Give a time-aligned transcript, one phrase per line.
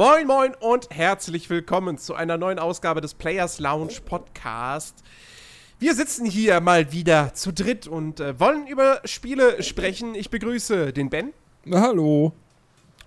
[0.00, 4.94] Moin, moin und herzlich willkommen zu einer neuen Ausgabe des Players Lounge Podcast.
[5.78, 10.14] Wir sitzen hier mal wieder zu dritt und äh, wollen über Spiele sprechen.
[10.14, 11.34] Ich begrüße den Ben.
[11.66, 12.32] Na, hallo.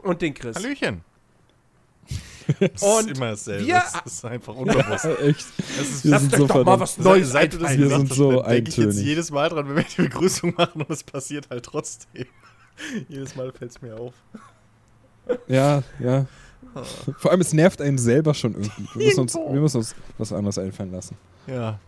[0.04, 0.56] Und den Chris.
[0.56, 1.02] Hallöchen.
[2.60, 3.66] Das und ist immer dasselbe.
[3.66, 5.06] Wir, das ist einfach unbewusst.
[5.06, 5.48] Ja, echt.
[5.58, 8.70] Das ist, Lass doch, doch mal was Neues Seit du das wir sind so denke
[8.70, 12.28] ich jetzt jedes Mal dran, wenn wir die Begrüßung machen und es passiert halt trotzdem.
[13.10, 14.14] jedes Mal fällt es mir auf.
[15.48, 16.28] Ja, ja.
[17.18, 18.88] Vor allem, es nervt einen selber schon irgendwie.
[18.96, 21.18] Wir müssen uns, wir müssen uns was anderes einfallen lassen.
[21.48, 21.80] Ja.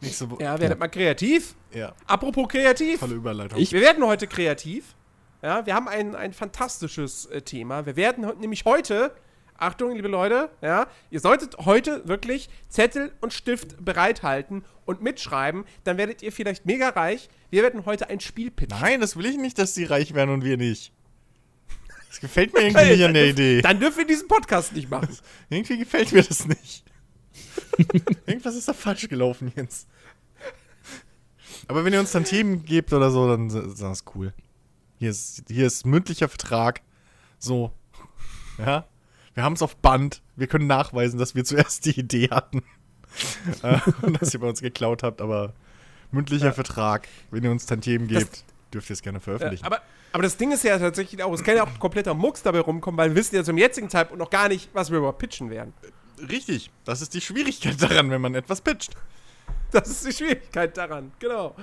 [0.00, 0.76] So, ja, werdet ja.
[0.76, 1.54] mal kreativ.
[1.72, 1.94] Ja.
[2.06, 3.00] Apropos kreativ.
[3.00, 3.58] Tolle Überleitung.
[3.58, 4.96] Ich, wir werden heute kreativ.
[5.42, 7.86] Ja, wir haben ein, ein fantastisches äh, Thema.
[7.86, 9.12] Wir werden nämlich heute,
[9.56, 15.98] Achtung, liebe Leute, ja, ihr solltet heute wirklich Zettel und Stift bereithalten und mitschreiben, dann
[15.98, 17.28] werdet ihr vielleicht mega reich.
[17.50, 18.78] Wir werden heute ein Spiel pitchen.
[18.80, 20.92] Nein, das will ich nicht, dass sie reich werden und wir nicht.
[22.12, 23.62] Das gefällt mir irgendwie nicht an der Idee.
[23.62, 25.08] Dann dürfen wir diesen Podcast nicht machen.
[25.48, 26.84] irgendwie gefällt mir das nicht.
[28.26, 29.86] Irgendwas ist da falsch gelaufen, Jens.
[31.68, 34.34] Aber wenn ihr uns dann Themen gebt oder so, dann ist das cool.
[34.98, 36.82] Hier ist, hier ist mündlicher Vertrag.
[37.38, 37.72] So.
[38.58, 38.86] Ja.
[39.32, 40.20] Wir haben es auf Band.
[40.36, 42.62] Wir können nachweisen, dass wir zuerst die Idee hatten.
[43.62, 45.54] äh, und dass ihr bei uns geklaut habt, aber
[46.10, 46.52] mündlicher ja.
[46.52, 47.08] Vertrag.
[47.30, 49.64] Wenn ihr uns Tantiemen gebt, dürft ihr es gerne veröffentlichen.
[49.64, 52.42] Ja, aber aber das Ding ist ja tatsächlich auch, es kann ja auch kompletter Mucks
[52.42, 55.18] dabei rumkommen, weil wir wissen ja zum jetzigen Zeitpunkt noch gar nicht, was wir überhaupt
[55.18, 55.72] pitchen werden.
[56.28, 56.70] Richtig.
[56.84, 58.94] Das ist die Schwierigkeit daran, wenn man etwas pitcht.
[59.70, 61.56] Das ist die Schwierigkeit daran, genau.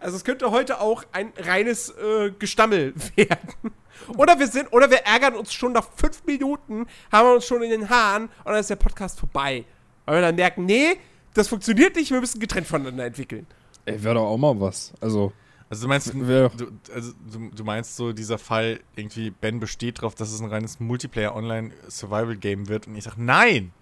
[0.00, 3.72] Also es könnte heute auch ein reines äh, Gestammel werden.
[4.16, 7.62] Oder wir sind, oder wir ärgern uns schon nach fünf Minuten, haben wir uns schon
[7.62, 9.64] in den Haaren und dann ist der Podcast vorbei.
[10.06, 10.96] Weil wir dann merken, nee,
[11.34, 13.46] das funktioniert nicht, wir müssen getrennt voneinander entwickeln.
[13.84, 14.92] Ey, wäre doch auch mal was.
[15.00, 15.32] Also.
[15.72, 20.14] Also du meinst, du, also du, du, meinst so, dieser Fall irgendwie, Ben besteht darauf,
[20.14, 23.72] dass es ein reines Multiplayer-Online-Survival-Game wird und ich sag, nein!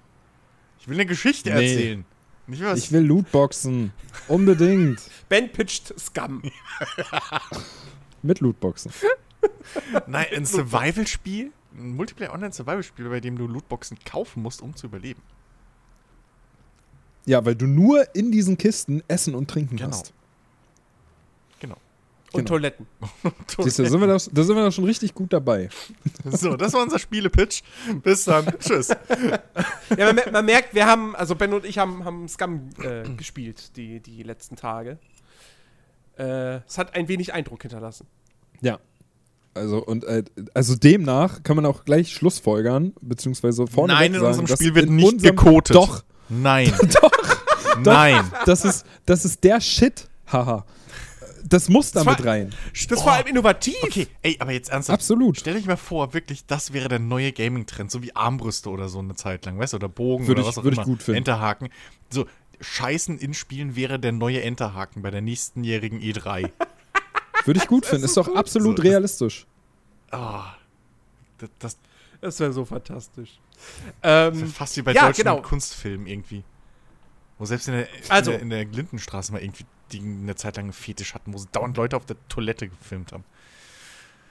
[0.79, 1.57] Ich will eine Geschichte nee.
[1.57, 2.05] erzählen.
[2.47, 2.79] Nicht was?
[2.79, 3.93] Ich will Lootboxen.
[4.29, 5.03] Unbedingt.
[5.29, 6.43] ben pitcht Scum.
[8.23, 8.93] Mit Lootboxen.
[10.07, 11.51] Nein, ein Survival-Spiel?
[11.77, 15.23] Ein Multiplayer-Online-Survival-Spiel, bei dem du Lootboxen kaufen musst, um zu überleben.
[17.27, 19.91] Ja, weil du nur in diesen Kisten essen und trinken genau.
[19.91, 20.15] kannst.
[22.33, 22.49] Und genau.
[22.51, 22.87] Toiletten.
[23.59, 25.69] Siehst du, da sind, wir doch, da sind wir doch schon richtig gut dabei.
[26.25, 27.63] So, das war unser Spielepitch.
[28.03, 28.47] Bis dann.
[28.61, 28.89] Tschüss.
[29.97, 33.77] Ja, man, man, merkt, wir haben, also Ben und ich haben, haben Scum äh, gespielt
[33.77, 34.99] die, die letzten Tage.
[36.19, 38.07] Äh, es hat ein wenig Eindruck hinterlassen.
[38.61, 38.79] Ja.
[39.55, 40.23] Also, und, äh,
[40.55, 45.23] also demnach kann man auch gleich Schlussfolgern, beziehungsweise vorne Nein, in unserem Spiel wird nicht
[45.23, 45.75] gekotet.
[45.75, 46.05] Doch.
[46.29, 46.73] Nein.
[47.01, 47.11] doch.
[47.83, 48.31] Nein.
[48.47, 50.09] Das ist, das ist der Shit.
[50.31, 50.65] Haha
[51.45, 52.55] das muss da mit rein.
[52.89, 53.03] Das oh.
[53.03, 53.77] vor allem innovativ.
[53.83, 55.01] Okay, ey, aber jetzt ernsthaft.
[55.01, 55.39] Absolut.
[55.39, 58.99] Stell dich mal vor, wirklich, das wäre der neue Gaming-Trend, so wie Armbrüste oder so
[58.99, 60.83] eine Zeit lang, weißt du, oder Bogen würde oder was ich, auch würde immer.
[60.83, 61.19] Ich gut finden.
[61.19, 61.69] Enterhaken.
[62.11, 62.27] So,
[62.61, 66.51] Scheißen in Spielen wäre der neue Enterhaken bei der nächstenjährigen E3.
[67.45, 69.47] würde ich gut finden, ist, so ist doch absolut so, realistisch.
[70.11, 70.43] Ah.
[70.43, 70.57] Oh,
[71.39, 71.79] das, das,
[72.21, 73.41] das wäre so fantastisch.
[74.03, 75.43] Ähm, fast wie bei ja, deutschen genau.
[75.43, 76.45] Kunstfilmen irgendwie.
[77.41, 80.57] Wo selbst in der, also, in der, in der Glindenstraße mal irgendwie die eine Zeit
[80.57, 83.25] lang einen Fetisch hatten, wo sie dauernd Leute auf der Toilette gefilmt haben.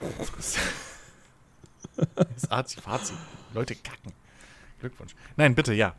[2.14, 3.12] Das ist Arzi, Fazi.
[3.52, 4.12] Leute kacken.
[4.78, 5.14] Glückwunsch.
[5.36, 5.94] Nein, bitte, ja.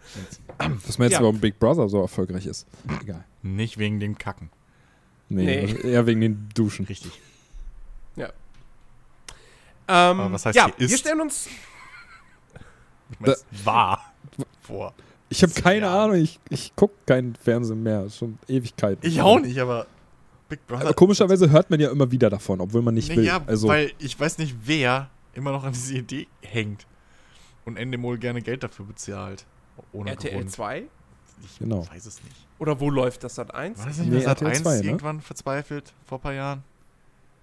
[0.57, 1.21] Was meinst du, ja.
[1.21, 2.65] warum Big Brother so erfolgreich ist?
[3.01, 3.23] Egal.
[3.43, 4.49] Nicht wegen dem Kacken.
[5.29, 5.91] Nee, nee.
[5.91, 6.85] eher wegen den Duschen.
[6.85, 7.11] Richtig.
[8.15, 8.29] Ja.
[9.87, 10.89] Ähm, Aber was heißt ja, hier ist?
[10.91, 11.47] Wir stellen uns.
[13.11, 14.13] Ich meine, war
[14.61, 14.95] vor.
[15.31, 16.03] Ich habe keine ja.
[16.03, 18.09] Ahnung, ich, ich gucke keinen Fernsehen mehr.
[18.09, 19.07] Schon Ewigkeiten.
[19.07, 19.87] Ich auch nicht, aber
[20.49, 20.87] Big Brother.
[20.87, 23.25] Aber komischerweise hört man ja immer wieder davon, obwohl man nicht nee, will.
[23.25, 26.85] Ja, also, weil ich weiß nicht, wer immer noch an diese Idee hängt
[27.63, 29.45] und Endemol gerne Geld dafür bezahlt.
[29.93, 30.51] Ohne RTL Grund.
[30.51, 30.83] 2?
[31.45, 31.87] Ich genau.
[31.89, 32.35] weiß es nicht.
[32.59, 33.79] Oder wo läuft das Sat 1?
[33.79, 34.83] Weiß nicht, nee, Sat 1 2, ne?
[34.83, 36.63] irgendwann verzweifelt vor ein paar Jahren.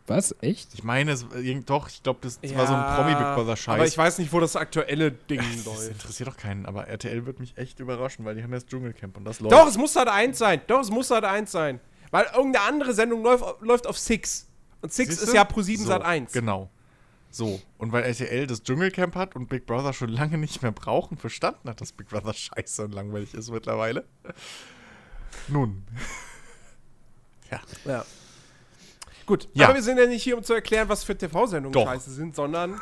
[0.08, 0.34] Was?
[0.40, 0.74] Echt?
[0.74, 1.26] Ich meine, es,
[1.66, 3.74] doch, ich glaube, das, das ja, war so ein Promi-Big Brother-Scheiß.
[3.74, 5.78] Aber ich weiß nicht, wo das aktuelle Ding das läuft.
[5.78, 9.16] Das interessiert doch keinen, aber RTL wird mich echt überraschen, weil die haben jetzt Dschungelcamp
[9.18, 9.52] und das läuft.
[9.52, 10.62] Doch, es muss halt eins sein.
[10.66, 11.80] Doch, es muss halt eins sein.
[12.10, 14.46] Weil irgendeine andere Sendung läuft, läuft auf Six.
[14.80, 15.26] Und Six Siehste?
[15.26, 16.32] ist ja Pro 7 so, Sat 1.
[16.32, 16.70] Genau.
[17.30, 21.18] So, und weil RTL das Dschungelcamp hat und Big Brother schon lange nicht mehr brauchen,
[21.18, 24.04] verstanden hat, dass Big Brother scheiße und langweilig ist mittlerweile.
[25.48, 25.84] Nun.
[27.50, 27.60] ja.
[27.84, 28.04] Ja.
[29.28, 29.66] Gut, ja.
[29.66, 32.80] aber wir sind ja nicht hier, um zu erklären, was für TV-Sendungen scheiße sind, sondern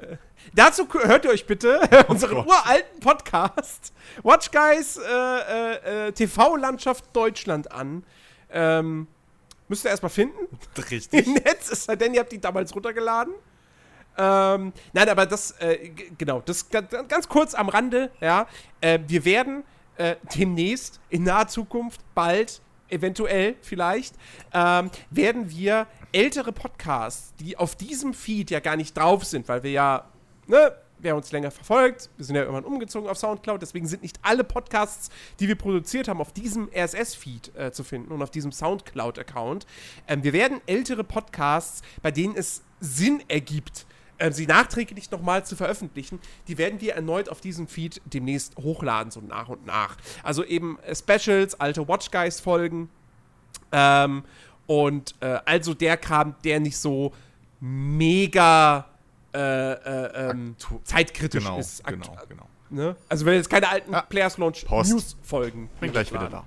[0.00, 0.16] äh,
[0.52, 2.48] dazu hört ihr euch bitte oh unseren Gott.
[2.48, 3.92] uralten Podcast
[4.24, 8.02] Watch Guys äh, äh, äh TV-Landschaft Deutschland an.
[8.50, 9.06] Ähm,
[9.68, 10.58] müsst ihr erstmal finden.
[10.90, 11.24] Richtig.
[11.24, 13.34] Im Netz, es sei denn, ihr habt die damals runtergeladen.
[14.18, 18.48] Ähm, nein, aber das, äh, genau, das ganz, kurz am Rande, ja.
[18.80, 19.62] Äh, wir werden
[20.34, 22.60] demnächst, in naher Zukunft, bald,
[22.94, 24.14] eventuell vielleicht,
[24.52, 29.62] ähm, werden wir ältere Podcasts, die auf diesem Feed ja gar nicht drauf sind, weil
[29.62, 30.08] wir ja,
[30.46, 34.18] ne, wer uns länger verfolgt, wir sind ja irgendwann umgezogen auf Soundcloud, deswegen sind nicht
[34.22, 38.52] alle Podcasts, die wir produziert haben, auf diesem RSS-Feed äh, zu finden und auf diesem
[38.52, 39.66] Soundcloud-Account.
[40.08, 43.86] Ähm, wir werden ältere Podcasts, bei denen es Sinn ergibt,
[44.18, 46.18] äh, sie nachträglich nochmal zu veröffentlichen,
[46.48, 49.96] die werden wir erneut auf diesem Feed demnächst hochladen, so nach und nach.
[50.22, 52.88] Also eben äh, Specials, alte Watchgeist-Folgen,
[53.72, 54.24] ähm,
[54.66, 57.12] und äh, also der Kram, der nicht so
[57.60, 58.86] mega
[59.34, 59.38] äh,
[59.72, 61.84] äh, ähm, zeitkritisch Genau, ist.
[61.84, 62.46] Genau, genau.
[62.70, 62.96] Ne?
[63.08, 64.90] Also wenn jetzt keine alten Ah, Players Launch Post.
[64.92, 65.68] News Folgen.
[65.80, 66.44] Bin gleich wieder da.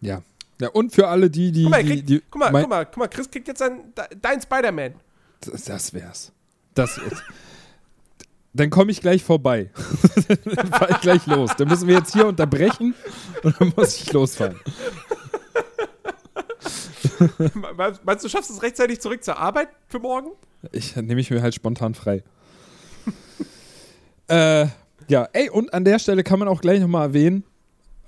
[0.00, 0.22] Ja.
[0.60, 1.62] Ja, und für alle die, die.
[1.62, 3.46] Guck mal, er die, kriegt, die guck, mal mein- guck mal, guck mal, Chris kriegt
[3.48, 4.94] jetzt sein, de- dein Spider-Man.
[5.40, 6.32] Das, das wär's.
[6.74, 7.22] Das wär's.
[8.54, 9.70] Dann komme ich gleich vorbei.
[10.44, 11.50] dann fahre ich gleich los.
[11.56, 12.94] Dann müssen wir jetzt hier unterbrechen
[13.42, 14.58] und dann muss ich losfahren.
[17.76, 20.30] Meinst meinst du, schaffst es rechtzeitig zurück zur Arbeit für morgen?
[20.72, 22.22] Ich nehme ich mir halt spontan frei.
[24.28, 24.66] äh,
[25.08, 27.44] ja, ey, und an der Stelle kann man auch gleich nochmal erwähnen,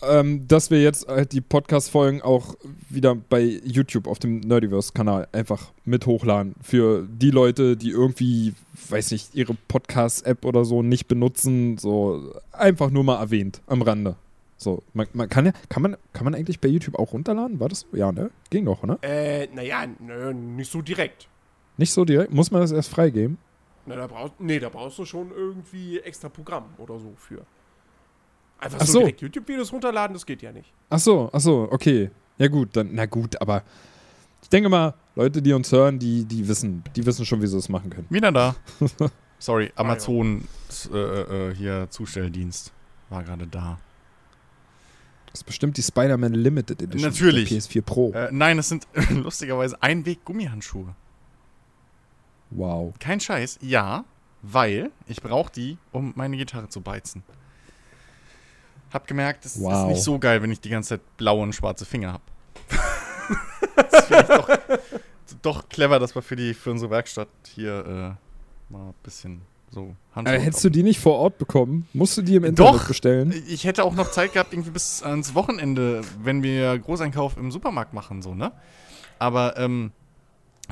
[0.02, 2.54] ähm, dass wir jetzt halt die Podcast-Folgen auch
[2.88, 6.54] wieder bei YouTube auf dem Nerdiverse-Kanal einfach mit hochladen.
[6.62, 8.54] Für die Leute, die irgendwie,
[8.88, 14.16] weiß nicht, ihre Podcast-App oder so nicht benutzen, so einfach nur mal erwähnt am Rande.
[14.56, 17.60] So, man, man kann ja, kann man, kann man eigentlich bei YouTube auch runterladen?
[17.60, 17.96] War das so?
[17.96, 18.30] Ja, ne?
[18.50, 18.98] Ging doch, ne?
[19.00, 21.28] Äh, naja, nö, nicht so direkt.
[21.78, 22.32] Nicht so direkt?
[22.32, 23.38] Muss man das erst freigeben?
[23.86, 27.46] Na, da brauchst, nee, da brauchst du schon irgendwie extra Programm oder so für.
[28.60, 28.98] Einfach Ach so, so.
[29.00, 30.72] direkt YouTube-Videos runterladen, das geht ja nicht.
[30.90, 32.10] Ach so, ach so, okay.
[32.38, 33.62] Ja gut, dann, na gut, aber
[34.42, 37.56] ich denke mal, Leute, die uns hören, die, die wissen, die wissen schon, wie sie
[37.56, 38.06] es machen können.
[38.10, 38.54] Wieder da.
[39.38, 40.46] Sorry, Amazon
[40.92, 42.72] äh, äh, hier Zustelldienst
[43.08, 43.78] war gerade da.
[45.26, 47.10] Das ist bestimmt die Spider-Man Limited Edition.
[47.10, 47.48] Natürlich.
[47.48, 48.12] Der PS4 Pro.
[48.12, 50.94] Äh, nein, es sind lustigerweise Einweg-Gummihandschuhe.
[52.50, 52.92] Wow.
[52.98, 54.04] Kein Scheiß, ja,
[54.42, 57.22] weil ich brauche die, um meine Gitarre zu beizen.
[58.92, 59.88] Hab gemerkt, es ist Wow.
[59.88, 62.22] nicht so geil, wenn ich die ganze Zeit blaue und schwarze Finger hab.
[63.90, 64.48] das finde ich doch,
[65.42, 68.16] doch clever, dass wir für, die, für unsere Werkstatt hier
[68.70, 71.86] äh, mal ein bisschen so Handschuhe Äh, hättest du die nicht vor Ort bekommen?
[71.92, 72.66] Musst du die im Doch.
[72.72, 73.44] Internet bestellen?
[73.48, 77.94] Ich hätte auch noch Zeit gehabt, irgendwie bis ans Wochenende, wenn wir Großeinkauf im Supermarkt
[77.94, 78.52] machen, so, ne?
[79.18, 79.92] Aber, ähm,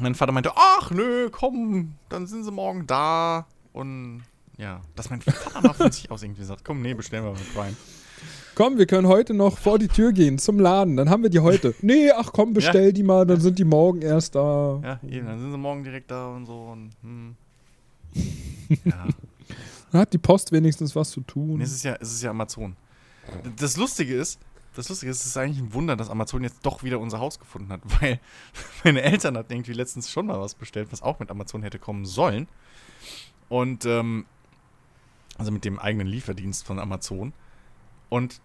[0.00, 3.46] mein Vater meinte, ach nö, komm, dann sind sie morgen da.
[3.72, 4.22] Und
[4.56, 7.54] ja, dass mein Vater mal von sich aus irgendwie sagt, komm, nee, bestellen wir mit
[7.54, 7.76] Prime.
[8.58, 10.96] Komm, wir können heute noch vor die Tür gehen zum Laden.
[10.96, 11.76] Dann haben wir die heute.
[11.80, 14.80] nee, ach komm, bestell die mal, dann sind die morgen erst da.
[14.82, 16.72] Ja, eben, dann sind sie morgen direkt da und so.
[16.72, 17.36] Und, hm.
[18.84, 19.06] Ja,
[19.92, 21.58] Dann hat die Post wenigstens was zu tun.
[21.58, 22.74] nee, es ist ja, es ist ja Amazon.
[23.58, 24.40] Das Lustige ist,
[24.74, 27.38] das Lustige ist, es ist eigentlich ein Wunder, dass Amazon jetzt doch wieder unser Haus
[27.38, 28.18] gefunden hat, weil
[28.82, 32.06] meine Eltern hatten irgendwie letztens schon mal was bestellt, was auch mit Amazon hätte kommen
[32.06, 32.48] sollen.
[33.48, 34.26] Und, ähm,
[35.36, 37.32] also mit dem eigenen Lieferdienst von Amazon.
[38.08, 38.40] Und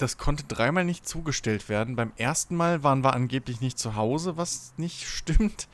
[0.00, 1.96] das konnte dreimal nicht zugestellt werden.
[1.96, 5.68] Beim ersten Mal waren wir angeblich nicht zu Hause, was nicht stimmt.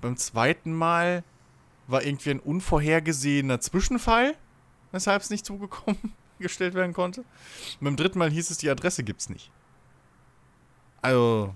[0.00, 1.22] Beim zweiten Mal
[1.86, 4.34] war irgendwie ein unvorhergesehener Zwischenfall,
[4.92, 5.98] weshalb es nicht zugekommen
[6.38, 7.20] gestellt werden konnte.
[7.20, 9.50] Und beim dritten Mal hieß es, die Adresse gibt's nicht.
[11.02, 11.54] Also,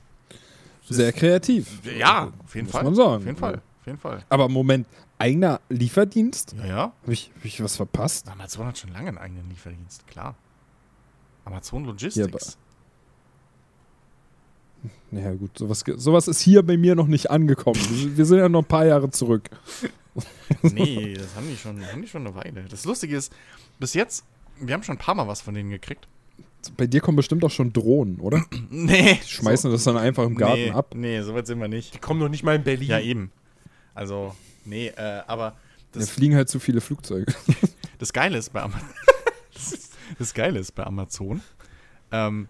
[0.89, 1.85] Sehr kreativ.
[1.85, 2.85] ja, auf jeden Muss Fall.
[2.85, 3.15] man sagen.
[3.17, 3.55] Auf jeden Fall.
[3.81, 4.25] Auf jeden Fall.
[4.29, 4.87] Aber Moment,
[5.19, 6.55] eigener Lieferdienst?
[6.59, 6.93] Ja, ja.
[7.03, 8.29] Habe ich, hab ich was verpasst?
[8.29, 10.35] Amazon hat schon lange einen eigenen Lieferdienst, klar.
[11.45, 12.59] Amazon Ja, Logistics.
[15.11, 17.81] Naja, gut, sowas, sowas ist hier bei mir noch nicht angekommen.
[18.17, 19.49] Wir sind ja noch ein paar Jahre zurück.
[20.63, 22.65] nee, das haben die, schon, haben die schon eine Weile.
[22.69, 23.33] Das Lustige ist,
[23.79, 24.25] bis jetzt,
[24.61, 26.07] wir haben schon ein paar Mal was von denen gekriegt.
[26.77, 28.45] Bei dir kommen bestimmt auch schon Drohnen, oder?
[28.71, 29.21] Nee.
[29.23, 30.95] Die schmeißen das dann einfach im Garten nee, ab.
[30.95, 31.95] Nee, so weit sind wir nicht.
[31.95, 32.89] Die kommen noch nicht mal in Berlin.
[32.89, 33.31] Ja, eben.
[33.95, 34.35] Also,
[34.65, 35.57] nee, äh, aber
[35.93, 37.33] Da das, fliegen halt zu viele Flugzeuge.
[37.99, 38.89] das Geile ist bei Amazon.
[39.55, 39.91] das
[40.35, 41.43] Geile ist bei Amazon,
[42.11, 42.49] ähm,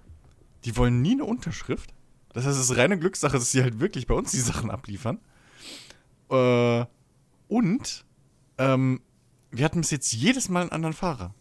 [0.65, 1.93] die wollen nie eine Unterschrift.
[2.33, 5.19] Das heißt, es ist reine Glückssache, dass sie halt wirklich bei uns die Sachen abliefern.
[6.31, 6.85] Äh,
[7.49, 8.05] und
[8.59, 9.01] ähm,
[9.51, 11.35] wir hatten bis jetzt jedes Mal einen anderen Fahrer.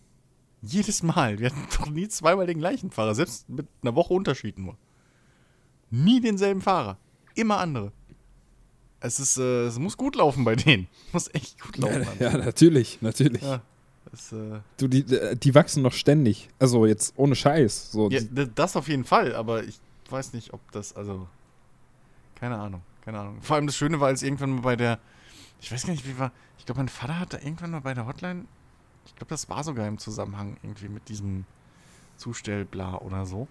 [0.62, 1.40] Jedes Mal.
[1.40, 4.78] Wir hatten doch nie zweimal den gleichen Fahrer, selbst mit einer Woche Unterschied nur.
[5.90, 6.98] Nie denselben Fahrer.
[7.36, 7.92] Immer andere.
[9.00, 10.88] Es ist, äh, es muss gut laufen bei denen.
[11.12, 12.08] Muss echt gut laufen.
[12.20, 13.42] ja, natürlich, natürlich.
[13.42, 13.62] Ja.
[14.12, 15.04] Das, äh, Du, die,
[15.38, 16.50] die wachsen noch ständig.
[16.60, 17.92] Also jetzt ohne Scheiß.
[17.92, 18.20] So, ja,
[18.56, 19.80] das auf jeden Fall, aber ich
[20.10, 21.28] weiß nicht, ob das, also,
[22.36, 23.42] keine Ahnung, keine Ahnung.
[23.42, 25.00] Vor allem das Schöne war, als irgendwann mal bei der,
[25.62, 26.32] Ich weiß gar nicht, wie war.
[26.60, 28.46] Ich glaube, mein Vater hat da irgendwann mal bei der Hotline.
[29.06, 31.46] Ich glaube, das war sogar im Zusammenhang irgendwie mit diesem
[32.18, 33.48] Zustellbla oder so.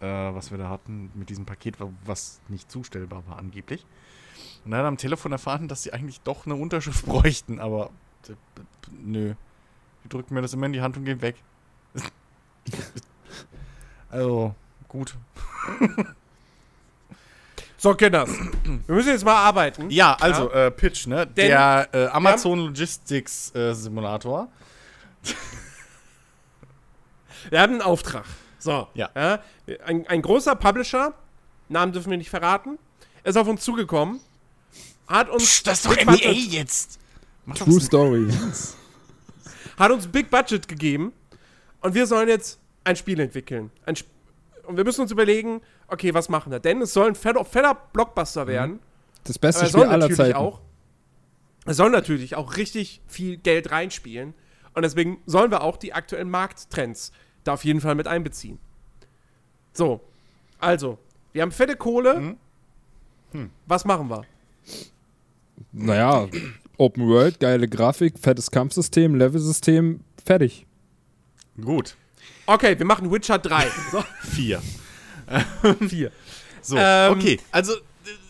[0.00, 3.86] Äh, was wir da hatten, mit diesem Paket, wa- was nicht zustellbar war, angeblich.
[4.64, 7.90] Und dann hat er am Telefon erfahren, dass sie eigentlich doch eine Unterschrift bräuchten, aber
[8.28, 8.32] äh,
[8.90, 9.34] nö.
[10.04, 11.36] Die drücken mir das immer in die Hand und gehen weg.
[14.10, 14.54] also,
[14.88, 15.14] gut.
[17.82, 18.30] So, Kinders.
[18.86, 19.90] Wir müssen jetzt mal arbeiten.
[19.90, 21.26] Ja, also, Äh, Pitch, ne?
[21.26, 24.46] Denn Der äh, Amazon Logistics äh, Simulator.
[27.50, 28.24] Wir haben einen Auftrag.
[28.60, 28.86] So.
[28.94, 29.10] Ja.
[29.84, 31.12] ein, ein großer Publisher,
[31.68, 32.78] Namen dürfen wir nicht verraten,
[33.24, 34.20] ist auf uns zugekommen,
[35.08, 37.00] hat uns Big Budget, jetzt.
[37.44, 38.28] Mach doch True Story.
[39.78, 41.12] Hat uns Big Budget gegeben
[41.80, 43.70] und wir sollen jetzt ein Spiel entwickeln.
[43.86, 44.10] Ein Sp
[44.66, 46.60] und wir müssen uns überlegen, okay, was machen wir?
[46.60, 48.78] Denn es soll ein fetter, fetter Blockbuster werden.
[49.24, 50.36] Das beste es Spiel aller Zeiten.
[50.36, 50.60] auch.
[51.66, 54.34] Es soll natürlich auch richtig viel Geld reinspielen.
[54.74, 57.12] Und deswegen sollen wir auch die aktuellen Markttrends
[57.44, 58.58] da auf jeden Fall mit einbeziehen.
[59.72, 60.00] So,
[60.58, 60.98] also,
[61.32, 62.20] wir haben fette Kohle.
[62.20, 62.36] Mhm.
[63.32, 63.50] Hm.
[63.66, 64.24] Was machen wir?
[65.72, 66.28] Naja,
[66.82, 70.66] Open World, geile Grafik, fettes Kampfsystem, Levelsystem, fertig.
[71.60, 71.96] Gut.
[72.46, 73.66] Okay, wir machen Witcher 3.
[73.92, 74.60] So, Vier.
[75.88, 76.10] vier.
[76.60, 77.38] So, Ähm, okay.
[77.52, 77.78] Also, äh,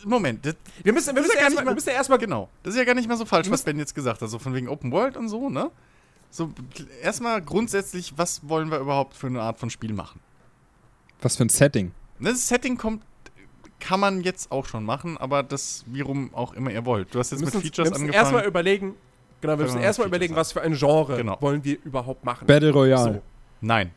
[0.05, 0.45] Moment.
[0.45, 2.49] Das, Wir müssen, wir müssen ja gar erstmal, nicht wir mal- müssen erstmal genau.
[2.63, 4.29] Das ist ja gar nicht mal so falsch, was Ben jetzt gesagt hat.
[4.29, 5.71] So von wegen Open World und so, ne?
[6.31, 6.53] So,
[7.03, 10.21] erstmal grundsätzlich, was wollen wir überhaupt für eine Art von Spiel machen?
[11.23, 11.93] Was für ein Setting.
[12.21, 13.03] Das Setting kommt,
[13.83, 17.13] kann man jetzt auch schon machen, aber das, wie rum auch immer ihr wollt.
[17.15, 18.47] Du hast jetzt wir mit Features wir müssen erstmal angefangen.
[18.49, 18.95] überlegen,
[19.41, 21.37] genau, wir müssen wir mit erstmal überlegen, was für ein Genre Genau.
[21.41, 22.47] wollen wir überhaupt machen.
[22.47, 23.15] Battle Royale.
[23.15, 23.23] So.
[23.61, 23.91] Nein.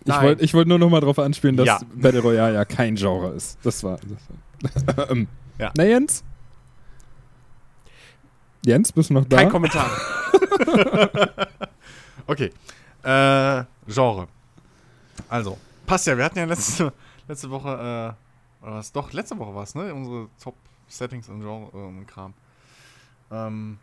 [0.00, 0.22] Ich Nein.
[0.22, 1.80] wollte ich wollt nur noch mal drauf anspielen, dass Ja.
[1.94, 3.58] Battle Royale ja kein Genre ist.
[3.62, 3.98] Das war.
[4.74, 5.28] Das war ähm,
[5.58, 5.70] Ja.
[5.76, 6.24] Na, Jens?
[8.64, 9.36] Jens, bist du noch da?
[9.38, 9.90] Kein Kommentar.
[12.26, 12.50] Okay.
[13.02, 14.28] Äh, Genre.
[15.28, 16.16] Also, passt ja.
[16.16, 16.92] Wir hatten ja letzte,
[17.26, 18.31] letzte Woche, äh,
[18.62, 18.92] oder was?
[18.92, 19.92] Doch, letzte Woche war es, ne?
[19.94, 22.34] Unsere Top-Settings und Genre äh, und Kram.
[23.30, 23.78] Ähm,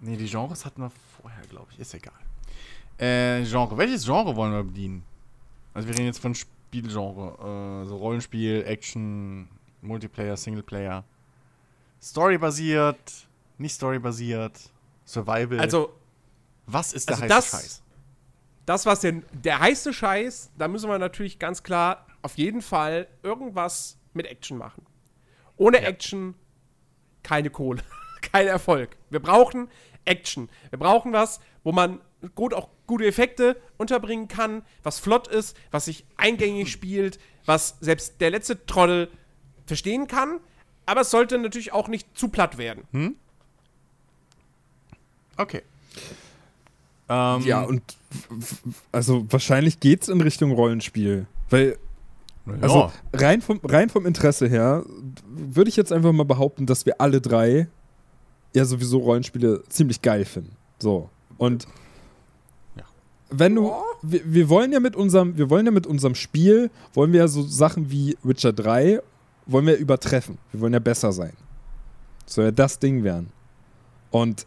[0.00, 0.90] nee, die Genres hatten wir
[1.20, 1.78] vorher, glaube ich.
[1.78, 2.12] Ist egal.
[2.98, 3.76] Äh, Genre.
[3.76, 5.04] Welches Genre wollen wir bedienen?
[5.74, 7.82] Also, wir reden jetzt von Spielgenre.
[7.84, 9.48] Äh, so Rollenspiel, Action,
[9.82, 11.04] Multiplayer, Singleplayer.
[12.02, 12.98] Storybasiert,
[13.58, 14.58] nicht storybasiert,
[15.04, 15.60] Survival.
[15.60, 15.92] Also,
[16.66, 17.82] was ist der also heiße das- Scheiß?
[18.66, 23.06] das, was denn der heiße Scheiß, da müssen wir natürlich ganz klar auf jeden Fall
[23.22, 24.84] irgendwas mit Action machen.
[25.56, 25.88] Ohne Ja.
[25.88, 26.34] Action
[27.22, 27.82] keine Kohle,
[28.32, 28.96] kein Erfolg.
[29.10, 29.68] Wir brauchen
[30.04, 30.48] Action.
[30.70, 32.00] Wir brauchen was, wo man
[32.34, 38.20] gut auch gute Effekte unterbringen kann, was flott ist, was sich eingängig spielt, was selbst
[38.20, 39.10] der letzte Trottel
[39.66, 40.40] verstehen kann,
[40.86, 43.16] aber es sollte natürlich auch nicht zu platt werden.
[45.36, 45.62] Okay.
[47.08, 47.82] Ähm, Ja, und
[48.92, 51.26] also wahrscheinlich geht's in Richtung Rollenspiel.
[51.50, 51.78] Weil,
[52.46, 52.62] ja.
[52.62, 54.84] also rein vom, rein vom Interesse her,
[55.28, 57.68] würde ich jetzt einfach mal behaupten, dass wir alle drei
[58.54, 60.56] ja sowieso Rollenspiele ziemlich geil finden.
[60.78, 61.10] So.
[61.38, 61.66] Und
[62.76, 62.84] Ja.
[63.30, 63.72] wenn du.
[64.02, 67.28] Wir, wir wollen ja mit unserem, wir wollen ja mit unserem Spiel, wollen wir ja
[67.28, 69.00] so Sachen wie Witcher 3,
[69.46, 70.38] wollen wir übertreffen.
[70.52, 71.32] Wir wollen ja besser sein.
[72.26, 73.30] Soll ja das Ding werden.
[74.10, 74.46] Und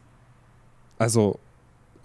[0.98, 1.40] also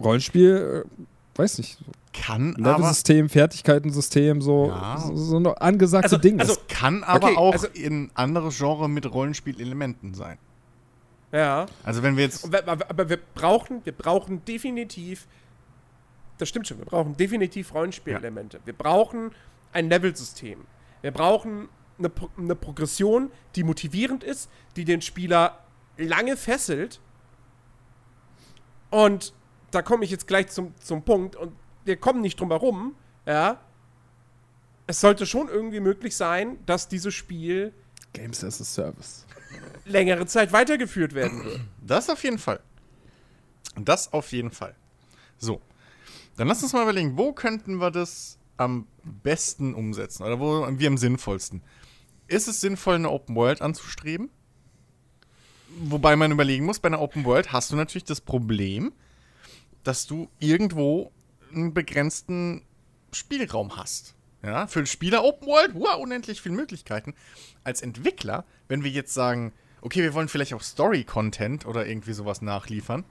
[0.01, 1.79] Rollenspiel, äh, weiß nicht,
[2.15, 4.99] kann aber, Level-System, Fertigkeitensystem, so, Ja.
[4.99, 6.41] so, so angesagte Also- Dinge.
[6.41, 10.39] also- kann aber Okay, auch also- in andere Genre mit Rollenspielelementen sein.
[11.33, 11.67] Ja.
[11.83, 15.27] Also wenn wir jetzt Aber aber wir brauchen, wir brauchen definitiv,
[16.39, 18.61] das stimmt schon, wir brauchen definitiv Rollenspielelemente.
[18.65, 19.33] Wir brauchen
[19.73, 20.61] ein Level-System.
[21.03, 21.69] Wir brauchen
[21.99, 25.59] eine, eine Progression, die motivierend ist, die den Spieler
[25.97, 27.01] lange fesselt.
[28.91, 29.33] Und
[29.73, 31.53] da komme ich jetzt gleich zum, zum Punkt und
[31.85, 32.95] wir kommen nicht drum herum,
[33.27, 33.61] ja.
[34.87, 37.73] Es sollte schon irgendwie möglich sein, dass dieses Spiel
[38.13, 39.25] Games as a Service.
[39.85, 41.61] längere Zeit weitergeführt werden wird.
[41.81, 42.61] Das auf jeden Fall.
[43.77, 44.75] Das auf jeden Fall.
[45.39, 45.61] So.
[46.37, 50.23] Dann lass uns mal überlegen, wo könnten wir das am besten umsetzen?
[50.23, 51.63] Oder wo wir am sinnvollsten?
[52.27, 54.31] Ist es sinnvoll, eine Open World anzustreben?
[55.77, 58.93] Wobei man überlegen muss, bei einer Open World hast du natürlich das Problem,
[59.83, 61.11] dass du irgendwo
[61.55, 62.63] einen begrenzten
[63.13, 64.15] Spielraum hast.
[64.43, 67.15] Ja, für den Spieler Open World, wow, unendlich viele Möglichkeiten.
[67.63, 72.43] Als Entwickler, wenn wir jetzt sagen, okay, wir wollen vielleicht auch Story-Content oder irgendwie sowas
[72.43, 73.05] nachliefern,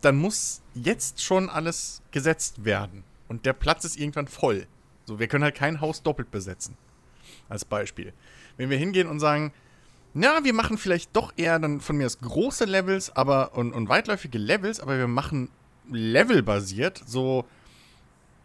[0.00, 3.04] dann muss jetzt schon alles gesetzt werden.
[3.28, 4.66] Und der Platz ist irgendwann voll.
[5.04, 6.76] So, wir können halt kein Haus doppelt besetzen.
[7.48, 8.12] Als Beispiel.
[8.56, 9.52] Wenn wir hingehen und sagen,
[10.14, 13.88] ja, wir machen vielleicht doch eher dann von mir aus große Levels, aber und, und
[13.88, 15.50] weitläufige Levels, aber wir machen
[15.90, 17.44] levelbasiert, so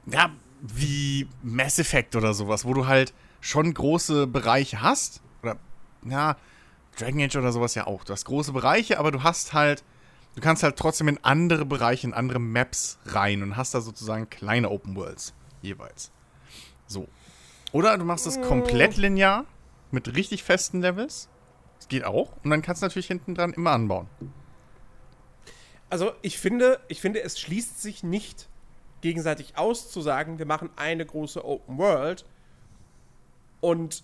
[0.06, 0.32] ja,
[0.62, 5.22] wie Mass Effect oder sowas, wo du halt schon große Bereiche hast.
[5.42, 5.58] Oder,
[6.06, 6.36] ja,
[6.98, 8.04] Dragon Age oder sowas ja auch.
[8.04, 9.84] Du hast große Bereiche, aber du hast halt,
[10.36, 14.30] du kannst halt trotzdem in andere Bereiche, in andere Maps rein und hast da sozusagen
[14.30, 16.12] kleine Open Worlds jeweils.
[16.88, 17.08] So.
[17.72, 19.46] Oder du machst es komplett linear
[19.92, 21.30] mit richtig festen Levels.
[21.78, 22.34] Das geht auch.
[22.44, 24.08] Und dann kannst du natürlich hinten dran immer anbauen.
[25.90, 28.48] Also ich finde, ich finde, es schließt sich nicht
[29.02, 32.26] gegenseitig aus, zu sagen, wir machen eine große Open World
[33.62, 34.04] und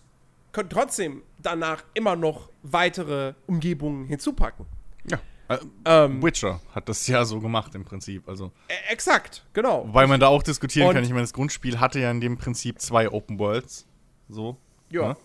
[0.51, 4.65] können trotzdem danach immer noch weitere Umgebungen hinzupacken.
[5.09, 5.19] Ja.
[5.49, 8.27] Äh, Ähm, Witcher hat das ja so gemacht im Prinzip.
[8.27, 9.85] Also, äh, exakt, genau.
[9.87, 11.03] wobei man da auch diskutieren Und- kann.
[11.03, 13.85] Ich meine, das Grundspiel hatte ja in dem Prinzip zwei Open Worlds.
[14.29, 14.57] So.
[14.89, 15.09] Ja.
[15.09, 15.17] ne?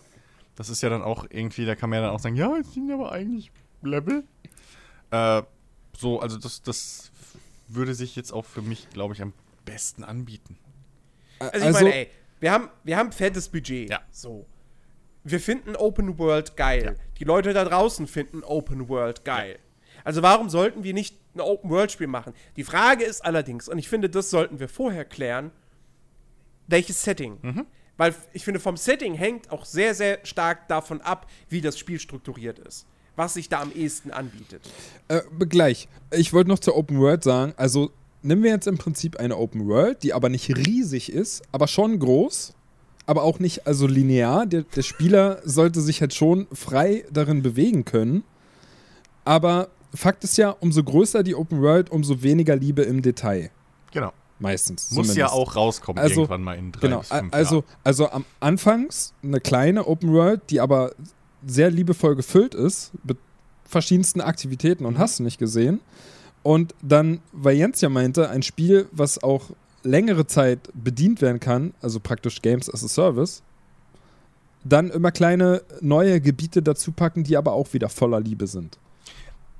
[0.55, 2.73] Das ist ja dann auch irgendwie, da kann man ja dann auch sagen, ja, es
[2.73, 3.51] sind aber eigentlich
[3.81, 4.23] Level.
[5.09, 5.41] Äh,
[5.97, 7.11] so, also das, das
[7.67, 9.33] würde sich jetzt auch für mich, glaube ich, am
[9.65, 10.57] besten anbieten.
[11.39, 13.89] Also ich meine, ey, wir haben, wir haben fettes Budget.
[13.89, 14.01] Ja.
[14.11, 14.45] So.
[15.23, 16.83] Wir finden Open World geil.
[16.97, 17.05] Ja.
[17.19, 19.59] Die Leute da draußen finden Open World geil.
[20.03, 22.33] Also warum sollten wir nicht ein Open World Spiel machen?
[22.55, 25.51] Die Frage ist allerdings, und ich finde, das sollten wir vorher klären,
[26.67, 27.37] welches Setting?
[27.41, 27.67] Mhm.
[27.97, 31.99] Weil ich finde, vom Setting hängt auch sehr, sehr stark davon ab, wie das Spiel
[31.99, 32.87] strukturiert ist.
[33.15, 34.61] Was sich da am ehesten anbietet.
[35.07, 35.87] Äh, gleich.
[36.11, 37.91] Ich wollte noch zur Open World sagen, also
[38.21, 41.99] nehmen wir jetzt im Prinzip eine Open World, die aber nicht riesig ist, aber schon
[41.99, 42.53] groß,
[43.05, 44.45] aber auch nicht also linear.
[44.45, 48.23] Der, der Spieler sollte sich halt schon frei darin bewegen können.
[49.25, 53.51] Aber Fakt ist ja, umso größer die Open World, umso weniger Liebe im Detail.
[53.91, 54.13] Genau.
[54.39, 54.83] Meistens.
[54.91, 55.17] Muss zumindest.
[55.17, 57.65] ja auch rauskommen Also, irgendwann mal in drei Genau, bis fünf also, Jahren.
[57.83, 60.93] also am Anfangs eine kleine Open World, die aber
[61.45, 63.17] sehr liebevoll gefüllt ist mit
[63.65, 64.89] verschiedensten Aktivitäten Mhm.
[64.89, 65.79] und hast du nicht gesehen.
[66.43, 69.51] Und dann, weil Jens ja meinte, ein Spiel, was auch
[69.83, 73.41] längere Zeit bedient werden kann, also praktisch Games as a Service,
[74.63, 78.77] dann immer kleine neue Gebiete dazu packen, die aber auch wieder voller Liebe sind.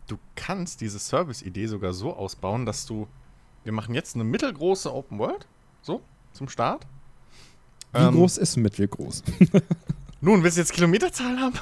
[0.08, 3.08] Du kannst diese Service-Idee sogar so ausbauen, dass du.
[3.64, 5.48] Wir machen jetzt eine mittelgroße Open World.
[5.82, 6.02] So,
[6.34, 6.86] zum Start.
[7.94, 9.24] Wie Ähm, groß ist mittelgroß?
[10.22, 11.56] Nun, willst du jetzt Kilometerzahl haben?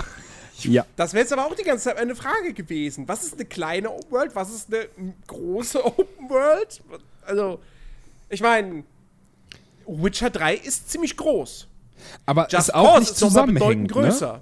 [0.63, 0.85] ja.
[0.97, 3.07] Das wäre jetzt aber auch die ganze Zeit eine Frage gewesen.
[3.07, 4.35] Was ist eine kleine Open World?
[4.35, 4.87] Was ist eine
[5.27, 6.81] große Open World?
[7.25, 7.59] Also,
[8.29, 8.83] ich meine,
[9.87, 11.67] Witcher 3 ist ziemlich groß.
[12.25, 13.87] Aber Just ist auch Cause nicht ist zusammenhängend.
[13.95, 14.01] Ne?
[14.01, 14.41] größer.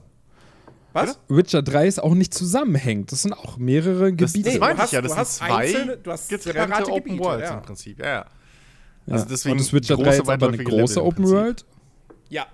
[0.94, 1.20] Was?
[1.28, 3.12] Witcher 3 ist auch nicht zusammenhängend.
[3.12, 4.60] Das sind auch mehrere Das, Gebiete.
[4.60, 5.02] das du hast- ich ja.
[5.02, 7.56] Das du sind hast zwei einzelne- du hast getrennte separate Open Gebiete, Worlds ja.
[7.56, 8.00] im Prinzip.
[8.00, 8.26] Ja, ja.
[9.06, 9.14] Ja.
[9.14, 11.36] Also deswegen und ist Witcher 3 große, jetzt aber eine große Open Prinzip.
[11.36, 11.66] World?
[12.30, 12.46] Ja.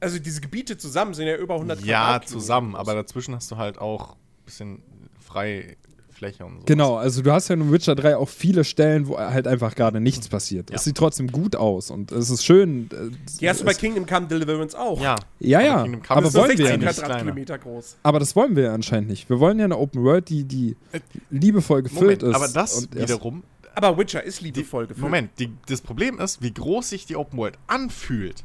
[0.00, 3.56] Also diese Gebiete zusammen sind ja über 100 Ja, Quadratkilometer zusammen, aber dazwischen hast du
[3.56, 4.82] halt auch ein bisschen
[5.20, 5.76] freie
[6.10, 6.62] Fläche und so.
[6.66, 10.00] Genau, also du hast ja in Witcher 3 auch viele Stellen, wo halt einfach gerade
[10.00, 10.68] nichts passiert.
[10.70, 10.76] Ja.
[10.76, 12.90] Es sieht trotzdem gut aus und es ist schön.
[12.92, 15.00] äh, Die hast du bei es, Kingdom Come Deliverance auch.
[15.00, 15.16] Ja.
[15.38, 16.98] Ja, ja, Aber Kingdom Come aber ist wollen das wir ja 16 nicht.
[16.98, 17.96] Quadratkilometer groß.
[18.02, 19.30] aber das wollen wir ja anscheinend nicht.
[19.30, 20.76] Wir wollen ja eine Open World, die, die
[21.30, 22.34] liebevoll gefüllt Moment, ist.
[22.34, 23.42] aber das wiederum,
[23.74, 25.02] Aber Witcher ist liebevoll gefüllt.
[25.02, 28.44] Moment, die, das Problem ist, wie groß sich die Open World anfühlt,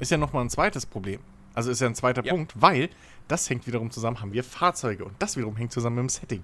[0.00, 1.20] ist ja nochmal ein zweites Problem.
[1.54, 2.32] Also ist ja ein zweiter Ja.
[2.32, 2.88] Punkt, weil
[3.28, 6.42] das hängt wiederum zusammen, haben wir Fahrzeuge und das wiederum hängt zusammen mit dem Setting.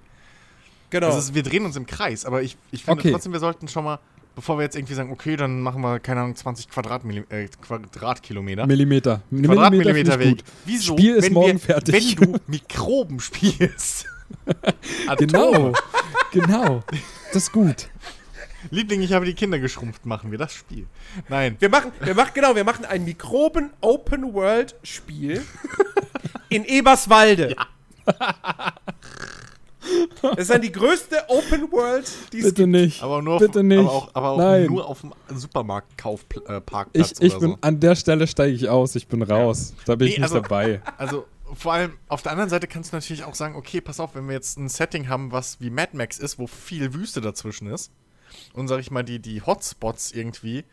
[0.89, 1.07] Genau.
[1.07, 3.11] Das ist, wir drehen uns im Kreis, aber ich, ich finde Okay.
[3.11, 3.99] trotzdem, wir sollten schon mal,
[4.35, 8.65] bevor wir jetzt irgendwie sagen, okay, dann machen wir, keine Ahnung, 20 Quadratmilli äh, Quadratkilometer.
[8.67, 9.21] Millimeter.
[9.29, 10.29] Quadratmillimeter Weg.
[10.37, 10.43] gut.
[10.65, 10.93] Wieso?
[10.97, 12.19] Spiel ist wenn morgen wir, fertig.
[12.19, 14.05] Wenn du Mikroben spielst.
[15.17, 15.71] Genau,
[16.33, 16.83] genau.
[17.31, 17.89] Das ist gut.
[18.71, 20.85] Liebling, ich habe die Kinder geschrumpft, machen wir das Spiel.
[21.29, 21.55] Nein.
[21.59, 25.43] wir machen, wir machen, genau, wir machen ein Mikroben-Open-World-Spiel
[26.49, 27.55] in Eberswalde.
[30.21, 32.69] Das ist dann die größte Open World, die es Bitte gibt.
[32.71, 33.01] nicht.
[33.03, 33.79] Aber nur auf, Bitte nicht.
[33.79, 34.65] Aber auch, aber auch Nein.
[34.65, 37.57] nur auf dem Supermarktkaufparkplatz Ich, ich oder bin so.
[37.61, 39.73] an der Stelle steige ich aus, ich bin raus.
[39.85, 40.81] Da bin ich Nee, nicht also- dabei.
[40.97, 44.13] Also vor allem auf der anderen Seite kannst du natürlich auch sagen, okay, pass auf,
[44.15, 47.67] wenn wir jetzt ein Setting haben, was wie Mad Max ist, wo viel Wüste dazwischen
[47.71, 47.89] ist
[48.53, 50.63] und sag ich mal die, die Hotspots irgendwie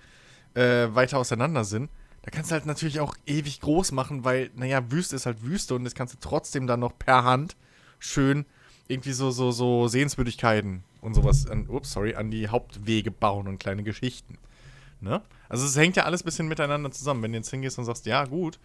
[0.54, 1.90] äh, weiter auseinander sind,
[2.22, 5.74] da kannst du halt natürlich auch ewig groß machen, weil, naja, Wüste ist halt Wüste
[5.74, 7.56] und das kannst du trotzdem dann noch per Hand
[7.98, 8.46] schön
[8.88, 13.58] irgendwie so, so, so Sehenswürdigkeiten und sowas an, ups, sorry, an die Hauptwege bauen und
[13.58, 14.38] kleine Geschichten.
[15.00, 15.22] Ne?
[15.48, 17.22] Also es hängt ja alles ein bisschen miteinander zusammen.
[17.22, 18.58] Wenn du jetzt hingehst und sagst, ja, gut,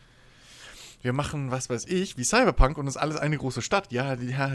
[1.02, 3.92] wir machen, was weiß ich, wie Cyberpunk und es ist alles eine große Stadt.
[3.92, 4.52] Ja, ja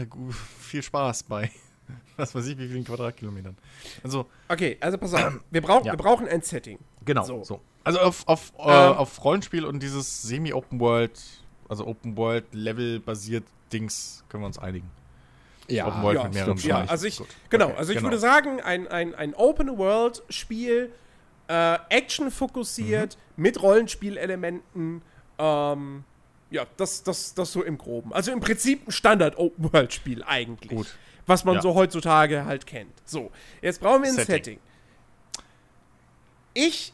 [0.59, 1.51] viel Spaß bei,
[2.17, 3.55] was weiß ich, wie vielen Quadratkilometern.
[4.03, 5.39] Also, Okay, also pass auf.
[5.51, 5.93] Wir, brauchen Ja.
[5.93, 6.79] wir brauchen ein Setting.
[7.03, 7.43] genau, So.
[7.43, 7.61] so.
[7.83, 8.97] Also auf, auf, äh, Ähm.
[8.97, 11.19] auf Rollenspiel und dieses Semi-Open-World
[11.69, 13.43] Also Open World, Level-basiert
[13.73, 14.89] Dings, können wir uns einigen.
[15.67, 17.27] Ja, Open World ja, mit mehreren Ja, also ich, Gut.
[17.49, 18.07] genau, Okay, also ich genau.
[18.09, 20.91] würde sagen, ein, ein, ein Open-World-Spiel,
[21.47, 23.41] äh, Action-fokussiert, Mhm.
[23.43, 25.01] mit Rollenspielelementen,
[25.37, 26.03] ähm,
[26.51, 28.13] ja, das, das, das so im Groben.
[28.13, 30.69] Also im Prinzip ein Standard-Open-World-Spiel eigentlich.
[30.69, 30.95] Gut.
[31.27, 31.61] Was man Ja.
[31.61, 32.93] so heutzutage halt kennt.
[33.05, 34.35] So, jetzt brauchen wir ein Setting.
[34.35, 34.59] Setting.
[36.53, 36.93] Ich,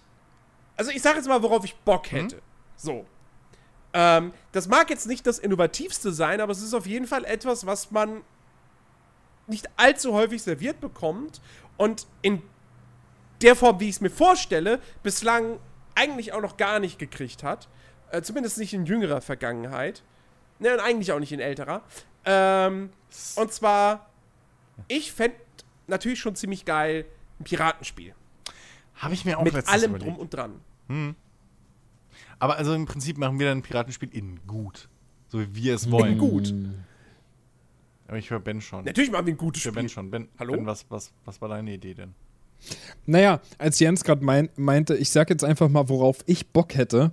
[0.78, 2.16] also ich sage jetzt mal, worauf ich Bock Mhm.
[2.18, 2.42] hätte.
[2.76, 3.06] So.
[3.94, 7.66] Ähm, das mag jetzt nicht das Innovativste sein, aber es ist auf jeden Fall etwas,
[7.66, 8.22] was man
[9.48, 11.42] nicht allzu häufig serviert bekommt
[11.78, 12.42] und in
[13.42, 15.60] der Form, wie ich es mir vorstelle, bislang
[15.96, 17.68] eigentlich auch noch gar nicht gekriegt hat.
[18.12, 20.04] Äh, zumindest nicht in jüngerer Vergangenheit.
[20.60, 21.82] Ne, und eigentlich auch nicht in älterer.
[22.24, 22.92] Ähm,
[23.36, 24.11] und zwar,
[24.88, 25.36] ich fände
[25.88, 27.06] natürlich schon ziemlich geil
[27.40, 28.14] ein Piratenspiel.
[28.96, 30.12] Habe ich mir auch Mit letztens allem überlegt.
[30.12, 31.16] drum und dran.
[32.40, 34.90] Aber also im Prinzip machen wir dann ein Piratenspiel in gut.
[35.30, 36.18] So wie wir es wollen.
[36.18, 36.54] gut.
[38.08, 38.84] Aber ich höre Ben schon.
[38.84, 39.74] Natürlich machen wir ein gutes Ich Spiel.
[39.74, 40.12] Ben schon.
[40.12, 40.54] Ben, Hallo?
[40.54, 42.14] Ben, was, was, was war deine Idee denn?
[43.06, 47.12] Naja, als Jens gerade mein, meinte, ich sag jetzt einfach mal, worauf ich Bock hätte,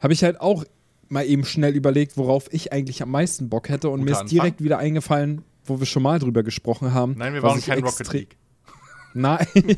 [0.00, 0.64] habe ich halt auch
[1.08, 3.88] mal eben schnell überlegt, worauf ich eigentlich am meisten Bock hätte.
[3.88, 4.28] Und Guter mir ist Anfang.
[4.28, 7.14] direkt wieder eingefallen, wo wir schon mal drüber gesprochen haben.
[7.16, 8.36] Nein, wir ich kein Rocket League.
[9.14, 9.46] Nein.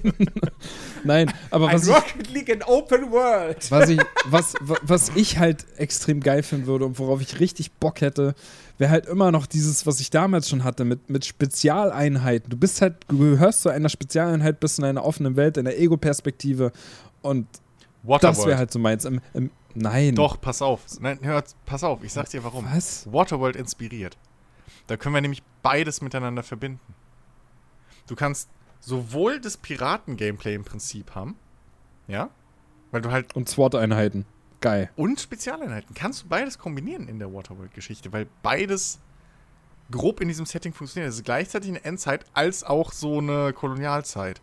[1.04, 3.58] Nein, aber Ein was ich, Rocket League in Open World.
[3.70, 7.70] was, ich, was, wa- was ich halt extrem geil finden würde und worauf ich richtig
[7.72, 8.34] Bock hätte,
[8.78, 12.50] wäre halt immer noch dieses, was ich damals schon hatte, mit, mit Spezialeinheiten.
[12.50, 15.78] Du bist halt, du gehörst zu einer Spezialeinheit, bist in einer offenen Welt, in der
[15.78, 16.72] Ego-Perspektive
[17.22, 17.46] und
[18.20, 19.04] das wäre halt so meins.
[19.04, 20.14] Im, im, nein.
[20.14, 20.80] Doch, pass auf.
[21.00, 22.64] Nein, hör, pass auf, ich sag dir warum.
[22.72, 23.06] Was?
[23.12, 24.16] Waterworld inspiriert.
[24.88, 26.94] Da können wir nämlich beides miteinander verbinden.
[28.08, 28.48] Du kannst
[28.80, 31.36] sowohl das Piraten-Gameplay im Prinzip haben,
[32.08, 32.30] ja,
[32.90, 34.26] weil du halt Und SWAT-Einheiten.
[34.60, 34.90] Geil.
[34.96, 35.94] und Spezialeinheiten.
[35.94, 38.98] Kannst du beides kombinieren in der Waterworld-Geschichte, weil beides
[39.90, 41.10] grob in diesem Setting funktioniert.
[41.10, 44.40] Es ist gleichzeitig eine Endzeit als auch so eine Kolonialzeit.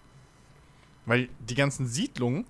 [1.06, 2.46] Weil die ganzen Siedlungen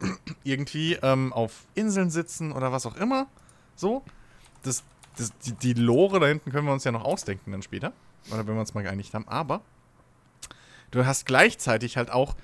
[0.44, 3.26] irgendwie ähm, auf Inseln sitzen oder was auch immer.
[3.76, 4.02] So.
[4.62, 4.82] Das,
[5.16, 7.92] das, die, die Lore da hinten können wir uns ja noch ausdenken dann später.
[8.30, 9.26] Oder wenn wir uns mal geeinigt haben.
[9.28, 9.62] Aber
[10.90, 12.36] du hast gleichzeitig halt auch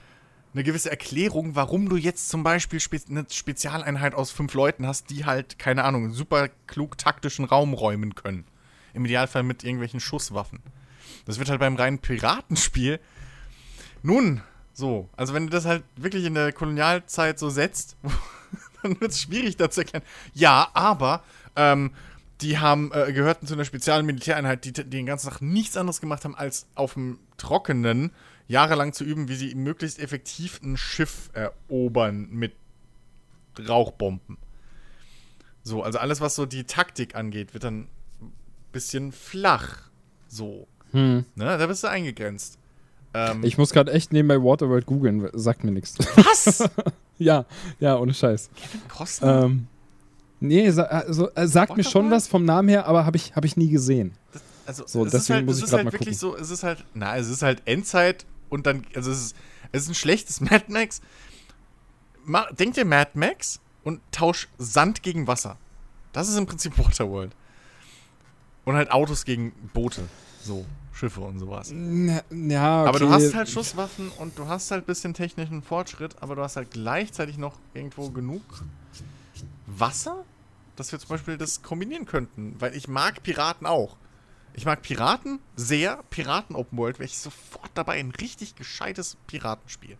[0.55, 5.11] eine gewisse Erklärung, warum du jetzt zum Beispiel spe eine Spezialeinheit aus fünf Leuten hast,
[5.11, 8.45] die halt, keine Ahnung, super klug taktischen Raum räumen können.
[8.95, 10.61] Im Idealfall mit irgendwelchen Schusswaffen.
[11.27, 12.99] Das wird halt beim reinen Piratenspiel.
[14.03, 14.41] Nun,
[14.73, 15.09] so.
[15.17, 17.97] Also, wenn du das halt wirklich in der Kolonialzeit so setzt,
[18.83, 20.05] dann wird es schwierig, da zu erklären.
[20.35, 21.23] Ja, aber,
[21.57, 21.91] ähm,
[22.41, 26.01] die haben, äh, gehörten zu einer speziellen Militäreinheit, die, die den ganzen Tag nichts anderes
[26.01, 28.13] gemacht haben, als auf dem Trockenen
[28.47, 32.53] jahrelang zu üben, wie sie möglichst effektiv ein Schiff erobern mit
[33.69, 34.39] Rauchbomben.
[35.63, 37.89] So, also alles, was so die Taktik angeht, wird dann
[38.23, 38.33] ein
[38.73, 39.91] bisschen flach.
[40.29, 40.67] So.
[40.93, 41.25] Hm.
[41.35, 42.59] Ne, da bist du eingegrenzt.
[43.15, 45.99] Ähm, Ich muss gerade echt nebenbei Waterworld googeln, sagt mir nichts.
[46.17, 46.69] was?
[47.19, 47.45] ja,
[47.81, 48.49] ja, ohne Scheiß.
[48.89, 49.45] Costner?
[49.45, 49.67] Ähm,
[50.41, 53.69] nee, also, sagt mir schon was vom Namen her, aber habe ich, hab ich nie
[53.69, 54.13] gesehen.
[54.67, 56.51] Also, So, es deswegen ist halt, muss es ich grad halt mal wirklich so, es
[56.51, 59.37] ist halt, na, es ist halt Endzeit und dann, also es ist,
[59.73, 61.01] es ist ein schlechtes Mad Max.
[62.25, 65.57] Ma, denk dir Mad Max und tausch Sand gegen Wasser.
[66.13, 67.33] Das ist im Prinzip Waterworld.
[68.65, 70.03] Und halt Autos gegen Boote.
[70.43, 71.71] So, Schiffe und sowas.
[71.73, 72.89] Na, ja, okay.
[72.89, 76.43] Aber du hast halt Schusswaffen und du hast halt ein bisschen technischen Fortschritt, aber du
[76.43, 78.43] hast halt gleichzeitig noch irgendwo genug
[79.67, 80.25] Wasser,
[80.77, 82.57] dass wir zum Beispiel das kombinieren könnten.
[82.61, 83.97] Weil ich mag Piraten auch.
[84.55, 86.03] Ich mag Piraten sehr.
[86.11, 87.99] Piraten Open World wäre ich sofort dabei.
[87.99, 89.97] Ein richtig gescheites Piratenspiel.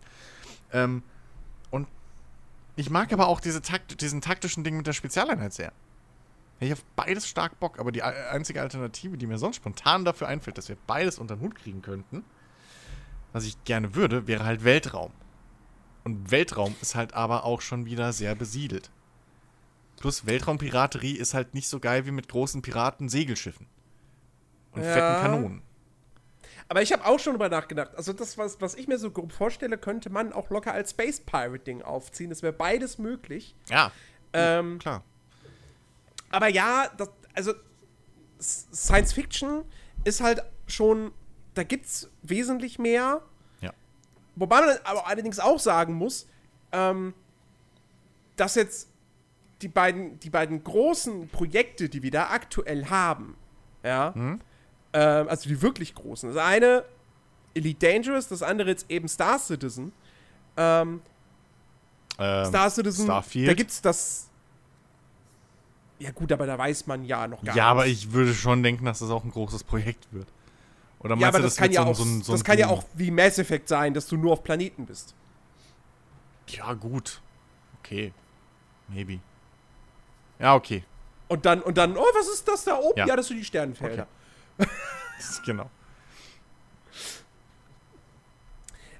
[0.71, 1.03] Ähm,
[1.71, 1.87] und
[2.75, 5.71] ich mag aber auch diese Takt diesen taktischen Ding mit der Spezialeinheit sehr.
[6.61, 10.27] Ich habe beides stark Bock, aber die ei- einzige Alternative, die mir sonst spontan dafür
[10.27, 12.25] einfällt, dass wir beides unter den Hut kriegen könnten,
[13.31, 15.11] was ich gerne würde, wäre halt Weltraum.
[16.03, 18.89] Und Weltraum ist halt aber auch schon wieder sehr besiedelt.
[19.99, 23.67] Plus Weltraumpiraterie ist halt nicht so geil wie mit großen Piraten-Segelschiffen.
[24.71, 24.93] Und Ja.
[24.93, 25.61] fetten Kanonen.
[26.67, 27.95] Aber ich habe auch schon drüber nachgedacht.
[27.95, 31.19] Also das, was, was ich mir so grob vorstelle, könnte man auch locker als Space
[31.19, 32.29] Pirate-Ding aufziehen.
[32.29, 33.55] Das wäre beides möglich.
[33.69, 33.91] Ja,
[34.33, 35.03] Ähm, klar.
[36.29, 37.53] aber ja, das, also
[38.39, 39.63] Science Fiction
[40.03, 41.11] ist halt schon,
[41.55, 43.23] da gibt's wesentlich mehr.
[43.61, 43.73] Ja.
[44.35, 46.27] Wobei man aber allerdings auch sagen muss,
[46.71, 47.15] ähm,
[48.35, 48.88] dass jetzt
[49.61, 53.35] die beiden, die beiden großen Projekte, die wir da aktuell haben,
[53.83, 54.39] ja, Mhm.
[54.93, 56.33] ähm, also die wirklich großen.
[56.33, 56.85] Das eine
[57.53, 59.91] Elite Dangerous, das andere jetzt eben Star Citizen.
[60.57, 61.01] Ähm,
[62.21, 63.47] Ähm, Star Citizen, Starfield.
[63.49, 64.29] da gibt's das.
[65.99, 68.03] Ja, gut, aber da weiß man ja noch gar ja, aber nichts.
[68.03, 70.27] ich würde schon denken, dass das auch ein großes Projekt wird.
[70.99, 72.43] Oder meinst Ja, aber du, das, kann wird ja so auch, so ein- so das
[72.43, 75.13] kann ja auch wie Mass Effect sein, dass du nur auf Planeten bist.
[76.49, 77.21] Ja, gut.
[77.79, 78.13] Okay.
[78.89, 79.19] Maybe.
[80.39, 80.83] Ja, okay.
[81.27, 82.97] Und dann, und dann, oh, was ist das da oben?
[82.97, 83.05] Ja.
[83.07, 84.07] Ja, das sind die Sternenfelder.
[85.17, 85.69] Das ist genau.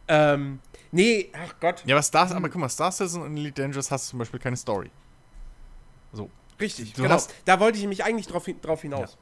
[0.07, 0.59] Ähm,
[0.91, 1.83] nee, ach Gott.
[1.85, 4.39] Ja, aber Star, aber guck mal, Star Citizen und Elite Dangerous hast du zum Beispiel
[4.39, 4.89] keine Story.
[6.11, 7.15] So, Richtig, Du genau.
[7.15, 9.17] hast- da wollte ich mich eigentlich drauf, hin- drauf hinaus.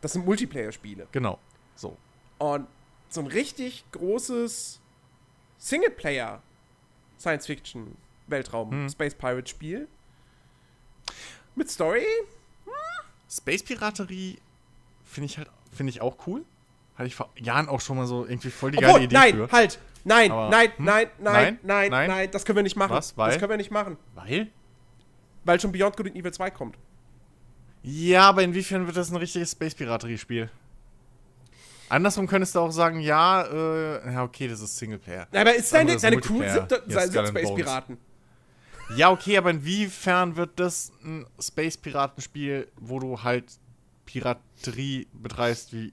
[0.00, 1.06] Das sind Multiplayer-Spiele.
[1.12, 1.38] genau.
[1.76, 1.96] So.
[2.38, 2.66] Und
[3.08, 4.80] so ein richtig großes
[5.58, 6.42] Singleplayer
[7.20, 8.88] Science-Fiction Weltraum Hm.
[11.56, 12.04] Mit Story?
[13.28, 14.38] Space Piraterie
[15.04, 16.44] finde ich halt, finde ich auch cool.
[16.94, 19.34] Hatte ich vor Jahren auch schon mal so irgendwie voll die geile Obwohl, Idee nein,
[19.34, 19.50] für.
[19.50, 19.78] halt.
[20.04, 20.84] Nein, Aber- nein, hm?
[20.84, 21.58] nein, nein, Nein?
[21.64, 22.30] nein, nein, Nein?
[22.30, 22.92] das können wir nicht machen.
[22.92, 23.16] Was?
[23.18, 23.30] Weil?
[23.32, 24.46] Das können wir nicht machen, Weil?
[25.44, 26.76] weil schon Beyond Good and Evil 2 kommt.
[27.82, 30.50] Ja, aber inwiefern wird das ein richtiges Space Piraterie-Spiel?
[31.88, 35.28] Andersrum könntest du auch sagen, ja, äh, ja, okay, das ist Singleplayer.
[35.32, 36.20] Aber ist deine, deine.
[36.20, 37.54] Crew sind, sind Skull and Space Bones.
[37.64, 37.98] Piraten.
[38.94, 43.58] Ja, okay, aber inwiefern wird das ein Space-Piraten-Spiel, wo du halt
[44.04, 45.92] Piraterie betreibst, wie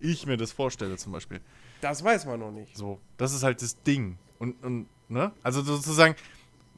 [0.00, 1.40] ich mir das vorstelle zum Beispiel?
[1.80, 2.76] Das weiß man noch nicht.
[2.76, 4.18] So, das ist halt das Ding.
[4.38, 5.30] Und, und ne?
[5.42, 6.16] Also sozusagen,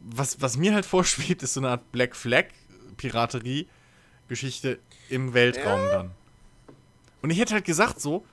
[0.00, 6.10] was, was mir halt vorschwebt, ist so eine Art Black Flag-Piraterie-Geschichte im Weltraum dann.
[7.22, 8.26] Und ich hätte halt gesagt so,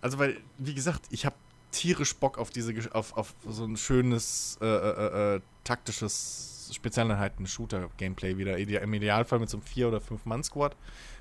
[0.00, 1.34] also weil, wie gesagt, ich habe
[1.70, 8.58] tierisch Bock auf diese, auf, auf so ein schönes, äh, äh, äh, taktisches Spezialeinheiten-Shooter-Gameplay wieder.
[8.58, 10.76] Ide Im Idealfall mit so einem 4- oder 5-Mann-Squad,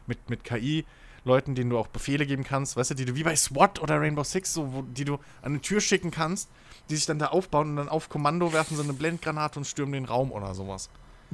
[0.08, 0.86] mit, mit KI.
[1.24, 4.00] Leuten, denen du auch Befehle geben kannst, weißt du, die du wie bei SWAT oder
[4.00, 6.50] Rainbow Six, so, wo, die du an eine Tür schicken kannst,
[6.90, 9.92] die sich dann da aufbauen und dann auf Kommando werfen sie eine Blendgranate und stürmen
[9.92, 10.90] den Raum oder sowas.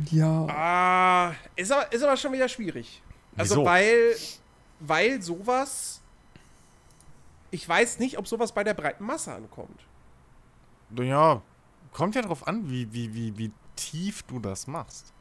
[0.10, 0.48] Ja.
[0.48, 3.02] Ah, ist aber, ist aber schon wieder schwierig.
[3.38, 3.66] Also, Wieso?
[3.66, 4.16] weil,
[4.80, 6.02] weil sowas.
[7.54, 9.80] Ich weiß nicht, ob sowas bei der breiten Masse ankommt.
[10.90, 11.44] Naja,
[11.92, 15.14] kommt ja drauf an, wie, wie, wie, wie tief du das machst.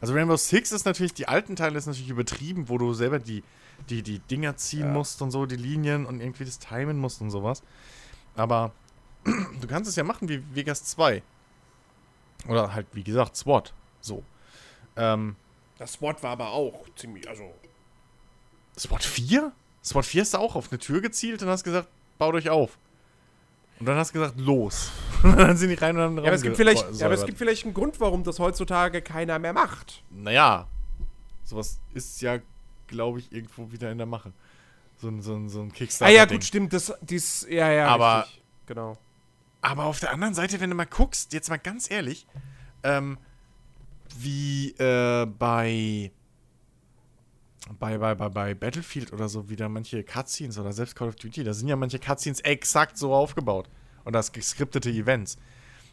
[0.00, 3.44] Also Rainbow Six ist natürlich, die alten Teile ist natürlich übertrieben, wo du selber die,
[3.90, 4.92] die, die Dinger ziehen Ja.
[4.92, 7.62] musst und so, die Linien und irgendwie das timen musst und sowas.
[8.34, 8.72] Aber
[9.24, 11.22] du kannst es ja machen wie Vegas 2.
[12.48, 13.74] Oder halt, wie gesagt, SWAT.
[14.00, 14.24] So.
[14.96, 15.36] Ähm,
[15.76, 17.52] Das SWAT war aber auch ziemlich, also.
[18.78, 19.52] SWAT 4?
[19.84, 22.78] SWAT 4 hast du auch auf eine Tür gezielt und hast gesagt, baut euch auf.
[23.80, 24.90] Und dann hast du gesagt, los.
[25.22, 27.24] Und dann sind die rein und haben Ja, aber, es gibt vielleicht, ja, aber es
[27.24, 30.02] gibt vielleicht einen Grund, warum das heutzutage keiner mehr macht.
[30.10, 30.66] Naja,
[31.44, 32.38] sowas ist ja,
[32.88, 34.32] glaube ich, irgendwo wieder in der Mache.
[35.00, 36.12] So ein, so ein, so ein Ah Kickstarter.
[36.12, 36.72] ja, gut, stimmt.
[36.72, 38.42] Das, dies, ja, ja, Aber- richtig.
[38.66, 38.98] Genau.
[39.60, 42.26] Aber auf der anderen Seite, wenn du mal guckst, jetzt mal ganz ehrlich,
[42.82, 43.16] ähm,
[44.18, 46.10] wie äh, bei,
[47.78, 51.44] bei, bei, bei, bei Battlefield oder so wieder manche Cutscenes oder selbst Call of Duty,
[51.44, 53.68] da sind ja manche Cutscenes exakt so aufgebaut.
[54.04, 55.36] Und das geskriptete Events.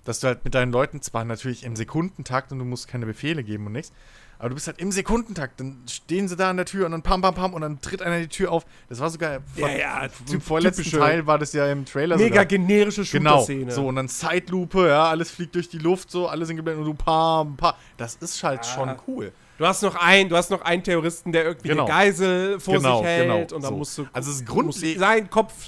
[0.06, 3.44] Dass du halt mit deinen Leuten zwar natürlich im Sekundentakt und du musst keine Befehle
[3.44, 3.92] geben und nichts,
[4.39, 7.02] aber du bist halt im Sekundentakt, dann stehen sie da an der Tür und dann
[7.02, 8.65] pam, pam, pam und dann tritt einer die Tür auf.
[8.88, 12.46] Das war sogar Ja, ja, im vorletzten Teil war das ja im Trailer Mega sogar.
[12.46, 13.72] generische Genau, Shooter-Szene.
[13.74, 16.98] so und dann Zeitlupe, ja, alles fliegt durch die Luft, so, alle sind geblendet und
[16.98, 17.74] du pam, pam.
[17.98, 18.63] Das ist halt Ah.
[18.63, 19.34] schon cool.
[19.60, 21.84] Du hast noch einen, du hast noch einen Terroristen, der irgendwie Genau.
[21.84, 23.72] eine Geisel vor Genau, sich hält genau, und dann so.
[23.78, 25.67] musst du Also es ist musst grundleg- seinen Kopf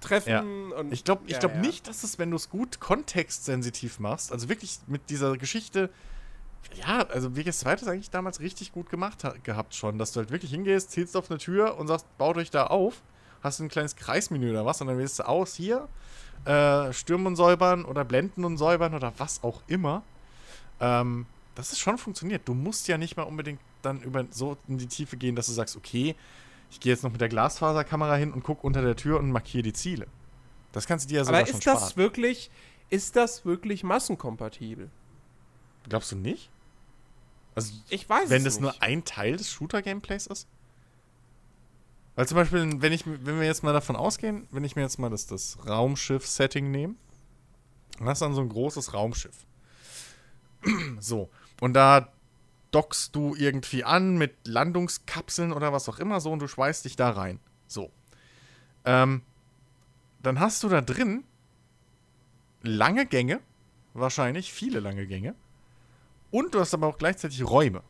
[0.00, 0.40] treffen Ja.
[0.78, 1.60] und Ich glaube ich Ja, glaub ja.
[1.62, 5.88] nicht, dass es, wenn du es gut kontextsensitiv machst, also wirklich mit dieser Geschichte,
[6.86, 10.12] ja, also Vegas 2 hat das eigentlich damals richtig gut gemacht ha gehabt schon, dass
[10.12, 13.00] du halt wirklich hingehst, zielst auf eine Tür und sagst, baut euch da auf,
[13.42, 15.88] hast ein kleines Kreismenü oder was und dann wählst du aus, hier,
[16.44, 20.02] äh, stürmen und säubern oder blenden und säubern oder was auch immer.
[20.78, 21.24] Ähm,
[21.60, 22.42] das ist schon funktioniert.
[22.46, 25.52] Du musst ja nicht mal unbedingt dann über so in die Tiefe gehen, dass du
[25.52, 26.14] sagst, okay,
[26.70, 29.62] ich gehe jetzt noch mit der Glasfaserkamera hin und guck unter der Tür und markiere
[29.62, 30.06] die Ziele.
[30.72, 31.96] Das kannst du dir ja sogar Aber ist das sparen.
[31.96, 32.50] wirklich
[32.90, 34.90] ist das wirklich massenkompatibel?
[35.88, 36.50] Glaubst du nicht?
[37.54, 38.62] Also, Ich weiß wenn es das nicht.
[38.62, 40.48] nur ein Teil des Shooter-Gameplays ist?
[42.16, 44.98] Weil zum Beispiel, wenn, ich, wenn wir jetzt mal davon ausgehen, wenn ich mir jetzt
[44.98, 46.94] mal das, das Raumschiff-Setting nehme,
[47.98, 49.46] dann hast du dann so ein großes Raumschiff.
[51.00, 52.08] so, und da
[52.70, 56.96] dockst du irgendwie an mit Landungskapseln oder was auch immer so und du schweißt dich
[56.96, 57.40] da rein.
[57.66, 57.90] So.
[58.84, 59.22] Ähm,
[60.22, 61.24] dann hast du da drin
[62.62, 63.40] lange Gänge,
[63.94, 65.34] wahrscheinlich viele lange Gänge.
[66.30, 67.82] Und du hast aber auch gleichzeitig Räume.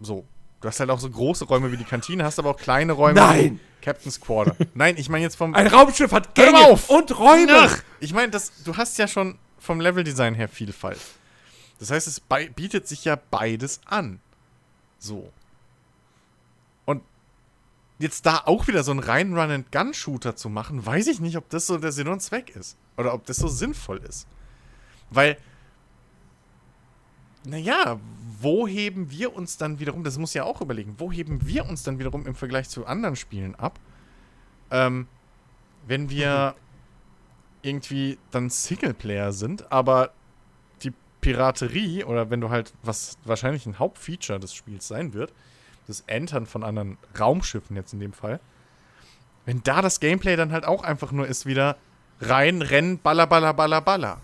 [0.00, 0.24] So.
[0.60, 3.20] Du hast halt auch so große Räume wie die Kantine, hast aber auch kleine Räume
[3.20, 3.60] Nein!
[3.82, 4.56] Captain's Quarter.
[4.74, 5.54] Nein, ich meine jetzt vom.
[5.54, 6.88] Ein Raumschiff hat Gänge auf!
[6.88, 7.52] und Räume.
[7.52, 10.98] Ach, ich meine, das, du hast ja schon vom Leveldesign her Vielfalt.
[11.78, 14.20] Das heißt, es bietet sich ja beides an.
[14.98, 15.30] So.
[16.84, 17.02] Und
[17.98, 21.66] jetzt da auch wieder so einen rein Run-and-Gun-Shooter zu machen, weiß ich nicht, ob das
[21.66, 22.76] so der Sinn und Zweck ist.
[22.96, 24.26] Oder ob das so sinnvoll ist.
[25.10, 25.36] Weil,
[27.44, 27.98] naja,
[28.40, 31.82] wo heben wir uns dann wiederum, das muss ja auch überlegen, wo heben wir uns
[31.82, 33.78] dann wiederum im Vergleich zu anderen Spielen ab,
[34.70, 35.08] ähm,
[35.86, 36.54] wenn wir
[37.62, 40.12] irgendwie dann Singleplayer sind, aber
[41.24, 45.32] Piraterie, oder wenn du halt, was wahrscheinlich ein Hauptfeature des Spiels sein wird,
[45.86, 48.40] das Entern von anderen Raumschiffen jetzt in dem Fall,
[49.46, 51.78] wenn da das Gameplay dann halt auch einfach nur ist wieder
[52.20, 54.20] rein, rennen, baller, baller, baller, baller.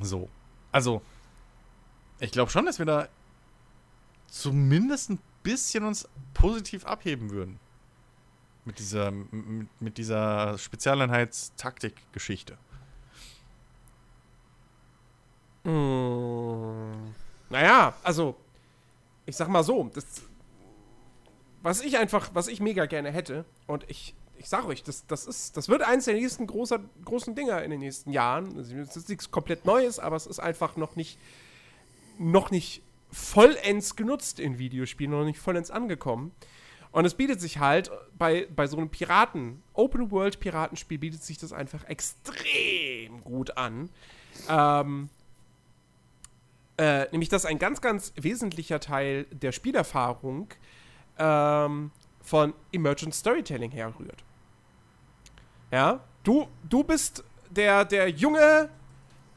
[0.00, 0.30] So.
[0.72, 1.02] Also,
[2.20, 3.08] ich glaube schon, dass wir da
[4.28, 7.60] zumindest ein bisschen uns positiv abheben würden.
[8.64, 12.56] Mit dieser, mit, mit dieser Spezialeinheitstaktik-Geschichte.
[15.66, 17.12] Hm.
[17.50, 18.36] Naja, also,
[19.26, 20.04] ich sag mal so, das,
[21.62, 25.26] was ich einfach, was ich mega gerne hätte, und ich, ich sag euch, das, das,
[25.26, 28.56] ist, das wird eins der nächsten großer, großen Dinger in den nächsten Jahren.
[28.58, 31.18] Es ist nichts komplett Neues, aber es ist einfach noch nicht,
[32.18, 36.32] noch nicht vollends genutzt in Videospielen, noch nicht vollends angekommen.
[36.92, 41.84] Und es bietet sich halt bei, bei so einem Piraten, Open-World-Piratenspiel bietet sich das einfach
[41.88, 43.90] extrem gut an.
[44.48, 45.10] Ähm,
[46.78, 50.48] äh, nämlich, dass ein ganz, ganz wesentlicher Teil der Spielerfahrung
[51.18, 54.24] ähm, von Emergent Storytelling herrührt.
[55.70, 58.68] Ja, du, du bist der, der junge,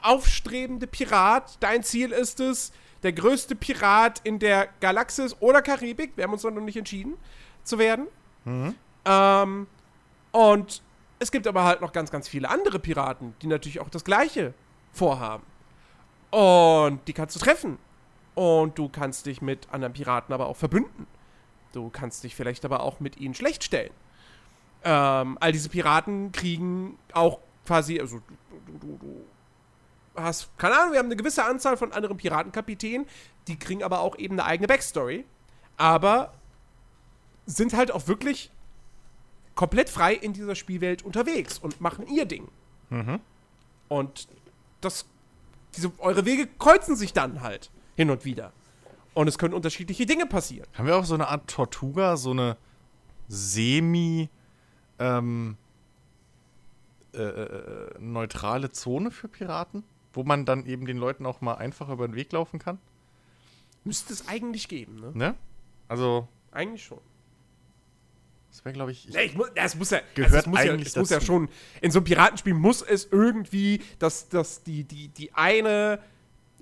[0.01, 1.57] aufstrebende Pirat.
[1.59, 2.71] Dein Ziel ist es,
[3.03, 7.15] der größte Pirat in der Galaxis oder Karibik, wir haben uns noch nicht entschieden,
[7.63, 8.07] zu werden.
[9.05, 9.67] Ähm,
[10.31, 10.81] und
[11.19, 14.53] es gibt aber halt noch ganz, ganz viele andere Piraten, die natürlich auch das Gleiche
[14.91, 15.43] vorhaben.
[16.31, 17.77] Und die kannst du treffen.
[18.35, 21.07] Und du kannst dich mit anderen Piraten aber auch verbünden.
[21.73, 23.91] Du kannst dich vielleicht aber auch mit ihnen schlecht stellen.
[24.83, 28.21] Ähm, all diese Piraten kriegen auch quasi, also
[28.65, 29.25] du, du, du, du
[30.15, 33.07] hast, keine Ahnung, wir haben eine gewisse Anzahl von anderen Piratenkapitänen,
[33.47, 35.25] die kriegen aber auch eben eine eigene Backstory.
[35.77, 36.33] Aber
[37.45, 38.51] sind halt auch wirklich
[39.55, 42.47] komplett frei in dieser Spielwelt unterwegs und machen ihr Ding.
[43.89, 44.27] Und
[44.81, 45.05] das,
[45.75, 48.53] diese, eure Wege kreuzen sich dann halt hin und wieder.
[49.13, 50.67] Und es können unterschiedliche Dinge passieren.
[50.73, 52.57] Haben wir auch so eine Art Tortuga, so eine
[53.27, 54.29] semi
[54.99, 55.57] ähm,
[57.13, 61.89] äh, äh, neutrale Zone für Piraten, wo man dann eben den Leuten auch mal einfach
[61.89, 62.79] über den Weg laufen kann?
[63.83, 65.11] Müsste es eigentlich geben, ne?
[65.13, 65.35] Ne?
[65.87, 66.99] Also, Eigentlich schon.
[68.49, 70.73] Das wäre, glaube ich, ich Nee, ich muss, das muss ja, Gehört also muss ja,
[70.73, 71.49] eigentlich es muss ja schon,
[71.81, 75.99] in so einem Piratenspiel muss es irgendwie, dass, dass die, die, die eine,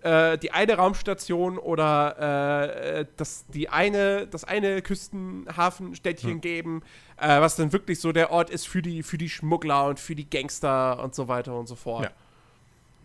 [0.02, 6.42] äh, die eine Raumstation oder äh, dass die eine, das eine Küstenhafenstädtchen Hm.
[6.42, 6.84] geben,
[7.18, 10.16] äh, was dann wirklich so der Ort ist für die, für die Schmuggler und für
[10.16, 12.04] die Gangster und so weiter und so fort.
[12.04, 12.12] Ja.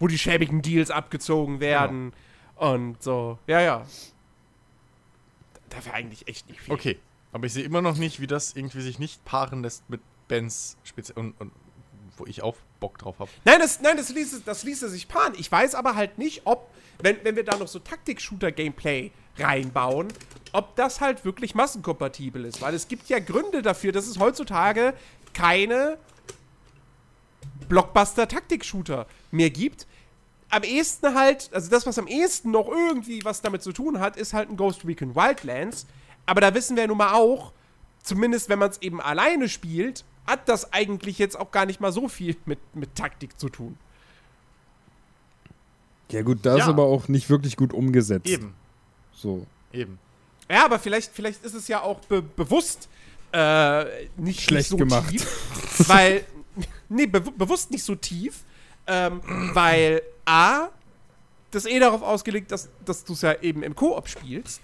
[0.00, 2.12] Wo die schäbigen Deals abgezogen werden
[2.56, 3.38] und so.
[3.46, 3.86] Ja, ja.
[5.70, 6.74] Da wäre eigentlich echt nicht viel.
[6.74, 6.98] Okay,
[7.32, 10.76] aber ich sehe immer noch nicht, wie das irgendwie sich nicht paaren lässt mit Bens
[10.84, 11.52] speziell und, und
[12.16, 13.30] wo ich auch Bock drauf habe.
[13.44, 15.34] Nein, das, nein das, ließe, das ließe sich paaren.
[15.38, 20.08] Ich weiß aber halt nicht, ob, wenn, wenn wir da noch so Taktik-Shooter-Gameplay reinbauen,
[20.52, 22.60] ob das halt wirklich massenkompatibel ist.
[22.60, 24.94] Weil es gibt ja Gründe dafür, dass es heutzutage
[25.32, 25.98] keine
[27.68, 29.86] Blockbuster-Taktik-Shooter mehr gibt.
[30.50, 34.18] Am ehesten halt, also das, was am ehesten noch irgendwie was damit zu tun hat,
[34.18, 35.86] ist halt ein Ghost Recon Wildlands.
[36.26, 37.52] Aber da wissen wir nun mal auch,
[38.02, 41.92] zumindest wenn man es eben alleine spielt, hat das eigentlich jetzt auch gar nicht mal
[41.92, 43.76] so viel mit, mit Taktik zu tun.
[46.10, 46.64] Ja, gut, da Ja.
[46.64, 48.28] ist aber auch nicht wirklich gut umgesetzt.
[48.28, 48.54] Eben,
[49.14, 49.46] So.
[49.72, 49.98] eben.
[50.50, 52.88] Ja, aber vielleicht, vielleicht ist es ja auch be bewusst
[53.32, 53.84] äh,
[54.16, 55.08] nicht, Schlecht nicht so gemacht.
[55.08, 55.88] tief.
[55.88, 56.24] Weil,
[56.90, 58.40] nee, be bewusst nicht so tief,
[58.86, 59.22] ähm,
[59.54, 60.68] weil A,
[61.50, 64.60] das eh darauf ausgelegt, dass, dass du es ja eben im Koop spielst.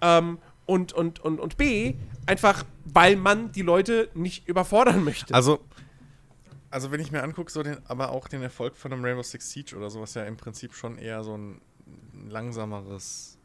[0.00, 0.38] Ähm,
[0.68, 1.94] und, und, und, und B,
[2.26, 5.32] einfach, weil man die Leute nicht überfordern möchte.
[5.32, 5.60] Also,
[6.70, 9.50] also wenn ich mir angucke, so den, aber auch den Erfolg von einem Rainbow Six
[9.50, 11.62] Siege oder so, was ja im Prinzip schon eher so ein
[12.28, 13.38] langsameres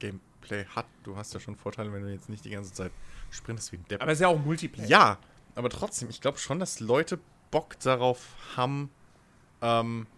[0.00, 0.86] Gameplay hat.
[1.04, 2.90] Du hast ja schon Vorteile, wenn du jetzt nicht die ganze Zeit
[3.30, 4.02] sprintest wie ein Depp.
[4.02, 4.88] aber es ist ja auch Multiplayer.
[4.88, 5.18] Ja,
[5.54, 7.20] aber trotzdem, ich glaube schon, dass Leute
[7.52, 8.90] Bock darauf haben,
[9.62, 10.08] ähm,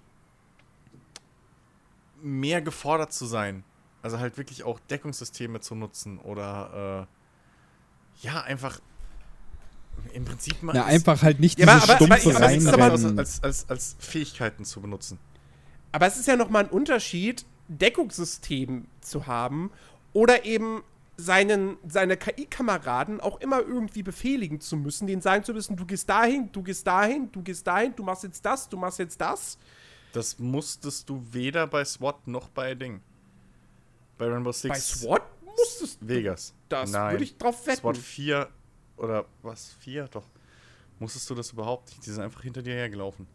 [2.22, 3.64] mehr gefordert zu sein.
[4.03, 7.07] Also halt wirklich auch Deckungssysteme zu nutzen oder
[8.22, 8.80] äh, ja, einfach
[10.14, 12.66] im Prinzip mal es- einfach halt nicht Ja, diese aber- aber- aber- aber es ist
[12.68, 13.18] aber- Reinrennen.
[13.18, 15.18] als, als, als Fähigkeiten zu benutzen.
[15.92, 19.70] Aber es ist ja nochmal ein Unterschied, Deckungssystem zu haben
[20.12, 20.82] oder eben
[21.16, 26.09] seinen, seine KI-Kameraden auch immer irgendwie befehligen zu müssen, denen sagen zu müssen, du gehst
[26.09, 29.59] dahin, du gehst dahin, du gehst dahin, du machst jetzt das, du machst jetzt das.
[30.14, 33.01] Das musstest du weder bei SWAT noch bei Ding.
[34.20, 34.68] Bei Rainbow Six.
[34.68, 36.52] Bei SWAT musstest Vegas.
[36.68, 37.12] Das Nein.
[37.12, 37.80] würde ich drauf wetten.
[37.80, 38.48] SWAT 4
[38.98, 39.72] oder was?
[39.80, 40.08] 4?
[40.08, 40.26] Doch.
[40.98, 42.04] Musstest du das überhaupt nicht?
[42.04, 43.26] Die sind einfach hinter dir hergelaufen.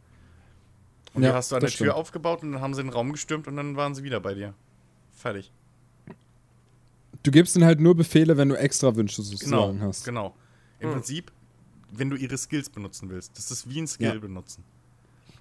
[1.15, 1.97] Und Ja, die hast du an der das Tür stimmt.
[1.97, 4.53] aufgebaut und dann haben sie den Raum gestürmt und dann waren sie wieder bei dir.
[5.15, 5.51] Fertig.
[7.23, 9.31] Du gibst ihnen halt nur Befehle, wenn du extra Wünsche Genau.
[9.31, 10.03] sozusagen hast.
[10.05, 10.35] Genau.
[10.79, 10.93] Im Hm.
[10.97, 11.31] Prinzip,
[11.93, 13.35] wenn du ihre Skills benutzen willst.
[13.37, 14.19] Das ist wie ein Skill Ja.
[14.19, 14.63] benutzen.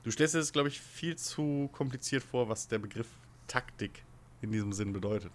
[0.05, 3.09] Du stellst dir das, glaube ich, viel zu kompliziert vor, was der Begriff
[3.47, 4.03] Taktik
[4.45, 5.32] in diesem Sinn bedeutet.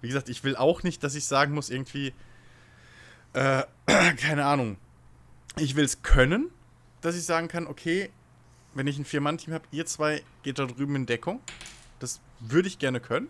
[0.00, 2.12] Wie gesagt, ich will auch nicht, dass ich sagen muss, irgendwie,
[3.32, 3.62] äh,
[4.16, 4.76] keine Ahnung.
[5.56, 6.50] Ich will es können,
[7.00, 8.10] dass ich sagen kann, okay,
[8.74, 11.40] wenn ich ein Vier-Mann-Team habe, ihr zwei geht da drüben in Deckung.
[11.98, 13.28] Das würde ich gerne können.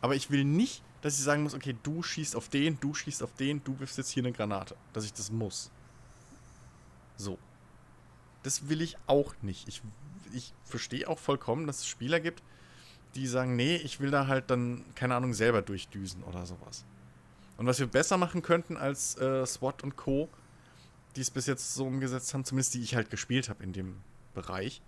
[0.00, 3.22] Aber ich will nicht, dass ich sagen muss, okay, du schießt auf den, du schießt
[3.22, 4.76] auf den, du wirfst jetzt hier eine Granate.
[4.92, 5.70] Dass ich das muss.
[7.16, 7.38] So.
[8.42, 9.68] Das will ich auch nicht.
[9.68, 9.82] Ich,
[10.32, 12.42] ich verstehe auch vollkommen, dass es Spieler gibt,
[13.16, 16.84] die sagen, nee, ich will da halt dann, keine Ahnung, selber durchdüsen oder sowas.
[17.56, 20.28] Und was wir besser machen könnten als äh, SWAT und Co.,
[21.16, 23.96] die es bis jetzt so umgesetzt haben, zumindest die ich halt gespielt habe in dem
[24.34, 24.82] Bereich,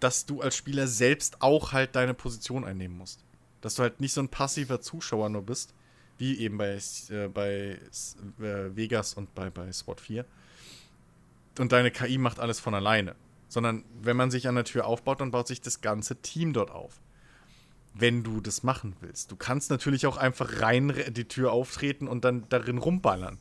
[0.00, 3.20] dass du als Spieler selbst auch halt deine Position einnehmen musst.
[3.60, 5.74] Dass du halt nicht so ein passiver Zuschauer nur bist,
[6.18, 6.78] wie eben bei,
[7.10, 7.78] äh, bei
[8.40, 10.24] äh, Vegas und bei, bei SWAT 4.
[11.58, 13.14] Und deine KI macht alles von alleine.
[13.48, 16.70] Sondern wenn man sich an der Tür aufbaut, dann baut sich das ganze Team dort
[16.70, 17.00] auf.
[17.98, 19.30] Wenn du das machen willst.
[19.30, 23.38] Du kannst natürlich auch einfach rein re- die Tür auftreten und dann darin rumballern.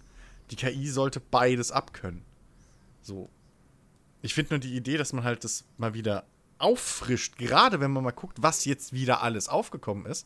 [0.51, 2.24] Die KI sollte beides abkönnen.
[3.01, 3.30] So.
[4.22, 6.26] Ich finde nur die Idee, dass man halt das mal wieder
[6.58, 10.26] auffrischt, gerade wenn man mal guckt, was jetzt wieder alles aufgekommen ist.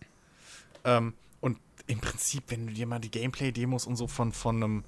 [0.84, 1.58] Ähm, und
[1.88, 4.84] im Prinzip, wenn du dir mal die Gameplay-Demos und so von, von einem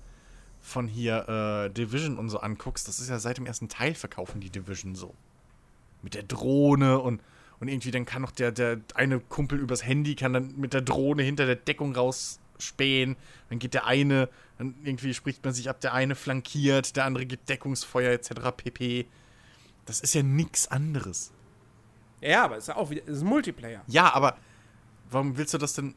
[0.60, 4.40] von hier äh, Division und so anguckst, das ist ja seit dem ersten Teil verkaufen
[4.40, 5.16] die Division so.
[6.04, 7.22] Mit der Drohne und,
[7.62, 10.82] und irgendwie dann kann noch der, der eine Kumpel übers Handy, kann dann mit der
[10.82, 13.16] Drohne hinter der Deckung rausspähen.
[13.50, 17.28] Dann geht der eine, dann irgendwie spricht man sich ab, der eine flankiert, der andere
[17.28, 18.32] gibt Deckungsfeuer etc.
[18.58, 19.06] pp.
[19.86, 21.32] Das ist ja nichts anderes.
[22.20, 23.84] Ja, aber es ist ja auch wieder, es ist ein Multiplayer.
[23.86, 24.38] Ja, aber
[25.12, 25.94] warum willst du das denn?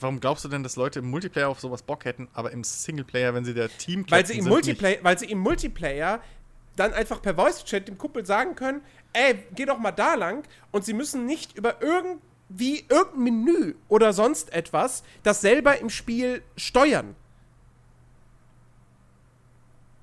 [0.00, 3.34] Warum glaubst du denn, dass Leute im Multiplayer auf sowas Bock hätten, aber im Singleplayer,
[3.34, 6.22] wenn sie der Team Weil sie, im Multiplayer, weil sie im Multiplayer
[6.76, 10.84] dann einfach per Voice-Chat dem Kumpel sagen können, ey, geh doch mal da lang und
[10.84, 17.14] sie müssen nicht über irgendwie irgendein Menü oder sonst etwas das selber im Spiel steuern.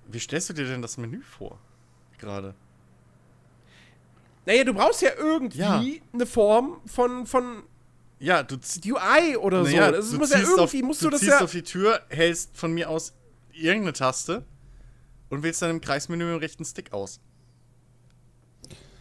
[0.08, 1.60] Wie stellst du dir denn das Menü vor?
[2.18, 2.56] Gerade.
[4.46, 5.84] Naja, du brauchst ja irgendwie Ja.
[6.14, 7.64] eine Form von, von
[8.20, 8.56] Ja, du,
[8.86, 9.72] UI oder so.
[9.72, 11.44] naja, Das du muss ja ziehst irgendwie, auf, musst du du das ziehst ja.
[11.44, 13.14] auf die Tür, hältst von mir aus
[13.54, 14.44] irgendeine Taste
[15.30, 17.20] und wählst dann im Kreismenü mit dem rechten Stick aus.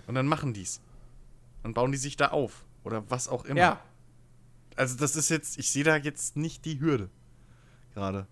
[0.06, 0.80] Und dann machen die's.
[1.62, 2.64] Dann bauen die sich da auf.
[2.84, 3.60] Oder was auch immer.
[3.60, 3.80] Ja.
[4.76, 7.10] Also das ist jetzt, ich sehe da jetzt nicht die Hürde.
[7.94, 8.26] Gerade.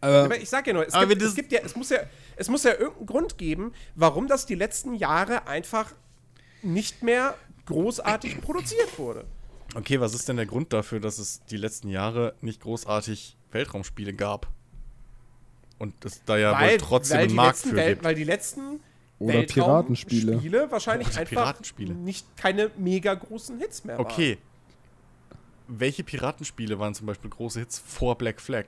[0.00, 2.00] Aber Aber ich sag ja nur, es gibt, es gibt ja, es muss ja,
[2.36, 5.92] es muss ja irgendeinen Grund geben, warum das die letzten Jahre einfach
[6.62, 9.24] nicht mehr großartig produziert wurde.
[9.74, 14.12] Okay, was ist denn der Grund dafür, dass es die letzten Jahre nicht großartig Weltraumspiele
[14.12, 14.52] gab?
[15.82, 18.04] Und es da ja wohl trotzdem weil einen die Markt letzten für Welt, gibt.
[18.04, 18.80] weil die letzten
[19.18, 20.70] Oder Weltraumspiele Piratenspiele.
[20.70, 21.94] wahrscheinlich Oder einfach Piratenspiele.
[21.94, 24.38] nicht keine mega großen Hits mehr Okay.
[25.66, 28.66] Welche Piratenspiele waren zum Beispiel große Hits vor Black Flag?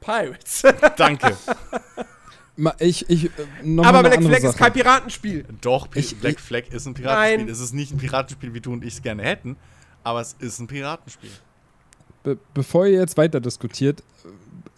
[0.00, 0.26] waren.
[0.30, 0.62] Pirates.
[0.96, 1.36] Danke.
[2.78, 3.30] ich, ich, äh,
[3.62, 4.56] noch Aber Black Flag ist Sache.
[4.58, 5.44] kein Piratenspiel.
[5.60, 7.38] Doch, Pi- Ich- Black Flag ist ein Piratenspiel.
[7.38, 7.48] Nein.
[7.48, 9.56] Es ist nicht ein Piratenspiel, wie du und ich es gerne hätten,
[10.02, 11.30] aber es ist ein Piratenspiel.
[12.22, 14.02] Be bevor ihr jetzt weiter diskutiert,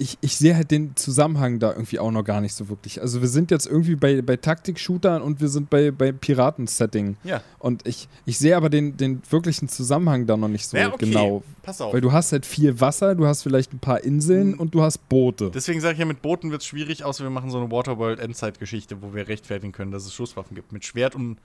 [0.00, 3.00] ich, ich sehe halt den Zusammenhang da irgendwie auch noch gar nicht so wirklich.
[3.02, 7.16] Also wir sind jetzt irgendwie bei, bei Taktik-Shootern und wir sind bei, bei Piraten-Setting.
[7.24, 7.42] Ja.
[7.58, 11.06] Und ich, ich sehe aber den, den wirklichen Zusammenhang da noch nicht so Ja, okay.
[11.06, 11.42] genau.
[11.62, 11.92] Pass auf.
[11.92, 14.60] Weil du hast halt viel Wasser, du hast vielleicht ein paar Inseln Mhm.
[14.60, 15.50] und du hast Boote.
[15.52, 19.02] Deswegen sage ich ja, mit Booten wird es schwierig, außer wir machen so eine Waterworld-Endzeit-Geschichte,
[19.02, 20.72] wo wir rechtfertigen können, dass es Schusswaffen gibt.
[20.72, 21.38] Mit Schwert und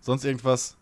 [0.00, 0.76] sonst irgendwas,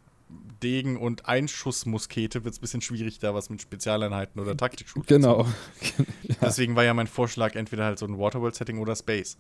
[0.63, 5.03] Degen und Einschussmuskete wird es ein bisschen schwierig, da was mit Spezialeinheiten oder taktik zu
[5.07, 5.45] genau.
[5.45, 5.55] machen.
[6.41, 9.39] Deswegen war ja mein Vorschlag entweder halt so ein Waterworld-Setting oder Space.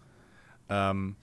[0.68, 1.16] Ähm,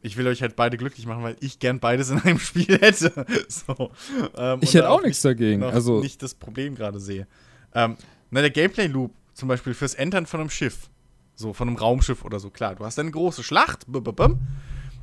[0.00, 3.26] ich will euch halt beide glücklich machen, weil ich gern beides in einem Spiel hätte.
[3.48, 3.90] so,
[4.36, 5.62] ähm, Ich hätte auch nichts dagegen.
[5.62, 7.26] Also, nicht das Problem gerade sehe.
[7.74, 7.96] Ähm,
[8.30, 10.90] na, der Gameplay-Loop zum Beispiel fürs Entern von einem Schiff,
[11.34, 14.38] so von einem Raumschiff oder so, klar, du hast eine große Schlacht, b -b -bum.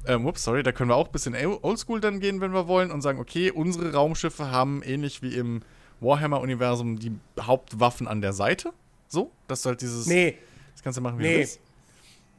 [0.07, 2.91] Ähm, ups, sorry, da können wir auch ein bisschen oldschool dann gehen, wenn wir wollen
[2.91, 5.61] und sagen, okay, unsere Raumschiffe haben ähnlich wie im
[5.99, 8.71] Warhammer-Universum die Hauptwaffen an der Seite.
[9.07, 10.05] So, dass du halt dieses.
[10.07, 10.37] Nee,
[10.73, 11.31] Das kannst du machen, wie Nee.
[11.33, 11.59] du willst.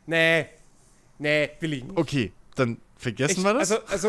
[0.07, 0.47] nee,
[1.19, 1.97] nee, will ich nicht.
[1.97, 3.73] Okay, dann vergessen Ich, wir das.
[3.73, 4.09] Also, also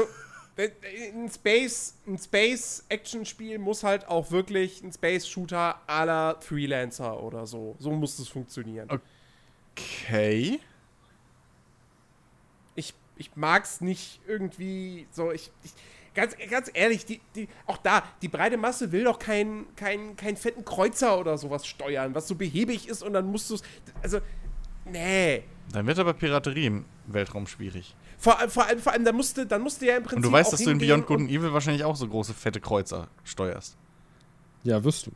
[0.58, 0.70] äh,
[1.14, 7.76] ein Space, ein Space-Action-Spiel muss halt auch wirklich ein Space-Shooter à la Freelancer oder so.
[7.80, 8.90] So muss es funktionieren.
[9.72, 10.60] okay.
[13.18, 15.32] Ich, mag's nicht irgendwie so.
[15.32, 15.72] Ich, ich
[16.14, 20.38] ganz, ganz ehrlich, die, die, auch da, die breite Masse will doch keinen kein, kein
[20.38, 23.62] fetten Kreuzer oder sowas steuern, was so behäbig ist und dann musst du es.
[24.02, 24.20] Also,
[24.86, 25.44] nee.
[25.74, 27.96] Dann wird aber Piraterie im Weltraum schwierig.
[28.18, 30.18] Vor, allem- vor allem, vor allem, dann musste, dann musste ja im Prinzip.
[30.18, 32.34] Und du weißt, auch dass du in Beyond Good and Evil wahrscheinlich auch so große,
[32.34, 33.78] fette Kreuzer steuerst.
[34.64, 35.12] Ja, wirst du.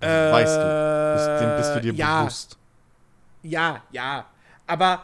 [0.00, 1.14] Also weißt du.
[1.16, 2.20] Bist, dem bist du dir Äh, ja.
[2.20, 2.58] bewusst.
[3.42, 4.26] Ja, ja.
[4.66, 5.02] Aber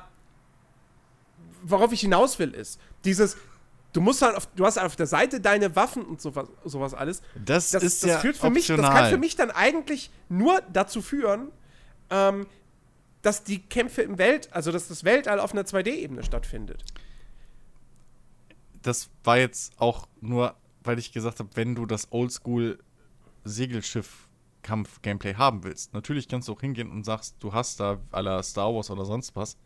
[1.62, 3.36] worauf ich hinaus will, ist, dieses,
[3.92, 7.22] du musst halt auf, du hast auf der Seite deine Waffen und sowas, sowas alles.
[7.44, 9.02] Das, Das, ist das ja führt für mich, das optional.
[9.02, 11.48] kann für mich dann eigentlich nur dazu führen,
[12.10, 12.46] ähm,
[13.22, 16.84] dass die Kämpfe im Welt, also dass das Weltall auf einer 2D-Ebene stattfindet.
[18.82, 22.78] das war jetzt auch nur, weil ich gesagt habe, wenn du das Oldschool
[23.44, 25.94] Segelschiff-Kampf-Gameplay haben willst.
[25.94, 29.34] Natürlich kannst du auch hingehen und sagst, du hast da la Star Wars oder sonst
[29.36, 29.56] was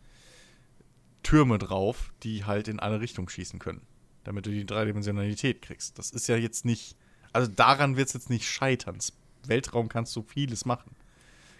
[1.23, 3.83] Türme drauf, die halt in alle Richtungen schießen können.
[4.25, 5.99] Damit du die Dreidimensionalität kriegst.
[5.99, 6.97] Das ist ja jetzt nicht.
[7.33, 8.99] Also daran wird es jetzt nicht scheitern.
[9.47, 10.95] Weltraum kannst du vieles machen.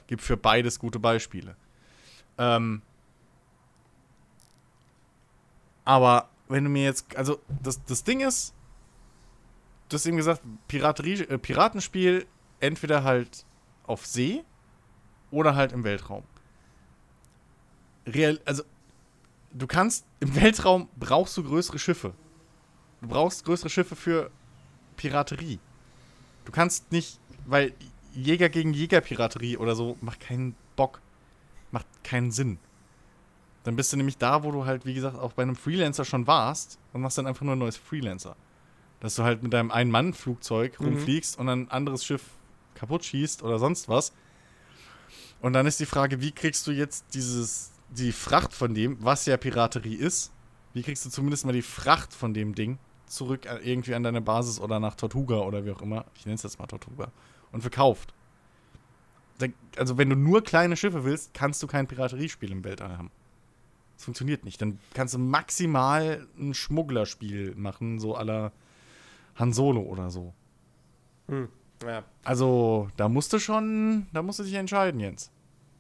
[0.07, 1.57] Gibt für beides gute Beispiele.
[2.39, 2.83] Ähm,
[5.85, 8.55] aber wenn du mir jetzt, also das, das Ding ist,
[9.89, 12.27] du hast eben gesagt, Piraterie, äh, Piratenspiel
[12.61, 13.45] entweder halt
[13.85, 14.45] auf See
[15.31, 16.25] oder halt im Weltraum.
[18.07, 18.63] Real, also
[19.57, 22.13] du kannst im Weltraum brauchst du größere Schiffe.
[23.01, 24.31] Du brauchst größere Schiffe für
[24.97, 25.59] Piraterie.
[26.45, 27.73] Du kannst nicht, weil
[28.15, 31.01] Jäger gegen Jäger Piraterie oder so macht keinen Bock,
[31.71, 32.59] macht keinen Sinn.
[33.65, 36.27] Dann bist du nämlich da, wo du halt, wie gesagt, auch bei einem Freelancer schon
[36.27, 38.37] warst und machst dann einfach nur ein neues Freelancer.
[39.01, 40.87] Dass du halt mit deinem Ein-Mann-Flugzeug Mhm.
[40.87, 42.23] rumfliegst und ein anderes Schiff
[42.75, 44.13] kaputt schießt oder sonst was.
[45.41, 49.27] Und dann ist die Frage, wie kriegst du jetzt dieses, die Fracht von dem, was
[49.27, 50.33] ja Piraterie ist,
[50.75, 54.21] wie kriegst du zumindest mal die Fracht von dem Ding zurück an- irgendwie an deine
[54.21, 56.05] Basis oder nach Tortuga oder wie auch immer.
[56.17, 57.13] Ich nenne es jetzt mal Tortuga.
[57.53, 58.13] Und verkauft.
[59.77, 63.11] Also, wenn du nur kleine Schiffe willst, kannst du kein Pirateriespiel im Weltall haben.
[63.97, 64.61] Das funktioniert nicht.
[64.61, 68.53] Dann kannst du maximal ein Schmugglerspiel machen, so aller
[69.37, 70.33] Han Solo oder so.
[71.29, 71.49] Hm.
[71.87, 72.05] Ja.
[72.25, 75.31] Also, da musst du schon, da musst du dich entscheiden, Jens.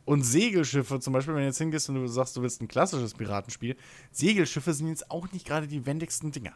[0.06, 3.12] Und Segelschiffe, zum Beispiel, wenn du jetzt hingehst und du sagst, du willst ein klassisches
[3.12, 3.76] Piratenspiel,
[4.12, 6.54] Segelschiffe sind jetzt auch nicht gerade die wendigsten Dinger.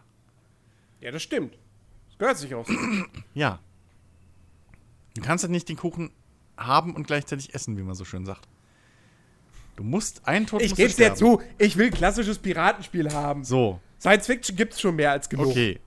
[1.00, 1.58] ja, das stimmt.
[2.08, 2.72] Das gehört sich auch so.
[3.34, 3.58] Ja.
[5.14, 6.10] Du kannst halt nicht den Kuchen
[6.56, 8.46] haben und gleichzeitig essen, wie man so schön sagt.
[9.76, 13.42] Du musst einen Tod Ich geb's dir zu, ich will ein klassisches Piratenspiel haben.
[13.44, 15.48] So, Science Fiction gibt's schon mehr als genug.
[15.48, 15.80] okay.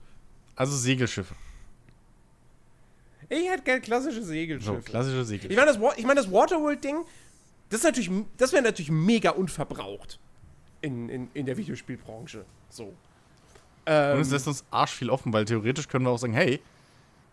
[0.56, 1.34] Also Segelschiffe.
[3.28, 4.82] Ich hätte gern klassische So, Segelschiffe.
[4.82, 5.54] klassische ich Segelschiffe.
[5.64, 7.04] meine, das, ich mein, das Waterworld-Ding,
[7.74, 10.20] das ist natürlich, das wäre natürlich mega unverbraucht
[10.80, 12.44] in, in, in der Videospielbranche.
[12.68, 12.84] So.
[12.84, 12.94] Und
[13.86, 16.60] Ähm, es lässt uns arsch viel offen, weil theoretisch können wir auch sagen, hey,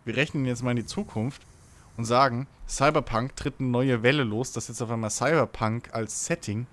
[0.04, 1.42] wir rechnen jetzt mal in die Zukunft
[1.96, 6.66] und sagen, Cyberpunk tritt eine neue Welle los, dass jetzt auf einmal Cyberpunk als Setting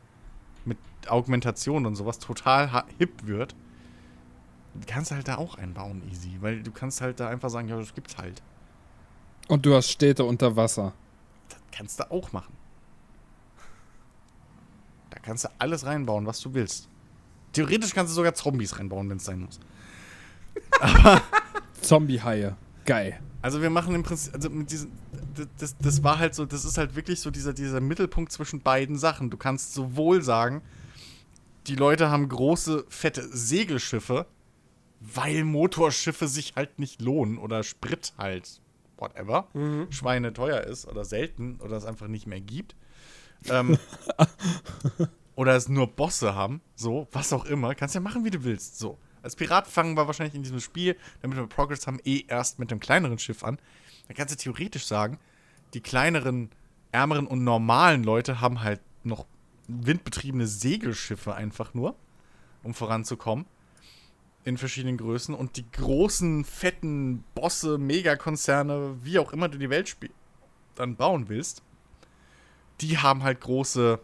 [0.66, 3.56] mit Augmentation und sowas total hip wird.
[4.88, 6.38] Kannst du halt da auch einbauen, easy.
[6.40, 8.42] Weil du kannst halt da einfach sagen, ja, das gibt's halt.
[9.48, 10.94] Und du hast Städte unter Wasser.
[11.50, 12.58] Das kannst du auch machen.
[15.24, 16.88] Kannst du alles reinbauen, was du willst.
[17.54, 19.60] Theoretisch kannst du sogar Zombies reinbauen, wenn es sein muss.
[21.82, 22.56] Zombie-Haie.
[22.86, 23.20] Geil.
[23.42, 24.92] Also wir machen im Prinzip, also mit diesen,
[25.58, 28.98] das, das, war halt so, das ist halt wirklich so dieser, dieser Mittelpunkt zwischen beiden
[28.98, 29.30] Sachen.
[29.30, 30.62] Du kannst sowohl sagen,
[31.68, 34.26] die Leute haben große, fette Segelschiffe,
[35.00, 38.60] weil Motorschiffe sich halt nicht lohnen oder Sprit halt,
[38.98, 39.48] whatever,
[39.90, 42.76] Schweine teuer ist oder selten oder es einfach nicht mehr gibt.
[43.48, 43.78] Ähm,
[45.36, 47.76] oder es nur Bosse haben, so, was auch immer.
[47.76, 48.98] Kannst ja machen, wie du willst, so.
[49.22, 52.72] Als Pirat fangen wir wahrscheinlich in diesem Spiel, damit wir Progress haben, eh erst mit
[52.72, 53.58] dem kleineren Schiff an.
[54.08, 55.20] Dann kannst du theoretisch sagen,
[55.74, 56.50] die kleineren,
[56.92, 59.26] ärmeren und normalen Leute haben halt noch
[59.68, 61.96] windbetriebene Segelschiffe einfach nur,
[62.64, 63.46] um voranzukommen.
[64.46, 65.36] In verschiedenen Größen.
[65.36, 70.12] Und die großen, fetten Bosse, Megakonzerne, wie auch immer du die Welt spiel
[70.80, 71.62] dann bauen willst,
[72.82, 74.00] die haben halt große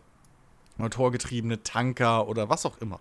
[0.78, 2.99] motorgetriebene Tanker oder was auch immer.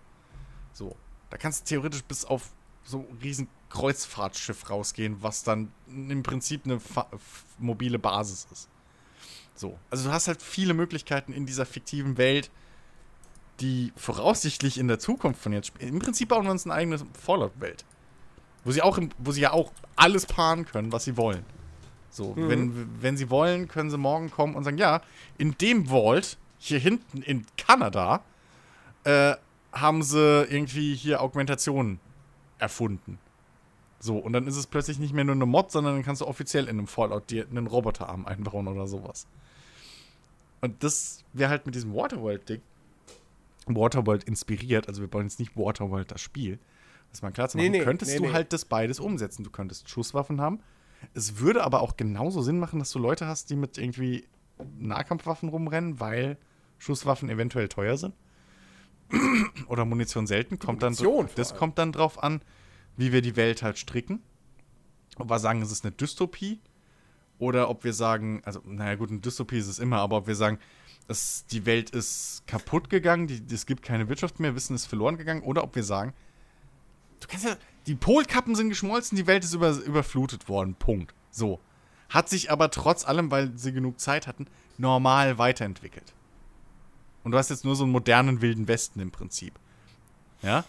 [0.72, 0.96] So.
[1.30, 2.52] Da kannst du theoretisch bis auf
[2.84, 6.80] so riesen Kreuzfahrtschiff rausgehen, was dann im Prinzip eine
[7.58, 8.68] mobile Basis ist.
[9.54, 9.78] So.
[9.90, 12.50] Also du hast halt viele Möglichkeiten in dieser fiktiven Welt,
[13.60, 15.72] die voraussichtlich in der Zukunft von jetzt.
[15.78, 17.84] Im Prinzip bauen wir uns eine eigene Fallout-Welt.
[18.64, 21.44] Wo sie auch, im, wo sie ja auch alles paaren können, was sie wollen.
[22.14, 22.48] So, Mhm.
[22.48, 25.00] wenn, wenn sie wollen, können sie morgen kommen und sagen, ja,
[25.36, 28.20] in dem Vault, hier hinten in Kanada,
[29.02, 29.34] äh,
[29.72, 31.98] haben sie irgendwie hier Augmentationen
[32.58, 33.18] erfunden.
[33.98, 36.26] So, und dann ist es plötzlich nicht mehr nur eine Mod, sondern dann kannst du
[36.26, 39.26] offiziell in einem Fallout dir einen Roboterarm einbauen oder sowas.
[40.60, 42.62] Und das wäre halt mit diesem Waterworld-Ding,
[43.66, 46.60] Waterworld inspiriert, also wir bauen jetzt nicht Waterworld das Spiel,
[47.10, 49.42] das mal klar zu machen, Nee, nee, könntest nee, du halt das beides umsetzen.
[49.42, 50.60] Du könntest Schusswaffen haben.
[51.12, 54.26] Es würde aber auch genauso Sinn machen, dass du Leute hast, die mit irgendwie
[54.78, 56.38] Nahkampfwaffen rumrennen, weil
[56.78, 58.14] Schusswaffen eventuell teuer sind.
[59.68, 60.58] Oder Munition selten.
[60.58, 62.40] Kommt dann, Munition vor das kommt dann drauf an,
[62.96, 64.22] wie wir die Welt halt stricken.
[65.18, 66.60] Ob wir sagen, es ist eine Dystopie.
[67.38, 70.36] Oder ob wir sagen, also, naja, gut, eine Dystopie ist es immer, aber ob wir
[70.36, 70.58] sagen,
[71.08, 75.18] es, die Welt ist kaputt gegangen, die, es gibt keine Wirtschaft mehr, Wissen ist verloren
[75.18, 75.42] gegangen.
[75.42, 76.14] Oder ob wir sagen,
[77.20, 77.56] du kannst ja,
[77.86, 80.74] die Polkappen sind geschmolzen, die Welt ist über, überflutet worden.
[80.74, 81.14] Punkt.
[81.30, 81.60] So.
[82.08, 84.46] Hat sich aber trotz allem, weil sie genug Zeit hatten,
[84.78, 86.14] normal weiterentwickelt.
[87.24, 89.58] Und du hast jetzt nur so einen modernen Wilden Westen im Prinzip.
[90.42, 90.64] Ja?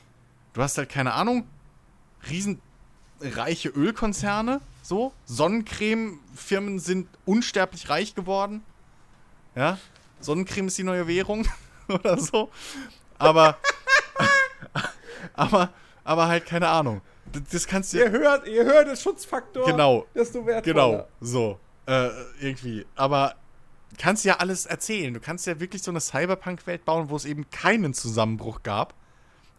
[0.53, 1.45] Du hast halt keine Ahnung,
[2.30, 5.13] riesenreiche Ölkonzerne, so.
[5.26, 8.63] Sonnencreme-Firmen sind unsterblich reich geworden.
[9.55, 9.78] Ja?
[10.20, 11.47] Sonnencreme ist die neue Währung
[11.88, 12.49] oder so.
[13.18, 13.57] Aber,
[15.34, 15.74] aber,
[16.06, 17.01] aber halt keine Ahnung.
[17.34, 20.06] Das, das kannst du Ihr hört, ihr hört den Schutzfaktor, Genau.
[20.16, 20.62] desto wertvoller.
[20.74, 21.60] Genau, so.
[21.88, 22.86] Äh, irgendwie.
[22.95, 23.36] Aber
[23.97, 25.14] kannst ja alles erzählen.
[25.14, 28.93] Du kannst ja wirklich so eine Cyberpunk-Welt bauen, wo es eben keinen Zusammenbruch gab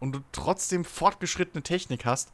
[0.00, 2.32] und du trotzdem fortgeschrittene Technik hast,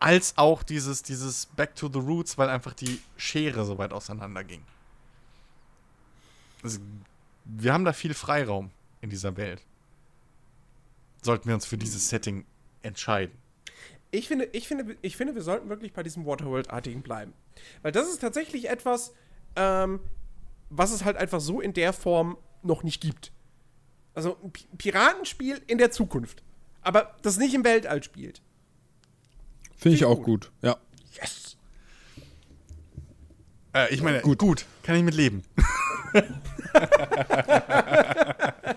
[0.00, 4.44] als auch dieses, dieses Back to the Roots, weil einfach die Schere so weit auseinander
[4.44, 4.62] ging.
[6.62, 6.78] Also,
[7.44, 8.70] wir haben da viel Freiraum
[9.00, 9.62] in dieser Welt.
[11.22, 12.44] Sollten wir uns für dieses Setting
[12.84, 13.36] entscheiden.
[14.10, 17.32] Ich finde, ich, finde, ich finde, wir sollten wirklich bei diesem Waterworld-artigen bleiben.
[17.82, 19.12] Weil das ist tatsächlich etwas,
[19.56, 19.98] ähm,
[20.70, 23.32] was es halt einfach so in der Form noch nicht gibt.
[24.14, 26.42] Also ein Pi- Piratenspiel in der Zukunft.
[26.82, 28.40] Aber das nicht im Weltall spielt.
[29.74, 30.52] Finde ich Finde ich auch gut.
[30.62, 30.76] Ja.
[31.20, 31.56] Yes!
[33.74, 34.38] Äh, ich meine, gut.
[34.38, 34.66] Gut.
[34.84, 35.42] kann ich mit leben.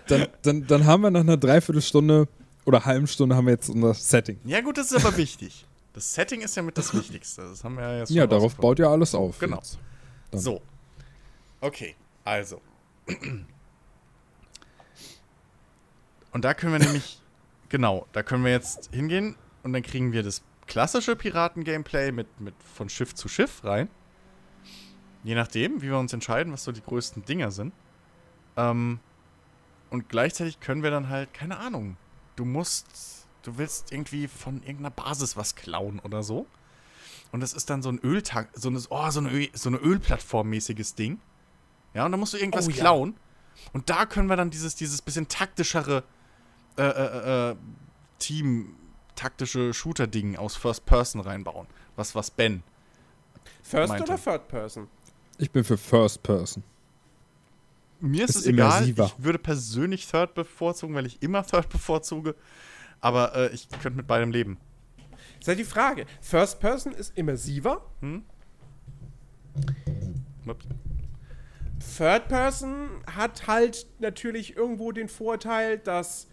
[0.07, 2.27] Dann, dann, dann haben wir nach einer Dreiviertelstunde
[2.67, 4.37] oder halben Stunde haben wir jetzt unser Setting.
[4.43, 5.65] Ja, gut, das ist aber wichtig.
[5.93, 7.43] Das Setting ist ja mit das Wichtigste.
[7.43, 9.39] Das haben wir ja jetzt schon Ja, darauf baut ja alles auf.
[9.39, 9.61] Genau.
[10.33, 10.61] So.
[11.61, 11.95] Okay,
[12.25, 12.61] also.
[16.33, 17.21] Und da können wir nämlich,
[17.69, 22.53] genau, da können wir jetzt hingehen und dann kriegen wir das klassische Piraten-Gameplay mit, mit
[22.75, 23.87] von Schiff zu Schiff rein.
[25.23, 27.73] Je nachdem, wie wir uns entscheiden, was so die größten Dinger sind.
[28.57, 28.99] Ähm,
[29.89, 31.95] und gleichzeitig können wir dann halt, keine Ahnung,
[32.37, 36.47] du musst, du willst irgendwie von irgendeiner Basis was klauen oder so.
[37.33, 39.77] Und das ist dann so ein Öltag, so eine, oh, so eine, Öl, so eine
[39.79, 41.19] Ölplattform-mäßiges Ding.
[41.93, 42.77] Ja, und da musst du irgendwas Oh, ja.
[42.77, 43.15] klauen.
[43.73, 46.03] Und da können wir dann dieses, dieses bisschen taktischere
[46.77, 47.55] äh, äh, äh,
[48.19, 48.75] Team,
[49.15, 51.67] taktische Shooter-Ding aus First Person reinbauen.
[51.95, 52.63] Was, was Ben.
[53.63, 54.11] First Meinte.
[54.11, 54.87] oder Third Person?
[55.37, 56.63] Ich bin für First Person.
[57.99, 58.71] Mir ist, Ist es egal.
[58.77, 59.05] immersiver.
[59.17, 62.35] Ich würde persönlich Third bevorzugen, weil ich immer Third bevorzuge.
[62.99, 64.57] Aber äh, ich könnte mit beidem leben.
[65.39, 66.05] Ist halt die Frage.
[66.21, 67.85] First Person ist immersiver.
[70.47, 70.65] Ups.
[71.97, 76.27] Third Person hat halt natürlich irgendwo den Vorteil, dass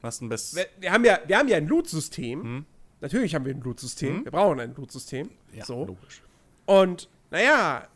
[0.00, 0.56] Was ein Best.
[0.56, 2.42] wir, wir haben ja, wir haben ja ein Loot-System.
[2.42, 2.64] Hm.
[3.00, 4.16] Natürlich haben wir ein Loot-System.
[4.18, 4.24] Hm.
[4.24, 5.30] Wir brauchen ein Loot-System.
[5.52, 5.84] Ja, so.
[5.84, 6.22] logisch.
[6.64, 7.86] Und naja,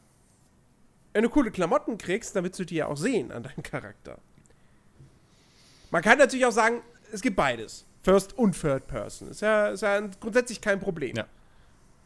[1.13, 4.19] wenn du coole Klamotten kriegst, dann willst du die ja auch sehen an deinem Charakter.
[5.91, 6.83] Man kann natürlich auch sagen,
[7.13, 7.85] es gibt beides.
[8.03, 9.29] First und Third Person.
[9.29, 11.17] Ist ja, ist ja grundsätzlich kein Problem.
[11.17, 11.27] Ja.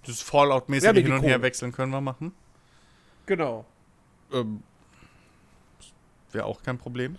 [0.06, 2.32] Das Fallout-mäßige hin und her wechseln können wir machen.
[3.26, 3.64] Genau.
[4.32, 4.62] Ähm,
[6.32, 7.16] Wäre auch kein Problem.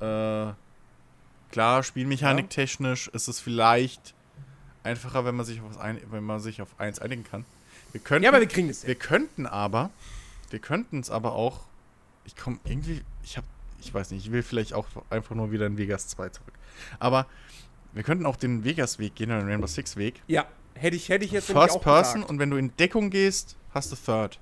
[0.00, 0.52] Äh,
[1.50, 4.14] klar, spielmechaniktechnisch ist es vielleicht
[4.84, 7.44] einfacher, wenn man sich auf, ein, wenn man sich auf eins einigen kann.
[7.92, 8.86] Wir könnten, Ja, aber wir kriegen es.
[8.86, 9.90] wir könnten aber,
[10.54, 11.62] wir könnten es aber auch,
[12.24, 13.46] ich komme irgendwie, ich habe,
[13.80, 16.54] ich weiß nicht, ich will vielleicht auch einfach nur wieder in Vegas 2 zurück.
[17.00, 17.26] Aber
[17.92, 20.22] wir könnten auch den Vegas-Weg gehen, oder den Rainbow Six-Weg.
[20.28, 22.30] Ja, hätte ich, hätte ich jetzt First auch Person gesagt.
[22.30, 24.38] und wenn du in Deckung gehst, hast du Third.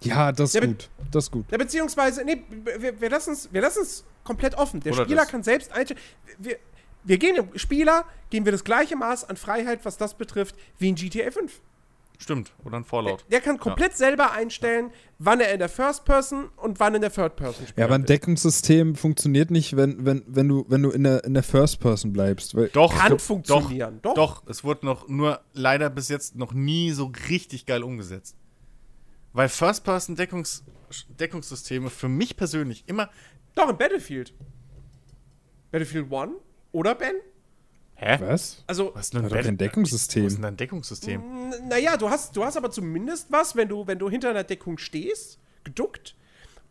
[0.00, 0.88] Ja, das ist Ja, gut.
[1.10, 1.44] Das ist gut.
[1.50, 2.42] Ja, beziehungsweise, nee,
[2.78, 4.80] wir, wir lassen es wir lassen's komplett offen.
[4.80, 5.28] Der Oder Spieler das.
[5.28, 6.00] kann selbst einstellen.
[6.38, 6.56] Wir,
[7.04, 10.88] wir gehen dem Spieler, geben wir das gleiche Maß an Freiheit, was das betrifft, wie
[10.88, 11.60] in GTA 5.
[12.18, 12.52] Stimmt.
[12.64, 13.24] Oder ein Fallout.
[13.30, 17.12] Der kann komplett selber einstellen, wann er in der First Person und wann in der
[17.12, 17.78] Third Person spielt.
[17.78, 21.34] Ja, aber ein Deckungssystem funktioniert nicht, wenn, wenn, wenn, du, wenn du in der, in
[21.34, 22.54] der First Person bleibst.
[22.54, 24.40] Weil Doch, Kann doch, funktionieren, Doch, doch.
[24.42, 24.50] doch.
[24.50, 28.36] es wurde noch nur leider bis jetzt noch nie so richtig geil umgesetzt.
[29.32, 30.64] Weil First-Person-Deckungs
[31.08, 33.10] Deckungssysteme für mich persönlich immer.
[33.54, 34.32] Doch, in Battlefield.
[35.70, 36.32] Battlefield 1
[36.72, 37.14] oder Ben?
[37.98, 38.18] Hä?
[38.20, 38.62] Was?
[38.66, 40.42] Also, Was ist denn doch kein Was ist denn Deckungssystem.
[40.42, 41.22] dein Deckungssystem?
[41.68, 44.76] naja, du hast, du hast aber zumindest was, wenn du, wenn du hinter einer Deckung
[44.78, 46.14] stehst, geduckt,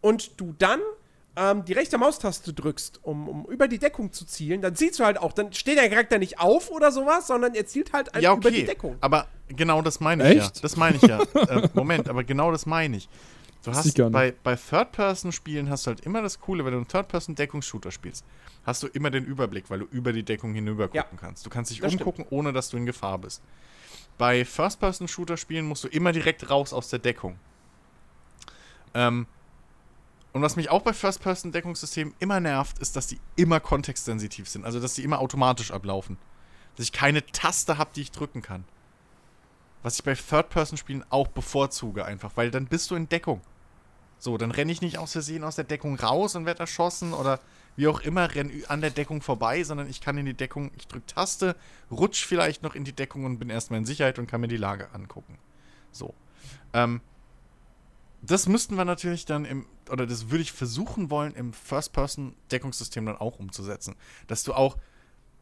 [0.01, 0.79] und du dann
[1.35, 5.03] ähm, die rechte Maustaste drückst, um, um über die Deckung zu zielen, dann siehst du
[5.03, 8.33] halt auch, dann steht der Charakter nicht auf oder sowas, sondern er zielt halt Ja,
[8.33, 8.65] über die okay.
[8.67, 8.95] Deckung.
[9.01, 10.55] Aber genau das meine ich Echt?
[10.57, 10.61] ja.
[10.61, 11.21] Das meine ich ja.
[11.21, 13.09] äh, Moment, aber genau das meine ich.
[13.65, 17.91] Du hast bei, bei Third-Person-Spielen hast du halt immer das Coole, wenn du einen Third-Person-Deckungsshooter
[17.91, 18.23] spielst,
[18.63, 21.17] hast du immer den Überblick, weil du über die Deckung hinüber gucken Ja.
[21.19, 21.45] kannst.
[21.45, 23.41] Du kannst dich Das umgucken, ohne dass du in Gefahr bist.
[24.17, 27.37] Bei First-Person-Shooter-Spielen musst du immer direkt raus aus der Deckung.
[28.93, 29.25] Ähm,
[30.31, 34.65] und was mich auch bei First-Person-Deckungssystemen immer nervt, ist, dass die immer kontextsensitiv sind.
[34.65, 36.17] Also, dass die immer automatisch ablaufen.
[36.75, 38.65] Dass ich keine Taste habe, die ich drücken kann.
[39.81, 43.41] Was ich bei Third-Person-Spielen auch bevorzuge, einfach, weil dann bist du in Deckung.
[44.25, 47.39] So, dann renne ich nicht aus Versehen aus der Deckung raus und werde erschossen oder
[47.75, 50.87] wie auch immer, renn an der Deckung vorbei, sondern ich kann in die Deckung, ich
[50.87, 51.55] drücke Taste,
[51.91, 54.57] rutsch vielleicht noch in die Deckung und bin erstmal in Sicherheit und kann mir die
[54.57, 55.37] Lage angucken.
[55.91, 56.15] So.
[56.73, 57.01] Ähm,
[58.23, 63.17] das müssten wir natürlich dann im, oder das würde ich versuchen wollen, im First-Person-Deckungssystem dann
[63.17, 63.95] auch umzusetzen.
[64.25, 64.75] Dass du auch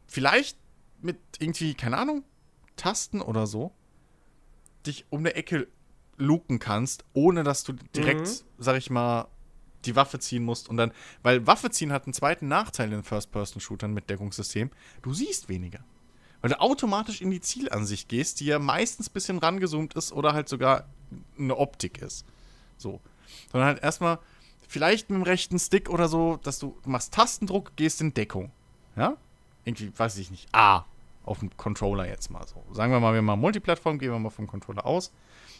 [0.06, 0.58] vielleicht
[1.00, 2.22] mit irgendwie, keine Ahnung,
[2.76, 3.72] Tasten oder so,
[4.84, 5.68] dich um eine Ecke
[6.16, 8.44] luken kannst, ohne dass du direkt, Mhm.
[8.58, 9.28] sag ich mal,
[9.84, 10.92] die Waffe ziehen musst und dann,
[11.22, 14.70] weil Waffe ziehen hat einen zweiten Nachteil in First-Person-Shootern mit Deckungssystem,
[15.02, 15.80] du siehst weniger.
[16.40, 20.32] Weil du automatisch in die Zielansicht gehst, die ja meistens ein bisschen rangezoomt ist oder
[20.34, 20.86] halt sogar
[21.38, 22.24] eine Optik ist.
[22.76, 23.00] So.
[23.50, 24.18] Sondern halt erstmal,
[24.68, 28.50] vielleicht mit dem rechten Stick oder so, dass du, machst Tastendruck, gehst in Deckung.
[28.96, 29.16] Ja?
[29.64, 30.84] Irgendwie, weiß ich nicht, A.
[31.24, 32.62] Auf dem Controller jetzt mal so.
[32.74, 35.10] Sagen wir mal, wir machen Multiplattform, gehen wir mal vom Controller aus.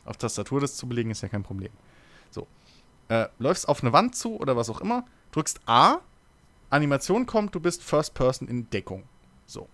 [0.05, 1.73] Auf Tastatur das zu belegen, ist ja kein Problem.
[2.31, 2.47] So.
[3.09, 5.99] Äh, läufst auf eine Wand zu oder was auch immer, drückst A,
[6.71, 9.05] Animation kommt, du bist First Person in Deckung.
[9.47, 9.69] So.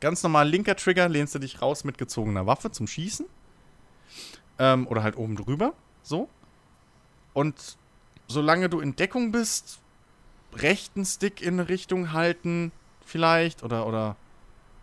[0.00, 3.26] Ganz normal linker Trigger, lehnst du dich raus mit gezogener Waffe zum Schießen.
[4.58, 5.72] Ähm, oder halt oben drüber.
[6.02, 6.28] So.
[7.32, 7.78] Und
[8.26, 9.80] solange du in Deckung bist,
[10.54, 12.72] rechten Stick in eine Richtung halten,
[13.04, 13.62] vielleicht.
[13.62, 14.16] Oder, oder.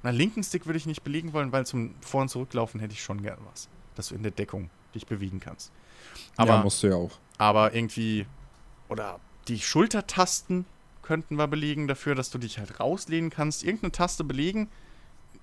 [0.04, 3.04] Na, linken Stick würde ich nicht belegen wollen, weil zum Vor- und Zurücklaufen hätte ich
[3.04, 3.70] schon gern was.
[3.96, 5.72] Dass du in der Deckung dich bewegen kannst.
[6.38, 7.12] Aber, ja, musst du ja auch.
[7.38, 8.26] aber irgendwie.
[8.90, 10.66] Oder die Schultertasten
[11.02, 13.64] könnten wir belegen dafür, dass du dich halt rauslehnen kannst.
[13.64, 14.70] Irgendeine Taste belegen.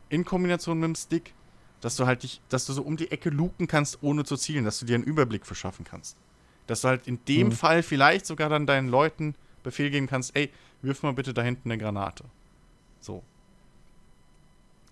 [0.09, 1.34] In Kombination mit dem Stick.
[1.80, 4.64] Dass du halt dich, dass du so um die Ecke luken kannst, ohne zu zielen,
[4.64, 6.16] dass du dir einen Überblick verschaffen kannst.
[6.68, 7.53] Dass du halt in dem Mhm.
[7.53, 9.34] Fall vielleicht sogar dann deinen Leuten
[9.64, 10.50] Befehl geben kannst, ey,
[10.82, 12.24] wirf mal bitte da hinten eine Granate.
[13.00, 13.22] So.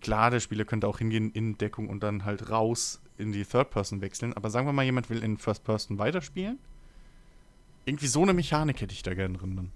[0.01, 3.71] Klar, der Spieler könnte auch hingehen in Deckung und dann halt raus in die Third
[3.71, 6.59] Person wechseln, aber sagen wir mal, jemand will in First Person weiterspielen.
[7.85, 9.71] Irgendwie so eine Mechanik hätte ich da gern drin.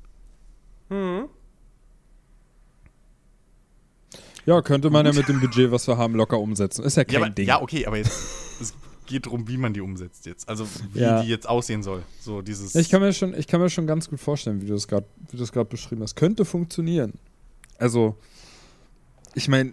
[0.89, 0.99] Dann.
[1.23, 1.29] Mhm.
[4.47, 6.85] Ja, könnte man ja mit dem Budget, was wir haben, locker umsetzen.
[6.85, 7.47] Ist ja kein Ja, aber, Ding.
[7.47, 8.13] ja, okay, aber jetzt,
[8.61, 8.75] es
[9.07, 10.49] geht darum, wie man die umsetzt jetzt.
[10.49, 11.23] Also, wie Ja.
[11.23, 12.03] die jetzt aussehen soll.
[12.21, 12.75] So dieses.
[12.75, 15.07] Ich kann mir schon, ich kann mir schon ganz gut vorstellen, wie du das gerade,
[15.31, 16.15] wie du das gerade beschrieben hast.
[16.17, 17.15] Könnte funktionieren.
[17.79, 18.17] Also,
[19.35, 19.73] ich meine,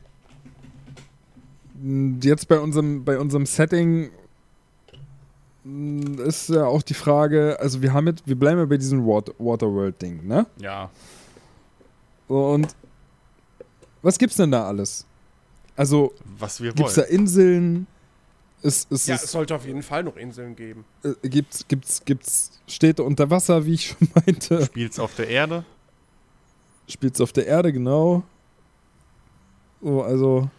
[2.22, 4.12] jetzt bei unserem, bei unserem Setting
[6.26, 9.34] ist ja auch die Frage, also wir haben jetzt, wir bleiben ja bei diesem Wat-
[9.38, 10.48] Waterworld-Ding, ne?
[10.60, 10.90] ja.
[12.28, 12.76] Und
[14.02, 15.06] was gibt's denn da alles?
[15.76, 17.12] Also, Was wir gibt's da wollen.
[17.12, 17.88] Inseln?
[18.64, 20.86] Ist, ist Ja, es, es sollte auf jeden Fall noch Inseln geben.
[21.04, 24.66] äh, gibt's, gibt's, gibt's Städte unter Wasser, wie ich schon meinte?
[24.66, 25.66] Spielt's auf der Erde.
[26.88, 28.24] Spielt's auf der Erde, genau.
[29.82, 30.50] So, also,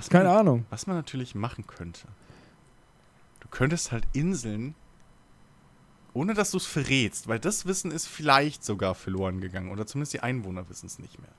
[0.00, 0.66] Was keine man, Ahnung.
[0.70, 2.08] Was man natürlich machen könnte.
[3.40, 4.74] Du könntest halt Inseln,
[6.12, 9.70] ohne dass du es verrätst, weil das Wissen ist vielleicht sogar verloren gegangen.
[9.70, 11.30] Oder zumindest die Einwohner wissen es nicht mehr.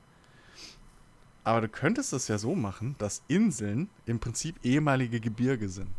[1.43, 5.89] Aber du könntest es ja so machen, dass Inseln im Prinzip ehemalige Gebirge sind.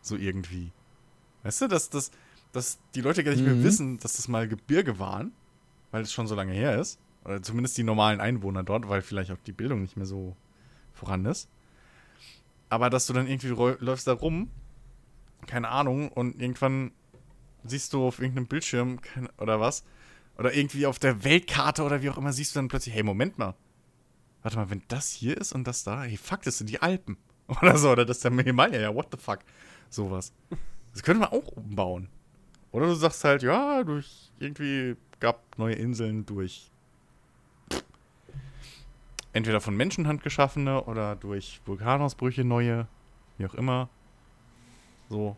[0.00, 0.72] So irgendwie.
[1.42, 2.10] Weißt du, dass, dass,
[2.52, 3.62] dass die Leute gar nicht mehr Mhm.
[3.64, 5.32] wissen, dass das mal Gebirge waren,
[5.90, 6.98] weil es schon so lange her ist.
[7.24, 10.36] Oder zumindest die normalen Einwohner dort, weil vielleicht auch die Bildung nicht mehr so
[10.94, 11.48] voran ist.
[12.68, 14.50] Aber dass du dann irgendwie läufst da rum,
[15.46, 16.92] keine Ahnung, und irgendwann
[17.64, 18.98] siehst du auf irgendeinem Bildschirm
[19.38, 19.84] oder was,
[20.38, 23.38] oder irgendwie auf der Weltkarte oder wie auch immer, siehst du dann plötzlich, hey, Moment
[23.38, 23.54] mal,
[24.42, 27.16] warte mal, wenn das hier ist und das da, hey, fuck, das sind die Alpen.
[27.60, 29.40] Oder so, oder das ist der Himalaya, ja, what the fuck.
[29.90, 30.32] Sowas.
[30.94, 32.08] Das könnte man auch umbauen.
[32.72, 36.70] Oder du sagst halt, ja, durch irgendwie gab neue Inseln durch
[39.34, 42.86] entweder von Menschenhand geschaffene oder durch Vulkanausbrüche neue,
[43.36, 43.90] wie auch immer.
[45.10, 45.36] So.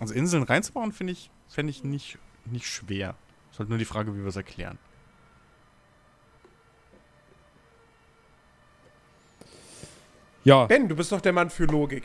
[0.00, 2.16] Also Inseln reinzubauen, finde ich, fände ich nicht,
[2.46, 3.16] nicht schwer.
[3.50, 4.78] Ist halt nur die Frage, wie wir es erklären.
[10.44, 12.04] Ja, Ben, du bist doch der Mann für Logik.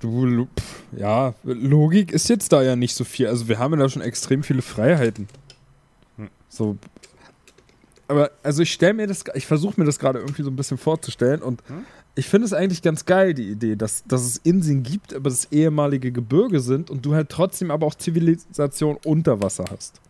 [0.00, 0.48] du,
[0.92, 3.26] ja, Logik ist jetzt da ja nicht so viel.
[3.26, 5.28] Also wir haben ja da schon extrem viele Freiheiten.
[6.16, 6.30] Hm.
[6.48, 6.78] So.
[8.08, 10.78] Aber, also ich stelle mir das, ich versuche mir das gerade irgendwie so ein bisschen
[10.78, 11.84] vorzustellen und Hm?
[12.16, 15.50] ich finde es eigentlich ganz geil, die Idee, dass, dass es Inseln gibt, aber das
[15.50, 20.00] ehemalige Gebirge sind und du halt trotzdem aber auch Zivilisation unter Wasser hast.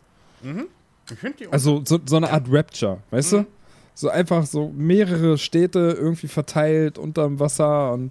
[0.43, 0.67] Mhm.
[1.11, 3.37] Ich finde die Also so, so eine Art Rapture, weißt Mhm.
[3.39, 3.47] du?
[3.95, 8.11] So einfach so mehrere Städte irgendwie verteilt unterm Wasser und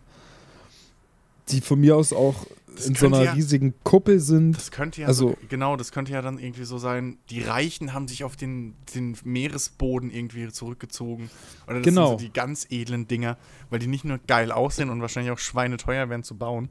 [1.50, 4.56] die von mir aus auch Das in so einer ja- riesigen Kuppel sind.
[4.58, 7.94] Das könnte ja Also- so, genau, das könnte ja dann irgendwie so sein, die Reichen
[7.94, 11.30] haben sich auf den, den Meeresboden irgendwie zurückgezogen.
[11.68, 12.10] Oder das Genau.
[12.10, 13.38] sind so die ganz edlen Dinger,
[13.70, 16.70] weil die nicht nur geil aussehen und wahrscheinlich auch schweineteuer werden zu bauen,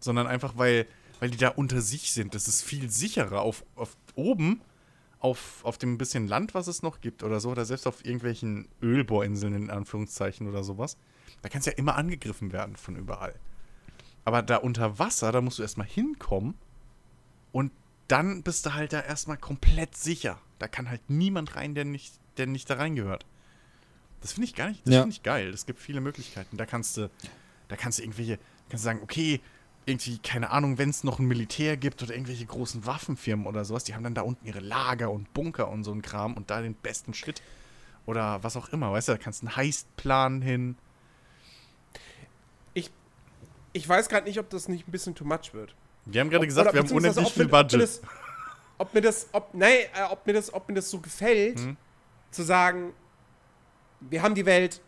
[0.00, 0.86] sondern einfach, weil,
[1.20, 2.34] weil die da unter sich sind.
[2.34, 3.42] Das ist viel sicherer.
[3.42, 4.60] Auf, auf oben,
[5.18, 8.68] auf, auf dem bisschen Land, was es noch gibt oder so, oder selbst auf irgendwelchen
[8.80, 10.96] Ölbohrinseln in Anführungszeichen oder sowas,
[11.42, 13.34] da kannst du ja immer angegriffen werden von überall.
[14.28, 16.54] Aber da unter Wasser, da musst du erstmal hinkommen
[17.50, 17.72] und
[18.08, 20.38] dann bist du halt da erstmal komplett sicher.
[20.58, 23.24] Da kann halt niemand rein, der nicht, der nicht da reingehört.
[24.20, 25.00] Das finde ich gar nicht, das Ja.
[25.00, 25.48] finde ich geil.
[25.48, 26.58] Es gibt viele Möglichkeiten.
[26.58, 27.08] Da kannst du,
[27.68, 28.36] da kannst du irgendwelche,
[28.68, 29.40] kannst du sagen, okay,
[29.86, 33.84] irgendwie, keine Ahnung, wenn es noch ein Militär gibt oder irgendwelche großen Waffenfirmen oder sowas,
[33.84, 36.60] die haben dann da unten ihre Lager und Bunker und so ein Kram und da
[36.60, 37.40] den besten Shit.
[38.04, 40.76] Oder was auch immer, weißt du, da kannst du einen Heist planen hin.
[43.78, 45.72] Ich weiß gerade nicht, ob das nicht ein bisschen too much wird.
[46.04, 47.80] Wir haben gerade gesagt, wir haben unendlich viel mir- ob mir Budget.
[47.82, 48.00] das-
[48.80, 51.76] Ob mir das, ob, nein, äh, ob mir das, ob mir das so gefällt, Mhm.
[52.32, 52.92] zu sagen,
[54.00, 54.80] wir haben die Welt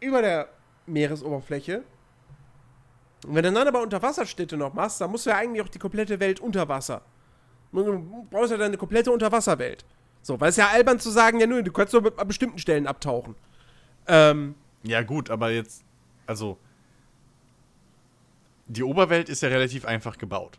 [0.00, 0.48] über der
[0.86, 1.84] Meeresoberfläche.
[3.26, 5.78] Und wenn du dann aber Unterwasserstädte noch machst, dann musst du ja eigentlich auch die
[5.78, 7.00] komplette Welt unter Wasser.
[7.72, 9.84] Du brauchst ja dann eine komplette Unterwasserwelt.
[10.22, 12.86] So, weil es ja albern zu sagen, ja, nur, du kannst nur an bestimmten Stellen
[12.86, 13.36] abtauchen.
[14.06, 15.82] Ähm, Ja, gut, aber jetzt,
[16.26, 16.58] also,
[18.66, 20.58] die Oberwelt ist ja relativ einfach gebaut.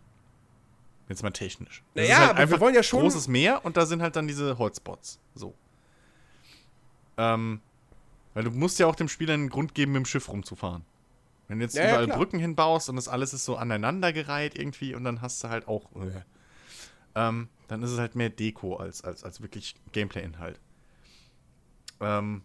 [1.10, 1.84] Jetzt mal technisch.
[1.94, 4.16] Das Naja, ist halt aber wir wollen ja schon- großes Meer und da sind halt
[4.16, 5.20] dann diese Hotspots.
[5.36, 5.54] So.
[7.18, 7.62] Ähm,
[8.34, 10.84] weil du musst ja auch dem Spieler einen Grund geben, mit dem Schiff rumzufahren.
[11.48, 12.18] Wenn du jetzt Ja, ja, überall klar.
[12.18, 15.86] Brücken hinbaust und das alles ist so aneinandergereiht irgendwie und dann hast du halt auch.
[15.96, 16.22] Äh,
[17.16, 20.60] ähm, dann ist es halt mehr Deko als, als, als wirklich Gameplay-Inhalt.
[22.02, 22.44] Ähm,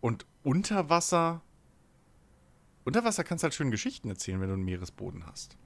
[0.00, 1.40] und unter Wasser.
[2.84, 5.56] Unter Wasser kannst du halt schön Geschichten erzählen, wenn du einen Meeresboden hast.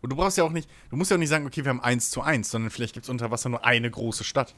[0.00, 1.80] Und du brauchst ja auch nicht, du musst ja auch nicht sagen, okay, wir haben
[1.80, 4.54] eins zu eins, sondern vielleicht gibt es unter Wasser nur eine große Stadt.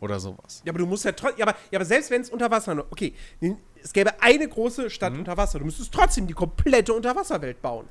[0.00, 0.62] Oder sowas.
[0.64, 1.38] Ja, aber du musst ja trotzdem.
[1.38, 2.86] Ja aber, ja, aber selbst wenn es unter Wasser nur.
[2.90, 3.14] Okay,
[3.82, 5.20] es gäbe eine große Stadt Mhm.
[5.20, 5.58] unter Wasser.
[5.58, 7.88] Du müsstest trotzdem die komplette Unterwasserwelt bauen.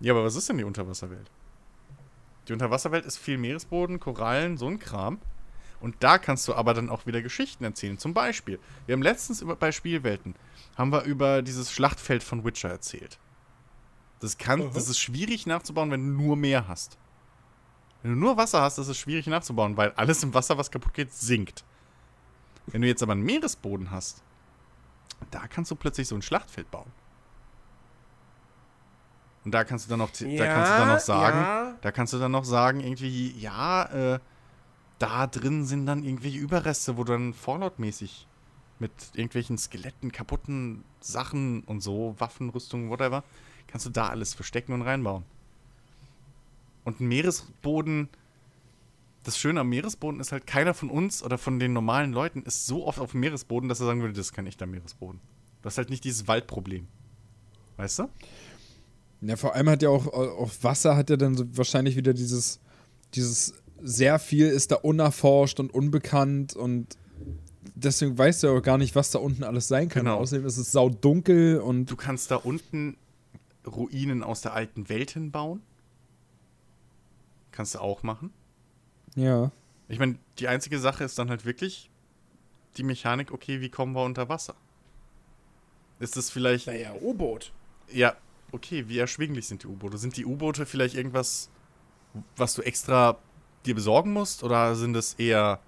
[0.00, 1.30] Ja, aber was ist denn die Unterwasserwelt?
[2.48, 5.20] Die Unterwasserwelt ist viel Meeresboden, Korallen, so ein Kram.
[5.80, 7.98] Und da kannst du aber dann auch wieder Geschichten erzählen.
[7.98, 10.34] Zum Beispiel, wir haben letztens über, bei Spielwelten,
[10.78, 13.18] haben wir über dieses Schlachtfeld von Witcher erzählt.
[14.20, 16.96] Das, kann, das ist schwierig nachzubauen, wenn du nur Meer hast.
[18.02, 20.94] Wenn du nur Wasser hast, ist es schwierig nachzubauen, weil alles im Wasser, was kaputt
[20.94, 21.64] geht, sinkt.
[22.68, 24.22] Wenn du jetzt aber einen Meeresboden hast,
[25.32, 26.90] da kannst du plötzlich so ein Schlachtfeld bauen.
[29.44, 32.12] Und da kannst du dann noch, da kannst du dann noch sagen, Ja, da kannst
[32.12, 34.18] du dann noch sagen, irgendwie, ja, äh,
[34.98, 38.27] da drin sind dann irgendwelche Überreste, wo du dann Fallout-mäßig
[38.80, 43.24] mit irgendwelchen Skeletten, kaputten Sachen und so, Waffen, Rüstungen, whatever,
[43.66, 45.24] kannst du da alles verstecken und reinbauen.
[46.84, 48.08] Und ein Meeresboden,
[49.24, 52.66] das Schöne am Meeresboden ist halt, keiner von uns oder von den normalen Leuten ist
[52.66, 55.20] so oft auf dem Meeresboden, dass er sagen würde, das ist kein echter Meeresboden.
[55.60, 56.86] Du hast halt nicht dieses Waldproblem.
[57.76, 58.08] Weißt du?
[59.20, 62.60] Ja, vor allem hat ja auch, auch Wasser hat ja dann so wahrscheinlich wieder dieses,
[63.14, 66.96] dieses sehr viel ist da unerforscht und unbekannt und
[67.82, 70.04] deswegen weißt du ja auch gar nicht, was da unten alles sein kann.
[70.04, 70.18] Genau.
[70.18, 72.96] Außerdem ist es saudunkel und Du kannst da unten
[73.66, 75.62] Ruinen aus der alten Welt hinbauen.
[77.52, 78.32] Kannst du auch machen.
[79.14, 79.50] ja.
[79.90, 81.88] Ich meine, die einzige Sache ist dann halt wirklich
[82.76, 84.54] die Mechanik, okay, wie kommen wir unter Wasser?
[85.98, 87.52] Ist es vielleicht, naja, U-Boot.
[87.90, 88.14] ja,
[88.52, 89.96] okay, wie erschwinglich sind die U-Boote?
[89.96, 91.48] Sind die U-Boote vielleicht irgendwas,
[92.36, 93.16] was du extra
[93.64, 94.44] dir besorgen musst?
[94.44, 95.58] Oder sind es eher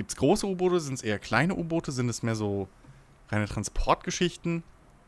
[0.00, 0.80] Gibt es große U-Boote?
[0.80, 1.92] Sind es eher kleine U-Boote?
[1.92, 2.68] Sind es mehr so
[3.28, 4.62] reine Transportgeschichten?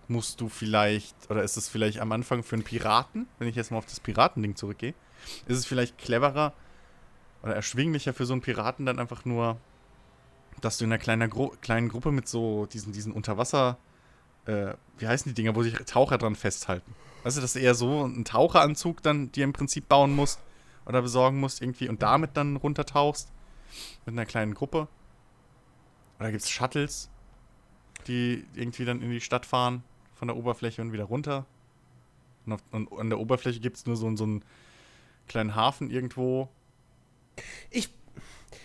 [0.07, 3.70] Musst du vielleicht, oder ist es vielleicht am Anfang für einen Piraten, wenn ich jetzt
[3.70, 4.93] mal auf das Piratending zurückgehe,
[5.47, 6.53] ist es vielleicht cleverer
[7.43, 9.57] oder erschwinglicher für so einen Piraten dann einfach nur,
[10.61, 13.78] dass du in einer kleinen, Gru kleinen Gruppe mit so diesen, diesen Unterwasser,
[14.45, 16.95] äh, wie heißen die Dinger, wo sich Taucher dran festhalten.
[17.22, 20.38] Weißt du, dass du eher so einen Taucheranzug dann dir im Prinzip bauen musst
[20.84, 23.32] oder besorgen musst irgendwie und damit dann runtertauchst
[24.04, 24.88] mit einer kleinen Gruppe.
[26.18, 27.10] Oder gibt es Shuttles,
[28.06, 29.82] die irgendwie dann in die Stadt fahren,
[30.14, 31.46] von der Oberfläche und wieder runter.
[32.46, 34.44] Und, auf, und an der Oberfläche gibt es nur so, so einen
[35.28, 36.48] kleinen Hafen irgendwo.
[37.70, 37.90] Ich,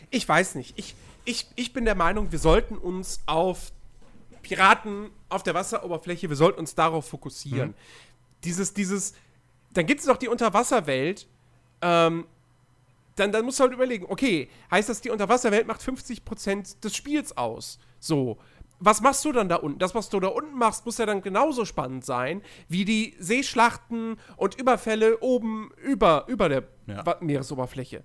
[0.10, 0.78] ich weiß nicht.
[0.78, 0.96] Ich,
[1.26, 3.72] ich, ich bin der Meinung, wir sollten uns auf
[4.42, 7.70] Piraten auf der Wasseroberfläche, wir sollten uns darauf fokussieren.
[7.70, 7.76] Mhm.
[8.44, 9.14] Dieses, dieses,
[9.74, 11.28] dann gibt es noch die Unterwasserwelt,
[11.82, 12.26] ähm,
[13.18, 17.36] dann, dann musst du halt überlegen, okay, heißt das, die Unterwasserwelt macht 50% des Spiels
[17.36, 17.80] aus.
[18.00, 18.38] So.
[18.80, 19.80] Was machst du dann da unten?
[19.80, 24.18] Das, was du da unten machst, muss ja dann genauso spannend sein, wie die Seeschlachten
[24.36, 27.04] und Überfälle oben über, über der Ja.
[27.20, 28.04] Meeresoberfläche.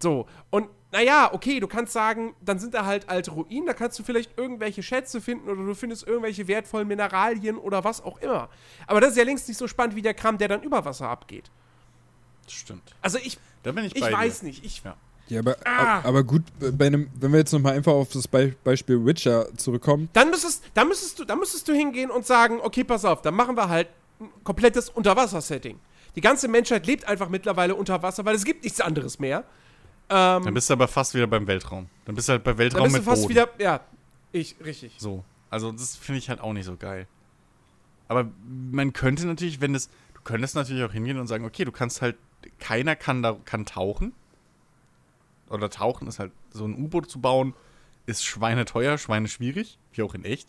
[0.00, 0.26] So.
[0.50, 4.02] Und naja, okay, du kannst sagen, dann sind da halt alte Ruinen, da kannst du
[4.04, 8.48] vielleicht irgendwelche Schätze finden oder du findest irgendwelche wertvollen Mineralien oder was auch immer.
[8.86, 11.08] Aber das ist ja längst nicht so spannend wie der Kram, der dann über Wasser
[11.08, 11.50] abgeht.
[12.44, 12.94] Das stimmt.
[13.00, 14.46] Also ich, Da bin ich ich bei weiß dir.
[14.46, 14.64] nicht.
[14.64, 14.96] Ich, Ja.
[15.28, 16.00] Ja, aber, Ah.
[16.02, 16.42] aber gut,
[16.76, 20.64] bei einem, wenn wir jetzt nochmal einfach auf das Be Beispiel Witcher zurückkommen, Dann müsstest,
[20.74, 23.68] dann, müsstest du, dann müsstest du hingehen und sagen, okay, pass auf, dann machen wir
[23.68, 23.88] halt
[24.20, 25.78] ein komplettes Unterwasser-Setting.
[26.16, 29.44] Die ganze Menschheit lebt einfach mittlerweile unter Wasser, weil es gibt nichts anderes mehr.
[30.10, 31.88] Ähm, Dann bist du aber fast wieder beim Weltraum.
[32.04, 33.30] Dann bist du halt bei dann Weltraum bist du mit fast Boden.
[33.30, 33.80] wieder, ja,
[34.32, 34.96] ich, richtig.
[34.98, 35.24] So.
[35.48, 37.06] Also das finde ich halt auch nicht so geil.
[38.08, 38.28] Aber
[38.70, 42.02] man könnte natürlich, wenn es, du könntest natürlich auch hingehen und sagen, okay, du kannst
[42.02, 42.16] halt,
[42.58, 44.12] keiner kann da kann tauchen.
[45.48, 47.54] Oder tauchen ist halt, so ein U-Boot zu bauen,
[48.06, 50.48] ist schweineteuer, schweineschwierig, wie auch in echt.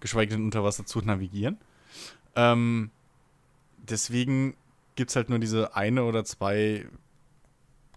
[0.00, 1.58] Geschweige denn unter Wasser zu navigieren.
[2.34, 2.90] Ähm,
[3.76, 4.56] deswegen
[4.94, 6.86] gibt es halt nur diese eine oder zwei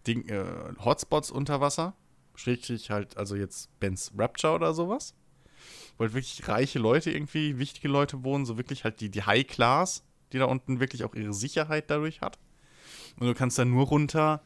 [0.07, 0.45] Ding, äh,
[0.83, 1.93] Hotspots unter Wasser.
[2.35, 5.13] Schrägstrich halt, also jetzt Ben's Rapture oder sowas
[6.01, 10.03] halt wirklich reiche Leute irgendwie, wichtige Leute wohnen, so wirklich halt die, die High Class,
[10.31, 12.37] die da unten wirklich auch ihre Sicherheit dadurch hat.
[13.19, 14.41] Und du kannst da nur runter,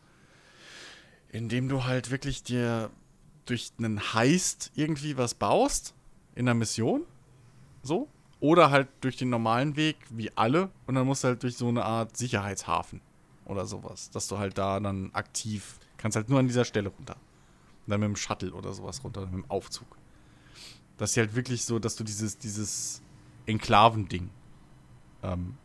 [1.32, 2.90] indem du halt wirklich dir
[3.46, 5.94] durch einen Heist irgendwie was baust
[6.34, 7.04] in einer Mission.
[7.84, 8.08] So.
[8.40, 10.70] Oder halt durch den normalen Weg, wie alle.
[10.88, 13.02] Und dann musst du halt durch so eine Art Sicherheitshafen
[13.46, 14.10] oder sowas.
[14.12, 17.16] Dass du halt da dann aktiv kannst halt nur an dieser Stelle runter.
[17.16, 19.88] Und dann mit dem Shuttle oder sowas runter, mit dem Aufzug.
[20.98, 23.02] Dass sie halt wirklich so, dass du dieses, dieses
[23.48, 24.30] Enklavending
[25.24, 25.58] ähm,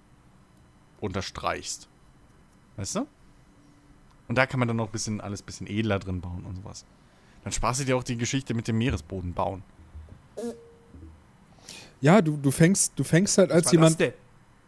[0.98, 1.89] unterstreichst.
[2.80, 3.06] Weißt du?
[4.28, 6.56] Und da kann man dann noch ein bisschen alles ein bisschen edler drin bauen und
[6.56, 6.86] sowas.
[7.44, 9.62] Dann sparst du dir auch die Geschichte mit dem Meeresboden bauen.
[12.00, 14.12] ja, du, du fängst, du fängst halt als jemand, das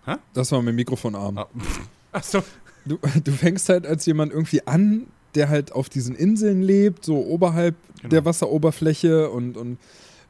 [0.04, 0.18] denn?
[0.34, 1.38] das war mein Mikrofonarm.
[1.38, 1.46] Ah,
[2.12, 2.42] Achso,
[2.84, 5.06] Du, du fängst halt als jemand irgendwie an,
[5.36, 8.10] der halt auf diesen Inseln lebt, so oberhalb Genau.
[8.10, 9.78] der Wasseroberfläche und, und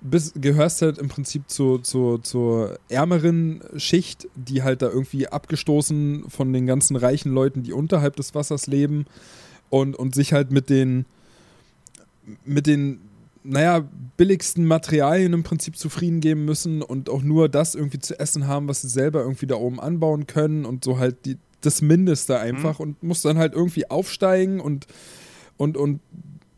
[0.02, 6.24] bist, gehörst halt im Prinzip zu, zu, zur ärmeren Schicht, die halt da irgendwie abgestoßen
[6.28, 9.06] von den ganzen reichen Leuten, die unterhalb des Wassers leben
[9.70, 11.06] und, und sich halt mit den
[12.44, 13.00] mit den
[13.44, 18.46] naja, billigsten Materialien im Prinzip zufrieden geben müssen und auch nur das irgendwie zu essen
[18.46, 22.38] haben, was sie selber irgendwie da oben anbauen können und so halt die, das Mindeste
[22.38, 24.86] einfach und musst dann halt irgendwie aufsteigen und,
[25.56, 26.00] und, und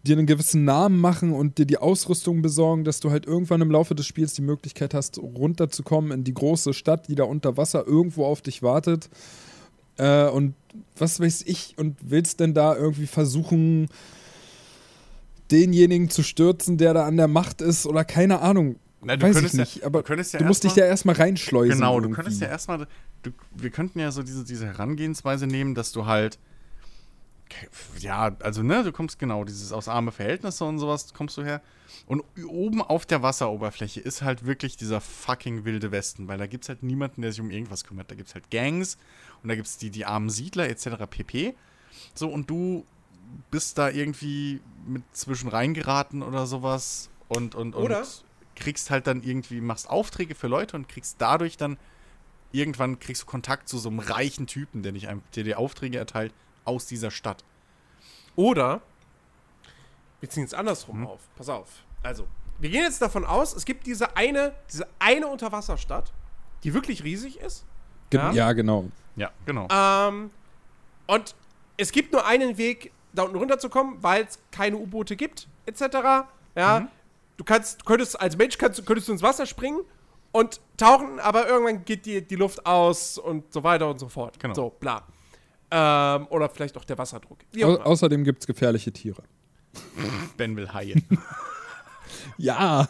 [0.07, 3.71] dir einen gewissen Namen machen und dir die Ausrüstung besorgen, dass du halt irgendwann im
[3.71, 7.87] Laufe des Spiels die Möglichkeit hast, runterzukommen in die große Stadt, die da unter Wasser
[7.87, 9.09] irgendwo auf dich wartet.
[9.97, 10.55] Äh, und
[10.99, 13.89] was weiß ich, und willst denn da irgendwie versuchen,
[15.51, 18.77] denjenigen zu stürzen, der da an der Macht ist oder keine Ahnung.
[19.03, 20.85] Na, du weiß ich könntest ja- nicht, aber du könntest ja du musst dich erstmal-
[20.87, 21.75] da erstmal reinschleusen.
[21.79, 22.17] Genau, du irgendwie.
[22.17, 22.87] könntest ja erstmal,
[23.55, 26.39] wir könnten ja so diese, diese Herangehensweise nehmen, dass du halt,
[27.99, 31.61] ja, also ne, du kommst genau, dieses aus arme Verhältnisse und sowas kommst du her.
[32.07, 36.65] Und oben auf der Wasseroberfläche ist halt wirklich dieser fucking wilde Westen, weil da gibt
[36.65, 38.11] es halt niemanden, der sich um irgendwas kümmert.
[38.11, 38.99] Da gibt es halt Gangs
[39.43, 41.07] und da gibt es die, die armen Siedler etc.
[41.09, 41.55] pp.
[42.15, 42.85] So, und du
[43.51, 48.07] bist da irgendwie mit zwischen reingeraten oder sowas und, und, und Oder?
[48.55, 51.79] kriegst halt dann irgendwie, machst Aufträge für Leute und kriegst dadurch dann
[52.53, 56.33] irgendwann kriegst du Kontakt zu so einem reichen Typen, der, dich, der dir Aufträge erteilt
[56.65, 57.45] aus dieser Stadt.
[58.37, 58.81] Oder
[60.21, 61.07] wir ziehen es andersrum Mhm.
[61.07, 61.21] auf.
[61.37, 61.69] Pass auf.
[62.03, 62.27] Also,
[62.59, 66.13] wir gehen jetzt davon aus, es gibt diese eine, diese eine Unterwasserstadt,
[66.63, 67.65] die wirklich riesig ist.
[68.11, 68.33] Ge Ja?
[68.33, 68.87] ja, genau.
[69.17, 69.69] Ja, genau.
[69.71, 70.31] Ähm,
[71.07, 71.35] und
[71.77, 76.27] es gibt nur einen Weg, da unten runterzukommen, weil es keine U-Boote gibt, etc.
[76.57, 76.89] Ja,
[77.37, 79.81] du kannst, du könntest als Mensch kannst, könntest du ins Wasser springen
[80.33, 84.39] und tauchen, aber irgendwann geht die, die Luft aus und so weiter und so fort.
[84.41, 84.55] Genau.
[84.55, 85.03] So, bla.
[85.77, 87.39] Ähm, oder vielleicht auch der Wasserdruck.
[87.63, 89.23] Auch Au außerdem gibt es gefährliche Tiere.
[90.37, 90.95] Ben will Haie.
[92.39, 92.89] Ja.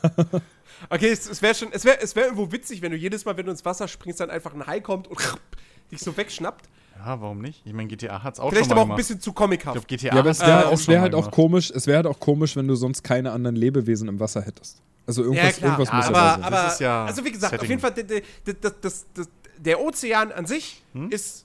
[0.91, 3.37] Okay, es, es wäre schon, es wäre es wär irgendwo witzig, wenn du jedes Mal,
[3.37, 5.19] wenn du ins Wasser springst, dann einfach ein Hai kommt und
[5.91, 6.67] dich so wegschnappt.
[6.99, 7.63] ja, warum nicht?
[7.65, 9.73] Ich meine, GTA hat's auch Vielleicht schon mal aber auch ein bisschen zu Ich comichaft.
[9.73, 11.35] glaube, GTA Ja, aber es wäre auch es schon wär halt auch gemacht.
[11.35, 14.81] komisch, es wäre halt auch komisch, wenn du sonst keine anderen Lebewesen im Wasser hättest.
[15.07, 16.43] Also irgendwas, irgendwas Ja, muss aber, ja da sein.
[16.45, 17.71] aber Das ist ja also wie gesagt, auf Setting.
[17.71, 19.29] jeden Fall, der, der, der, das, das,
[19.59, 21.11] der Ozean an sich Hm?
[21.11, 21.45] ist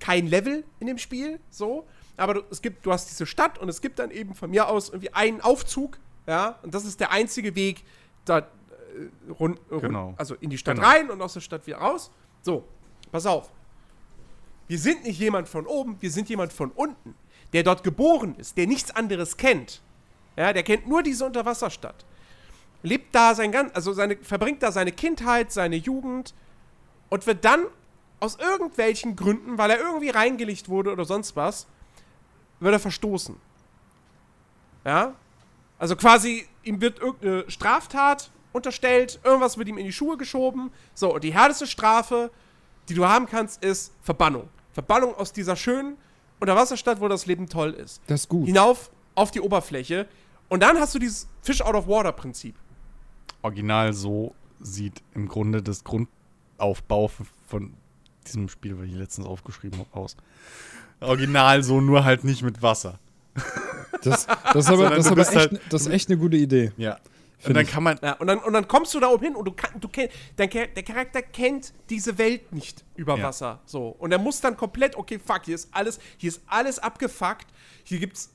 [0.00, 1.86] kein Level in dem Spiel, so.
[2.16, 4.68] Aber du, es gibt, du hast diese Stadt und es gibt dann eben von mir
[4.68, 7.84] aus irgendwie einen Aufzug, ja, und das ist der einzige Weg
[8.24, 8.44] da äh,
[9.38, 10.14] rund, rund Genau.
[10.16, 10.88] also in die Stadt Genau.
[10.88, 12.10] rein und aus der Stadt wieder raus.
[12.42, 12.64] So,
[13.12, 13.50] pass auf.
[14.66, 17.14] Wir sind nicht jemand von oben, wir sind jemand von unten,
[17.52, 19.80] der dort geboren ist, der nichts anderes kennt.
[20.36, 22.04] Ja, der kennt nur diese Unterwasserstadt
[22.82, 26.34] lebt da sein ganz, also seine, verbringt da seine Kindheit, seine Jugend
[27.08, 27.66] und wird dann
[28.20, 31.66] aus irgendwelchen Gründen, weil er irgendwie reingelegt wurde oder sonst was,
[32.60, 33.36] wird er verstoßen.
[34.84, 35.14] Ja?
[35.78, 40.70] Also quasi, ihm wird irgendeine Straftat unterstellt, irgendwas wird ihm in die Schuhe geschoben.
[40.94, 42.30] So, und die härteste Strafe,
[42.88, 44.48] die du haben kannst, ist Verbannung.
[44.72, 45.96] Verbannung aus dieser schönen
[46.40, 48.46] Unterwasserstadt, wo das Leben toll ist Das ist gut.
[48.46, 50.08] hinauf auf die Oberfläche.
[50.48, 52.56] Und dann hast du dieses Fish out of water Prinzip.
[53.42, 57.10] Original so sieht im Grunde das Grundaufbau
[57.46, 57.74] von
[58.28, 60.16] diesem Spiel, was ich letztens aufgeschrieben habe, aus.
[61.00, 62.98] Original so, nur halt nicht mit Wasser.
[64.02, 66.72] Das, das ist aber, das aber echt, halt- das ist echt eine gute Idee.
[66.76, 66.98] Ja.
[67.46, 67.70] Und dann ich.
[67.70, 67.98] kann man.
[68.02, 70.08] Ja, und, dann, und dann kommst du da oben hin und du, kann, du kenn,
[70.36, 73.24] dein, der Charakter kennt diese Welt nicht über Ja.
[73.24, 73.60] Wasser.
[73.64, 73.88] So.
[73.90, 77.46] Und er muss dann komplett, okay, fuck, hier ist alles, hier ist alles abgefuckt.
[77.84, 78.30] Hier gibt's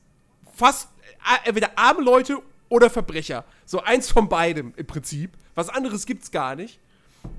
[0.56, 2.40] fast äh, entweder arme Leute
[2.70, 3.44] oder Verbrecher.
[3.66, 5.32] So eins von beidem im Prinzip.
[5.56, 6.80] Was anderes gibt's gar nicht.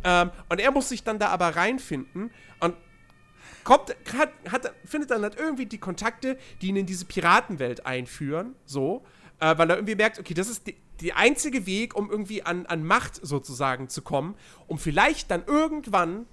[0.03, 2.30] Ähm, und er muss sich dann da aber reinfinden
[2.61, 2.74] und
[3.64, 8.55] kommt, hat, hat, findet dann halt irgendwie die Kontakte, die ihn in diese Piratenwelt einführen,
[8.64, 9.05] so,
[9.41, 10.64] äh, weil er irgendwie merkt, okay, das ist
[11.01, 14.35] die einzige Weg, um irgendwie an, an Macht sozusagen zu kommen,
[14.66, 16.26] um vielleicht dann irgendwann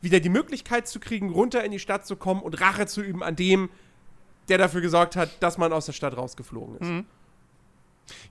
[0.00, 3.22] wieder die Möglichkeit zu kriegen, runter in die Stadt zu kommen und Rache zu üben
[3.22, 3.70] an dem,
[4.48, 6.88] der dafür gesorgt hat, dass man aus der Stadt rausgeflogen ist.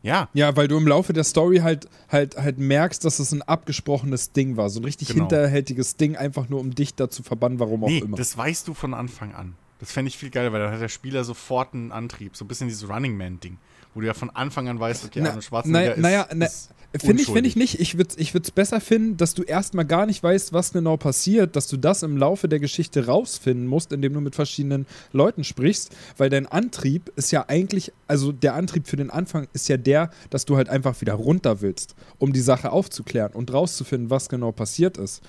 [0.04, 0.30] Ja.
[0.34, 4.32] Ja, weil du im Laufe der Story halt, halt, halt merkst, dass es ein abgesprochenes
[4.32, 4.70] Ding war.
[4.70, 5.22] So ein richtig Genau.
[5.22, 8.18] hinterhältiges Ding, einfach nur um dich da zu verbannen, warum auch Nee, immer.
[8.18, 9.56] das weißt du von Anfang an.
[9.80, 12.36] Das fände ich viel geiler, weil dann hat der Spieler sofort einen Antrieb.
[12.38, 13.58] So ein bisschen dieses Running Man-Ding,
[13.94, 16.46] wo du ja von Anfang an weißt, okay, Na- Arnold Schwarzenegger na- ist, naja, na-
[16.46, 16.70] ist
[17.00, 17.80] Finde ich, find ich nicht.
[17.80, 21.68] Ich würde es besser finden, dass du erstmal gar nicht weißt, was genau passiert, dass
[21.70, 26.30] du das im Laufe der Geschichte rausfinden musst, indem du mit verschiedenen Leuten sprichst, weil
[26.30, 30.44] dein Antrieb ist ja eigentlich, also der Antrieb für den Anfang ist ja der, dass
[30.44, 34.98] du halt einfach wieder runter willst, um die Sache aufzuklären und rauszufinden, was genau passiert
[34.98, 35.22] ist.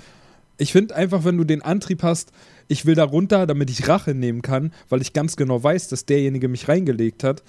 [0.58, 2.32] Ich finde einfach, wenn du den Antrieb hast,
[2.66, 6.06] ich will da runter, damit ich Rache nehmen kann, weil ich ganz genau weiß, dass
[6.06, 7.44] derjenige mich reingelegt hat,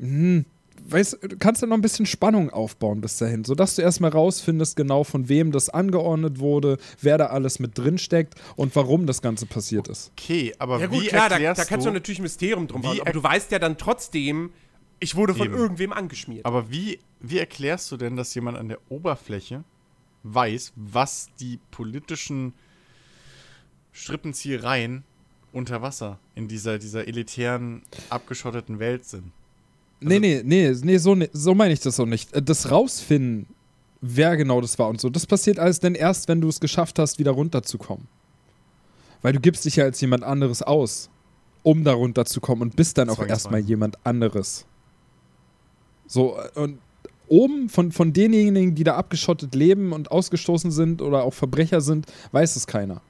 [0.00, 0.44] hm,
[0.88, 4.76] weißt, du kannst ja noch ein bisschen Spannung aufbauen bis dahin, sodass du erstmal rausfindest,
[4.76, 9.20] genau von wem das angeordnet wurde, wer da alles mit drin steckt und warum das
[9.22, 10.10] Ganze passiert ist.
[10.18, 12.66] Okay, aber Ja gut, wie klar, da, erklärst da kannst du du, natürlich ein Mysterium
[12.66, 14.50] drum bauen, aber er- du weißt ja dann trotzdem,
[15.00, 15.54] ich wurde von Eben.
[15.56, 16.44] irgendwem angeschmiert.
[16.46, 19.64] aber wie, wie erklärst du denn, dass jemand an der Oberfläche
[20.24, 22.52] weiß, was die politischen
[23.92, 25.04] Strippenziehereien
[25.52, 29.32] unter Wasser in dieser, dieser elitären, abgeschotteten Welt sind?
[30.00, 32.32] Nee, nee, nee, nee, so, so meine ich das auch nicht.
[32.34, 33.46] Äh, Das rausfinden,
[34.00, 36.98] wer genau das war und so, das passiert alles dann erst, wenn du es geschafft
[36.98, 38.06] hast, wieder runterzukommen.
[39.22, 41.10] Weil du gibst dich ja als jemand anderes aus,
[41.62, 43.32] um da runterzukommen und bist dann auch Zwangsweise.
[43.32, 44.64] erstmal jemand anderes.
[46.06, 46.78] So, äh, und
[47.28, 52.06] oben von, von denjenigen, die da abgeschottet leben und ausgestoßen sind oder auch Verbrecher sind,
[52.32, 53.02] weiß es keiner.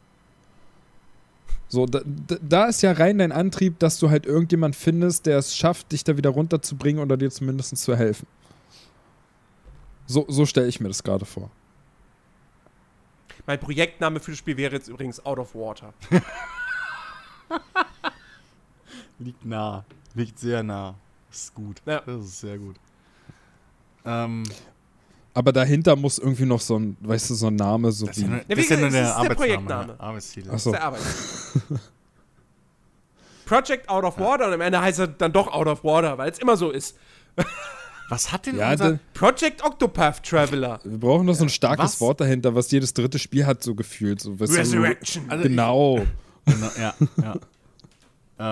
[1.72, 5.56] So, da, da- ist ja rein dein Antrieb, dass du halt irgendjemand findest, der es
[5.56, 8.26] schafft, dich da wieder runterzubringen oder dir zumindest zu helfen.
[10.06, 11.48] So, so stelle ich mir das gerade vor.
[13.46, 15.94] mein Projektname für das Spiel wäre jetzt übrigens Out of Water.
[19.20, 19.84] Liegt nah.
[20.14, 20.96] Liegt sehr nah.
[21.30, 21.80] Ist gut.
[21.86, 22.00] Ja.
[22.00, 22.74] Das ist sehr gut.
[24.04, 24.42] Ähm,
[25.40, 28.20] Aber dahinter muss irgendwie noch so ein, weißt du, so ein Name, so das wie.
[28.20, 29.34] ist ja nur, Ja, das ist ja nur der es ist der Arbeitsname.
[29.36, 29.92] Projektname.
[29.94, 30.00] ja.
[30.00, 30.48] Arbeitstitel.
[30.48, 30.70] Ach Das so.
[30.70, 31.00] ist der Arbeit.
[33.46, 36.30] Project Out of Water und am Ende heißt er dann doch Out of Water, weil
[36.30, 36.94] es immer so ist.
[38.10, 38.92] Was hat denn Ja, unser...
[38.92, 40.78] da, Project Octopath Traveler.
[40.84, 42.00] wir brauchen noch so ein starkes Was?
[42.02, 44.20] Wort dahinter, was jedes dritte Spiel hat, so gefühlt.
[44.20, 45.24] So, weißt du, Resurrection.
[45.30, 46.04] Also ich- genau.
[46.44, 47.36] Genau, ja, ja.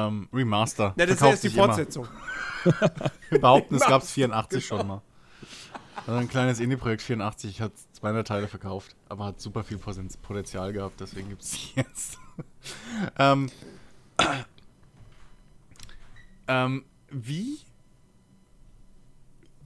[0.07, 0.95] Ähm, Remaster.
[0.97, 1.51] Na, das ist die.
[1.51, 2.07] Fortsetzung.
[3.31, 3.91] Wir behaupten, es Genau.
[3.91, 5.03] gab es 84 schon mal.
[6.07, 10.73] Also ein kleines Indie-Projekt 84 hat 200 Teile verkauft, aber hat super viel Poten- Potenzial
[10.73, 12.19] gehabt, deswegen gibt es die jetzt.
[13.19, 13.51] ähm,
[16.49, 17.59] ähm, wie?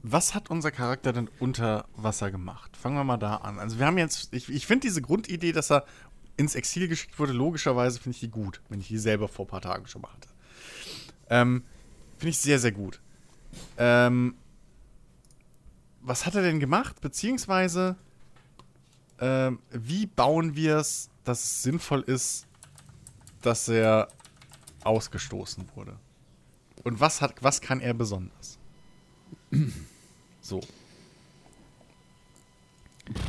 [0.04, 2.76] Was hat unser Charakter denn unter Wasser gemacht?
[2.76, 3.60] Fangen wir mal da an.
[3.60, 5.84] Also wir haben jetzt, ich, ich finde diese Grundidee, dass er
[6.36, 9.48] ins Exil geschickt wurde, logischerweise finde ich die gut, wenn ich die selber vor ein
[9.48, 10.28] paar Tagen schon mal hatte.
[11.30, 11.62] Ähm,
[12.18, 13.00] finde ich sehr, sehr gut.
[13.76, 14.34] Ähm,
[16.02, 17.00] was hat er denn gemacht?
[17.00, 17.96] Beziehungsweise,
[19.20, 22.46] ähm, wie bauen wir es, dass es sinnvoll ist,
[23.40, 24.08] dass er
[24.84, 25.96] ausgestoßen wurde?
[26.84, 28.58] Und was, hat, was kann er besonders?
[30.40, 30.60] So.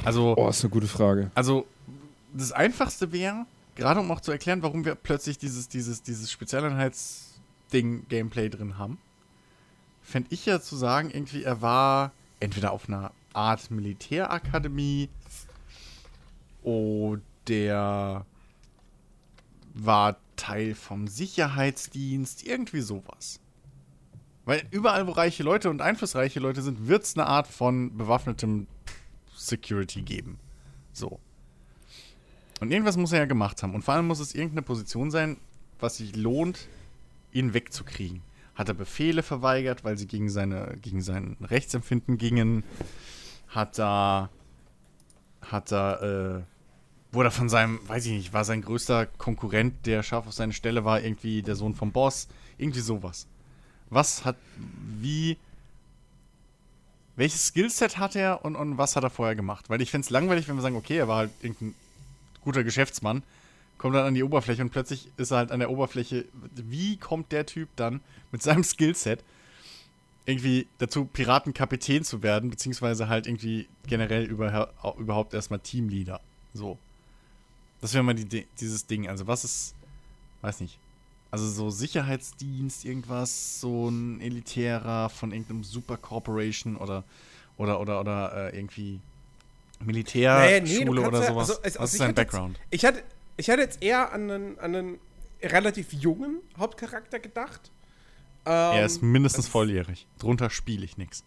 [0.04, 1.30] Also, Oh, ist eine gute Frage.
[1.36, 1.68] also
[2.34, 3.46] das Einfachste wäre,
[3.76, 8.98] gerade um auch zu erklären, warum wir plötzlich dieses, dieses, dieses Spezialeinheits-Ding-Gameplay drin haben,
[10.02, 12.12] fände ich ja zu sagen, irgendwie, er war
[12.44, 15.10] entweder auf einer Art Militärakademie
[16.62, 18.26] oder
[19.74, 23.40] war Teil vom Sicherheitsdienst, irgendwie sowas.
[24.46, 28.68] Weil überall, wo reiche Leute und einflussreiche Leute sind, wird es eine Art von bewaffnetem
[29.34, 30.38] Security geben.
[30.92, 31.20] So.
[32.60, 33.74] Und irgendwas muss er ja gemacht haben.
[33.74, 35.38] Und vor allem muss es irgendeine Position sein,
[35.80, 36.68] was sich lohnt,
[37.32, 38.22] ihn wegzukriegen.
[38.56, 42.64] Hat er Befehle verweigert, weil sie gegen, seine, gegen sein Rechtsempfinden gingen?
[43.48, 44.30] Hat er.
[45.42, 46.44] Hat er.
[46.44, 50.54] Äh, wurde von seinem, weiß ich nicht, war sein größter Konkurrent, der scharf auf seine
[50.54, 52.28] Stelle war, irgendwie der Sohn vom Boss?
[52.58, 53.28] Irgendwie sowas.
[53.90, 54.38] Was hat.
[55.00, 55.38] Wie.
[57.16, 59.70] Welches Skillset hat er und, und was hat er vorher gemacht?
[59.70, 61.76] Weil ich fände es langweilig, wenn wir sagen, okay, er war halt irgendein
[62.42, 63.22] guter Geschäftsmann,
[63.84, 66.24] kommt dann an die Oberfläche und plötzlich ist er halt an der Oberfläche.
[66.56, 68.00] Wie kommt der Typ dann
[68.32, 69.22] mit seinem Skillset
[70.26, 76.22] irgendwie dazu, Piratenkapitän zu werden, beziehungsweise halt irgendwie generell über, überhaupt erstmal Teamleader?
[76.54, 76.78] So.
[77.82, 79.10] Das wäre mal die, dieses Ding.
[79.10, 79.76] Also, was ist.
[80.40, 80.80] Weiß nicht.
[81.30, 87.04] Also, so Sicherheitsdienst, irgendwas, so ein elitärer von irgendeinem Super Corporation oder.
[87.58, 89.02] Oder, oder, oder äh, irgendwie.
[89.84, 91.50] Militärschule du kannst oder ja- sowas.
[91.50, 92.58] also, also, was ist sein jetzt- Background?
[92.70, 93.04] Ich hatte,
[93.38, 95.00] ich hatte jetzt eher an einen, an einen
[95.42, 97.72] relativ jungen Hauptcharakter gedacht.
[98.46, 100.08] Ähm, er ist mindestens volljährig.
[100.20, 101.24] Drunter spiele ich nichts.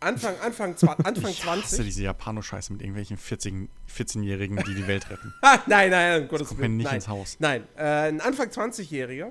[0.00, 1.84] Anfang, Anfang, zwa Anfang Ich hasse 20.
[1.84, 5.34] diese Japano-Scheiße mit irgendwelchen 14 14-Jährigen, die die Welt retten.
[5.42, 6.96] Ah, nein, nein, um Gottes kommt mir nicht nein.
[6.96, 7.36] ins Haus.
[7.38, 9.30] Nein, äh, ein Anfang 20-Jähriger,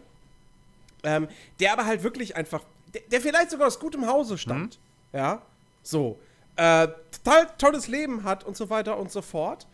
[1.04, 1.28] ähm,
[1.60, 2.64] der aber halt wirklich einfach,
[2.94, 4.80] der, der vielleicht sogar aus gutem Hause stammt.
[5.12, 5.18] Mhm.
[5.18, 5.42] Ja,
[5.82, 6.20] so.
[6.56, 6.90] Äh,
[7.24, 9.66] total tolles Leben hat und so weiter und so fort.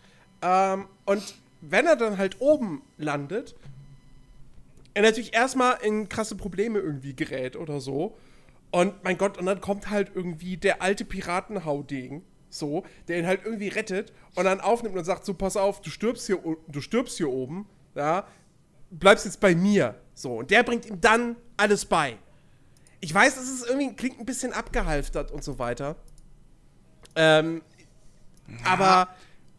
[0.41, 1.35] Ähm, und
[1.69, 3.55] wenn er dann halt oben landet,
[4.93, 8.17] er natürlich erstmal in krasse Probleme irgendwie gerät oder so.
[8.71, 13.41] Und mein Gott, und dann kommt halt irgendwie der alte Piratenhaudegen, so, der ihn halt
[13.43, 17.17] irgendwie rettet und dann aufnimmt und sagt: So, pass auf, du stirbst hier, du stirbst
[17.17, 18.27] hier oben, ja,
[18.91, 19.95] bleibst jetzt bei mir.
[20.13, 22.17] So, und der bringt ihm dann alles bei.
[23.01, 25.95] Ich weiß, es ist irgendwie, klingt ein bisschen abgehalftert und so weiter.
[27.15, 27.61] Ähm,
[28.63, 29.09] aber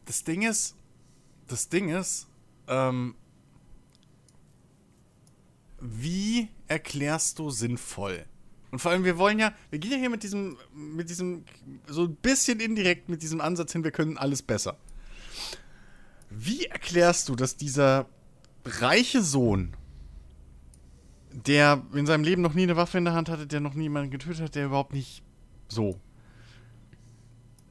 [0.07, 0.77] Das Ding ist,
[1.47, 2.29] das Ding ist,
[2.69, 3.15] ähm,
[5.81, 8.25] wie erklärst du sinnvoll?
[8.71, 11.45] Und vor allem, wir wollen ja, wir gehen ja hier mit diesem, mit diesem,
[11.87, 14.77] so ein bisschen indirekt mit diesem Ansatz hin, wir können alles besser.
[16.31, 18.07] Wie erklärst du, dass dieser
[18.65, 19.75] reiche Sohn,
[21.31, 24.11] der in seinem Leben noch nie eine Waffe in der Hand hatte, der noch niemanden
[24.11, 25.23] getötet hat, der überhaupt nicht
[25.69, 26.01] so.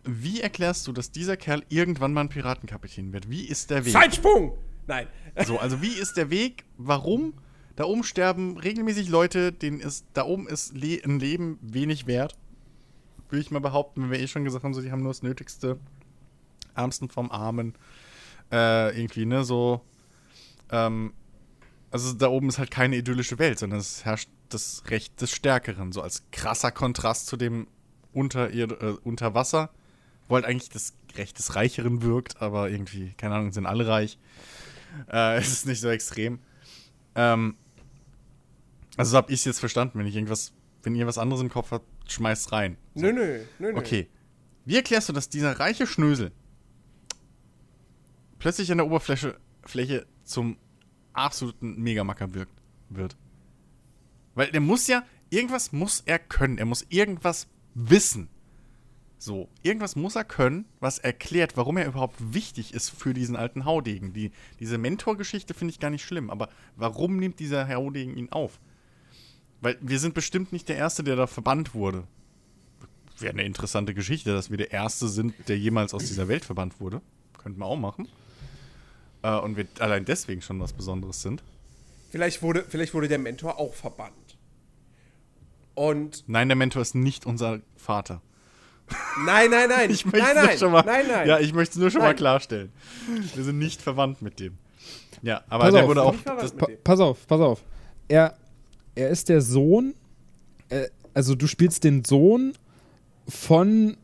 [0.05, 3.29] Wie erklärst du, dass dieser Kerl irgendwann mal ein Piratenkapitän wird?
[3.29, 3.93] Wie ist der Weg?
[3.93, 4.57] Zeitsprung!
[4.87, 5.07] Nein.
[5.45, 6.65] So, also wie ist der Weg?
[6.77, 7.33] Warum?
[7.75, 12.37] Da oben sterben regelmäßig Leute, denen ist, da oben ist Le ein Leben wenig wert.
[13.29, 15.23] Würde ich mal behaupten, wenn wir eh schon gesagt haben, so, die haben nur das
[15.23, 15.79] Nötigste.
[16.75, 17.73] Ärmsten vom Armen.
[18.51, 19.81] Äh, irgendwie, ne, so.
[20.71, 21.13] Ähm,
[21.91, 25.91] also da oben ist halt keine idyllische Welt, sondern es herrscht das Recht des Stärkeren.
[25.91, 27.67] So als krasser Kontrast zu dem
[28.13, 29.69] unter, ihr, äh, unter Wasser,
[30.27, 34.17] wo halt eigentlich das Recht des Reicheren wirkt, aber irgendwie, keine Ahnung, sind alle reich.
[35.11, 36.39] Äh, es ist nicht so extrem.
[37.15, 37.55] Ähm,
[38.97, 39.99] also so hab ich es jetzt verstanden.
[39.99, 40.53] Wenn ich irgendwas,
[40.83, 42.77] wenn ihr was anderes im Kopf habt, schmeißt rein.
[42.95, 43.05] So.
[43.05, 43.77] Nö, nö, nö, nö.
[43.77, 44.09] Okay.
[44.65, 46.31] Wie erklärst du, dass dieser reiche Schnösel
[48.39, 50.57] plötzlich an der Oberfläche Fläche zum
[51.13, 52.53] absoluten Megamacker wirkt,
[52.89, 53.15] wird?
[54.33, 56.57] Weil der muss ja, irgendwas muss er können.
[56.57, 58.29] Er muss irgendwas wissen.
[59.17, 63.65] So, irgendwas muss er können, was erklärt, warum er überhaupt wichtig ist für diesen alten
[63.65, 64.13] Haudegen.
[64.13, 68.59] Die, diese Mentorgeschichte finde ich gar nicht schlimm, aber warum nimmt dieser Haudegen ihn auf?
[69.61, 72.03] Weil wir sind bestimmt nicht der Erste, der da verbannt wurde.
[73.19, 76.79] Wäre eine interessante Geschichte, dass wir der Erste sind, der jemals aus dieser Welt verbannt
[76.81, 77.01] wurde.
[77.37, 78.09] Könnten wir auch machen.
[79.23, 81.41] Äh, und wir allein deswegen schon was Besonderes sind.
[82.11, 84.37] Vielleicht wurde, vielleicht wurde der Mentor auch verbannt.
[85.73, 88.21] Und Nein, der Mentor ist nicht unser Vater.
[89.25, 89.89] Nein, nein, nein.
[89.91, 91.27] Ich möchte nein, es nur nein, schon mal, nein, nein.
[91.27, 92.15] Ja, ich möchte es nur schon mal Nein.
[92.17, 92.71] klarstellen.
[93.33, 94.57] Wir sind nicht verwandt mit dem.
[95.21, 96.15] Ja, aber Pass der auf, wurde auch.
[96.23, 96.77] Das, Pa dem.
[96.83, 97.63] pass auf, pass auf.
[98.07, 98.35] Er,
[98.93, 99.95] er ist der Sohn,
[100.69, 102.53] äh, also du spielst den Sohn
[103.27, 103.97] von,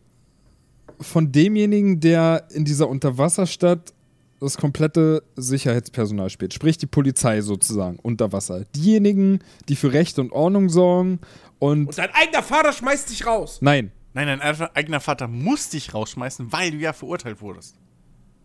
[0.99, 3.94] von demjenigen, der in dieser Unterwasserstadt
[4.40, 6.53] das komplette Sicherheitspersonal spielt.
[6.53, 8.66] Sprich die Polizei sozusagen unter Wasser.
[8.76, 9.40] Diejenigen,
[9.70, 11.20] die für Recht und Ordnung sorgen
[11.60, 11.88] und.
[11.88, 13.60] Und dein eigener Vater schmeißt dich raus.
[13.62, 13.91] nein.
[14.14, 17.76] Nein, dein eigener- Vater muss dich rausschmeißen, weil du ja verurteilt wurdest.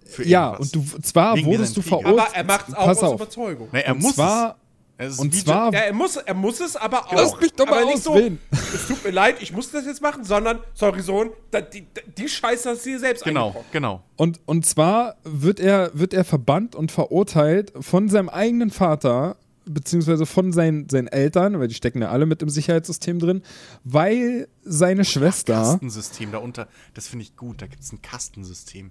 [0.07, 2.19] Für Ja, und du zwar Wegen wurdest du verurteilt.
[2.21, 3.15] Aber er macht es auch Pass aus auf.
[3.17, 3.69] Überzeugung.
[3.73, 4.57] Nee, er und muss zwar,
[4.99, 5.19] es.
[5.19, 7.13] Und zwar Ja, er muss, er muss es aber auch.
[7.13, 10.23] Lass mich doch mal nicht so, es tut mir leid, ich muss das jetzt machen,
[10.25, 11.87] sondern, sorry Sohn, da, die,
[12.17, 14.03] die Scheiße hast du dir selbst Genau, genau.
[14.17, 19.37] Und, und zwar wird er, wird er verbannt und verurteilt von seinem eigenen Vater,
[19.67, 23.43] beziehungsweise von seinen, seinen Eltern, weil die stecken ja alle mit im Sicherheitssystem drin,
[23.85, 27.61] weil seine Schwester, Kastensystem da unter, das finde ich gut.
[27.63, 28.91] Da gibt es ein Kastensystem.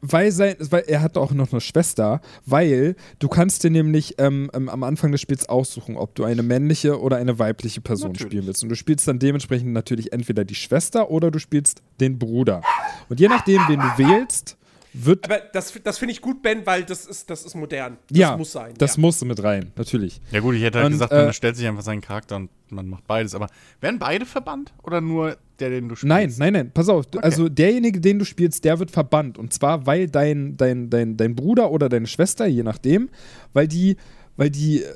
[0.00, 4.50] weil, sein, weil er hat auch noch eine Schwester, weil du kannst dir nämlich ähm,
[4.54, 8.32] ähm, am Anfang des Spiels aussuchen, ob du eine männliche oder eine weibliche Person Natürlich.
[8.32, 8.62] spielen willst.
[8.62, 12.62] Und du spielst dann dementsprechend natürlich entweder die Schwester oder du spielst den Bruder.
[13.10, 14.56] Und je nachdem, wen du wählst,
[15.04, 17.98] wird Aber das, das finde ich gut, Ben, weil das ist, das ist modern.
[18.08, 18.74] Das ja, muss sein.
[18.78, 19.00] Das ja.
[19.00, 20.20] muss mit rein, natürlich.
[20.30, 22.50] Ja gut, ich hätte halt Und, gesagt, äh, man stellt sich einfach seinen Charakter und
[22.70, 23.34] man macht beides.
[23.34, 23.48] Aber
[23.80, 26.08] werden beide verbannt oder nur der, den du spielst?
[26.08, 27.06] Nein, nein, nein, pass auf.
[27.06, 29.38] Du- Also derjenige, den du spielst, der wird verbannt.
[29.38, 33.08] Und zwar, weil dein, dein, dein, dein Bruder oder deine Schwester, je nachdem,
[33.52, 33.96] weil die,
[34.36, 34.94] weil die äh,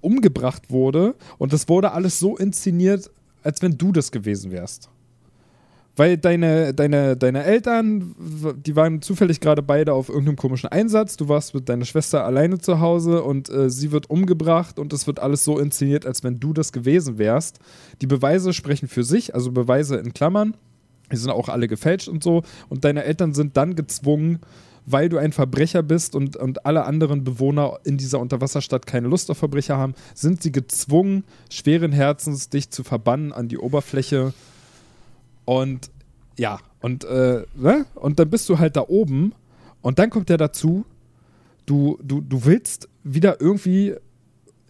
[0.00, 3.10] umgebracht wurde und das wurde alles so inszeniert,
[3.42, 4.88] als wenn du das gewesen wärst.
[5.94, 8.14] Weil deine, deine, deine Eltern,
[8.64, 11.18] die waren zufällig gerade beide auf irgendeinem komischen Einsatz.
[11.18, 15.06] Du warst mit deiner Schwester alleine zu Hause und äh, sie wird umgebracht und es
[15.06, 17.58] wird alles so inszeniert, als wenn du das gewesen wärst.
[18.00, 20.56] Die Beweise sprechen für sich, also Beweise in Klammern.
[21.10, 22.42] Die sind auch alle gefälscht und so.
[22.70, 24.38] Und deine Eltern sind dann gezwungen,
[24.86, 29.30] weil du ein Verbrecher bist und, und alle anderen Bewohner in dieser Unterwasserstadt keine Lust
[29.30, 34.32] auf Verbrecher haben, sind sie gezwungen, schweren Herzens dich zu verbannen an die Oberfläche.
[35.52, 35.90] Und
[36.38, 37.86] ja, und, äh, ne?
[37.94, 39.34] und dann bist du halt da oben
[39.82, 40.84] und dann kommt der dazu,
[41.66, 43.94] du, du, du willst wieder irgendwie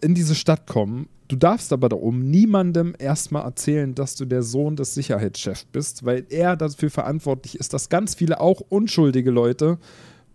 [0.01, 1.07] in diese Stadt kommen.
[1.29, 6.05] Du darfst aber da oben niemandem erstmal erzählen, dass du der Sohn des Sicherheitschefs bist,
[6.05, 9.79] weil er dafür verantwortlich ist, dass ganz viele auch unschuldige Leute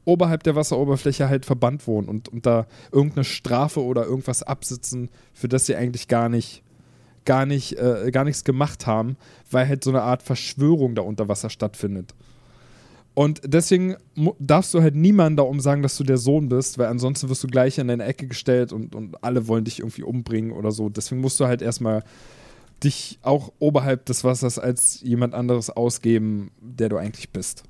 [0.06, 5.48] oberhalb der Wasseroberfläche halt verbannt wohnen und, und da irgendeine Strafe oder irgendwas absitzen, für
[5.48, 6.62] das sie eigentlich gar nicht,
[7.28, 9.18] gar nicht, äh, gar nichts gemacht haben,
[9.50, 12.14] weil halt so eine Art Verschwörung da unter Wasser stattfindet.
[13.12, 13.96] Und deswegen
[14.38, 17.44] darfst du halt niemandem da um sagen, dass du der Sohn bist, weil ansonsten wirst
[17.44, 20.88] du gleich in eine Ecke gestellt und, und alle wollen dich irgendwie umbringen oder so.
[20.88, 22.02] Deswegen musst du halt erstmal
[22.82, 27.64] dich auch oberhalb des Wassers als jemand anderes ausgeben, der du eigentlich bist.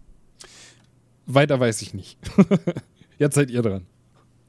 [1.26, 2.16] Weiter weiß ich nicht.
[3.18, 3.86] Jetzt seid ihr dran.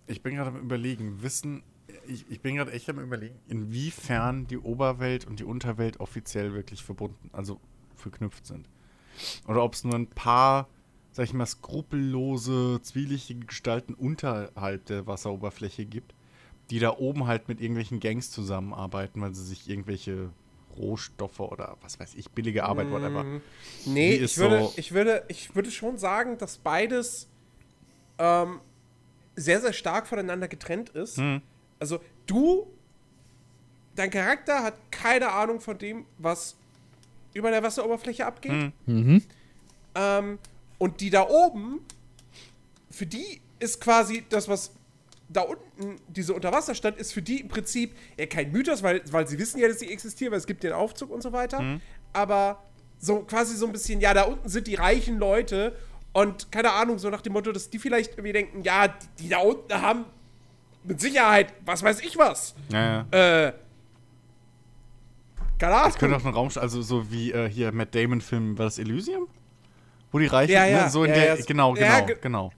[0.06, 1.64] Ich bin gerade am überlegen, wissen,
[2.10, 6.84] ich, ich bin gerade echt am überlegen, inwiefern die Oberwelt und die Unterwelt offiziell wirklich
[6.84, 7.60] verbunden, also
[7.96, 8.68] verknüpft sind.
[9.48, 10.68] Oder ob es nur ein paar,
[11.12, 16.14] sag ich mal, skrupellose, zwielichtige Gestalten unterhalb der Wasseroberfläche gibt,
[16.70, 20.30] die da oben halt mit irgendwelchen Gangs zusammenarbeiten, weil sie sich irgendwelche
[20.78, 23.26] Rohstoffe oder was weiß ich, billige Arbeit, whatever.
[23.86, 27.28] Nee, ich würde, so- ich, würde, ich würde schon sagen, dass beides
[28.18, 28.62] ähm,
[29.36, 31.18] sehr, sehr stark voneinander getrennt ist.
[31.18, 31.42] Hm.
[31.80, 32.68] Also du,
[33.96, 36.56] dein Charakter hat keine Ahnung von dem, was
[37.34, 38.72] über der Wasseroberfläche abgeht.
[38.86, 39.24] Hm.
[39.96, 40.40] Ähm,
[40.78, 41.80] und die da oben,
[42.92, 44.72] für die ist quasi das, was
[45.30, 49.38] da unten, diese Unterwasserstadt, ist für die im Prinzip ja kein Mythos, weil, weil sie
[49.38, 51.62] wissen ja, dass sie existieren, weil es gibt den Aufzug und so weiter.
[51.62, 51.82] Mhm.
[52.14, 52.64] Aber
[53.00, 55.76] so quasi so ein bisschen, ja, da unten sind die reichen Leute
[56.14, 59.30] und keine Ahnung, so nach dem Motto, dass die vielleicht irgendwie denken, ja, die, die
[59.30, 60.06] da unten haben
[60.84, 62.56] mit Sicherheit, was weiß ich was.
[62.72, 63.46] Ja, ja.
[63.48, 63.54] Äh,
[65.58, 65.90] keine Ahnung.
[65.92, 69.28] Das könnte auch ein Raum, also so wie äh, hier Matt Damon-Film, war das Elysium?
[70.12, 72.52] Wo die Reichen, Ja, ja, ne, so in ja, der, ja, genau, genau, ge- genau.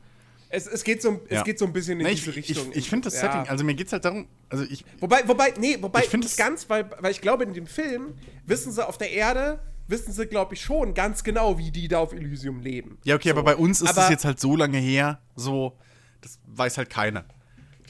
[0.53, 2.71] Es, es, geht so, es geht so ein bisschen in Nee, diese ich Richtung.
[2.71, 3.19] ich, ich finde das.
[3.19, 6.23] Setting, also mir geht es halt darum, also ich, Wobei, wobei, nee, wobei Ich find
[6.23, 8.13] nicht es- ganz, weil, weil ich glaube, in dem Film
[8.45, 11.99] wissen sie auf der Erde, wissen sie, glaube ich, schon ganz genau, wie die da
[11.99, 12.97] auf Elysium leben.
[13.05, 13.35] Ja, okay, so.
[13.35, 15.77] aber bei uns ist es jetzt halt so lange her, so,
[16.21, 17.25] das weiß halt keiner.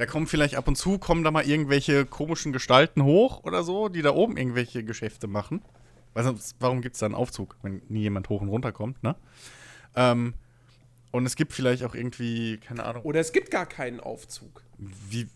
[0.02, 3.88] Da kommen vielleicht ab und zu, kommen da mal irgendwelche komischen Gestalten hoch oder so,
[3.88, 5.62] die da oben irgendwelche Geschäfte machen.
[6.16, 9.04] Weil sonst, warum gibt es da einen Aufzug, wenn nie jemand hoch und runter kommt,
[9.04, 9.16] ne?
[9.96, 10.34] Ähm,
[11.12, 14.64] und es gibt vielleicht auch irgendwie, keine Ahnung, Oder es gibt gar keinen Aufzug.
[14.80, 15.28] wie,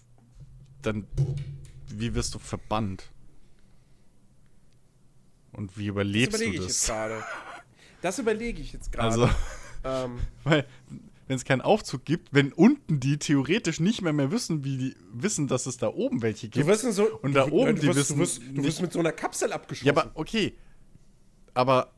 [0.81, 1.05] dann,
[1.87, 3.11] wie wirst du verbannt?
[5.51, 6.95] Und wie Das überlebst überlege du ich jetzt das?
[6.95, 7.23] gerade.
[8.01, 9.09] Das überlege ich jetzt gerade.
[9.09, 9.29] Also,
[9.83, 10.65] ähm, Weil,
[11.27, 14.95] wenn es keinen Aufzug gibt, wenn unten die theoretisch nicht mehr mehr wissen, wie die
[15.11, 16.67] wissen, dass es da oben welche du gibt.
[16.67, 17.05] wirst in so.
[17.21, 19.11] Und da du, oben, du die wirst, wissen Du wirst, du wirst mit so einer
[19.11, 19.87] Kapsel abgeschossen.
[19.87, 20.53] ja, aber okay.
[21.53, 21.91] Aber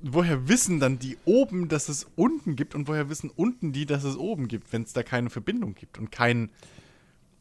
[0.00, 4.04] woher wissen dann die oben, dass es unten gibt und woher wissen unten die, dass
[4.04, 6.50] es oben gibt, wenn es da keine Verbindung gibt und keinen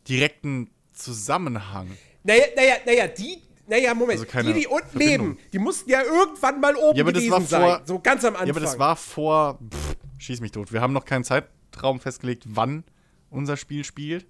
[0.07, 1.88] direkten Zusammenhang?
[2.23, 3.38] Naja, naja, naja, die.
[3.67, 4.19] Naja, Moment.
[4.19, 5.27] Also die, die unten Verbindung.
[5.29, 7.81] leben, die mussten ja irgendwann mal oben Ja, aber das war vor- sein.
[7.85, 8.47] So ganz am Anfang.
[8.47, 9.59] Ja, aber das war vor.
[9.73, 10.72] Pff, schieß mich tot.
[10.72, 12.84] Wir haben noch keinen Zeitraum festgelegt, wann
[13.30, 14.26] unser Spiel spielt.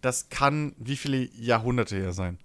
[0.00, 2.38] Das kann wie viele Jahrhunderte her sein?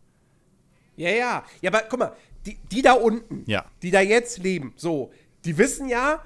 [0.95, 1.45] Ja, ja.
[1.61, 2.15] Ja, aber guck mal,
[2.45, 3.65] die, die da unten, Ja.
[3.81, 5.11] die da jetzt leben, so,
[5.45, 6.23] die wissen ja,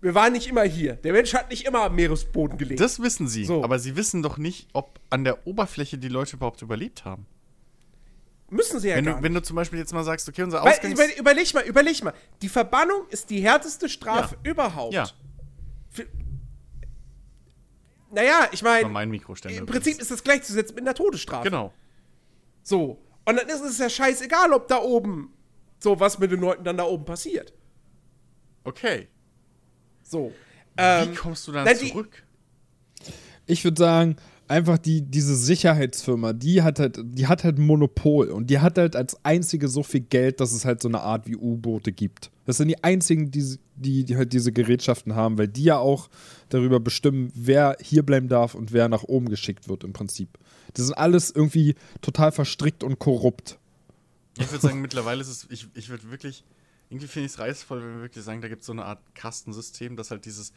[0.00, 0.94] wir waren nicht immer hier.
[0.94, 2.80] Der Mensch hat nicht immer am Meeresboden gelebt.
[2.80, 3.64] Das wissen sie, So.
[3.64, 7.26] aber sie wissen doch nicht, ob an der Oberfläche die Leute überhaupt überlebt haben.
[8.50, 9.24] Müssen sie ja Wenn gar du, nicht.
[9.24, 10.94] wenn du zum Beispiel jetzt mal sagst, okay, unser Weil, Ausgangs...
[10.94, 12.14] über, überleg mal, überleg mal.
[12.40, 14.50] Die Verbannung ist die härteste Strafe Ja.
[14.52, 14.94] überhaupt.
[14.94, 15.06] Ja.
[18.10, 21.44] Naja, ich meine, mein im Prinzip ist das gleichzusetzen mit einer Todesstrafe.
[21.44, 21.72] Genau.
[22.62, 23.02] So.
[23.26, 25.34] Und dann ist es ja scheißegal, ob da oben
[25.78, 27.52] so was mit den Leuten dann da oben passiert.
[28.64, 29.08] Okay.
[30.02, 30.32] So.
[30.76, 32.22] Wie Ähm, kommst du dann die- zurück?
[33.46, 34.16] Ich würde sagen,
[34.48, 38.96] einfach die, diese Sicherheitsfirma, die hat halt, die hat halt Monopol und die hat halt
[38.96, 42.30] als einzige so viel Geld, dass es halt so eine Art wie U-Boote gibt.
[42.46, 46.08] Das sind die einzigen, die, die, die halt diese Gerätschaften haben, weil die ja auch
[46.48, 50.38] darüber bestimmen, wer hier bleiben darf und wer nach oben geschickt wird im Prinzip.
[50.74, 53.58] Das sind alles irgendwie total verstrickt und korrupt.
[54.38, 56.44] Ich würde sagen, mittlerweile ist es, ich, ich würde wirklich,
[56.90, 59.00] irgendwie finde ich es reizvoll, wenn wir wirklich sagen, da gibt es so eine Art
[59.14, 60.52] Kastensystem, das halt dieses,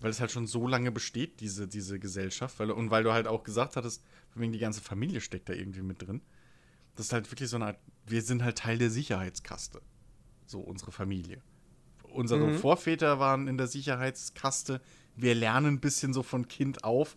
[0.00, 3.26] weil es halt schon so lange besteht, diese, diese Gesellschaft, weil, und weil du halt
[3.26, 6.20] auch gesagt hattest, von wegen die ganze Familie steckt da irgendwie mit drin.
[6.94, 9.80] Das ist halt wirklich so eine Art, wir sind halt Teil der Sicherheitskaste.
[10.46, 11.42] So, unsere Familie.
[12.04, 14.80] Unsere Vorväter waren in der Sicherheitskaste.
[15.14, 17.16] Wir lernen ein bisschen so von Kind auf,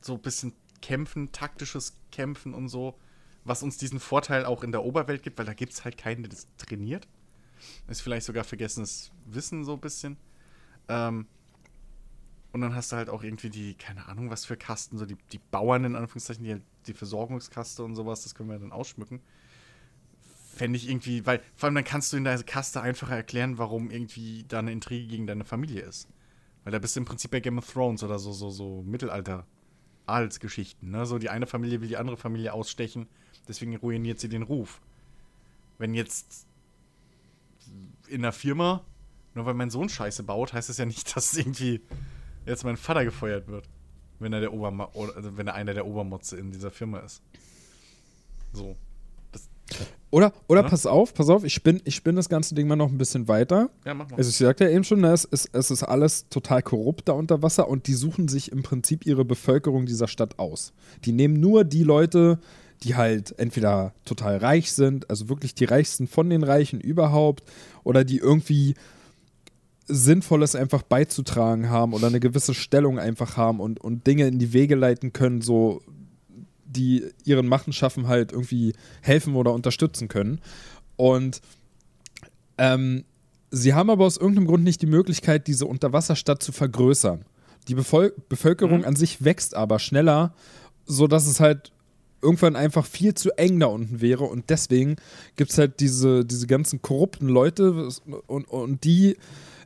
[0.00, 2.98] so ein bisschen kämpfen, taktisches Kämpfen und so,
[3.44, 6.22] was uns diesen Vorteil auch in der Oberwelt gibt, weil da gibt es halt keinen,
[6.22, 7.08] der das trainiert.
[7.88, 10.16] Ist vielleicht sogar vergessenes Wissen so ein bisschen.
[10.88, 11.26] Ähm,
[12.52, 15.16] und dann hast du halt auch irgendwie die, keine Ahnung, was für Kasten, so die,
[15.32, 19.20] die Bauern in Anführungszeichen, die, die Versorgungskaste und sowas, das können wir dann ausschmücken.
[20.54, 23.90] Fände ich irgendwie, weil vor allem dann kannst du in der Kaste einfacher erklären, warum
[23.90, 26.08] irgendwie da eine Intrige gegen deine Familie ist.
[26.64, 30.90] Weil da bist du im Prinzip bei Game of Thrones oder so, so, so Mittelalter-Adelsgeschichten.
[30.90, 31.06] Ne?
[31.06, 33.08] So die eine Familie will die andere Familie ausstechen,
[33.48, 34.82] deswegen ruiniert sie den Ruf.
[35.78, 36.46] Wenn jetzt
[38.08, 38.84] in einer Firma,
[39.34, 41.80] nur weil mein Sohn Scheiße baut, heißt das ja nicht, dass irgendwie
[42.46, 43.64] jetzt mein Vater gefeuert wird.
[44.18, 47.22] Wenn er der Oberma oder also wenn er einer der Obermotze in dieser Firma ist.
[48.52, 48.76] So.
[49.32, 49.48] Das,
[50.10, 50.68] Oder, oder Ja.
[50.68, 53.26] pass auf, pass auf, ich spinne ich spinn das ganze Ding mal noch ein bisschen
[53.28, 53.70] weiter.
[53.84, 54.16] ja, mach mal.
[54.16, 57.12] Also ich sagte ja eben schon, ne, es ist, es ist alles total korrupt da
[57.12, 60.72] unter Wasser und die suchen sich im Prinzip ihre Bevölkerung dieser Stadt aus.
[61.04, 62.38] Die nehmen nur die Leute,
[62.82, 67.44] die halt entweder total reich sind, also wirklich die reichsten von den Reichen überhaupt,
[67.84, 68.74] oder die irgendwie
[69.86, 74.52] Sinnvolles einfach beizutragen haben oder eine gewisse Stellung einfach haben und, und Dinge in die
[74.52, 75.82] Wege leiten können, so
[76.64, 80.40] die ihren Machenschaften halt irgendwie helfen oder unterstützen können.
[80.96, 81.42] Und
[82.58, 83.04] ähm,
[83.50, 87.24] sie haben aber aus irgendeinem Grund nicht die Möglichkeit, diese Unterwasserstadt zu vergrößern.
[87.68, 88.84] Die Bevol Bevölkerung Mhm.
[88.86, 90.34] an sich wächst aber schneller,
[90.86, 91.72] sodass es halt
[92.22, 94.24] irgendwann einfach viel zu eng da unten wäre.
[94.24, 94.96] Und deswegen
[95.36, 97.88] gibt es halt diese, diese ganzen korrupten Leute
[98.26, 99.16] und, und die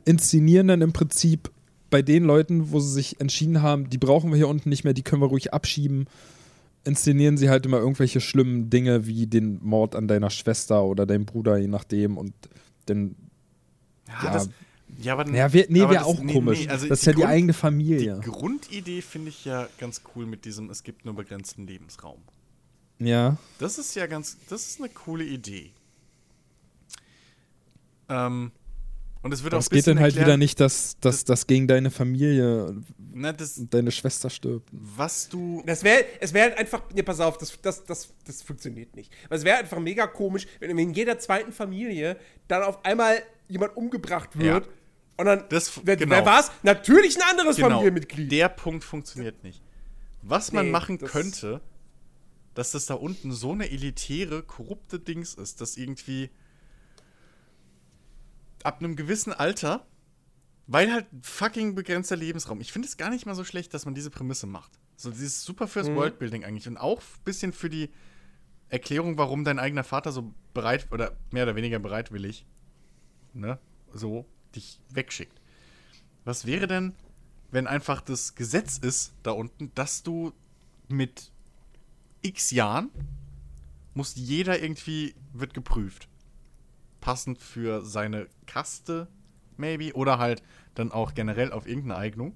[0.07, 1.51] inszenieren dann im Prinzip
[1.89, 4.93] bei den Leuten, wo sie sich entschieden haben, die brauchen wir hier unten nicht mehr,
[4.93, 6.05] die können wir ruhig abschieben,
[6.83, 11.25] inszenieren sie halt immer irgendwelche schlimmen Dinge wie den Mord an deiner Schwester oder deinem
[11.25, 12.17] Bruder, je nachdem.
[12.17, 12.33] Und
[12.85, 13.15] dann,
[14.07, 14.33] ja, ja.
[14.33, 14.49] das,
[14.99, 16.61] ja, aber ja, wär, nee, wäre auch nee, komisch.
[16.61, 18.19] nee, also das ist ja die Grund- eigene Die Familie.
[18.23, 22.19] Grundidee finde ich ja ganz cool mit diesem, es gibt nur begrenzten Lebensraum.
[22.99, 23.37] Ja.
[23.59, 25.71] Das ist ja ganz, das ist eine coole Idee.
[28.09, 28.51] Ähm,
[29.23, 31.47] Und es wird Aber auch es geht dann halt wieder erklären, nicht, dass, dass das
[31.47, 32.75] gegen deine Familie
[33.13, 34.69] Na, das, und deine Schwester stirbt.
[34.71, 35.63] was du.
[35.65, 39.11] Das wäre, es wäre halt einfach, ne, pass auf, das, das, das, das funktioniert nicht.
[39.27, 42.17] Weil es wäre einfach mega komisch, wenn in jeder zweiten Familie
[42.47, 44.71] dann auf einmal jemand umgebracht wird Ja.
[45.17, 46.15] und dann, Das- wer, genau.
[46.15, 46.51] wer war's?
[46.63, 48.31] Natürlich ein anderes Genau, Familienmitglied.
[48.31, 49.61] der Punkt funktioniert nicht.
[50.21, 51.61] Was man Nee, machen das- könnte,
[52.53, 56.29] dass das da unten so eine elitäre, korrupte Dings ist, dass irgendwie
[58.67, 59.85] ab einem gewissen Alter,
[60.67, 63.95] weil halt fucking begrenzter Lebensraum, ich finde es gar nicht mal so schlecht, dass man
[63.95, 64.77] diese Prämisse macht.
[64.97, 65.69] So dieses super Mhm.
[65.69, 67.89] fürs Worldbuilding eigentlich und auch ein bisschen für die
[68.69, 72.45] Erklärung, warum dein eigener Vater so bereit oder mehr oder weniger bereitwillig,
[73.33, 73.57] ne,
[73.93, 74.25] so
[74.55, 75.39] dich wegschickt.
[76.25, 76.93] Was wäre denn,
[77.51, 80.33] wenn einfach das Gesetz ist da unten, dass du
[80.89, 81.31] mit
[82.21, 82.89] x Jahren
[83.93, 86.09] muss jeder irgendwie, wird geprüft.
[86.99, 89.07] Passend für seine Kaste,
[89.57, 90.43] maybe, oder halt
[90.75, 92.35] dann auch generell auf irgendeine Eignung.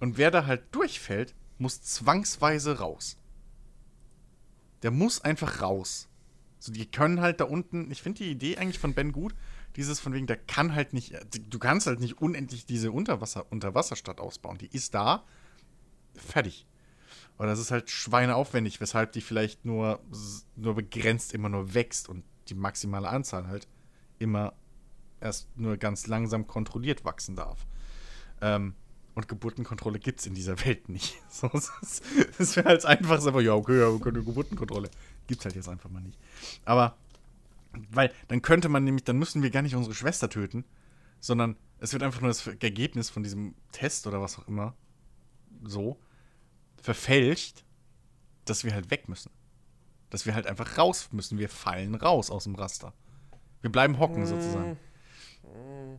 [0.00, 3.18] Und wer da halt durchfällt, muss zwangsweise raus.
[4.82, 6.08] Der muss einfach raus.
[6.58, 9.34] So, die können halt da unten, ich finde die Idee eigentlich von Ben gut,
[9.76, 11.14] dieses von wegen, der kann halt nicht,
[11.48, 14.58] du kannst halt nicht unendlich diese Unterwasser, Unterwasserstadt ausbauen.
[14.58, 15.24] Die ist da,
[16.14, 16.66] fertig.
[17.36, 20.00] Aber das ist halt schweineaufwendig, weshalb die vielleicht nur,
[20.56, 23.68] nur begrenzt immer nur wächst und die maximale Anzahl halt
[24.18, 24.54] immer
[25.20, 27.66] erst nur ganz langsam kontrolliert wachsen darf.
[28.40, 28.74] Ähm,
[29.14, 31.16] und Geburtenkontrolle gibt es in dieser Welt nicht.
[31.28, 32.02] So, das
[32.38, 34.90] das wäre halt einfach so, ja, okay, ja, wir können eine Geburtenkontrolle.
[35.26, 36.18] Gibt's halt jetzt einfach mal nicht.
[36.64, 36.96] Aber,
[37.90, 40.64] weil, dann könnte man nämlich, dann müssen wir gar nicht unsere Schwester töten,
[41.20, 44.74] sondern es wird einfach nur das Ergebnis von diesem Test oder was auch immer
[45.64, 45.98] so
[46.76, 47.64] verfälscht,
[48.44, 49.30] dass wir halt weg müssen.
[50.12, 51.38] Dass wir halt einfach raus müssen.
[51.38, 52.92] Wir fallen raus aus dem Raster.
[53.62, 54.76] Wir bleiben hocken sozusagen.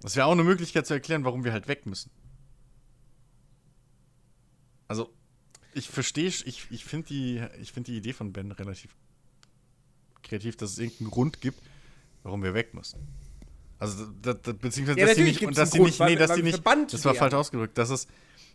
[0.01, 2.11] Das wäre auch eine Möglichkeit zu erklären, warum wir halt weg müssen.
[4.87, 5.11] Also,
[5.73, 8.95] ich verstehe, ich, ich finde die, ich find die Idee von Ben relativ
[10.21, 11.59] kreativ, dass es irgendeinen Grund gibt,
[12.21, 12.99] warum wir weg müssen.
[13.79, 16.43] Also, da, da, beziehungsweise, Ja, dass die nicht, und dass die nicht, nee, dass die
[16.43, 18.07] nicht, das war falsch ausgedrückt, dass es,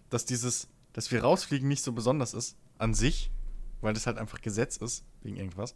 [0.09, 3.33] dass dieses, dass wir rausfliegen nicht so besonders ist an sich,
[3.81, 5.75] weil das halt einfach Gesetz ist, wegen irgendwas.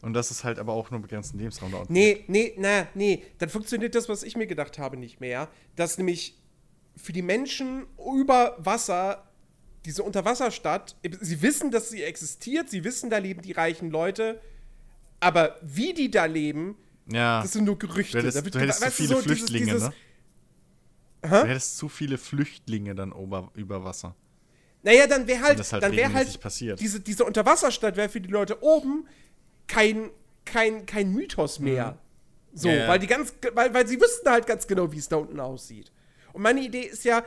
[0.00, 3.24] Und dass es halt aber auch nur begrenzten Lebensraum da Nee, nee, na, nee.
[3.38, 5.48] Dann funktioniert das, was ich mir gedacht habe, nicht mehr.
[5.76, 6.36] Dass nämlich
[6.96, 9.24] für die Menschen über Wasser,
[9.84, 14.40] diese Unterwasserstadt, sie wissen, dass sie existiert, sie wissen, da leben die reichen Leute,
[15.20, 16.76] aber wie die da leben,
[17.10, 17.42] Ja.
[17.42, 18.18] das sind nur Gerüchte.
[18.20, 19.94] Du hättest, du hättest zu viele so dieses- Flüchtlinge, dieses- ne?
[21.22, 24.14] Du hättest zu viele Flüchtlinge dann ober, über Wasser.
[24.82, 26.80] Naja, dann wäre halt, halt dann wäre halt passiert.
[26.80, 29.06] diese, diese Unterwasserstadt wäre für die Leute oben
[29.68, 30.10] kein,
[30.44, 31.98] kein, kein Mythos mehr.
[32.54, 32.88] So, Ja, ja.
[32.88, 35.92] weil die ganz, weil, weil sie wüssten halt ganz genau, wie es da unten aussieht.
[36.32, 37.24] Und meine Idee ist ja,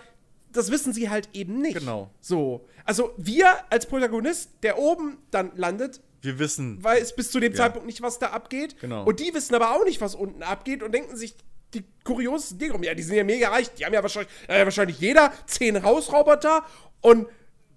[0.52, 1.77] das wissen sie halt eben nicht.
[1.80, 2.10] Genau.
[2.22, 2.65] So.
[2.86, 7.57] Also wir als Protagonist, der oben dann landet, Wir wissen, weiß bis zu dem Ja.
[7.57, 8.80] Zeitpunkt nicht, was da abgeht.
[8.82, 9.03] Genau.
[9.06, 11.36] Und die wissen aber auch nicht, was unten abgeht und denken sich
[11.73, 12.84] die kuriosesten Dinge rum.
[12.84, 13.69] Ja, die sind ja mega reich.
[13.73, 16.64] Die haben ja wahrscheinlich, äh, wahrscheinlich jeder zehn Hausroboter
[17.02, 17.27] und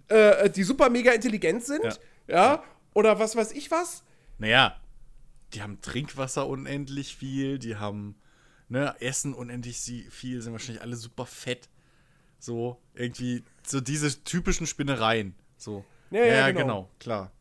[0.08, 1.84] äh, die super mega intelligent sind.
[1.84, 1.94] Ja.
[2.28, 2.64] Ja.
[2.94, 4.02] Oder was weiß ich was.
[4.38, 4.76] naja,
[5.54, 8.16] die haben Trinkwasser unendlich viel, die haben
[8.68, 9.78] ne, Essen unendlich
[10.10, 11.68] viel, sind wahrscheinlich alle super fett.
[12.38, 15.34] So, irgendwie, so diese typischen Spinnereien.
[15.56, 15.84] So.
[16.10, 16.88] Ja, ja, genau.
[16.98, 17.32] klar.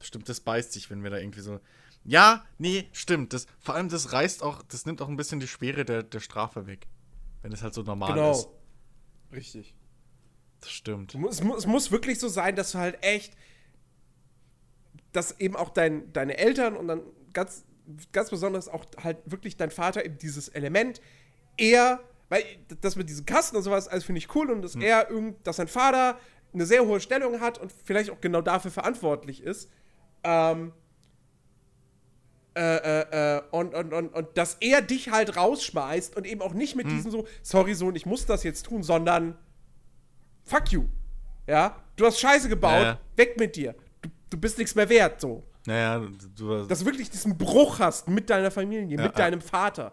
[0.00, 1.60] Stimmt, das beißt sich, wenn wir da irgendwie so.
[2.04, 3.32] Ja, nee, stimmt.
[3.32, 6.20] Das, vor allem, das reißt auch, das nimmt auch ein bisschen die Schwere der, der
[6.20, 6.86] Strafe weg.
[7.40, 8.44] Wenn es halt so normal ist.
[8.44, 8.60] Genau.
[9.32, 9.74] Richtig.
[10.64, 11.14] Das stimmt.
[11.14, 13.34] Es muss, es muss- wirklich so sein, dass du halt echt,
[15.12, 17.64] dass eben auch dein, deine Eltern und dann ganz,
[18.12, 21.00] ganz besonders auch halt wirklich dein Vater eben dieses Element
[21.56, 22.00] eher,
[22.30, 22.42] weil
[22.80, 25.56] das mit diesen Kasten und sowas, alles finde ich cool und dass er irgend, dass
[25.56, 26.18] sein Vater
[26.52, 29.68] eine sehr hohe Stellung hat und vielleicht auch genau dafür verantwortlich ist.
[30.24, 30.72] Ähm,
[32.56, 36.54] äh, äh, äh, und, und, und, und dass er dich halt rausschmeißt und eben auch
[36.54, 39.36] nicht mit diesem so, sorry Sohn, ich muss das jetzt tun, sondern
[40.44, 40.86] fuck you.
[41.46, 43.74] Ja, du hast Scheiße gebaut, Ja, weg mit dir.
[44.00, 45.44] Du, du bist nichts mehr wert, so.
[45.66, 49.40] Naja, du, du Dass du wirklich diesen Bruch hast mit deiner Familie, Ja, mit deinem
[49.40, 49.92] Vater.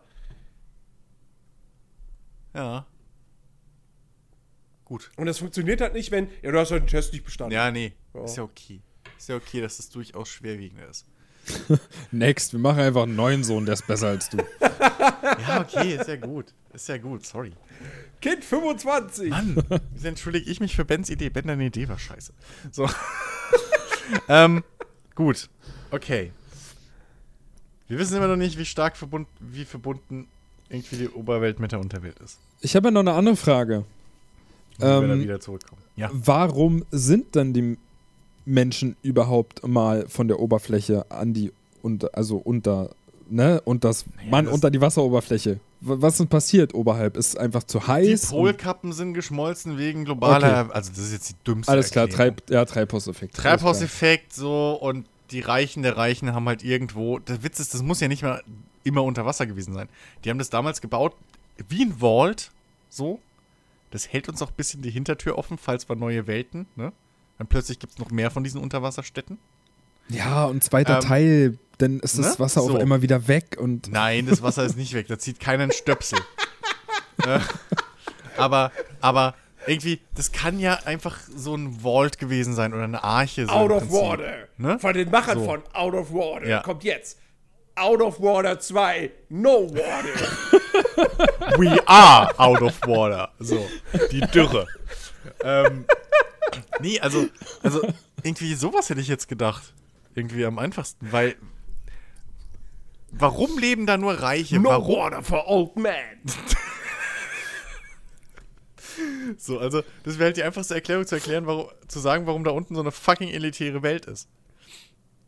[2.53, 2.85] Ja.
[4.85, 5.09] Gut.
[5.15, 7.53] Und das funktioniert halt nicht, wenn, ja, du hast halt den Test nicht bestanden.
[7.53, 7.93] Ja, nee.
[8.13, 8.23] Ja.
[8.25, 8.81] Ist ja okay.
[9.17, 11.05] Ist ja okay, dass das durchaus schwerwiegender ist.
[12.11, 14.37] Next, wir machen einfach einen neuen Sohn, der ist besser als du.
[15.47, 16.53] Ja, okay, ist ja gut.
[16.73, 17.51] Ist ja gut, sorry.
[18.21, 19.29] Kind 25.
[19.29, 19.55] Mann,
[19.93, 21.29] wieso entschuldige ich mich für Bens Idee?
[21.29, 22.33] Ben, deine Idee war scheiße.
[22.71, 22.87] So.
[24.27, 24.63] ähm,
[25.15, 25.49] gut.
[25.89, 26.31] Okay.
[27.87, 30.27] Wir wissen immer noch nicht, wie stark verbunden, wie verbunden
[30.69, 32.39] irgendwie die Oberwelt mit der Unterwelt ist.
[32.61, 33.77] Ich habe ja noch eine andere Frage.
[33.77, 33.85] Und
[34.79, 35.81] wir dann Ähm, wieder zurückkommen.
[35.95, 36.09] Ja.
[36.13, 37.77] Warum sind dann die
[38.51, 41.51] Menschen überhaupt mal von der Oberfläche an die
[41.81, 42.89] unter, also unter,
[43.29, 45.59] ne, und das Mann das- unter die Wasseroberfläche?
[45.83, 47.17] Was ist denn passiert oberhalb?
[47.17, 48.31] Ist es einfach zu Die heiß?
[48.31, 52.35] und- Polkappen sind geschmolzen wegen globaler, also das ist jetzt die dümmste Alles klar, Erklärung.
[52.37, 53.35] Treib, ja, Treibhauseffekt.
[53.35, 57.17] Treibhauseffekt so und die Reichen der Reichen haben halt irgendwo.
[57.17, 58.43] Der Witz ist, das muss ja nicht mal
[58.83, 59.87] immer unter Wasser gewesen sein.
[60.23, 61.15] Die haben das damals gebaut
[61.69, 62.51] wie ein Vault,
[62.89, 63.19] so.
[63.91, 66.91] Das hält uns auch ein bisschen die Hintertür offen, falls wir neue Welten, ne?
[67.41, 69.39] Dann plötzlich gibt es noch mehr von diesen Unterwasserstädten.
[70.09, 72.39] Ja, und zweiter Ähm, Teil, dann ist das ne?
[72.45, 72.75] Wasser So.
[72.75, 75.71] auf einmal wieder weg und Nein, das Wasser ist nicht weg, da zieht keiner einen
[75.71, 76.19] Stöpsel.
[77.25, 77.39] äh,
[78.37, 79.33] aber, aber
[79.65, 83.47] irgendwie, das kann ja einfach so ein Vault gewesen sein oder eine Arche.
[83.47, 83.99] So Out of Prinzip.
[83.99, 84.33] Water.
[84.57, 84.77] Ne?
[84.77, 85.45] Von den Machern So.
[85.45, 86.47] von Out of Water.
[86.47, 86.59] Ja.
[86.61, 87.17] Kommt jetzt.
[87.73, 89.09] Out of Water 2.
[89.29, 91.57] No Water.
[91.57, 93.31] We are out of water.
[93.39, 93.65] So,
[94.11, 94.67] die Dürre.
[95.43, 95.85] ähm,
[96.79, 97.27] nee, also,
[97.63, 97.81] also
[98.23, 99.73] irgendwie sowas hätte ich jetzt gedacht.
[100.13, 101.35] Irgendwie am einfachsten, weil
[103.11, 104.59] warum leben da nur Reiche?
[104.59, 104.97] No warum?
[104.97, 105.93] Water for Old Man.
[109.37, 112.51] So, also das wäre halt die einfachste Erklärung zu erklären, warum, zu sagen, warum da
[112.51, 114.29] unten so eine fucking elitäre Welt ist.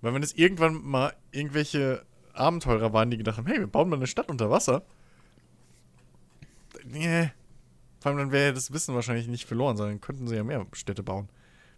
[0.01, 3.95] Weil wenn es irgendwann mal irgendwelche Abenteurer waren, die gedacht haben, hey, wir bauen mal
[3.95, 4.83] eine Stadt unter Wasser.
[6.83, 7.31] Nee.
[8.03, 11.03] Vor allem dann wäre das Wissen wahrscheinlich nicht verloren, sondern könnten sie ja mehr Städte
[11.03, 11.29] bauen.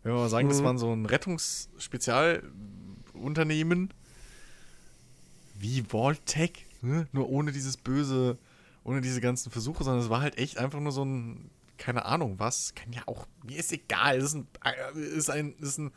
[0.01, 3.93] Wenn wir mal sagen, das waren so ein Rettungsspezialunternehmen
[5.53, 7.07] wie Vaultec, ne?
[7.11, 8.39] nur ohne dieses böse,
[8.83, 12.39] ohne diese ganzen Versuche, sondern es war halt echt einfach nur so ein, keine Ahnung
[12.39, 15.91] was, kann ja auch, mir ist egal, es ist ein, äh, ist ein, ist ein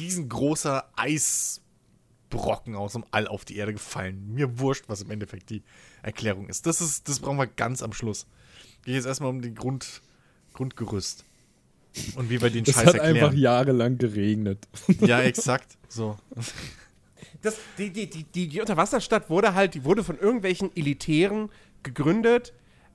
[0.00, 4.32] riesengroßer Eisbrocken aus dem All auf die Erde gefallen.
[4.32, 5.62] Mir wurscht, was im Endeffekt die
[6.02, 6.64] Erklärung ist.
[6.64, 8.26] Das ist, das brauchen wir ganz am Schluss.
[8.84, 10.02] Geht jetzt erstmal um den Grund,
[10.52, 11.24] Grundgerüst.
[12.16, 13.16] Und wie wir den es Scheiß hat erklären.
[13.16, 14.66] einfach jahrelang geregnet.
[15.00, 15.76] Ja, exakt.
[15.88, 16.16] So.
[17.42, 21.50] Das, die, die, die, die, die Unterwasserstadt wurde halt, die wurde von irgendwelchen Elitären
[21.82, 22.52] gegründet,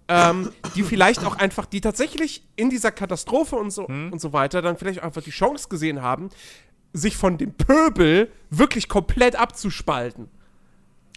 [0.08, 4.12] ähm, die vielleicht auch einfach, die tatsächlich in dieser Katastrophe und so, Hm?
[4.12, 6.30] und so weiter dann vielleicht einfach die Chance gesehen haben,
[6.94, 10.28] sich von dem Pöbel wirklich komplett abzuspalten.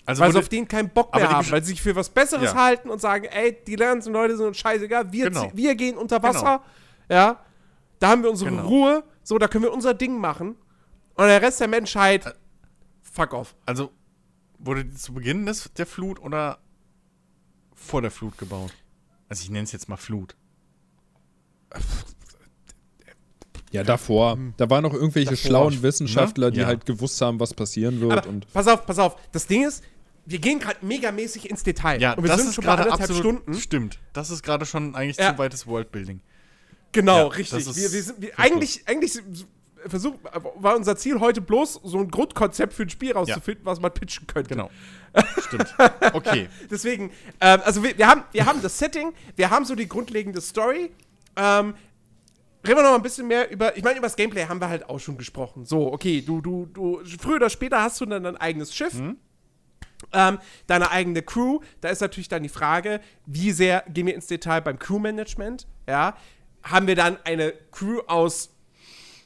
[0.05, 2.53] Also weil sie auf den keinen Bock mehr haben, weil sie sich für was Besseres
[2.53, 2.55] Ja.
[2.55, 5.51] halten und sagen, ey, die ganzen Leute sind uns scheißegal, wir, Genau.
[5.55, 6.62] wir gehen unter Wasser,
[7.09, 7.39] ja,
[8.01, 8.66] da haben wir unsere Genau.
[8.66, 10.57] Ruhe, so, da können wir unser Ding machen
[11.15, 12.35] und der Rest der Menschheit,
[13.03, 13.55] fuck off.
[13.65, 13.93] Also,
[14.59, 16.59] wurde die zu Beginn des, der Flut oder
[17.74, 18.73] vor der Flut gebaut?
[19.29, 20.35] Also, ich nenne es jetzt mal Flut.
[23.70, 24.37] Ja, davor.
[24.59, 26.66] Da waren noch irgendwelche Davor, schlauen Wissenschaftler, die Ja.
[26.66, 28.12] halt gewusst haben, was passieren wird.
[28.12, 29.16] Aber und pass auf, pass auf.
[29.33, 29.83] Das Ding ist,
[30.24, 32.01] wir gehen gerade megamäßig ins Detail.
[32.01, 33.23] Ja, und wir das sind ist schon gerade anderthalb absolut.
[33.43, 33.55] Stunden.
[33.61, 33.99] Stimmt.
[34.12, 35.32] Das ist gerade schon eigentlich Ja.
[35.32, 36.20] zu weites Worldbuilding.
[36.93, 37.66] Genau, Ja, richtig.
[37.66, 39.12] Wir, wir sind, wir, eigentlich, eigentlich
[39.86, 40.15] versuch,
[40.57, 44.27] war unser Ziel heute bloß, so ein Grundkonzept für ein Spiel rauszufinden, was man pitchen
[44.27, 44.51] könnte.
[44.51, 44.70] Genau.
[45.47, 45.74] Stimmt.
[46.12, 46.49] Okay.
[46.70, 50.40] Deswegen, ähm, also wir, wir, haben, wir haben das Setting, wir haben so die grundlegende
[50.40, 50.90] Story.
[51.36, 51.74] Ähm,
[52.66, 54.69] reden wir noch mal ein bisschen mehr über, ich meine, über das Gameplay haben wir
[54.69, 55.65] halt auch schon gesprochen.
[55.65, 58.94] So, okay, du, du, du, früher oder später hast du dann dein eigenes Schiff.
[60.12, 64.27] Ähm, deine eigene Crew, da ist natürlich dann die Frage, wie sehr gehen wir ins
[64.27, 66.16] Detail beim Crewmanagement, ja?
[66.62, 68.51] Haben wir dann eine Crew aus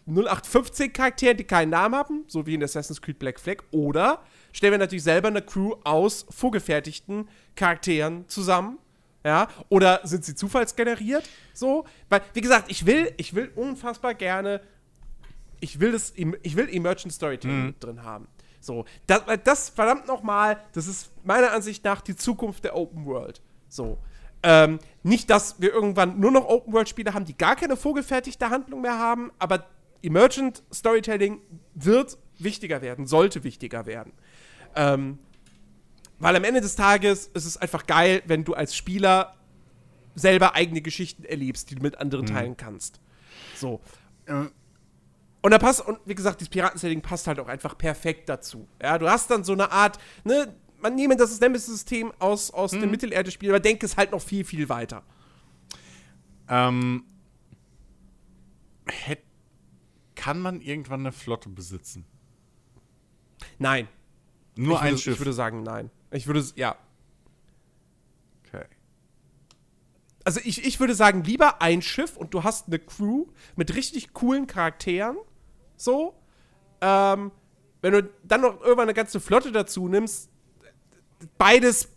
[0.07, 4.23] 0815 Charakteren, die keinen Namen haben, so wie in Assassin's Creed Black Flag, oder
[4.53, 8.78] stellen wir natürlich selber eine Crew aus vorgefertigten Charakteren zusammen,
[9.24, 9.48] ja?
[9.69, 11.85] Oder sind sie zufallsgeneriert, so?
[12.09, 14.61] Weil, wie gesagt, ich will, ich will unfassbar gerne
[15.61, 18.28] ich will das, ich will Emergent Storytelling mit drin haben.
[18.66, 23.40] So, das, das verdammt nochmal, das ist meiner Ansicht nach die Zukunft der Open World.
[23.68, 23.98] So.
[24.43, 28.51] Ähm, nicht, dass wir irgendwann nur noch Open World Spiele haben, die gar keine vorgefertigte
[28.51, 29.66] Handlung mehr haben, aber
[30.02, 31.40] Emergent Storytelling
[31.74, 34.12] wird wichtiger werden, sollte wichtiger werden.
[34.74, 35.18] Ähm,
[36.18, 39.34] weil am Ende des Tages ist es einfach geil, wenn du als Spieler
[40.14, 43.01] selber eigene Geschichten erlebst, die du mit anderen teilen kannst.
[43.55, 43.80] So.
[44.26, 44.51] Ähm,
[45.47, 48.66] Und da passt, und wie gesagt, dieses Piratensetting passt halt auch einfach perfekt dazu.
[48.82, 52.90] Ja, du hast dann so eine Art, ne, man nehme das Nemesis-System aus, aus dem
[52.90, 55.05] Mittelerde-Spiel, aber denke es halt noch viel, viel weiter.
[56.48, 57.05] ähm,
[58.89, 59.23] hätt,
[60.16, 62.05] kann man irgendwann eine Flotte besitzen?
[63.60, 63.86] Nein.
[64.56, 65.14] Nur ich ein würde, Schiff.
[65.14, 65.93] Ich würde sagen, nein.
[66.10, 66.74] Ich würde, ja.
[68.44, 68.64] okay.
[70.24, 74.12] Also ich, ich würde sagen, lieber ein Schiff und du hast eine Crew mit richtig
[74.12, 75.16] coolen Charakteren.
[75.77, 76.15] So.
[76.81, 77.31] Ähm,
[77.82, 80.28] wenn du dann noch irgendwann eine ganze Flotte dazu nimmst,
[81.39, 81.89] beides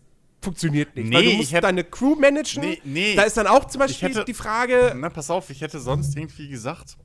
[0.42, 1.10] funktioniert nicht.
[1.10, 2.62] Nee, weil du musst hätt- deine Crew managen.
[2.64, 3.16] Nee, nee.
[3.16, 6.16] Da ist dann auch zum Beispiel hätte- die Frage, Na, pass auf, ich hätte sonst
[6.16, 6.98] irgendwie gesagt,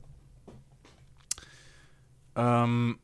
[2.35, 2.99] ähm,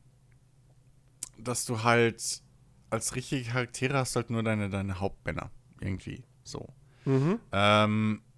[1.38, 2.42] dass du halt
[2.90, 5.50] als richtige Charaktere hast halt nur deine, deine Hauptmänner.
[5.80, 6.24] Irgendwie.
[6.44, 6.68] So.
[7.06, 7.40] Mhm.
[7.52, 8.31] Ähm, so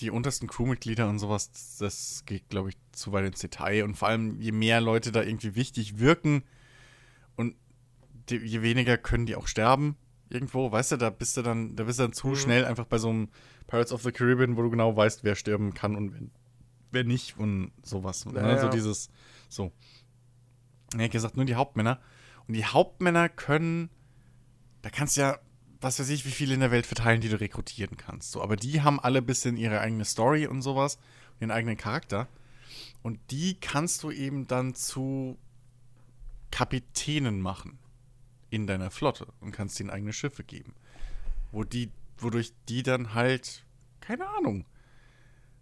[0.00, 3.84] die untersten Crewmitglieder und sowas, das, geht, glaube ich, zu weit ins Detail.
[3.84, 6.42] Und vor allem, je mehr Leute da irgendwie wichtig wirken
[7.36, 7.54] und
[8.28, 9.96] die, je weniger können die auch sterben
[10.30, 12.98] irgendwo, weißt du, da bist du dann, da bist du dann zu schnell einfach bei
[12.98, 13.28] so einem
[13.66, 16.20] Pirates of the Caribbean, wo du genau weißt, wer sterben kann und wer,
[16.92, 18.24] wer nicht und sowas.
[18.24, 18.58] Ja, ne?
[18.58, 18.70] So ja.
[18.70, 19.10] dieses,
[19.48, 19.72] so.
[20.96, 22.00] Ja, gesagt, nur die Hauptmänner.
[22.46, 23.90] Und die Hauptmänner können,
[24.82, 25.38] da kannst du ja,
[25.80, 28.32] was weiß ich, wie viele in der Welt verteilen, die du rekrutieren kannst.
[28.32, 30.98] So, aber die haben alle ein bisschen ihre eigene Story und sowas,
[31.40, 32.28] ihren eigenen Charakter.
[33.02, 35.38] Und die kannst du eben dann zu
[36.50, 37.78] Kapitänen machen
[38.50, 40.74] in deiner Flotte und kannst ihnen eigene Schiffe geben.
[41.52, 43.64] Wo die, wodurch die dann halt,
[44.00, 44.66] keine Ahnung.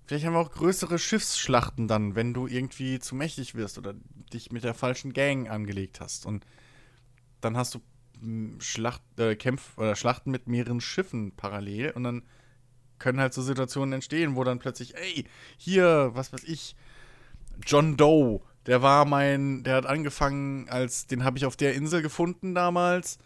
[0.06, 3.94] Vielleicht haben wir auch größere Schiffsschlachten dann, wenn du irgendwie zu mächtig wirst oder
[4.32, 6.26] dich mit der falschen Gang angelegt hast.
[6.26, 6.46] Und
[7.40, 7.80] dann hast du
[8.58, 12.22] Schlacht, äh, Kämpf oder Schlachten mit mehreren Schiffen parallel und dann
[12.98, 15.24] können halt so Situationen entstehen, wo dann plötzlich, ey,
[15.56, 16.74] hier, was weiß ich,
[17.64, 22.02] John Doe, der war mein, der hat angefangen als, den habe ich auf der Insel
[22.02, 23.18] gefunden damals.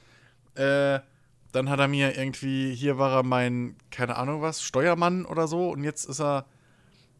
[0.55, 1.01] Äh,
[1.53, 5.71] dann hat er mir irgendwie, hier war er mein, keine Ahnung was, Steuermann oder so
[5.71, 6.47] und jetzt ist er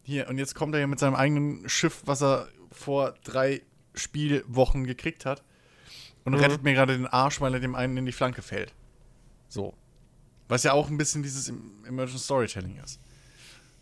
[0.03, 3.63] hier und jetzt kommt er hier mit seinem eigenen Schiff, was er vor drei
[3.95, 5.43] Spielwochen gekriegt hat
[6.25, 6.39] und Mhm.
[6.41, 8.75] rettet mir gerade den Arsch, weil er dem einen in die Flanke fällt.
[9.49, 9.75] So.
[10.49, 11.49] Was ja auch ein bisschen dieses
[11.87, 13.01] Emergent Storytelling ist.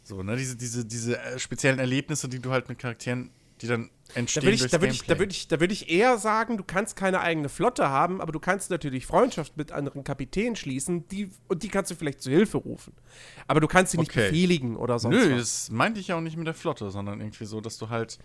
[0.02, 3.30] So, ne, diese, diese, diese äh, speziellen Erlebnisse, die du halt mit Charakteren,
[3.60, 5.90] die dann da entstehen würde ich, da würd ich, da würd ich, da würd ich
[5.90, 10.02] eher sagen, du kannst keine eigene Flotte haben, aber du kannst natürlich Freundschaft mit anderen
[10.02, 12.94] Kapitänen schließen die, und die kannst du vielleicht zu Hilfe rufen.
[13.46, 14.30] Aber du kannst sie nicht Okay.
[14.30, 15.38] befehligen oder sonst Nö, was.
[15.66, 18.18] das meinte ich ja auch nicht mit der Flotte, sondern irgendwie so, dass du halt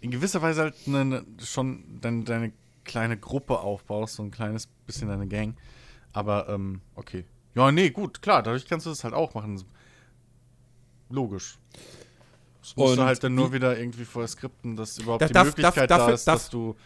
[0.00, 2.52] in gewisser Weise halt ne, ne, schon dein, deine
[2.84, 5.56] kleine Gruppe aufbaust, so ein kleines bisschen deine Gang.
[6.12, 7.24] Aber, ähm, okay.
[7.54, 9.62] Ja, nee, gut, klar, dadurch kannst du das halt auch machen.
[11.10, 11.58] Logisch.
[12.60, 15.26] Das musst Und du halt dann nur wie- wieder irgendwie vorher skripten, dass überhaupt Da-
[15.26, 16.76] die darf- Möglichkeit darf- da dafür- ist, darf- dass du,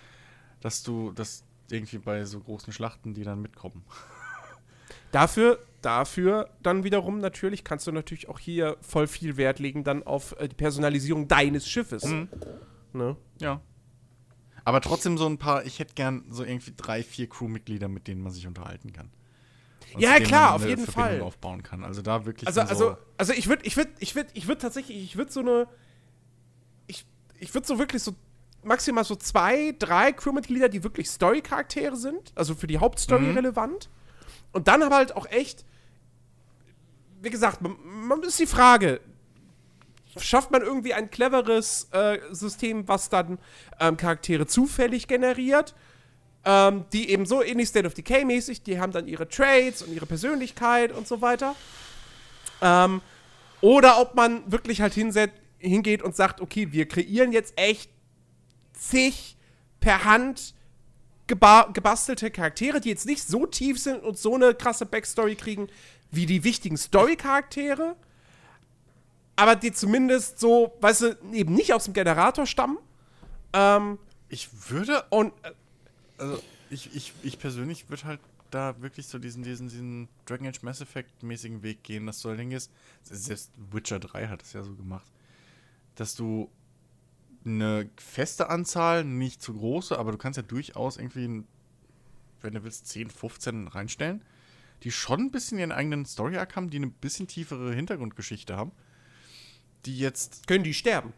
[0.61, 3.85] dass du, dass irgendwie bei so großen Schlachten, die dann mitkommen.
[5.13, 10.03] Dafür, dafür dann wiederum natürlich kannst du natürlich auch hier voll viel Wert legen dann
[10.03, 12.05] auf äh, die Personalisierung deines Schiffes.
[12.05, 12.29] Mhm.
[12.93, 13.17] Ne?
[13.41, 13.63] Ja.
[14.65, 18.23] Aber trotzdem so ein paar, ich hätte gern so irgendwie drei, vier Crewmitglieder, mit denen
[18.23, 19.11] man sich unterhalten kann.
[19.95, 21.23] Und Ja, klar, auf jeden Verbindung Fall.
[21.23, 21.85] aufbauen kann.
[21.85, 24.61] Also da wirklich Also, also, so, also ich würde, ich würde, ich würde, ich würde
[24.61, 25.67] tatsächlich, ich würde so eine,
[26.87, 27.07] ich,
[27.39, 28.15] ich würde so wirklich so
[28.63, 33.37] maximal so zwei, drei Crewmitglieder, die wirklich Story-Charaktere sind, also für die Hauptstory Mhm.
[33.37, 33.89] relevant.
[34.53, 35.65] Und dann aber halt auch echt,
[37.23, 39.01] wie gesagt, man, man ist die Frage,
[40.21, 43.39] schafft man irgendwie ein cleveres äh, System, was dann
[43.81, 45.75] ähm, Charaktere zufällig generiert?
[46.45, 49.93] ähm, die eben so ähnlich State of Decay mäßig, die haben dann ihre Traits und
[49.93, 51.55] ihre Persönlichkeit und so weiter.
[52.63, 53.03] Ähm,
[53.61, 57.91] oder ob man wirklich halt hinset, hingeht und sagt, okay, wir kreieren jetzt echt
[58.73, 59.37] zig
[59.81, 60.55] per Hand
[61.27, 65.69] geba gebastelte Charaktere, die jetzt nicht so tief sind und so eine krasse Backstory kriegen
[66.11, 67.97] wie die wichtigen Story-Charaktere,
[69.39, 72.77] aber die zumindest so, weißt du, eben nicht aus dem Generator stammen.
[73.53, 73.99] Ähm,
[74.29, 75.53] ich würde, und äh,
[76.19, 78.21] also ich, ich, ich persönlich würde halt
[78.51, 82.31] da wirklich so diesen, diesen, diesen Dragon Age Mass Effect mäßigen Weg gehen, dass du
[82.31, 82.73] halt hingehst,
[83.05, 85.07] selbst Witcher 3 hat es ja so gemacht,
[85.95, 86.51] dass du
[87.45, 91.45] eine feste Anzahl, nicht zu große, aber du kannst ja durchaus irgendwie,
[92.41, 94.25] wenn du willst, 10, 15 reinstellen,
[94.83, 98.73] die schon ein bisschen ihren eigenen Story-Arc haben, die eine bisschen tiefere Hintergrundgeschichte haben,
[99.87, 101.13] die jetzt, können die sterben.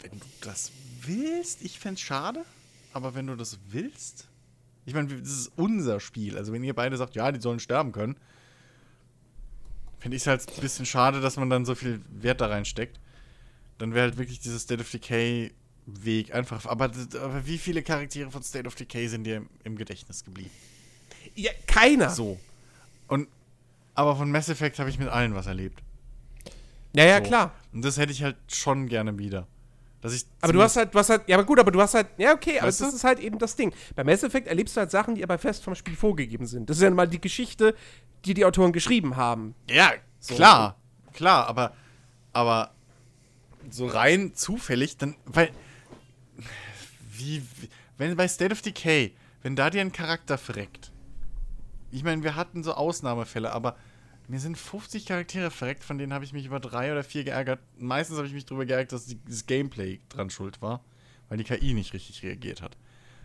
[0.00, 0.70] wenn du das
[1.02, 2.44] willst, ich fände es schade,
[2.92, 4.28] aber wenn du das willst,
[4.86, 7.92] ich meine, das ist unser Spiel, also wenn ihr beide sagt, ja, die sollen sterben
[7.92, 8.16] können,
[9.98, 13.00] finde ich es halt ein bisschen schade, dass man dann so viel Wert da reinsteckt.
[13.78, 15.52] Dann wäre halt wirklich dieses State of Decay
[15.86, 16.66] Weg einfach.
[16.66, 20.50] Aber, aber wie viele Charaktere von State of Decay sind dir im, im Gedächtnis geblieben?
[21.34, 22.10] Ja, keiner.
[22.10, 22.38] So.
[23.08, 23.28] Und
[23.94, 25.82] aber von Mass Effect habe ich mit allen was erlebt.
[26.94, 27.22] Ja, ja, So.
[27.24, 27.52] klar.
[27.72, 29.46] Und das hätte ich halt schon gerne wieder.
[30.00, 31.94] Dass ich Aber du hast halt, du hast halt, ja, aber gut, aber du hast
[31.94, 32.86] halt, ja, okay, aber das du?
[32.86, 33.72] ist halt eben das Ding.
[33.94, 36.68] Bei Mass Effect erlebst du halt Sachen, die aber fest vom Spiel vorgegeben sind.
[36.68, 37.74] Das ist ja mal die Geschichte,
[38.26, 39.54] die die Autoren geschrieben haben.
[39.70, 39.92] Ja,
[40.26, 40.76] klar,
[41.14, 41.72] klar, aber,
[42.34, 42.74] aber
[43.70, 45.50] so rein zufällig, dann, weil,
[47.10, 50.92] wie, wie, wenn bei State of Decay, wenn da dir ein Charakter verreckt,
[51.90, 53.76] ich meine, wir hatten so Ausnahmefälle, aber
[54.28, 57.60] mir sind 50 Charaktere verreckt, von denen habe ich mich über drei oder vier geärgert.
[57.78, 60.82] Meistens habe ich mich darüber geärgert, dass das Gameplay dran schuld war,
[61.28, 62.76] weil die KI nicht richtig reagiert hat.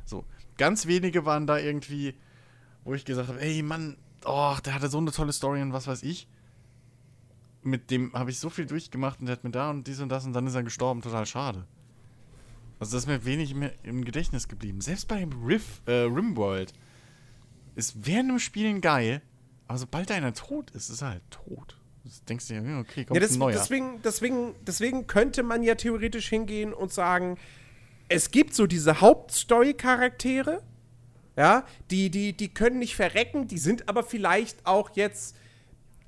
[0.05, 0.25] So,
[0.57, 2.15] ganz wenige waren da irgendwie,
[2.83, 5.87] wo ich gesagt habe, ey Mann, oh, der hatte so eine tolle Story und was
[5.87, 6.27] weiß ich.
[7.61, 10.09] Mit dem habe ich so viel durchgemacht und der hat mir da und dies und
[10.09, 11.65] das und dann ist er gestorben, total schade.
[12.79, 14.81] Also das ist mir wenig mehr im Gedächtnis geblieben.
[14.81, 16.73] Selbst bei Riff, äh, Rimworld
[17.75, 19.21] ist während dem Spielen geil,
[19.69, 21.77] aber sobald einer tot ist, ist er halt tot.
[22.03, 23.51] Du denkst dir, ja, okay, kommt Ja, das, ein neuer.
[23.53, 27.37] deswegen, deswegen, deswegen könnte man ja theoretisch hingehen und sagen,
[28.07, 30.63] es gibt so diese Hauptstory-Charaktere,
[31.37, 35.35] ja, die, die, die können nicht verrecken, die sind aber vielleicht auch jetzt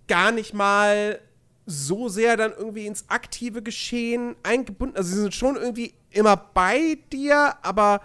[0.08, 1.20] gar nicht mal
[1.68, 4.98] so sehr dann irgendwie ins aktive Geschehen eingebunden.
[4.98, 8.02] Also sie sind schon irgendwie immer bei dir, aber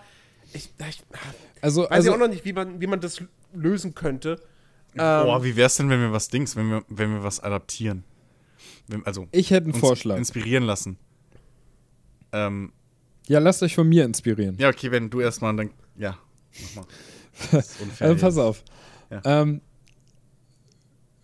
[0.53, 1.03] ich, ich
[1.63, 3.23] Also, weiß also ja auch noch nicht, wie man, wie man das
[3.55, 4.39] lösen könnte.
[4.97, 8.05] Boah, wie wär's denn, wenn wir was Dings, wenn wir, wenn wir was adaptieren?
[8.89, 10.17] Wenn, also ich hätte einen Vorschlag.
[10.17, 10.97] inspirieren lassen.
[12.33, 12.73] Ähm,
[13.29, 14.57] Ja, lasst euch von mir inspirieren.
[14.59, 15.71] ja, okay, wenn du erstmal dann.
[15.97, 16.19] Ja,
[16.75, 16.87] mach mal.
[17.53, 18.65] Das ist unfair Also pass auf.
[19.11, 19.21] Ja.
[19.25, 19.61] Ähm,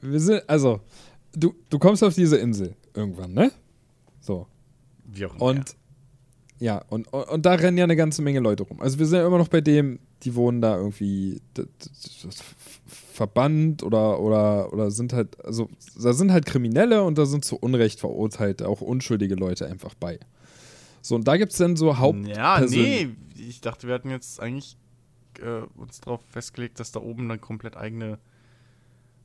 [0.01, 0.81] wir sind, also,
[1.35, 3.51] du, du kommst auf diese Insel irgendwann, ne?
[4.21, 4.47] So.
[5.07, 5.43] Wie auch immer.
[5.43, 5.77] Und
[6.59, 8.81] ja, und, und, und da rennen ja eine ganze Menge Leute rum.
[8.81, 11.41] Also wir sind ja immer noch bei dem, die wohnen da irgendwie
[12.87, 15.69] verbannt oder, oder, oder sind halt, also
[16.01, 20.19] da sind halt Kriminelle und da sind zu Unrecht verurteilt auch unschuldige Leute einfach bei.
[21.01, 22.69] So, und da gibt es dann so Ja, Hauptpersonen.
[22.71, 24.77] nee, ich dachte, wir hatten jetzt eigentlich
[25.41, 28.19] äh, uns darauf festgelegt, dass da oben eine komplett eigene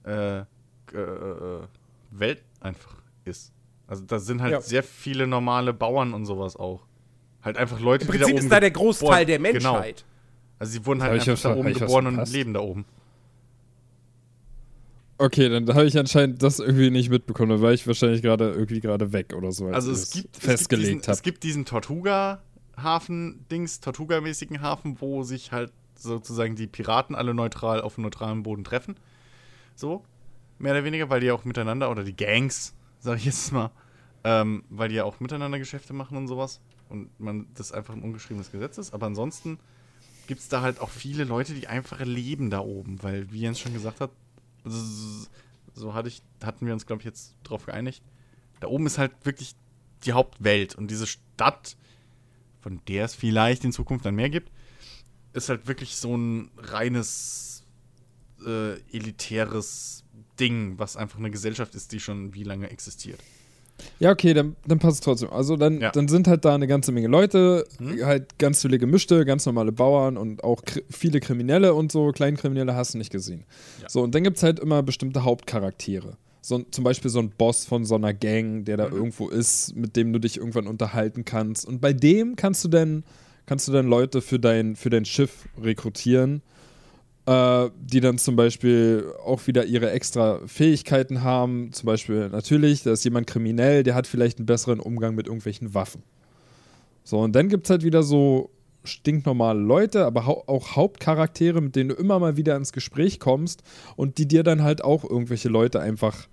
[0.03, 0.43] äh, äh,
[0.93, 1.61] äh,
[2.11, 2.95] Welt einfach
[3.25, 3.51] ist.
[3.87, 4.61] Also da sind halt Ja.
[4.61, 6.85] sehr viele normale Bauern und sowas auch.
[7.43, 9.75] Halt einfach Leute, Im die da Prinzip oben ist da der Großteil der Genau.
[10.59, 12.85] Also sie wurden halt einfach da oben geboren und leben da oben.
[15.19, 17.49] Okay, dann habe ich anscheinend das irgendwie nicht mitbekommen.
[17.49, 19.65] Da war ich wahrscheinlich gerade irgendwie gerade weg oder so.
[19.65, 25.23] als Also es gibt, es gibt festgelegt diesen, es gibt diesen Tortuga-Hafen-Dings, Tortuga-mäßigen Hafen, wo
[25.23, 28.95] sich halt sozusagen die Piraten alle neutral auf neutralem Boden treffen.
[29.75, 30.03] So,
[30.59, 33.71] mehr oder weniger, weil die auch miteinander, oder die Gangs, sag ich jetzt mal,
[34.23, 36.61] ähm, weil die ja auch miteinander Geschäfte machen und sowas.
[36.89, 38.93] Und man das einfach ein ungeschriebenes Gesetz ist.
[38.93, 39.57] Aber ansonsten
[40.27, 43.59] gibt es da halt auch viele Leute, die einfach leben da oben, weil, wie Jens
[43.59, 44.11] schon gesagt hat,
[45.73, 48.03] so hatte ich, hatten wir uns, glaube ich, jetzt drauf geeinigt.
[48.59, 49.55] Da oben ist halt wirklich
[50.05, 51.77] die Hauptwelt und diese Stadt,
[52.61, 54.51] von der es vielleicht in Zukunft dann mehr gibt,
[55.33, 57.65] ist halt wirklich so ein reines
[58.45, 60.03] äh, elitäres
[60.39, 63.21] Ding, was einfach eine Gesellschaft ist, die schon wie lange existiert.
[63.99, 65.29] Ja, okay, dann, dann passt es trotzdem.
[65.31, 65.91] Also dann, Ja.
[65.91, 68.05] dann sind halt da eine ganze Menge Leute, Hm?
[68.05, 72.75] halt ganz viele gemischte, ganz normale Bauern und auch kri viele Kriminelle und so, Kleinkriminelle
[72.75, 73.43] hast du nicht gesehen.
[73.81, 73.89] Ja.
[73.89, 76.17] So, und dann gibt es halt immer bestimmte Hauptcharaktere.
[76.41, 78.95] So, zum Beispiel so ein Boss von so einer Gang, der da Mhm.
[78.95, 81.65] irgendwo ist, mit dem du dich irgendwann unterhalten kannst.
[81.65, 83.03] Und bei dem kannst du dann,
[83.45, 86.41] kannst du dann Leute für dein, für dein Schiff rekrutieren,
[87.27, 91.73] äh, die dann zum Beispiel auch wieder ihre extra Fähigkeiten haben.
[91.73, 95.73] Zum Beispiel natürlich, da ist jemand kriminell, der hat vielleicht einen besseren Umgang mit irgendwelchen
[95.73, 96.03] Waffen.
[97.03, 98.49] So, und dann gibt es halt wieder so
[98.85, 103.61] stinknormale Leute, aber hau auch Hauptcharaktere, mit denen du immer mal wieder ins Gespräch kommst
[103.97, 106.29] und die dir dann halt auch irgendwelche Leute einfach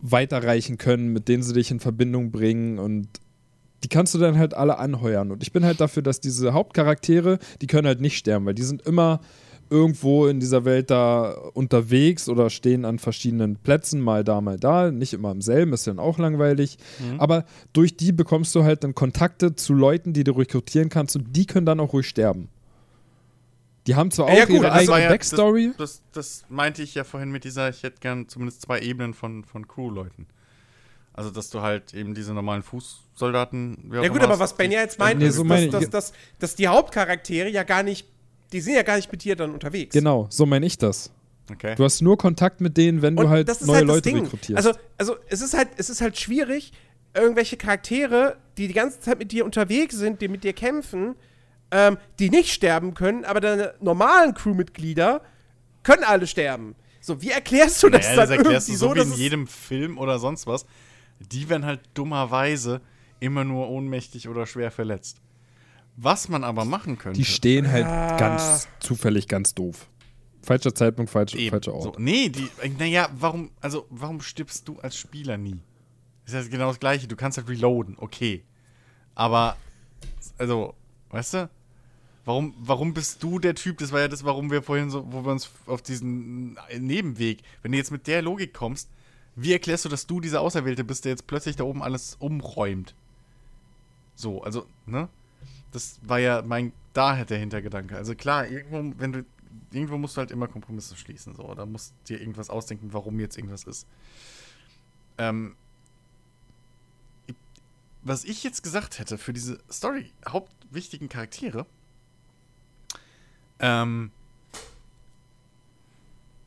[0.00, 3.08] weiterreichen können, mit denen sie dich in Verbindung bringen und
[3.82, 5.30] die kannst du dann halt alle anheuern.
[5.30, 8.62] Und ich bin halt dafür, dass diese Hauptcharaktere, die können halt nicht sterben, weil die
[8.62, 9.20] sind immer
[9.70, 14.90] irgendwo in dieser Welt da unterwegs oder stehen an verschiedenen Plätzen, mal da, mal da,
[14.90, 16.76] nicht immer im selben, ist dann auch langweilig.
[17.18, 21.36] Aber durch die bekommst du halt dann Kontakte zu Leuten, die du rekrutieren kannst und
[21.36, 22.48] die können dann auch ruhig sterben.
[23.86, 25.72] Die haben zwar Ja, ja, auch gut, ihre das eigene ja- Backstory.
[25.78, 29.44] Das, das meinte ich ja vorhin mit dieser, ich hätte gern zumindest zwei Ebenen von,
[29.44, 30.26] von Crew-Leuten.
[31.12, 33.90] Also, dass du halt eben diese normalen Fußsoldaten.
[33.90, 35.90] auch Ja gut, aber hast, was Ben ja jetzt meint, Nee, ist, so dass, dass,
[35.90, 38.06] dass, dass die Hauptcharaktere ja gar nicht,
[38.52, 39.92] die sind ja gar nicht mit dir dann unterwegs.
[39.92, 41.12] Genau, so meine ich das.
[41.50, 41.74] Okay.
[41.74, 43.96] Du hast nur Kontakt mit denen, wenn Und du halt das ist neue halt das
[43.96, 44.24] Leute Ding.
[44.24, 44.56] rekrutierst.
[44.66, 46.72] Also, also es ist halt, es ist halt schwierig,
[47.14, 51.16] irgendwelche Charaktere, die die ganze Zeit mit dir unterwegs sind, die mit dir kämpfen,
[51.72, 55.22] ähm, die nicht sterben können, aber deine normalen Crewmitglieder
[55.82, 56.76] können alle sterben.
[57.00, 59.18] So, wie erklärst du das Naja, dann das erklärst du irgendwie so, so, wie in
[59.18, 60.66] jedem Film oder sonst was.
[61.18, 62.80] Die werden halt dummerweise
[63.20, 65.20] immer nur ohnmächtig oder schwer verletzt.
[66.02, 67.18] Was man aber machen könnte.
[67.18, 68.16] die stehen halt Ah.
[68.16, 69.86] ganz zufällig ganz doof.
[70.42, 71.82] Falscher Zeitpunkt, falsch, Eben, falscher Ort.
[71.82, 71.94] So.
[71.98, 72.48] Nee, die,
[72.78, 75.58] naja, warum, also, warum stirbst du als Spieler nie?
[76.24, 77.06] Das ist ja genau das Gleiche.
[77.06, 78.42] Du kannst halt reloaden, okay.
[79.14, 79.56] Aber,
[80.38, 80.74] also,
[81.10, 81.50] weißt du?
[82.24, 83.78] Warum, warum bist du der Typ?
[83.78, 87.72] Das war ja das, warum wir vorhin so, wo wir uns auf diesen Nebenweg, wenn
[87.72, 88.88] du jetzt mit der Logik kommst,
[89.36, 92.94] wie erklärst du, dass du dieser Auserwählte bist, der jetzt plötzlich da oben alles umräumt?
[94.14, 95.08] So, also, ne?
[95.72, 97.96] Das war ja mein, daher der Hintergedanke.
[97.96, 99.24] Also klar, irgendwo, wenn du,
[99.72, 101.54] irgendwo musst du halt immer Kompromisse schließen, so.
[101.54, 103.86] Da musst du dir irgendwas ausdenken, warum jetzt irgendwas ist.
[105.18, 105.54] Ähm,
[108.02, 111.66] was ich jetzt gesagt hätte für diese Story, hauptwichtigen Charaktere,
[113.58, 114.10] ähm,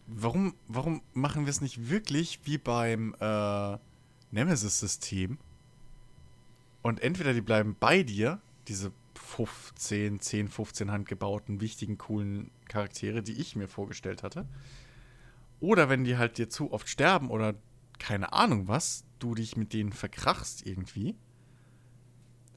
[0.08, 3.78] warum, warum machen wir es nicht wirklich wie beim äh,
[4.32, 5.38] Nemesis-System?
[6.82, 8.92] Und entweder die bleiben bei dir, diese
[9.36, 14.48] 15, 10, 15 handgebauten, wichtigen, coolen Charaktere, die ich mir vorgestellt hatte.
[15.60, 17.56] Oder wenn die halt dir zu oft sterben oder
[17.98, 21.16] keine Ahnung was, du dich mit denen verkrachst irgendwie,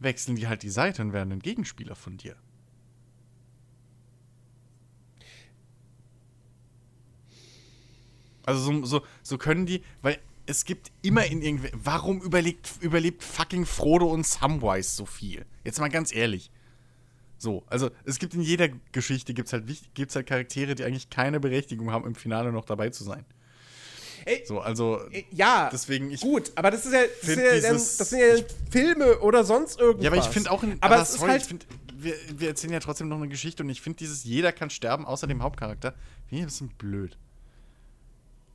[0.00, 2.36] wechseln die halt die Seite und werden ein Gegenspieler von dir.
[8.44, 11.70] Also so, so, so können die, weil es gibt immer in irgendwie.
[11.72, 15.46] Warum überlegt, überlebt fucking Frodo und Samwise so viel?
[15.64, 16.50] Jetzt mal ganz ehrlich.
[17.46, 21.38] So, also es gibt in jeder Geschichte gibt's halt, gibt's halt Charaktere, die eigentlich keine
[21.38, 23.24] Berechtigung haben, im Finale noch dabei zu sein.
[24.24, 25.00] Ey, so, also
[25.30, 28.34] ja, deswegen ich gut, aber das ist ja, das, ist ja dieses, das sind ja
[28.34, 30.02] ich, Filme oder sonst irgendwas.
[30.04, 31.66] Ja, aber ich finde auch, in, aber, aber sorry, halt ich find,
[31.96, 35.06] wir, wir erzählen ja trotzdem noch eine Geschichte und ich finde dieses jeder kann sterben
[35.06, 35.92] außer dem Hauptcharakter,
[36.26, 37.16] finde ich ein bisschen blöd.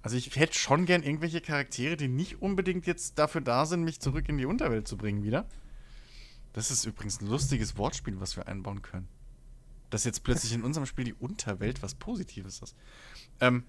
[0.01, 4.01] Also ich hätte schon gern irgendwelche Charaktere, die nicht unbedingt jetzt dafür da sind, mich
[4.01, 5.45] zurück in die Unterwelt zu bringen wieder.
[6.53, 9.07] Das ist übrigens ein lustiges Wortspiel, was wir einbauen können.
[9.89, 12.75] Dass jetzt plötzlich in unserem Spiel die Unterwelt was Positives ist.
[13.41, 13.63] Ähm,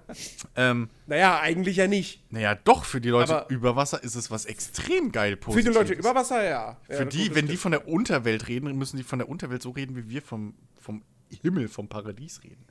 [0.56, 2.22] ähm, naja, eigentlich ja nicht.
[2.30, 5.64] Naja, doch, für die Leute Aber über Wasser ist es was extrem geil Positives.
[5.64, 6.76] Für die Leute über Wasser, ja.
[6.88, 9.70] Für ja, die, wenn die von der Unterwelt reden, müssen die von der Unterwelt so
[9.70, 11.02] reden, wie wir vom, vom
[11.42, 12.64] Himmel, vom Paradies reden.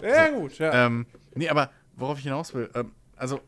[0.00, 0.40] Ja, so.
[0.40, 0.86] gut, ja.
[0.86, 3.40] Ähm, nee, aber worauf ich hinaus will, ähm, also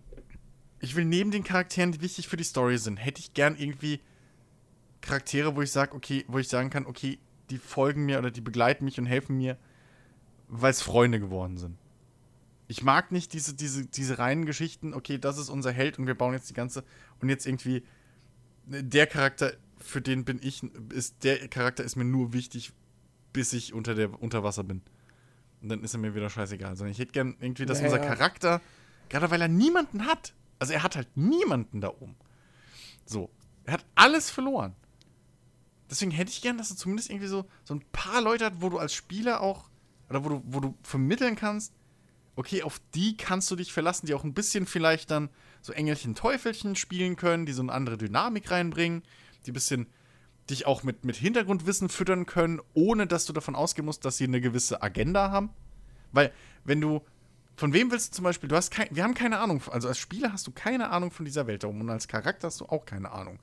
[0.81, 4.01] ich will neben den Charakteren, die wichtig für die Story sind, hätte ich gern irgendwie
[5.01, 7.19] Charaktere, wo ich sage, okay, wo ich sagen kann, okay,
[7.51, 9.57] die folgen mir oder die begleiten mich und helfen mir,
[10.49, 11.79] weil es Freunde geworden sind.
[12.67, 16.15] Ich mag nicht diese, diese, diese reinen Geschichten, okay, das ist unser Held und wir
[16.15, 16.85] bauen jetzt die ganze
[17.21, 17.83] und jetzt irgendwie
[18.67, 20.63] der Charakter, für den bin ich,
[20.93, 22.73] ist der Charakter ist mir nur wichtig,
[23.33, 24.83] bis ich unter der unter Wasser bin.
[25.63, 26.77] Und dann ist er mir wieder scheißegal.
[26.77, 27.95] Sondern ich hätte gern irgendwie, dass naja.
[27.95, 28.61] unser Charakter,
[29.09, 32.17] gerade weil er niemanden hat, also er hat halt niemanden da oben.
[33.05, 33.31] So.
[33.65, 34.75] Er hat alles verloren.
[35.91, 38.69] Deswegen hätte ich gern, dass er zumindest irgendwie so, so ein paar Leute hat, wo
[38.69, 39.71] du als Spieler auch,
[40.11, 41.73] oder wo du, wo du vermitteln kannst,
[42.37, 45.29] okay, auf die kannst du dich verlassen, die auch ein bisschen vielleicht dann
[45.61, 49.03] so Engelchen, Teufelchen spielen können, die so eine andere Dynamik reinbringen,
[49.45, 49.87] die ein bisschen
[50.49, 54.25] dich auch mit, mit Hintergrundwissen füttern können, ohne dass du davon ausgehen musst, dass sie
[54.25, 55.51] eine gewisse Agenda haben.
[56.13, 56.33] Weil,
[56.65, 57.03] wenn du.
[57.57, 58.49] Von wem willst du zum Beispiel?
[58.49, 59.61] Du hast kein, wir haben keine Ahnung.
[59.73, 62.61] Also als Spieler hast du keine Ahnung von dieser Welt darum und als Charakter hast
[62.61, 63.41] du auch keine Ahnung.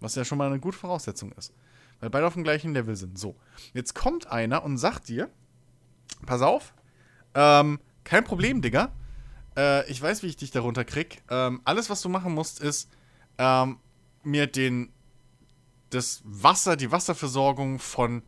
[0.00, 1.52] Was ja schon mal eine gute Voraussetzung ist.
[2.00, 3.18] Weil beide auf dem gleichen Level sind.
[3.18, 3.36] So.
[3.72, 5.30] Jetzt kommt einer und sagt dir:
[6.26, 6.74] Pass auf,
[7.34, 8.92] ähm, kein Problem, Digga.
[9.56, 11.22] Äh, ich weiß, wie ich dich darunter krieg.
[11.30, 12.90] Ähm, alles, was du machen musst, ist,
[13.38, 13.78] ähm,
[14.22, 14.92] mir den
[15.90, 18.22] das Wasser, die Wasserversorgung von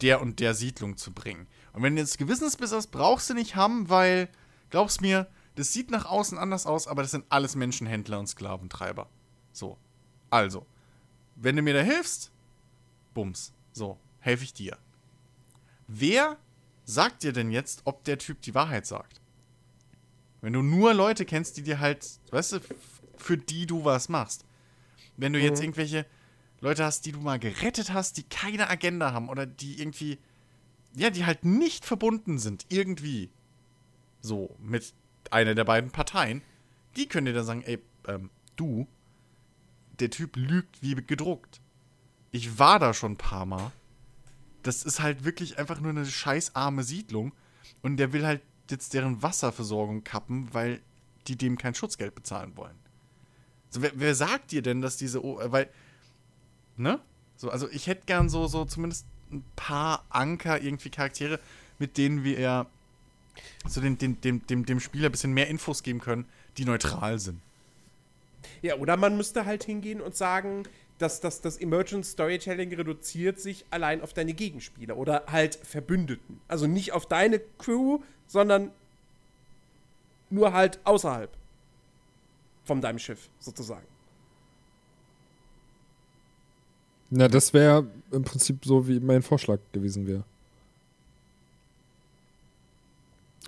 [0.00, 1.46] der und der Siedlung zu bringen.
[1.72, 4.28] Und wenn du jetzt Gewissensbiss hast, brauchst du nicht haben, weil,
[4.70, 9.08] glaub's mir, das sieht nach außen anders aus, aber das sind alles Menschenhändler und Sklaventreiber.
[9.52, 9.78] So.
[10.30, 10.66] Also,
[11.36, 12.31] wenn du mir da hilfst,
[13.14, 13.52] bums.
[13.72, 14.76] So, helfe ich dir.
[15.86, 16.38] Wer
[16.84, 19.20] sagt dir denn jetzt, ob der Typ die Wahrheit sagt?
[20.40, 22.60] Wenn du nur Leute kennst, die dir halt, weißt du,
[23.16, 24.44] für die du was machst.
[25.16, 25.66] Wenn du jetzt mhm.
[25.66, 26.06] irgendwelche
[26.60, 30.18] Leute hast, die du mal gerettet hast, die keine Agenda haben oder die irgendwie,
[30.94, 33.30] ja, die halt nicht verbunden sind, irgendwie.
[34.20, 34.94] So, mit
[35.30, 36.42] einer der beiden Parteien,
[36.96, 38.86] die können dir dann sagen, ey, ähm, du,
[40.00, 41.60] der Typ lügt wie gedruckt.
[42.32, 43.70] Ich war da schon ein paar Mal.
[44.62, 47.32] Das ist halt wirklich einfach nur eine scheißarme Siedlung.
[47.82, 50.80] Und der will halt jetzt deren Wasserversorgung kappen, weil
[51.28, 52.76] die dem kein Schutzgeld bezahlen wollen.
[53.70, 55.24] So, wer, wer sagt dir denn, dass diese.
[55.24, 55.68] O weil
[56.76, 57.00] Ne?
[57.36, 61.40] So, also ich hätte gern so, so zumindest ein paar Anker, irgendwie Charaktere,
[61.78, 62.66] mit denen wir eher
[63.66, 66.26] so den, den, dem, dem, dem Spieler ein bisschen mehr Infos geben können,
[66.58, 67.40] die neutral sind.
[68.60, 70.64] Ja, oder man müsste halt hingehen und sagen,
[71.02, 76.40] dass das, das Emergent Storytelling reduziert sich allein auf deine Gegenspieler oder halt Verbündeten.
[76.48, 78.70] Also nicht auf deine Crew, sondern
[80.30, 81.30] nur halt außerhalb
[82.64, 83.86] von deinem Schiff, sozusagen.
[87.10, 90.24] Na, das wäre im Prinzip so, wie mein Vorschlag gewesen wäre.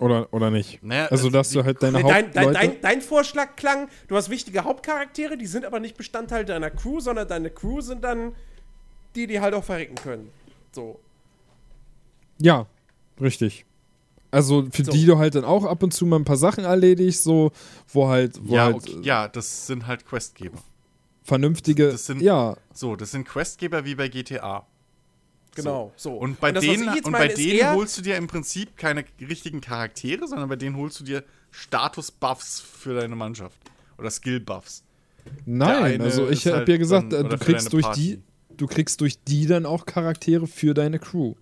[0.01, 0.83] Oder, oder nicht?
[0.83, 2.53] Naja, also, es- dass die- du halt deine Nee, dein, dein, Hauptleute...
[2.69, 6.99] dein, dein Vorschlag klang, du hast wichtige Hauptcharaktere, die sind aber nicht Bestandteil deiner Crew,
[7.01, 8.35] sondern deine Crew sind dann
[9.15, 10.31] die, die halt auch verrecken können.
[10.73, 10.99] So.
[12.39, 12.67] Ja,
[13.21, 13.65] richtig.
[14.33, 14.91] Also für So.
[14.91, 17.53] die du halt dann auch ab und zu mal ein paar Sachen erledigst, so,
[17.93, 20.59] wo halt, wo ja, halt okay, äh, ja, das sind halt Questgeber.
[21.23, 24.67] vernünftige, Das sind- ja, So, das sind Questgeber wie bei GTA.
[25.55, 26.15] Genau, so.
[26.15, 29.61] Und bei das, was denen, und bei denen holst du dir im Prinzip keine richtigen
[29.61, 33.57] Charaktere, sondern bei denen holst du dir Status-Buffs für deine Mannschaft.
[33.99, 34.83] Oder Skill-Buffs.
[35.47, 38.01] nein, also ich habe halt ja gesagt, dann- äh, du kriegst durch Party.
[38.51, 41.35] die, du kriegst durch die dann auch Charaktere für deine Crew.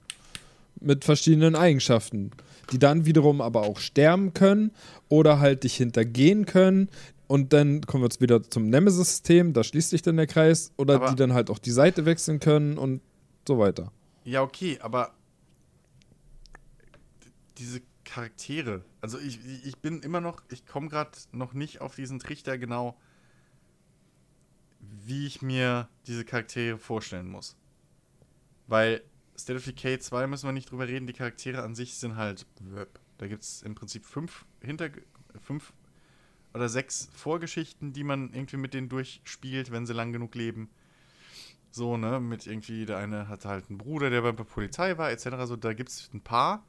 [0.80, 2.30] Mit verschiedenen Eigenschaften,
[2.72, 4.72] die dann wiederum aber auch sterben können
[5.09, 6.89] oder halt dich hintergehen können.
[7.28, 10.97] Und dann kommen wir jetzt wieder zum Nemesis-System, da schließt sich dann der Kreis, oder
[10.97, 13.01] Aber- die dann halt auch die Seite wechseln können und
[13.48, 13.90] so weiter.
[14.24, 15.15] Ja, okay, aber
[17.59, 22.19] diese Charaktere, also ich, ich bin immer noch, ich komme gerade noch nicht auf diesen
[22.19, 22.97] Trichter genau,
[24.81, 27.57] wie ich mir diese Charaktere vorstellen muss.
[28.66, 29.03] Weil
[29.36, 32.47] State of Decay 2 müssen wir nicht drüber reden, die Charaktere an sich sind halt.
[33.19, 34.90] Da gibt es im Prinzip fünf hinter
[35.40, 35.73] fünf
[36.55, 40.69] oder sechs Vorgeschichten, die man irgendwie mit denen durchspielt, wenn sie lang genug leben.
[41.74, 45.11] So, ne, mit irgendwie, der eine hat halt einen Bruder, der bei der Polizei war,
[45.11, 45.28] etc.
[45.47, 46.66] So, da gibt es ein paar,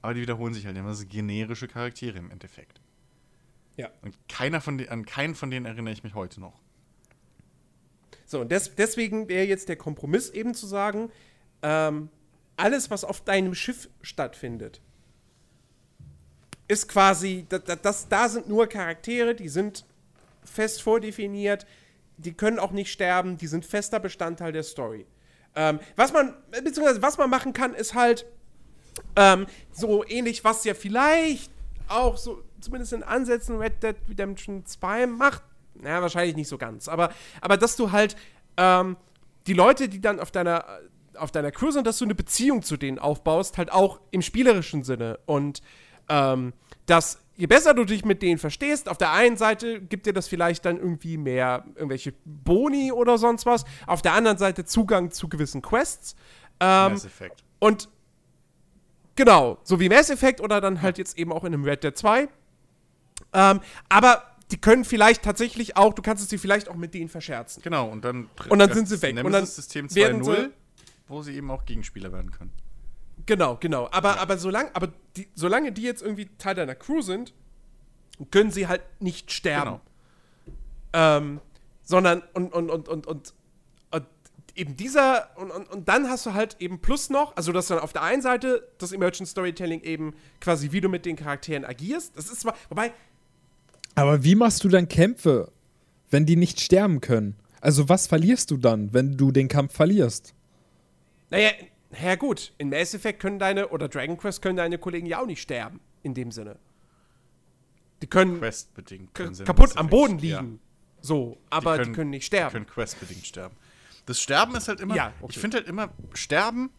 [0.00, 0.88] aber die wiederholen sich halt immer.
[0.88, 2.80] Das sind generische Charaktere im Endeffekt.
[3.76, 3.90] Ja.
[4.00, 6.58] Und keiner von den, an keinen von denen erinnere ich mich heute noch.
[8.24, 11.10] So, und des, deswegen wäre jetzt der Kompromiss eben zu sagen,
[11.62, 12.08] ähm,
[12.56, 14.80] alles, was auf deinem Schiff stattfindet,
[16.66, 19.84] ist quasi, das, das, da sind nur Charaktere, die sind
[20.42, 21.66] fest vordefiniert,
[22.18, 25.06] die können auch nicht sterben, die sind fester Bestandteil der Story.
[25.54, 28.26] Ähm, was man, beziehungsweise was man machen kann, ist halt
[29.16, 31.50] ähm, so ähnlich, was ja vielleicht
[31.88, 35.42] auch so, zumindest in Ansätzen Red Dead Redemption 2 macht.
[35.74, 36.88] Naja, wahrscheinlich nicht so ganz.
[36.88, 37.10] Aber,
[37.40, 38.16] aber dass du halt
[38.56, 38.96] ähm,
[39.46, 40.64] die Leute, die dann auf deiner,
[41.16, 44.84] auf deiner Crew sind, dass du eine Beziehung zu denen aufbaust, halt auch im spielerischen
[44.84, 45.18] Sinne.
[45.26, 45.62] Und
[46.08, 46.52] ähm,
[46.86, 50.28] dass je besser du dich mit denen verstehst, auf der einen Seite gibt dir das
[50.28, 55.28] vielleicht dann irgendwie mehr irgendwelche Boni oder sonst was, auf der anderen Seite Zugang zu
[55.28, 56.16] gewissen Quests.
[56.60, 57.44] Ähm, Mass Effect.
[57.58, 57.88] und
[59.14, 61.96] genau, so wie Mass Effect oder dann halt jetzt eben auch in einem Red Dead
[61.96, 62.28] 2.
[63.32, 67.08] Ähm, aber die können vielleicht tatsächlich auch, du kannst es dir vielleicht auch mit denen
[67.08, 67.62] verscherzen.
[67.62, 69.16] Genau, und dann Und dann sind sie weg.
[69.24, 70.50] Und dann werden 2.0, sie-
[71.08, 72.52] wo sie eben auch Gegenspieler werden können.
[73.24, 73.88] Genau, genau.
[73.90, 77.32] Aber, aber, solange, aber die, solange die jetzt irgendwie Teil deiner Crew sind,
[78.30, 79.80] können sie halt nicht sterben.
[80.92, 81.16] Genau.
[81.18, 81.40] Ähm,
[81.82, 83.34] sondern und, und, und, und, und,
[83.90, 84.06] und
[84.54, 87.78] eben dieser, und, und, und dann hast du halt eben plus noch, also dass dann
[87.78, 92.16] auf der einen Seite das Emergent Storytelling eben quasi, wie du mit den Charakteren agierst.
[92.16, 92.92] Das ist zwar, wobei,
[93.94, 95.52] Aber wie machst du dann Kämpfe,
[96.10, 97.36] wenn die nicht sterben können?
[97.60, 100.34] Also was verlierst du dann, wenn du den Kampf verlierst?
[101.30, 101.50] naja,
[102.02, 105.26] ja gut, in Mass Effect können deine, oder Dragon Quest können deine Kollegen ja auch
[105.26, 106.58] nicht sterben, in dem Sinne.
[108.02, 109.14] Die können Questbedingt.
[109.14, 110.40] können kaputt am Boden ja.
[110.40, 110.60] liegen.
[111.00, 112.52] So, aber die können, nicht Die sterben.
[112.52, 113.56] können questbedingt sterben.
[114.06, 114.94] Das Sterben ist halt immer.
[114.96, 115.32] Ja, okay.
[115.34, 116.70] Ich finde halt immer, Sterben,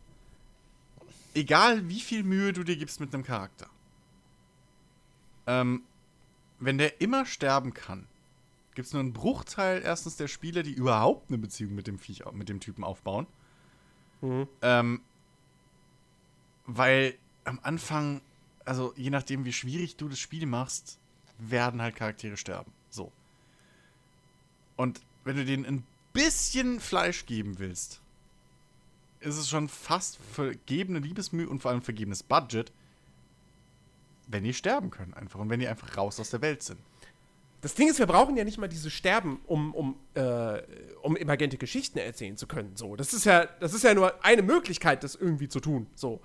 [1.33, 3.67] egal wie viel Mühe du dir gibst mit einem Charakter.
[5.45, 5.83] Ähm,
[6.59, 8.07] wenn der immer sterben kann,
[8.75, 12.23] gibt es nur einen Bruchteil erstens der Spieler, die überhaupt eine Beziehung mit dem Viech,
[12.33, 13.27] mit dem Typen aufbauen.
[14.21, 14.47] Mhm.
[14.61, 15.01] Ähm,
[16.67, 18.21] weil am Anfang,
[18.65, 20.99] also je nachdem, wie schwierig du das Spiel machst,
[21.39, 22.71] werden halt Charaktere sterben.
[22.89, 23.11] So.
[24.75, 25.83] Und wenn du denen ein
[26.13, 28.01] bisschen Fleisch geben willst,
[29.19, 32.71] ist es schon fast vergebene Liebesmühe und vor allem vergebenes Budget,
[34.27, 36.79] wenn die sterben können einfach und wenn die einfach raus aus der Welt sind.
[37.61, 40.61] Das Ding ist, wir brauchen ja nicht mal diese Sterben, um, um, äh,
[41.01, 42.75] um emergente Geschichten erzählen zu können.
[42.75, 45.87] So, das ist ja, das ist ja nur eine Möglichkeit, das irgendwie zu tun.
[45.95, 46.21] So.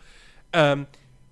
[0.53, 0.87] Ähm,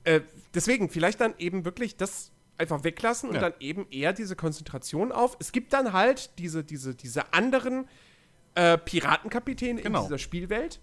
[0.04, 0.20] äh,
[0.54, 3.40] deswegen vielleicht dann eben wirklich das einfach weglassen und Ja.
[3.42, 5.36] dann eben eher diese Konzentration auf.
[5.40, 7.88] Es gibt dann halt diese, diese, diese anderen
[8.54, 10.00] äh, Piratenkapitäne Genau.
[10.00, 10.80] in dieser Spielwelt,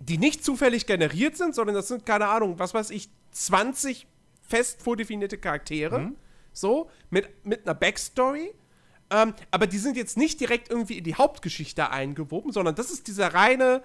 [0.00, 4.06] die nicht zufällig generiert sind, sondern das sind, keine Ahnung, was weiß ich, 20
[4.42, 5.98] fest vordefinierte Charaktere.
[6.00, 6.16] Mhm.
[6.52, 8.52] So, mit, mit einer Backstory.
[9.10, 13.06] Ähm, aber die sind jetzt nicht direkt irgendwie in die Hauptgeschichte eingewoben, sondern das ist
[13.08, 13.82] dieser reine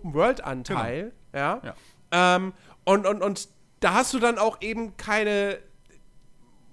[0.00, 1.12] Sandbox-Open-World-Anteil.
[1.32, 1.60] Ja.
[1.64, 1.74] Ja.
[2.12, 2.52] Ähm,
[2.84, 3.48] und, und, und
[3.80, 5.58] da hast du dann auch eben keine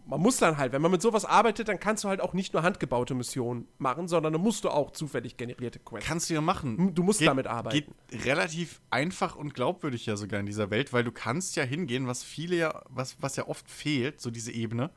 [0.07, 2.53] man muss dann halt, wenn man mit sowas arbeitet, dann kannst du halt auch nicht
[2.53, 6.07] nur handgebaute Missionen machen, sondern dann musst du auch zufällig generierte Quests.
[6.07, 6.95] Kannst du ja machen.
[6.95, 7.93] Du musst damit arbeiten.
[8.09, 12.07] Geht relativ einfach und glaubwürdig ja sogar in dieser Welt, weil du kannst ja hingehen,
[12.07, 14.91] was viele ja, was, was ja oft fehlt, so diese Ebene.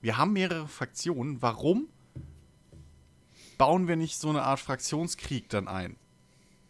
[0.00, 1.42] Wir haben mehrere Fraktionen.
[1.42, 1.88] Warum
[3.58, 5.96] bauen wir nicht so eine Art Fraktionskrieg dann ein?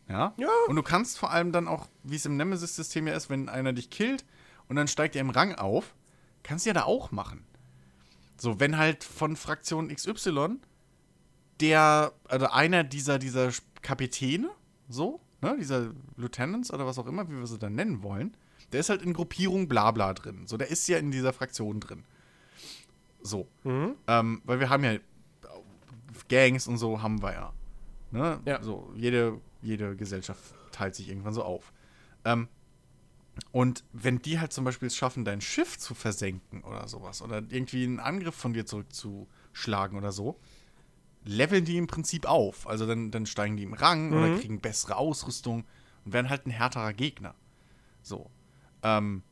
[0.08, 0.34] Ja?
[0.36, 0.48] Ja.
[0.68, 3.72] Und du kannst vor allem dann auch, wie es im Nemesis-System ja ist, wenn einer
[3.72, 4.24] dich killt
[4.68, 5.94] und dann steigt er im Rang auf,
[6.42, 7.44] kannst du ja da auch machen.
[8.36, 10.56] So, wenn halt von Fraktion XY
[11.60, 13.50] der, also einer dieser, dieser
[13.82, 14.50] Kapitäne,
[14.88, 18.36] so, ne, dieser Lieutenants oder was auch immer, wie wir sie dann nennen wollen,
[18.72, 20.46] der ist halt in Gruppierung Blabla drin.
[20.46, 22.04] So, der ist ja in dieser Fraktion drin.
[23.20, 23.48] So.
[24.06, 24.98] Ähm, weil wir haben ja
[26.28, 27.52] Gangs und so haben wir ja.
[28.10, 28.40] Ne?
[28.44, 28.62] Ja.
[28.62, 31.72] So, jede, jede Gesellschaft teilt sich irgendwann so auf.
[32.24, 32.48] Ähm,
[33.52, 37.42] und wenn die halt zum Beispiel es schaffen, dein Schiff zu versenken oder sowas, oder
[37.48, 40.38] irgendwie einen Angriff von dir zurückzuschlagen oder so,
[41.24, 42.66] leveln die im Prinzip auf.
[42.66, 45.64] Also dann, dann steigen die im Rang oder kriegen bessere Ausrüstung
[46.04, 47.34] und werden halt ein härterer Gegner.
[48.02, 48.30] So.
[48.82, 49.22] Ähm,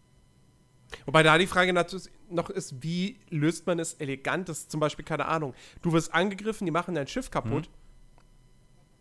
[1.05, 4.49] Wobei da die Frage natürlich noch ist, wie löst man es elegant?
[4.49, 7.69] Das ist zum Beispiel, keine Ahnung, du wirst angegriffen, die machen dein Schiff kaputt.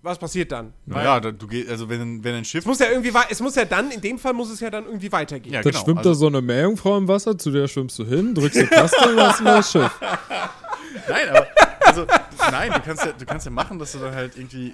[0.06, 0.72] Was passiert dann?
[0.86, 2.60] naja, da, du gehst, also wenn, wenn ein Schiff.
[2.60, 4.86] Es muss ja irgendwie, es muss ja dann, in dem Fall muss es ja dann
[4.86, 5.52] irgendwie weitergehen.
[5.56, 8.06] Ja, Dann genau, schwimmt also- da so eine Meerjungfrau im Wasser, zu der schwimmst du
[8.06, 10.00] hin, drückst die Taste und hast ein neues Schiff.
[11.10, 11.48] Nein, aber
[11.82, 12.06] also,
[12.52, 14.74] nein, du kannst ja, du kannst ja machen, dass du dann halt irgendwie,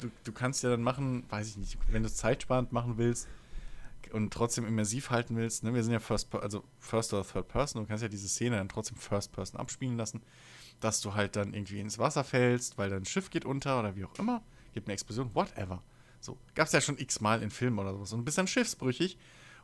[0.00, 3.28] du, du kannst ja dann machen, weiß ich nicht, wenn du es zeitsparend machen willst
[4.12, 7.82] und trotzdem immersiv halten willst, ne, wir sind ja First, also First oder Third Person,
[7.82, 10.20] du kannst ja diese Szene dann trotzdem First Person abspielen lassen,
[10.80, 14.04] dass du halt dann irgendwie ins Wasser fällst, weil dein Schiff geht unter oder wie
[14.04, 14.42] auch immer,
[14.74, 15.82] gibt eine Explosion, whatever.
[16.20, 19.18] So, gab's ja schon x-mal in Filmen oder sowas und bist dann schiffsbrüchig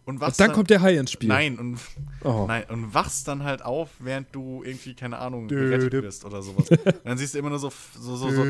[0.07, 1.29] und was Und dann kommt der Hai ins Spiel.
[1.29, 1.79] Nein, und,
[2.25, 2.47] Oh.
[2.49, 6.71] nein, und wachst dann halt auf, während du irgendwie, keine Ahnung, gerettet wirst oder sowas.
[6.71, 8.43] Und dann siehst du immer nur so, so, so, so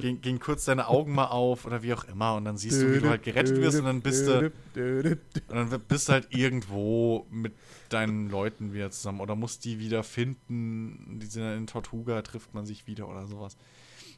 [0.00, 2.34] gehen, gehen kurz deine Augen mal auf oder wie auch immer.
[2.34, 5.18] Und dann siehst du, wie du halt gerettet wirst und dann bist du, und
[5.48, 7.52] dann bist du halt irgendwo mit
[7.88, 11.18] deinen Leuten wieder zusammen oder musst die wieder finden.
[11.20, 13.56] Die sind dann in Tortuga, trifft man sich wieder oder sowas.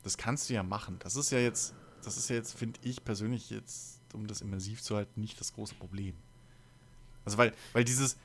[0.04, 0.96] Das kannst du ja machen.
[1.00, 4.96] Das ist ja jetzt, das ist jetzt, finde ich persönlich jetzt, um das immersiv zu
[4.96, 6.14] halten, nicht das große Problem.
[7.24, 8.16] Also weil, weil dieses,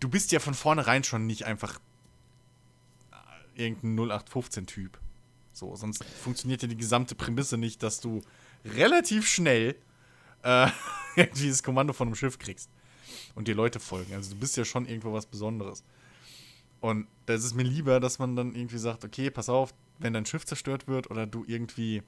[0.00, 1.80] du bist ja von vornherein schon nicht einfach
[3.10, 4.98] äh, irgendein 0815-Typ.
[5.52, 8.20] So, sonst funktioniert ja die gesamte Prämisse nicht, dass du
[8.64, 9.74] relativ schnell
[10.42, 10.68] äh,
[11.16, 12.70] irgendwie das Kommando von einem Schiff kriegst
[13.34, 14.14] und dir Leute folgen.
[14.14, 15.82] Also du bist ja schon irgendwo was Besonderes.
[16.80, 20.12] Und da ist es mir lieber, dass man dann irgendwie sagt, okay, pass auf, wenn
[20.12, 22.02] dein Schiff zerstört wird oder du irgendwie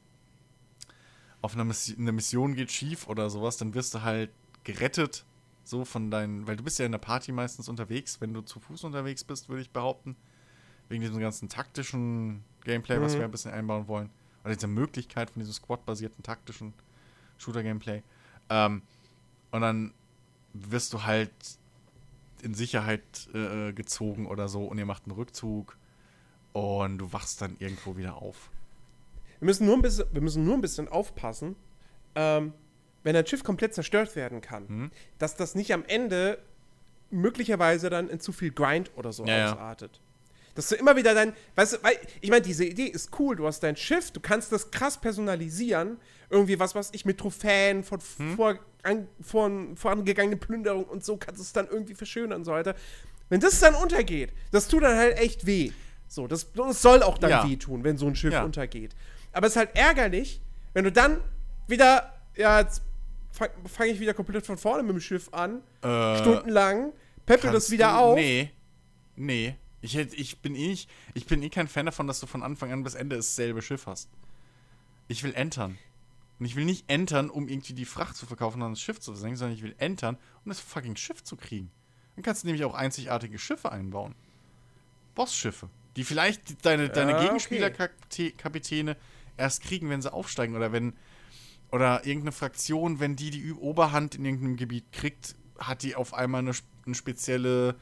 [1.40, 4.30] auf einer Mission, eine Mission geht schief oder sowas, dann wirst du halt
[4.64, 5.24] gerettet,
[5.64, 8.58] so von deinen, weil du bist ja in der Party meistens unterwegs, wenn du zu
[8.60, 10.16] Fuß unterwegs bist, würde ich behaupten,
[10.88, 14.10] wegen diesem ganzen taktischen Gameplay, was wir ein bisschen einbauen wollen,
[14.44, 16.72] oder dieser Möglichkeit von diesem Squad-basierten taktischen
[17.38, 18.02] Shooter-Gameplay.
[18.48, 18.82] Ähm,
[19.50, 19.92] und dann
[20.54, 21.30] wirst du halt
[22.42, 25.76] in Sicherheit äh, gezogen oder so und ihr macht einen Rückzug
[26.52, 28.50] und du wachst dann irgendwo wieder auf.
[29.40, 31.56] Wir müssen nur ein bisschen, wir müssen nur ein bisschen aufpassen,
[32.14, 32.52] ähm,
[33.04, 34.90] wenn ein Schiff komplett zerstört werden kann, Mhm.
[35.18, 36.38] dass das nicht am Ende
[37.10, 39.52] möglicherweise dann in zu viel Grind oder so Ja, ja.
[39.52, 40.00] ausartet.
[40.54, 43.46] Dass du immer wieder dein, weißt du, weil, ich meine, diese Idee ist cool, du
[43.46, 45.98] hast dein Schiff, du kannst das krass personalisieren,
[46.30, 48.36] irgendwie was, was ich mit Trophäen von Hm?
[48.36, 52.52] vor, an, von vorangegangenen Plünderungen und so kannst du es dann irgendwie verschönern und so
[52.52, 52.74] weiter.
[53.28, 55.70] Wenn das dann untergeht, das tut dann halt echt weh.
[56.08, 57.44] So, das, das soll auch dann Ja.
[57.48, 58.42] wehtun, wenn so ein Schiff Ja.
[58.42, 58.96] untergeht.
[59.38, 60.40] Aber es ist halt ärgerlich,
[60.72, 61.20] wenn du dann
[61.68, 62.82] wieder, ja, jetzt
[63.30, 66.92] fange fang ich wieder komplett von vorne mit dem Schiff an, Äh, stundenlang,
[67.24, 68.16] peppel das wieder du, auf.
[68.16, 68.50] Nee.
[69.14, 69.54] Nee.
[69.80, 72.42] Ich, hätt- ich, bin eh nicht, ich bin eh kein Fan davon, dass du von
[72.42, 74.08] Anfang an bis Ende dasselbe Schiff hast.
[75.06, 75.78] Ich will entern.
[76.40, 79.12] Und ich will nicht entern, um irgendwie die Fracht zu verkaufen und das Schiff zu
[79.12, 81.70] versenken, sondern ich will entern, um das fucking Schiff zu kriegen.
[82.16, 84.16] Dann kannst du nämlich auch einzigartige Schiffe einbauen.
[85.14, 85.68] Bossschiffe.
[85.94, 87.28] Die vielleicht deine, deine okay.
[89.38, 90.94] Erst kriegen, wenn sie aufsteigen oder wenn.
[91.70, 96.40] Oder irgendeine Fraktion, wenn die die Oberhand in irgendeinem Gebiet kriegt, hat die auf einmal
[96.40, 96.52] eine,
[96.86, 97.74] eine spezielle,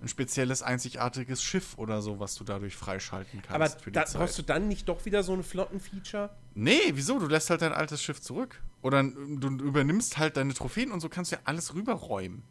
[0.00, 4.42] ein spezielles, einzigartiges Schiff oder so, was du dadurch freischalten kannst Aber da, brauchst du
[4.42, 6.30] dann nicht doch wieder so ein Flottenfeature?
[6.54, 7.18] Nee, wieso?
[7.18, 8.62] Du lässt halt dein altes Schiff zurück.
[8.82, 12.44] Oder du übernimmst halt deine Trophäen und so kannst du ja alles rüberräumen.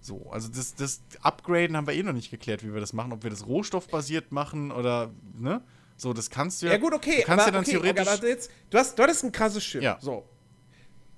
[0.00, 3.12] So, also das, das Upgraden haben wir eh noch nicht geklärt, wie wir das machen.
[3.12, 5.62] Ob wir das rohstoffbasiert machen oder, ne?
[5.96, 6.72] So, das kannst du ja.
[6.72, 7.20] Ja, gut, okay.
[7.20, 8.08] Du kannst aber ja dann okay, theoretisch.
[8.08, 9.82] aber jetzt, du, hast, du hattest ein krasses Schiff.
[9.82, 9.98] Ja.
[10.00, 10.28] So.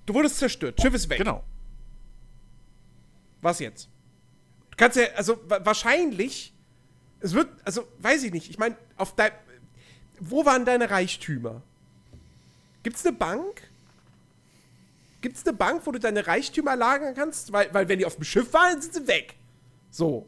[0.05, 0.81] Du wurdest zerstört.
[0.81, 1.17] Schiff ist weg.
[1.17, 1.43] genau.
[3.41, 3.89] Was jetzt?
[4.71, 6.53] Du kannst ja, also wa wahrscheinlich
[7.21, 8.49] Es wird, also weiß ich nicht.
[8.49, 9.31] Ich meine, auf dein.
[10.19, 11.61] Wo waren deine Reichtümer?
[12.83, 13.69] Gibt's eine Bank?
[15.21, 17.51] Gibt's eine Bank, wo du deine Reichtümer lagern kannst?
[17.51, 19.35] Weil, weil wenn die auf dem Schiff waren, sind sie weg.
[19.91, 20.27] So.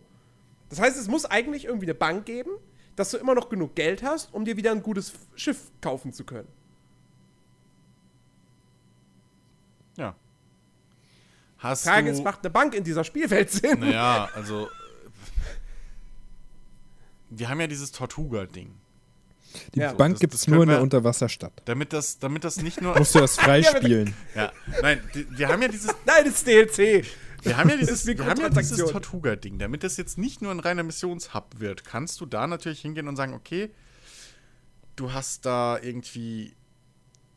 [0.69, 2.51] Das heißt, es muss eigentlich irgendwie eine Bank geben,
[2.95, 6.23] dass du immer noch genug Geld hast, um dir wieder ein gutes Schiff kaufen zu
[6.23, 6.47] können.
[9.97, 10.15] Ja.
[11.57, 13.79] Hast Frage du, ist, macht eine Bank in dieser Spielwelt Sinn?
[13.79, 14.69] Naja, also.
[17.29, 18.73] Wir haben ja dieses Tortuga-Ding.
[19.73, 21.53] Die Ja, Bank gibt es nur in der Unterwasserstadt.
[21.65, 22.97] Damit das, damit das nicht nur.
[22.97, 24.13] Musst du das freispielen.
[24.35, 24.51] ja,
[24.81, 27.05] nein, die, wir haben ja dieses, Nein, das ist DLC.
[27.41, 28.77] Wir haben ja dieses, wir haben ja dieses.
[28.77, 29.59] Tortuga-Ding.
[29.59, 33.15] Damit das jetzt nicht nur ein reiner Missionshub wird, kannst du da natürlich hingehen und
[33.15, 33.71] sagen, okay,
[34.95, 36.53] du hast da irgendwie,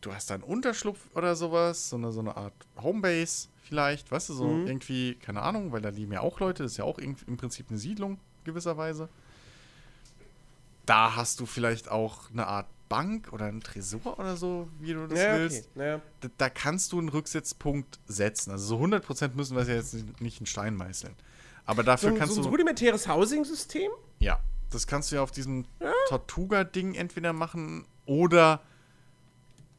[0.00, 4.28] du hast da einen Unterschlupf oder sowas, so eine, so eine Art Homebase vielleicht, weißt
[4.28, 4.66] du, so Mhm.
[4.66, 7.66] irgendwie, keine Ahnung, weil da leben ja auch Leute, das ist ja auch im Prinzip
[7.70, 9.08] eine Siedlung gewisserweise.
[10.84, 15.06] Da hast du vielleicht auch eine Art Bank oder einen Tresor oder so, wie du
[15.06, 15.38] das Ja, okay.
[15.40, 15.76] willst.
[15.76, 16.00] Naja.
[16.20, 18.50] Da, da kannst du einen Rücksetzpunkt setzen.
[18.50, 21.14] Also so 100% müssen wir es ja jetzt nicht- nicht in Stein meißeln.
[21.64, 22.50] Aber So, dafür ein- kannst so ein du.
[22.50, 23.90] rudimentäres Housing-System?
[24.18, 24.38] Ja,
[24.70, 25.64] das kannst du ja auf diesem
[26.08, 28.60] Tortuga-Ding entweder machen oder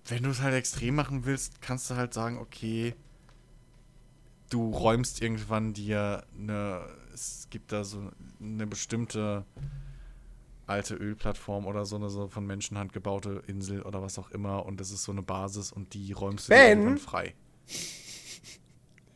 [0.08, 2.96] wenn du es halt extrem machen willst, kannst du halt sagen, okay,
[4.50, 6.82] du räumst irgendwann dir eine,
[7.14, 9.46] es gibt da so eine bestimmte
[10.68, 14.80] alte Ölplattform oder so eine so von Menschenhand gebaute Insel oder was auch immer und
[14.80, 16.80] das ist so eine Basis und die räumst du Ben?
[16.80, 17.34] irgendwann frei.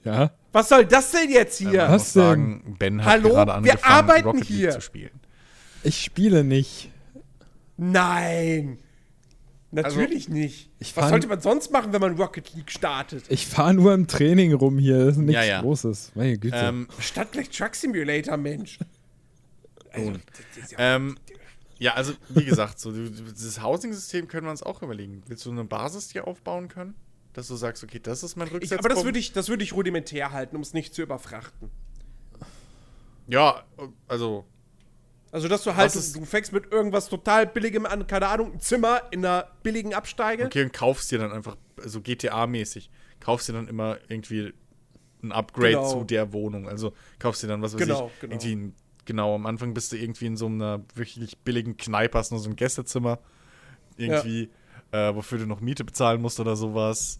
[0.03, 0.31] Ja?
[0.51, 1.71] Was soll das denn jetzt hier?
[1.83, 3.29] man Was muss sagen, Ben hat Hallo?
[3.29, 4.71] gerade Wir angefangen, arbeiten Rocket League hier.
[4.71, 5.19] zu spielen.
[5.83, 6.91] Ich spiele nicht.
[7.77, 8.79] Nein.
[9.71, 10.71] Natürlich nicht.
[10.79, 13.25] ich Was sollte man sonst machen, wenn man Rocket League startet?
[13.29, 14.97] Ich fahre nur im Training rum hier.
[15.05, 15.61] Das ist nichts Ja, ja.
[15.61, 16.13] Großes.
[16.15, 16.55] Meine Güte.
[16.57, 18.79] Ähm, Statt gleich Truck Simulator, Mensch.
[19.91, 20.11] Also,
[20.59, 21.17] ist ja- Ähm,
[21.79, 25.23] ja, also wie gesagt, so dieses Housing-System können wir uns auch überlegen.
[25.27, 26.93] Willst du eine Basis dir aufbauen können?
[27.33, 28.85] Dass du sagst, okay, das ist mein ich, Rücksetzpunkt.
[28.85, 31.69] aber das würde ich, das würd ich rudimentär halten, um es nicht zu überfrachten.
[33.27, 33.63] Ja,
[34.07, 34.45] also
[35.31, 38.59] Also, dass du halt, du, du fängst mit irgendwas total billigem an, keine Ahnung, ein
[38.59, 40.45] Zimmer in einer billigen Absteige.
[40.45, 42.89] okay und kaufst dir dann einfach so GTA-mäßig,
[43.19, 44.53] kaufst dir dann immer irgendwie
[45.21, 45.91] ein Upgrade Genau.
[45.99, 46.67] zu der Wohnung.
[46.67, 48.33] Also kaufst dir dann was weiß Genau, ich, genau.
[48.33, 48.75] irgendwie ein,
[49.09, 52.47] genau am Anfang bist du irgendwie in so einer wirklich billigen Kneipe, hast nur so
[52.49, 53.17] ein Gästezimmer
[53.97, 54.49] irgendwie,
[54.91, 57.19] äh, wofür du noch Miete bezahlen musst oder sowas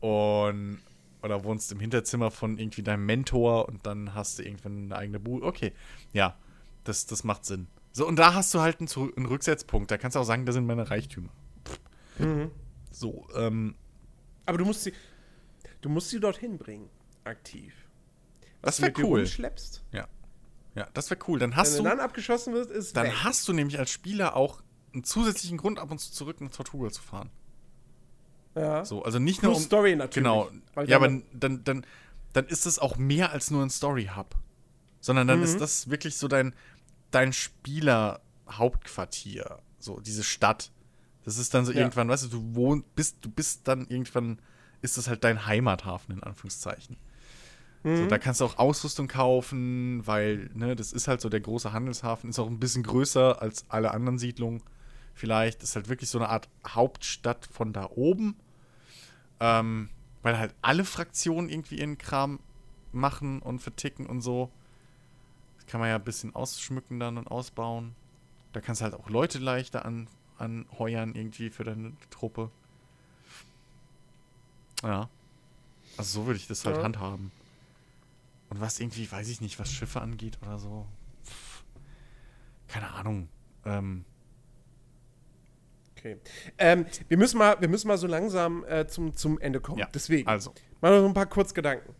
[0.00, 0.80] und
[1.22, 5.20] oder wohnst im Hinterzimmer von irgendwie deinem Mentor und dann hast du irgendwann eine eigene
[5.20, 5.44] Bude.
[5.44, 5.72] Okay,
[6.12, 6.38] ja,
[6.84, 7.66] das, das macht Sinn.
[7.92, 9.90] So, und da hast du halt einen, einen Rücksetzpunkt.
[9.90, 11.30] Da kannst du auch sagen, da sind meine Reichtümer.
[12.18, 12.50] Mhm.
[12.90, 13.74] So, ähm,
[14.46, 14.92] Aber du musst sie,
[15.80, 16.88] du musst sie dorthin bringen,
[17.24, 17.74] aktiv.
[18.62, 19.20] das du wäre cool.
[19.20, 19.84] rumschleppst.
[19.92, 20.06] Ja.
[20.76, 21.38] Ja, das wäre cool.
[21.40, 23.14] Dann Wenn hast du du, dann abgeschossen wirst, ist dann weg.
[23.24, 24.62] hast du nämlich als Spieler auch
[24.92, 27.30] einen zusätzlichen Grund, ab und zu zurück nach Tortuga zu fahren.
[28.54, 28.84] ja.
[28.84, 30.14] So, also nicht nur Plus um, Story natürlich.
[30.28, 30.50] Genau.
[30.86, 31.86] Ja, aber dann- dann, dann,
[32.34, 34.34] dann ist es auch mehr als nur ein Story-Hub.
[35.00, 35.44] Sondern dann Mhm.
[35.44, 36.54] ist das wirklich so dein,
[37.10, 39.58] dein Spieler-Hauptquartier.
[39.78, 40.70] So, diese Stadt.
[41.24, 41.78] Das ist dann so Ja.
[41.80, 44.38] irgendwann, weißt du, du wohnst, bist, du bist dann irgendwann,
[44.82, 46.96] ist das halt dein Heimathafen, in Anführungszeichen.
[47.94, 48.08] So, Mhm.
[48.08, 52.28] da kannst du auch Ausrüstung kaufen, weil, ne, das ist halt so der große Handelshafen,
[52.30, 54.62] ist auch ein bisschen größer als alle anderen Siedlungen.
[55.14, 58.36] Vielleicht ist halt wirklich so eine Art Hauptstadt von da oben.
[59.38, 59.88] Ähm,
[60.22, 62.40] weil halt alle Fraktionen irgendwie ihren Kram
[62.92, 64.50] machen und verticken und so.
[65.56, 67.94] Das kann man ja ein bisschen ausschmücken dann und ausbauen.
[68.52, 70.08] Da kannst du halt auch Leute leichter an,
[70.38, 72.50] anheuern irgendwie für deine Truppe.
[74.82, 75.08] Ja.
[75.96, 76.82] Also so würde ich das halt Ja.
[76.82, 77.30] handhaben.
[78.48, 80.86] Und was irgendwie, weiß ich nicht, was Schiffe angeht oder so.
[81.24, 81.64] Pff,
[82.68, 83.28] keine Ahnung.
[83.64, 84.04] Ähm,
[86.06, 86.18] Okay.
[86.58, 89.78] Ähm, wir, müssen mal, wir müssen mal so langsam äh, zum, zum Ende kommen.
[89.78, 90.28] ja, Deswegen.
[90.28, 90.52] Also.
[90.80, 91.94] Mal noch ein paar Kurzgedanken.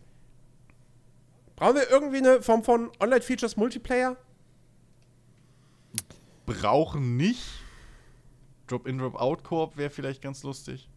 [1.55, 4.15] Brauchen wir irgendwie eine Form von Online-Features Multiplayer?
[6.45, 7.43] Brauchen nicht.
[8.67, 10.89] Drop-in, Drop-out-Koop wäre vielleicht ganz lustig.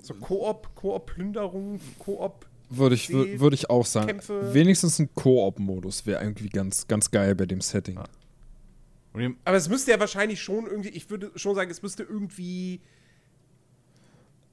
[0.00, 2.46] So Koop, Koop-Plünderung, Koop.
[2.68, 4.18] Würde ich, würde ich auch sagen.
[4.20, 7.96] Kämpfe- Wenigstens ein Koop-Modus wäre irgendwie ganz, ganz geil bei dem Setting.
[7.96, 9.30] Ja.
[9.44, 12.80] Aber es müsste ja wahrscheinlich schon irgendwie, ich würde schon sagen, es müsste irgendwie.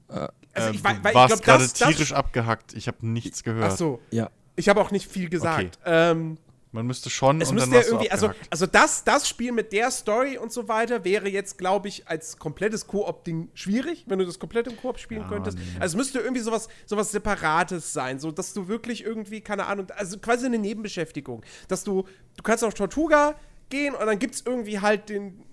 [0.08, 2.74] Also äh, ich, du weil ich warst glaub, gerade das- das- tierisch abgehackt.
[2.74, 3.72] Ich habe nichts gehört.
[3.74, 4.00] Ach so.
[4.12, 4.30] Ja.
[4.56, 5.80] Ich habe auch nicht viel gesagt.
[5.86, 6.38] Ähm,
[6.74, 10.40] Man müsste schon es müsste ja irgendwie, also, also das, das Spiel mit der Story
[10.40, 14.66] und so weiter wäre jetzt, glaube ich, als komplettes Koop-Ding schwierig, wenn du das komplett
[14.66, 15.60] im Koop spielen Ja, könntest.
[15.60, 15.64] nee.
[15.80, 19.86] Also es müsste irgendwie sowas, sowas Separates sein, so dass du wirklich irgendwie, keine Ahnung,
[19.96, 21.44] also quasi eine Nebenbeschäftigung.
[21.68, 23.36] Dass du, du kannst auf Tortuga
[23.70, 25.44] gehen und dann gibt es irgendwie halt den,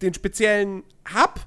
[0.00, 0.84] den speziellen
[1.14, 1.40] Hub.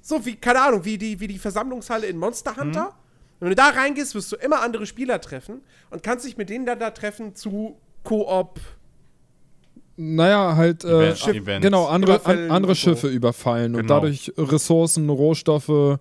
[0.00, 2.84] So wie, keine Ahnung, wie die, wie die Versammlungshalle in Monster Hunter.
[2.84, 3.40] Mhm.
[3.40, 6.64] Wenn du da reingehst, wirst du immer andere Spieler treffen und kannst dich mit denen
[6.64, 8.60] dann da treffen zu Koop.
[9.98, 11.64] Naja, halt äh, Event- Events.
[11.64, 12.90] genau andere, an, andere und so.
[12.90, 13.94] Schiffe überfallen und Genau.
[13.94, 15.98] dadurch Ressourcen, Rohstoffe,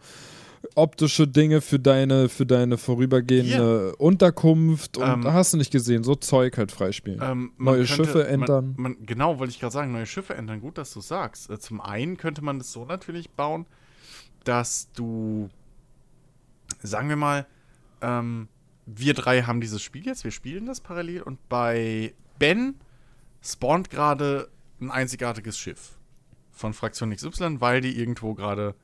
[0.76, 6.04] optische Dinge für deine für deine vorübergehende Unterkunft und Ähm, da hast du nicht gesehen,
[6.04, 7.22] so Zeug halt freispielen.
[7.24, 8.74] Ähm, Neue könnte- Schiffe ändern.
[8.76, 10.60] Man, man, genau, wollte ich gerade sagen, neue Schiffe ändern.
[10.60, 11.50] Gut, dass du sagst.
[11.50, 13.66] Äh, Zum einen könnte man das so natürlich bauen,
[14.44, 15.50] dass du,
[16.82, 17.46] sagen wir mal,
[18.02, 18.50] ähm,
[18.86, 22.76] wir drei haben dieses Spiel jetzt, wir spielen das parallel und bei Ben
[23.42, 24.50] spawnt gerade
[24.80, 25.98] ein einzigartiges Schiff
[26.52, 28.76] von Fraktion XY, weil die irgendwo gerade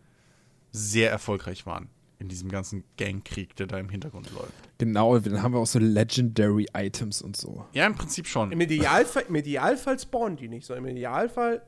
[0.71, 4.53] sehr erfolgreich waren in diesem ganzen Gangkrieg, der da im Hintergrund läuft.
[4.77, 7.65] Genau, dann haben wir auch so Legendary Items und so.
[7.73, 8.51] Ja, im Prinzip schon.
[8.51, 11.63] Im Idealfall, Im Idealfall spawnen die nicht, sondern im Idealfall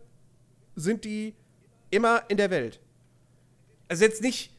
[0.76, 1.34] sind die
[1.90, 2.80] immer in der Welt.
[3.88, 4.56] Also jetzt nicht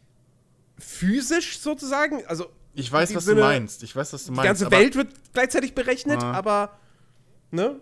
[0.79, 3.83] physisch sozusagen, also Ich weiß, was Sinne, du meinst.
[3.83, 4.47] Ich weiß, was du die meinst.
[4.49, 6.33] ganze aber- Welt wird gleichzeitig berechnet, Ah.
[6.33, 6.79] aber
[7.51, 7.79] ne?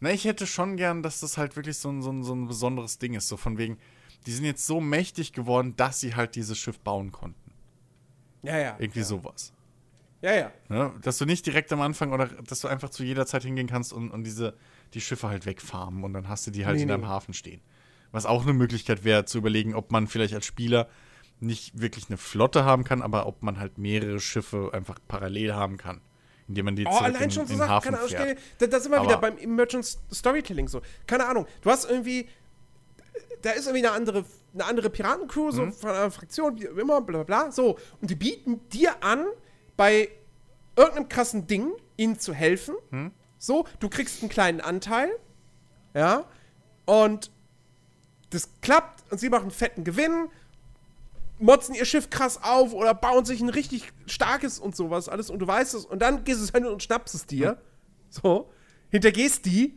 [0.00, 2.46] Na, ich hätte schon gern, dass das halt wirklich so ein, so, ein, so ein
[2.46, 3.28] besonderes Ding ist.
[3.28, 3.78] So von wegen,
[4.26, 7.52] die sind jetzt so mächtig geworden, dass sie halt dieses Schiff bauen konnten.
[8.42, 8.76] Ja, ja.
[8.78, 9.04] Irgendwie ja.
[9.04, 9.52] sowas.
[10.20, 10.52] Ja, ja.
[10.68, 10.92] Ne?
[11.02, 13.92] Dass du nicht direkt am Anfang oder dass du einfach zu jeder Zeit hingehen kannst
[13.92, 14.54] und, und diese,
[14.94, 17.06] die Schiffe halt wegfarmen und dann hast du die halt Nee, in deinem nee.
[17.06, 17.60] Hafen stehen.
[18.10, 20.88] Was auch eine Möglichkeit wäre, zu überlegen, ob man vielleicht als Spieler
[21.44, 25.76] nicht wirklich eine Flotte haben kann, aber ob man halt mehrere Schiffe einfach parallel haben
[25.76, 26.00] kann.
[26.48, 28.38] Indem man die Oh, allein in, schon so Sachen, Hafen keine Ahnung, fährt.
[28.58, 30.82] da, da sind wir Aber- wieder beim Emergent Storytelling so.
[31.06, 32.28] Keine Ahnung, du hast irgendwie,
[33.42, 35.50] da ist irgendwie eine andere, eine andere Piratencrew, Mhm.
[35.52, 37.78] so von einer Fraktion, wie immer, bla bla bla, so.
[38.00, 39.24] Und die bieten dir an,
[39.76, 40.08] bei
[40.76, 42.74] irgendeinem krassen Ding ihnen zu helfen.
[42.90, 43.10] Mhm.
[43.38, 45.10] So, du kriegst einen kleinen Anteil,
[45.94, 46.24] ja,
[46.84, 47.30] und
[48.30, 50.28] das klappt und sie machen einen fetten Gewinn,
[51.38, 55.38] motzen ihr Schiff krass auf oder bauen sich ein richtig starkes und sowas alles und
[55.40, 57.58] du weißt es und dann gehst du hin und schnappst es dir.
[58.08, 58.50] So,
[58.90, 59.74] hintergehst die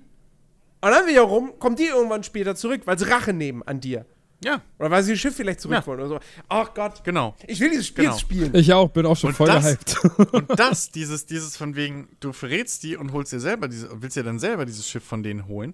[0.82, 4.06] und dann wiederum kommen die irgendwann später zurück, weil sie Rache nehmen an dir.
[4.46, 5.88] Ja, Oder weil sie das Schiff vielleicht zurück Ja.
[5.88, 6.20] wollen oder so.
[6.48, 7.04] Ach Gott.
[7.04, 7.36] genau.
[7.48, 8.18] Ich will dieses Spiel Genau.
[8.20, 8.54] spielen.
[8.54, 9.98] Ich auch, bin auch schon Und voll das- gehypt.
[10.34, 14.16] Und das, dieses, dieses von wegen, du verrätst die und holst dir selber diese, willst
[14.16, 15.74] dir dann selber dieses Schiff von denen holen,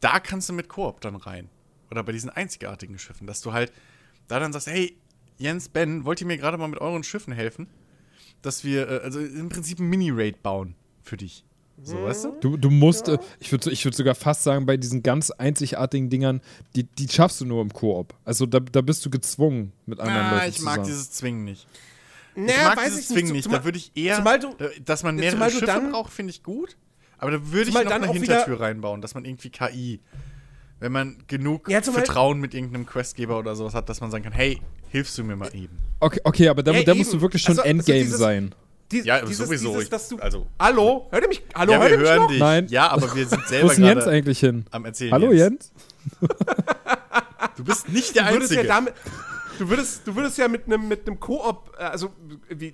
[0.00, 1.50] da kannst du mit Koop dann rein.
[1.90, 3.70] Oder bei diesen einzigartigen Schiffen, dass du halt
[4.28, 4.96] da dann sagst, hey,
[5.38, 7.66] Jens, Ben, wollt ihr mir gerade mal mit euren Schiffen helfen?
[8.42, 11.44] Dass wir, äh, also im Prinzip ein Mini-Raid bauen für dich.
[11.80, 12.32] So, weißt du?
[12.40, 16.10] Du, du musst, äh, ich würde ich würd sogar fast sagen, bei diesen ganz einzigartigen
[16.10, 16.40] Dingern,
[16.74, 18.14] die, die schaffst du nur im Koop.
[18.24, 20.86] Also da, da bist du gezwungen mit anderen Ah, Leuten ich mag zusammen.
[20.88, 21.68] dieses Zwingen nicht.
[22.34, 23.44] Naja, ich mag weiß dieses ich Zwingen nicht.
[23.44, 26.12] zumal- Da würde ich eher, du- äh, dass man mehrere zumal du Schiffe dann- braucht,
[26.12, 26.76] finde ich gut.
[27.18, 30.00] Aber da würde ich noch dann eine auch wieder- Hintertür reinbauen, dass man irgendwie KI,
[30.80, 34.32] wenn man genug Ja, Vertrauen mit irgendeinem Questgeber oder sowas hat, dass man sagen kann,
[34.32, 34.60] hey,
[34.90, 35.76] hilfst du mir mal eben?
[36.00, 38.54] Okay, okay, aber da, Ja, da musst du wirklich schon Also- also Endgame dieses- sein.
[38.90, 39.74] Die, Ja, dieses, sowieso.
[39.74, 41.08] Dieses, dass du, also- hallo?
[41.10, 41.42] Hört ihr mich?
[41.54, 42.28] Hallo, ja, hört wir mich hören noch?
[42.28, 42.38] dich.
[42.38, 42.66] Nein.
[42.70, 44.64] Ja, aber wir sind Wo selber ist denn Jens gerade eigentlich hin?
[44.70, 45.12] am Erzählen.
[45.12, 45.72] Hallo Jens?
[47.56, 48.68] Du bist nicht der du würdest Einzige.
[48.68, 48.94] ja damit,
[49.58, 52.10] du würdest, du würdest ja mit einem mit einem Koop, äh, also
[52.48, 52.72] wie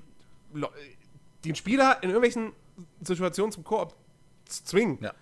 [1.45, 2.53] den Spieler in irgendwelchen
[3.01, 3.95] Situationen zum Koop
[4.47, 4.99] zwingen.
[5.01, 5.13] Ja.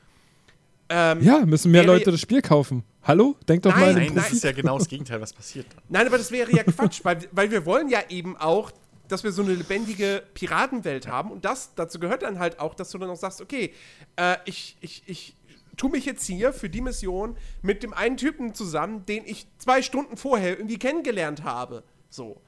[0.95, 2.85] Ähm, Ja, müssen mehr Leute das Spiel kaufen.
[3.03, 3.35] Hallo?
[3.49, 4.37] Denk doch Nein, mal an den Nein, das Profit.
[4.37, 5.67] ist ja genau das Gegenteil, was passiert.
[5.89, 8.71] Nein, aber das wäre ja Quatsch, weil, weil wir wollen ja eben auch,
[9.09, 12.91] dass wir so eine lebendige Piratenwelt haben und das, dazu gehört dann halt auch, dass
[12.91, 13.73] du dann auch sagst, okay,
[14.17, 15.35] äh, ich, ich, ich
[15.79, 19.81] tu mich jetzt hier für die Mission mit dem einen Typen zusammen, den ich zwei
[19.83, 21.83] Stunden vorher irgendwie kennengelernt habe.
[22.11, 22.41] So.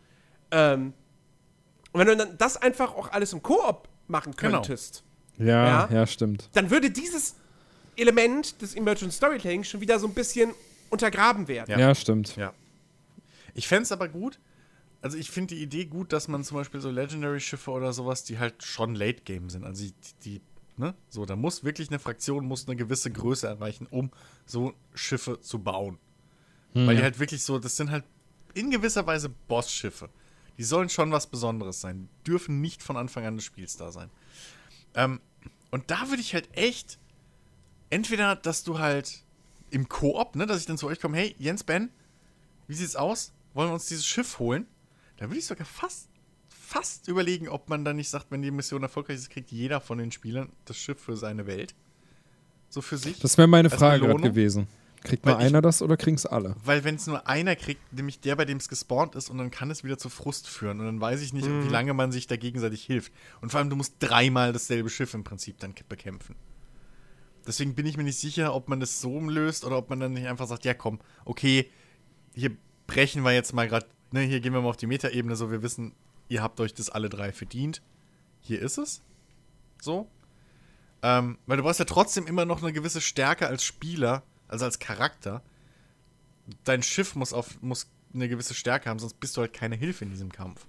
[0.50, 0.92] Ähm,
[1.92, 4.58] und wenn du dann das einfach auch alles im Koop machen Genau.
[4.60, 5.02] könntest,
[5.38, 5.88] Ja, Ja.
[5.90, 6.50] ja, stimmt.
[6.52, 7.36] dann würde dieses
[7.96, 10.52] Element des Emergent Storytelling schon wieder so ein bisschen
[10.90, 11.70] untergraben werden.
[11.70, 11.78] Ja.
[11.78, 12.36] Ja, stimmt.
[12.36, 12.52] Ja.
[13.54, 14.38] Ich fände es aber gut,
[15.00, 18.38] also ich finde die Idee gut, dass man zum Beispiel so Legendary-Schiffe oder sowas, die
[18.38, 19.64] halt schon Late-Game sind.
[19.64, 19.94] Also die,
[20.24, 20.40] die,
[20.78, 20.94] ne?
[21.10, 24.10] So, da muss wirklich eine Fraktion muss eine gewisse Größe erreichen, um
[24.46, 25.98] so Schiffe zu bauen.
[26.72, 28.02] Weil die halt wirklich so, das sind halt
[28.54, 30.08] in gewisser Weise Boss-Schiffe.
[30.58, 32.08] Die sollen schon was Besonderes sein.
[32.26, 34.10] Dürfen nicht von Anfang an des Spiels da sein.
[34.94, 35.20] Ähm,
[35.70, 36.98] und da würde ich halt echt
[37.94, 39.22] entweder, dass du halt
[39.70, 41.90] im Koop, ne, dass ich dann zu euch komme, hey, Jens, Ben,
[42.66, 43.32] wie sieht's aus?
[43.54, 44.66] Wollen wir uns dieses Schiff holen?
[45.16, 46.08] Da würde ich sogar fast,
[46.48, 49.98] fast überlegen, ob man dann nicht sagt, wenn die Mission erfolgreich ist, kriegt jeder von
[49.98, 51.74] den Spielern das Schiff für seine Welt.
[52.68, 53.20] So für sich.
[53.20, 54.66] Das wäre meine Frage gewesen.
[55.04, 56.56] Kriegt nur Weil ich- einer das oder kriegen's alle?
[56.64, 59.50] Weil wenn es nur einer kriegt, nämlich der, bei dem es gespawnt ist, und dann
[59.50, 60.80] kann es wieder zu Frust führen.
[60.80, 63.12] Und dann weiß ich nicht, wie lange man sich da gegenseitig hilft.
[63.40, 66.34] Und vor allem, du musst dreimal dasselbe Schiff im Prinzip dann bekämpfen.
[67.46, 70.12] Deswegen bin ich mir nicht sicher, ob man das so löst oder ob man dann
[70.12, 71.70] nicht einfach sagt, ja komm, okay,
[72.34, 72.56] hier
[72.86, 75.62] brechen wir jetzt mal gerade, ne, hier gehen wir mal auf die Metaebene, so wir
[75.62, 75.94] wissen,
[76.28, 77.82] ihr habt euch das alle drei verdient.
[78.40, 79.02] Hier ist es.
[79.80, 80.08] So.
[81.02, 84.78] Ähm, weil du brauchst ja trotzdem immer noch eine gewisse Stärke als Spieler, also als
[84.78, 85.42] Charakter.
[86.64, 90.04] Dein Schiff muss auf muss eine gewisse Stärke haben, sonst bist du halt keine Hilfe
[90.04, 90.66] in diesem Kampf.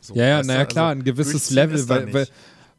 [0.00, 2.28] So, ja, ja, naja, klar, Also, ein gewisses Level, weil, weil,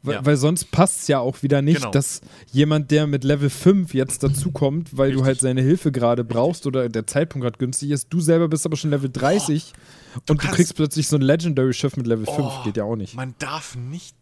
[0.02, 0.24] Ja.
[0.24, 1.90] weil sonst passt es ja auch wieder nicht, Genau.
[1.90, 2.22] dass
[2.52, 5.26] jemand, der mit Level 5 jetzt dazukommt, weil du Richtig.
[5.26, 8.76] halt seine Hilfe gerade brauchst oder der Zeitpunkt gerade günstig ist, du selber bist aber
[8.76, 9.74] schon Level 30
[10.14, 12.96] und du kannst- kriegst plötzlich so ein Legendary-Schiff mit Level 5, Oh, geht ja auch
[12.96, 13.14] nicht.
[13.14, 14.16] Man darf nicht.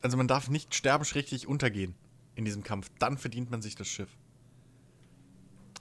[0.00, 1.94] Also man darf nicht sterbenschrichtig untergehen
[2.34, 2.90] in diesem Kampf.
[2.98, 4.08] Dann verdient man sich das Schiff.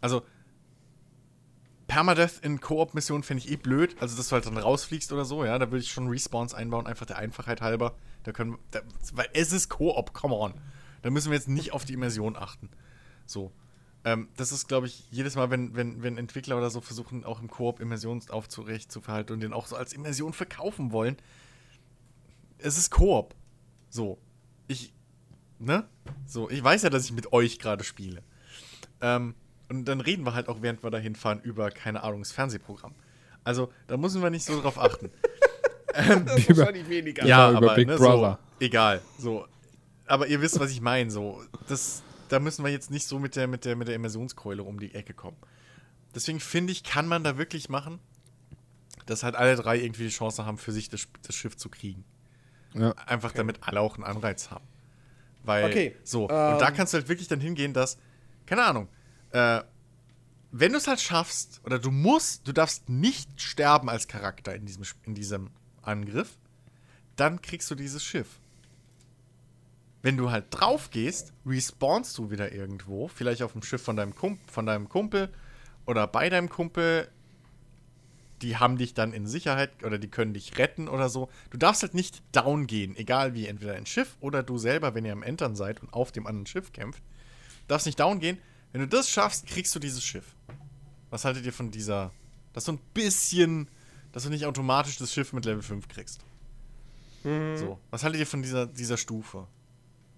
[0.01, 0.21] Also.
[1.87, 3.95] Permadeath in Koop-Missionen fände ich eh blöd.
[3.99, 5.57] Also, dass du halt dann rausfliegst oder so, ja.
[5.59, 7.95] Da würde ich schon Respawns einbauen, einfach der Einfachheit halber.
[8.25, 8.81] Da können da,
[9.13, 10.55] Weil es ist Koop, come on.
[11.03, 12.69] Da müssen wir jetzt nicht auf die Immersion achten.
[13.27, 13.51] So.
[14.03, 17.39] Ähm, das ist, glaube ich, jedes Mal, wenn, wenn, wenn Entwickler oder so versuchen, auch
[17.39, 21.17] im Koop Immersion aufzurecht zu verhalten und den auch so als Immersion verkaufen wollen.
[22.57, 23.35] Es ist Koop.
[23.89, 24.17] So.
[24.67, 24.91] Ich.
[25.59, 25.87] Ne?
[26.25, 28.23] So, ich weiß ja, dass ich mit euch gerade spiele.
[29.01, 29.35] Ähm,
[29.69, 32.95] und dann reden wir halt auch, während wir dahin fahren, über, keine Ahnung, das Fernsehprogramm.
[33.43, 35.11] Also, da müssen wir nicht so drauf achten.
[36.25, 37.25] Das ist wahrscheinlich weniger.
[37.25, 37.51] Ja.
[37.51, 38.39] über Big ne, Brother.
[38.59, 39.01] So, egal.
[39.17, 39.47] So.
[40.07, 41.09] Aber ihr wisst, was ich meine.
[41.09, 44.63] So, das, da müssen wir jetzt nicht so mit der, mit, der, mit der Immersionskeule
[44.63, 45.37] um die Ecke kommen.
[46.13, 47.99] Deswegen finde ich, kann man da wirklich machen,
[49.05, 52.03] dass halt alle drei irgendwie die Chance haben, für sich das, das Schiff zu kriegen.
[52.73, 52.91] Ja.
[53.05, 54.65] Einfach damit alle auch einen Anreiz haben.
[55.43, 57.97] Weil, Okay, so, und ähm, da kannst du halt wirklich dann hingehen, dass,
[58.45, 58.87] keine Ahnung,
[59.31, 59.61] äh,
[60.51, 64.65] wenn du es halt schaffst, oder du musst, du darfst nicht sterben als Charakter in
[64.65, 65.49] diesem, in diesem
[65.87, 66.37] Angriff,
[67.15, 68.39] dann kriegst du dieses Schiff.
[70.01, 74.13] Wenn du halt drauf gehst, respawnst du wieder irgendwo, vielleicht auf dem Schiff von deinem,
[74.13, 75.33] Kump von deinem Kumpel
[75.85, 77.09] oder bei deinem Kumpel.
[78.41, 81.29] Die haben dich dann in Sicherheit oder die können dich retten oder so.
[81.49, 85.05] Du darfst halt nicht down gehen, egal wie, entweder ein Schiff oder du selber, wenn
[85.05, 87.01] ihr am Entern seid und auf dem anderen Schiff kämpft.
[87.67, 88.37] Darfst nicht down gehen.
[88.73, 90.35] Wenn du das schaffst, kriegst du dieses Schiff.
[91.09, 92.11] Was haltet ihr von dieser,
[92.53, 93.69] dass so ein bisschen,
[94.15, 96.21] dass du nicht automatisch das Schiff mit Level 5 kriegst?
[97.23, 99.45] So, was haltet ihr von dieser, dieser Stufe?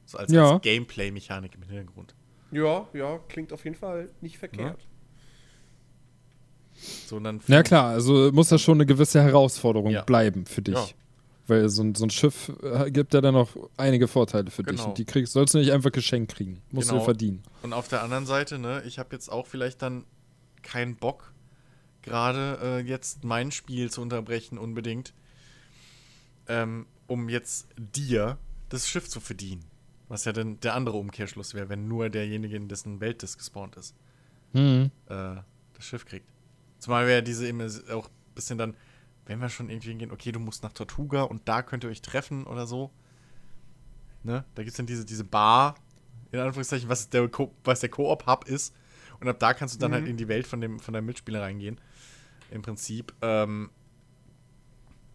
[0.06, 0.52] So als, Ja.
[0.54, 2.14] als Gameplay-Mechanik im Hintergrund.
[2.52, 4.86] Ja, ja, klingt auf jeden Fall nicht verkehrt.
[7.08, 10.04] So, und dann Ja klar, also muss das schon eine gewisse Herausforderung Ja.
[10.04, 10.76] bleiben für dich.
[10.76, 10.86] Ja.
[11.48, 14.76] Weil so ein, so ein Schiff äh, gibt ja dann noch einige Vorteile für dich.
[14.76, 14.90] Genau.
[14.90, 16.62] Und die kriegst, sollst du nicht einfach geschenkt kriegen.
[16.72, 17.00] Musst Genau.
[17.00, 17.42] du verdienen.
[17.64, 20.04] Und auf der anderen Seite, ne, ich habe jetzt auch vielleicht dann
[20.62, 21.32] keinen Bock,
[22.08, 25.14] gerade äh, jetzt mein Spiel zu unterbrechen unbedingt,
[26.48, 28.38] ähm, um jetzt dir
[28.70, 29.66] das Schiff zu verdienen.
[30.10, 33.76] Was ja dann der andere Umkehrschluss wäre, wenn nur derjenige, in dessen Welt das gespawnt
[33.76, 33.96] ist,
[34.54, 34.92] Mhm.
[35.08, 35.36] äh,
[35.74, 36.26] das Schiff kriegt.
[36.80, 38.76] Zumal wäre diese immer auch ein bisschen dann,
[39.26, 42.02] wenn wir schon irgendwie hingehen, okay, du musst nach Tortuga und da könnt ihr euch
[42.02, 42.92] treffen oder so.
[44.24, 44.46] Ne?
[44.56, 45.76] Da gibt es dann diese, diese Bar,
[46.32, 48.74] in Anführungszeichen, was der, Ko was der Koop-Hub ist.
[49.20, 51.42] Und ab da kannst du dann halt in die Welt von, dem, von deinem Mitspieler
[51.42, 51.80] reingehen.
[52.52, 53.14] Im Prinzip.
[53.22, 53.70] Ähm,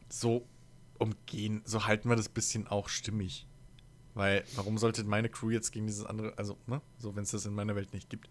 [0.09, 0.47] so
[0.99, 3.47] umgehen, so halten wir das bisschen auch stimmig.
[4.15, 6.83] Weil, warum sollte meine Crew jetzt gegen dieses andere, also, ne?
[6.99, 8.29] So, wenn es das in meiner Welt nicht gibt.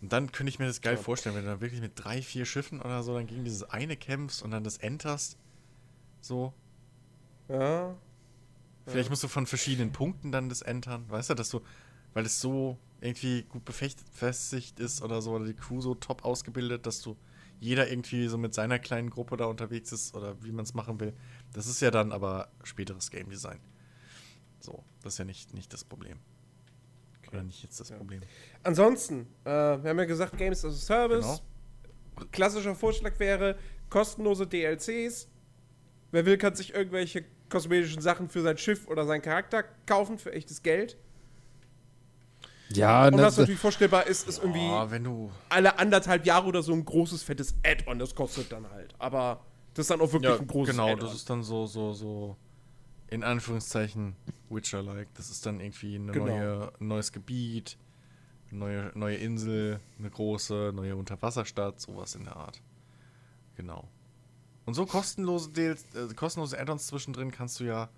[0.00, 2.44] Und dann könnte ich mir das geil vorstellen, wenn du dann wirklich mit drei, vier
[2.44, 5.38] Schiffen oder so dann gegen dieses eine kämpfst und dann das enterst.
[6.20, 6.52] So.
[7.48, 7.94] Ja.
[8.86, 11.04] Vielleicht musst du von verschiedenen Punkten dann das entern.
[11.08, 11.62] Weißt du, dass du,
[12.12, 16.86] weil es so irgendwie gut befestigt ist oder so, oder die Crew so top ausgebildet,
[16.86, 17.16] dass du
[17.64, 21.00] jeder irgendwie so mit seiner kleinen Gruppe da unterwegs ist oder wie man es machen
[21.00, 21.14] will.
[21.52, 23.58] Das ist ja dann aber späteres Game Design.
[24.60, 26.18] So, das ist ja nicht, nicht das Problem.
[27.28, 27.96] Oder nicht jetzt das Ja.
[27.96, 28.20] Problem.
[28.62, 31.42] Ansonsten, äh, wir haben ja gesagt, Games as a Service.
[32.16, 32.26] Genau.
[32.30, 33.58] Klassischer Vorschlag wäre
[33.88, 35.28] kostenlose DLCs.
[36.12, 40.32] Wer will, kann sich irgendwelche kosmetischen Sachen für sein Schiff oder seinen Charakter kaufen für
[40.32, 40.96] echtes Geld.
[42.76, 45.30] Ja, Und ne, was natürlich vorstellbar ist, ist irgendwie Oh, wenn du.
[45.48, 47.98] alle anderthalb Jahre oder so ein großes, fettes Add-on.
[47.98, 48.94] Das kostet dann halt.
[48.98, 49.40] Aber
[49.74, 52.36] das ist dann auch wirklich Ja, ein großes genau, das ist dann so, so, so,
[53.08, 54.16] in Anführungszeichen,
[54.50, 55.08] Witcher-like.
[55.14, 56.26] Das ist dann irgendwie Genau.
[56.26, 57.76] neue, ein neues Gebiet,
[58.50, 62.60] eine neue, neue Insel, eine große, neue Unterwasserstadt, sowas in der Art.
[63.56, 63.88] Genau.
[64.66, 67.88] Und so kostenlose, Deals, äh, kostenlose Add-ons zwischendrin kannst du ja,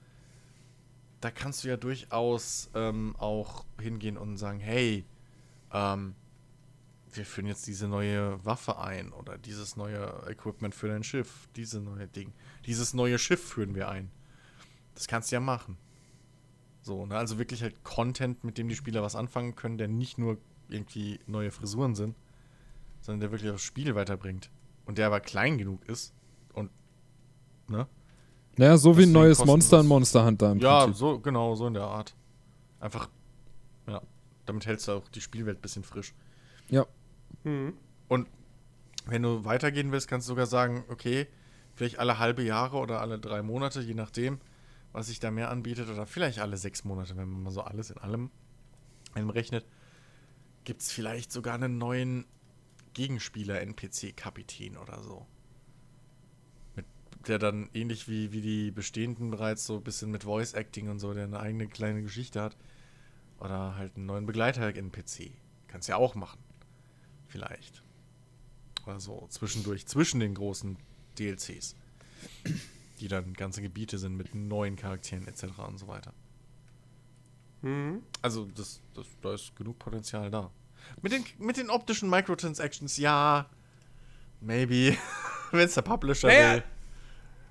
[1.21, 5.05] da kannst du ja durchaus ähm, auch hingehen und sagen, hey,
[5.73, 6.15] ähm,
[7.13, 11.81] wir führen jetzt diese neue Waffe ein oder dieses neue Equipment für dein Schiff, diese
[11.81, 12.33] neue Ding,
[12.67, 14.11] dieses neue Schiff führen wir ein.
[14.95, 15.79] Das kannst du ja machen.
[16.83, 17.17] So, ne?
[17.17, 20.39] Also wirklich halt Content, mit dem die Spieler was anfangen können, der nicht nur
[20.69, 22.17] irgendwie neue Frisuren sind,
[23.01, 24.51] sondern der wirklich das Spiel weiterbringt.
[24.85, 26.15] Und der aber klein genug ist
[26.53, 26.71] und,
[27.69, 27.89] ne?
[28.57, 29.45] Naja, so wie ein neues.
[29.45, 30.99] Monster in Monster Hunter im Ja, Prinzip.
[30.99, 32.15] so, genau, so in der Art.
[32.81, 33.09] Einfach,
[33.87, 34.01] ja,
[34.47, 36.15] damit hältst du auch die Spielwelt ein bisschen frisch.
[36.69, 36.87] Ja.
[37.45, 37.75] Hm.
[38.09, 38.29] Und
[39.07, 41.27] wenn du weitergehen willst, kannst du sogar sagen, okay,
[41.75, 44.41] vielleicht alle halbe Jahre oder alle drei Monate, je nachdem,
[44.93, 47.91] was sich da mehr anbietet, oder vielleicht alle sechs Monate, wenn man mal so alles
[47.91, 48.31] in allem
[49.15, 49.67] einrechnet,
[50.65, 52.25] gibt es vielleicht sogar einen neuen
[52.95, 55.27] Gegenspieler-NPC-Kapitän oder so.
[57.27, 61.13] Der dann ähnlich wie, wie die bestehenden bereits so ein bisschen mit Voice-Acting und so,
[61.13, 62.57] der eine eigene kleine Geschichte hat.
[63.39, 65.33] Oder halt einen neuen Begleiter-NPC.
[65.67, 66.39] Kannst ja auch machen.
[67.27, 67.83] Vielleicht.
[68.87, 70.79] Oder so zwischendurch, zwischen den großen
[71.19, 71.75] DLCs.
[73.01, 75.59] Die dann ganze Gebiete sind mit neuen Charakteren etc.
[75.67, 76.15] und so weiter.
[77.63, 78.03] Hm.
[78.23, 80.51] Also, das, das, da ist genug Potenzial da.
[81.03, 83.51] Mit den, mit den optischen Microtransactions, ja.
[84.41, 84.97] Maybe.
[85.51, 86.65] Wenn es der Publisher Naja, will.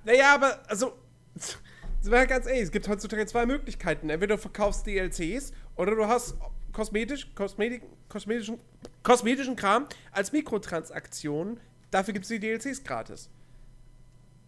[0.06, 0.98] Naja, aber, also,
[1.36, 4.10] sind wir ganz ehrlich, es gibt heutzutage zwei Möglichkeiten.
[4.10, 6.36] Entweder du verkaufst DLCs oder du hast
[6.72, 8.60] kosmetisch, Kosmetik, kosmetischen,
[9.04, 11.60] kosmetischen Kram als Mikrotransaktion.
[11.90, 13.30] Dafür gibt es die DLCs gratis.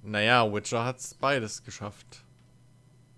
[0.03, 2.23] Naja, Witcher hat's beides geschafft.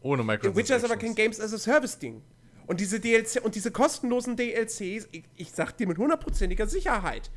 [0.02, 0.56] Ohne Microtransactions.
[0.56, 2.22] Witcher ist aber kein Games as a Service Ding.
[2.68, 7.32] Und diese DLC und diese kostenlosen DLCs, ich, ich sag dir mit hundertprozentiger Sicherheit,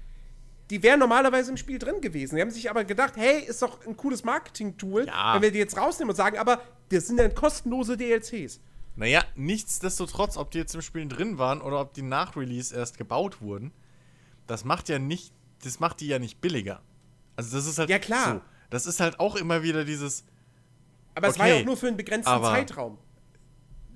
[0.70, 2.36] die wären normalerweise im Spiel drin gewesen.
[2.36, 5.34] Die haben sich aber gedacht, hey, ist doch ein cooles Marketing-Tool, Ja.
[5.34, 8.60] wenn wir die jetzt rausnehmen und sagen, aber das sind dann kostenlose DLCs.
[8.96, 12.98] Naja, nichtsdestotrotz, ob die jetzt im Spiel drin waren oder ob die nach Release erst
[12.98, 13.72] gebaut wurden,
[14.46, 15.32] das macht ja nicht,
[15.64, 16.82] das macht die ja nicht billiger.
[17.36, 18.34] Also das ist halt Ja, klar.
[18.34, 18.40] so.
[18.70, 20.24] Das ist halt auch immer wieder dieses,
[21.14, 22.98] Aber es war ja Okay, auch nur für einen begrenzten aber- Zeitraum.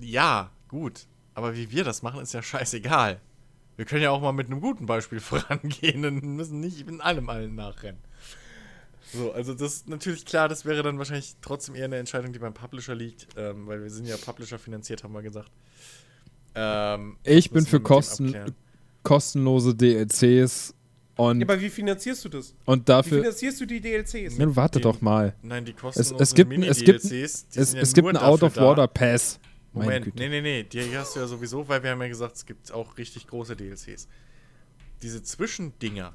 [0.01, 3.21] ja, gut, aber wie wir das machen, ist ja scheißegal.
[3.77, 7.29] Wir können ja auch mal mit einem guten Beispiel vorangehen und müssen nicht in allem
[7.29, 8.01] allen nachrennen.
[9.13, 12.39] So, also das ist natürlich klar, das wäre dann wahrscheinlich trotzdem eher eine Entscheidung, die
[12.41, 15.51] beim Publisher liegt, ähm, weil wir sind ja Publisher finanziert, haben wir gesagt.
[16.55, 18.35] Ähm, Ich bin für Kosten,
[19.03, 20.75] kostenlose DLCs
[21.17, 22.55] und, Ja, aber wie finanzierst du das?
[22.65, 23.19] und Wie dafür.
[23.21, 24.39] finanzierst du die DLCs?
[24.39, 25.35] Ja, warte Die- doch mal.
[25.43, 27.93] Nein, die Es, kostenlosen es gibt, es gibt, ein- Mini-DLCs, die es, sind ja es
[27.95, 28.49] gibt nur einen dafür
[29.85, 32.47] Moment, nee, nee, nee, die hast du ja sowieso, weil wir haben ja gesagt, es
[32.47, 34.09] gibt auch richtig große DLCs.
[35.03, 36.15] Diese Zwischendinger,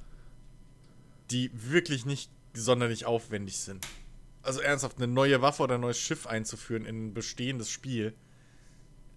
[1.30, 3.86] die wirklich nicht sonderlich aufwendig sind.
[4.44, 8.14] Also ernsthaft, eine neue Waffe oder ein neues Schiff einzuführen in ein bestehendes Spiel.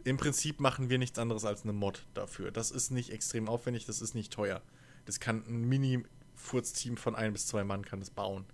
[0.04, 2.50] Im Prinzip machen wir nichts anderes als eine Mod dafür.
[2.50, 4.60] Das ist nicht extrem aufwendig, das ist nicht teuer.
[5.06, 8.44] Das kann ein Mini-Furz-Team von ein bis zwei Mann kann das bauen.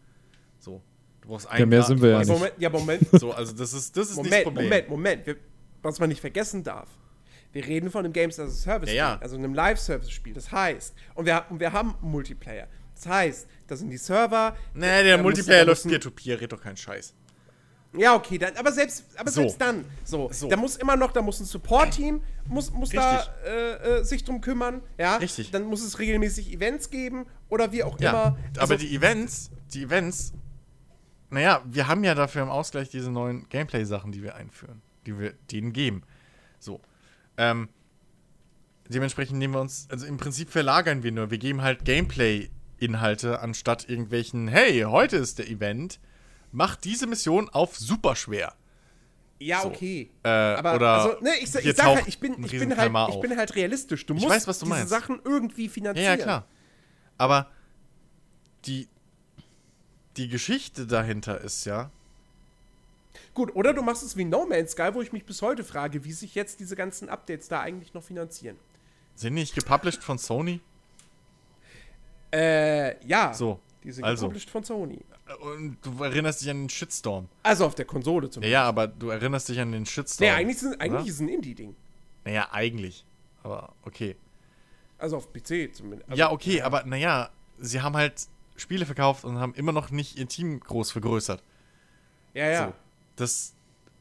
[0.60, 0.80] So.
[1.22, 3.08] Du brauchst ein Ja, mehr Grad- sind wir ja brauchst- Moment, ja, Moment.
[3.12, 4.64] So, also das ist, das ist nicht das Moment, Problem.
[4.68, 5.26] Moment, Moment.
[5.26, 5.36] Wir,
[5.82, 6.88] was man nicht vergessen darf.
[7.52, 9.18] Wir reden von einem Games as a Service, Ja, ja.
[9.20, 10.34] Also einem Live-Service-Spiel.
[10.34, 12.68] Das heißt, und wir, und wir haben Multiplayer.
[12.94, 14.56] Das heißt, da sind die Server.
[14.74, 17.14] Nee, der muss- Multiplayer läuft Peer-to-Peer, red doch keinen Scheiß.
[17.92, 19.40] Ja, okay, dann, aber selbst, aber So.
[19.40, 20.48] selbst dann, so, So.
[20.48, 23.32] da muss immer noch, da muss ein Support-Team, muss, muss da Richtig.
[23.46, 25.16] äh, äh, sich drum kümmern, ja.
[25.16, 25.50] Richtig.
[25.50, 28.20] Dann muss es regelmäßig Events geben oder wie auch Ja, immer.
[28.20, 30.32] aber Also, die Events, die Events,
[31.30, 35.32] naja, wir haben ja dafür im Ausgleich diese neuen Gameplay-Sachen, die wir einführen, die wir
[35.50, 36.02] denen geben.
[36.58, 36.80] So.
[37.36, 37.68] Ähm,
[38.88, 43.88] dementsprechend nehmen wir uns, also im Prinzip verlagern wir nur, wir geben halt Gameplay-Inhalte anstatt
[43.88, 46.00] irgendwelchen, hey, heute ist der Event,
[46.52, 48.54] mach diese Mission auf super schwer.
[49.38, 49.68] ja, so.
[49.68, 50.10] okay.
[50.22, 53.20] Äh, aber oder also, ne, ich, ich sag halt, ich bin, ich bin halt, ich
[53.20, 54.04] bin halt realistisch.
[54.06, 54.90] Du musst weiß, was du diese meinst.
[54.90, 56.18] Sachen irgendwie Ja, finanzieren.
[56.18, 56.46] ja, klar.
[57.16, 57.50] Aber
[58.66, 58.88] die,
[60.16, 61.90] die Geschichte dahinter ist ja,
[63.40, 66.04] Gut, oder du machst es wie No Man's Sky, wo ich mich bis heute frage,
[66.04, 68.58] wie sich jetzt diese ganzen Updates da eigentlich noch finanzieren.
[69.14, 70.60] sind die nicht gepublished von Sony?
[72.30, 73.32] Äh, ja.
[73.32, 74.26] So, Die sind also.
[74.26, 74.98] gepublished von Sony.
[75.40, 77.28] Und du erinnerst dich an den Shitstorm.
[77.42, 78.52] Also auf der Konsole Ja, zumindest.
[78.52, 80.28] ja, aber du erinnerst dich an den Shitstorm.
[80.28, 81.08] Nee, eigentlich, sind, eigentlich oder?
[81.08, 81.74] ist es ein Indie-Ding.
[82.26, 83.06] Naja, eigentlich.
[83.42, 84.16] Aber okay.
[84.98, 86.10] Also auf PC zumindest.
[86.10, 90.18] Also, ja, okay, aber naja, sie haben halt Spiele verkauft und haben immer noch nicht
[90.18, 91.42] ihr Team groß vergrößert.
[92.34, 92.66] Ja, ja.
[92.66, 92.74] So.
[93.16, 93.54] Das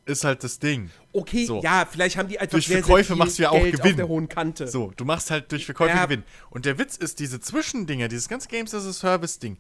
[0.06, 0.90] ist halt das Ding.
[1.14, 1.62] Okay, So.
[1.62, 3.82] ja, vielleicht haben die einfach Durch sehr, Verkäufe sehr machst du ja auch Geld auf
[3.82, 3.98] Gewinn.
[3.98, 4.68] der hohen Kante.
[4.68, 6.06] So, du machst halt durch Verkäufe Ja.
[6.06, 6.24] Gewinn.
[6.50, 9.58] Und der Witz ist, diese Zwischendinger, dieses ganze Games as a Service-Ding,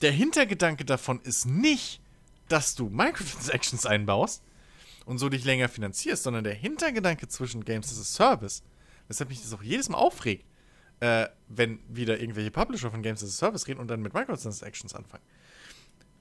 [0.00, 2.00] der Hintergedanke davon ist nicht,
[2.48, 4.42] dass du Microtransactions einbaust
[5.06, 8.62] und so dich länger finanzierst, sondern der Hintergedanke zwischen Games as a Service,
[9.08, 10.44] weshalb mich das auch jedes Mal aufregt,
[11.00, 14.94] äh, wenn wieder irgendwelche Publisher von Games as a Service reden und dann mit Microtransactions
[14.94, 15.24] anfangen.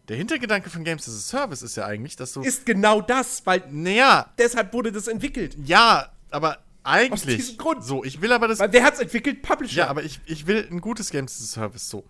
[0.07, 2.41] Der Hintergedanke von Games as a Service ist ja eigentlich, dass du.
[2.41, 5.55] Ist genau das, weil naja, deshalb wurde das entwickelt.
[5.63, 7.37] ja, aber eigentlich.
[7.37, 7.83] diesem Grund.
[7.83, 8.59] So, ich will aber das.
[8.59, 9.41] Weil wer hat's entwickelt?
[9.41, 9.79] Publisher.
[9.81, 12.03] Ja, aber ich, ich will ein gutes Games as a Service so.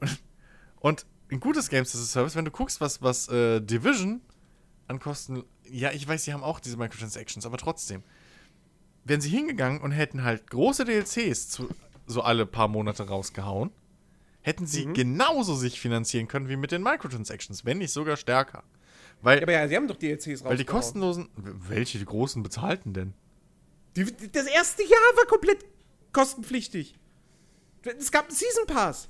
[0.00, 0.20] Und,
[0.80, 4.20] und ein gutes Games as a Service, wenn du guckst, was, was äh, Division
[4.88, 5.44] an Kosten.
[5.68, 8.02] Ja, ich weiß, sie haben auch diese Microtransactions, aber trotzdem.
[9.04, 11.68] Wären sie hingegangen und hätten halt große DLCs zu,
[12.06, 13.70] so alle paar Monate rausgehauen,
[14.46, 18.62] hätten sie genauso sich finanzieren können wie mit den Microtransactions, wenn nicht sogar stärker.
[19.20, 20.44] Weil, Ja, aber ja, sie haben doch DLCs raus.
[20.44, 21.28] weil die kostenlosen.
[21.34, 23.12] Welche die großen bezahlten denn?
[23.96, 25.64] Die, das erste Jahr war komplett
[26.12, 26.94] kostenpflichtig.
[27.98, 29.08] Es gab einen Season Pass.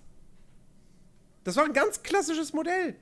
[1.45, 2.97] Das war ein ganz klassisches Modell.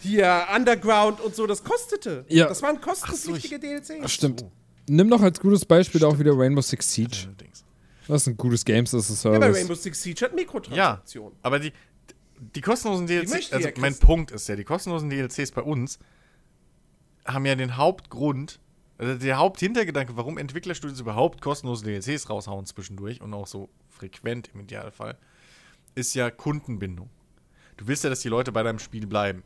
[0.00, 2.24] Hier, Underground und so, das kostete.
[2.28, 2.46] Ja.
[2.46, 4.12] Das waren kostenpflichtige DLCs.
[4.12, 4.44] Stimmt.
[4.88, 7.16] Nimm noch als gutes Beispiel auch wieder Rainbow Six Siege.
[7.26, 7.64] Allerdings.
[8.08, 9.58] Das ist ein gutes Games as a Ja, bei Service.
[9.60, 11.38] Rainbow Six Siege hat Ja, Mikrotransaktionen.
[11.42, 11.72] aber die,
[12.54, 13.94] die kostenlosen DLCs, möchte also ja mein.
[13.96, 15.98] Punkt ist ja, die kostenlosen DLCs bei uns
[17.26, 18.60] haben ja den Hauptgrund,
[18.96, 24.60] also der Haupthintergedanke, warum Entwicklerstudios überhaupt kostenlose DLCs raushauen zwischendurch und auch so frequent im
[24.60, 25.18] Idealfall,
[25.94, 27.10] ist ja Kundenbindung.
[27.76, 29.42] Du willst ja, dass die Leute bei deinem Spiel bleiben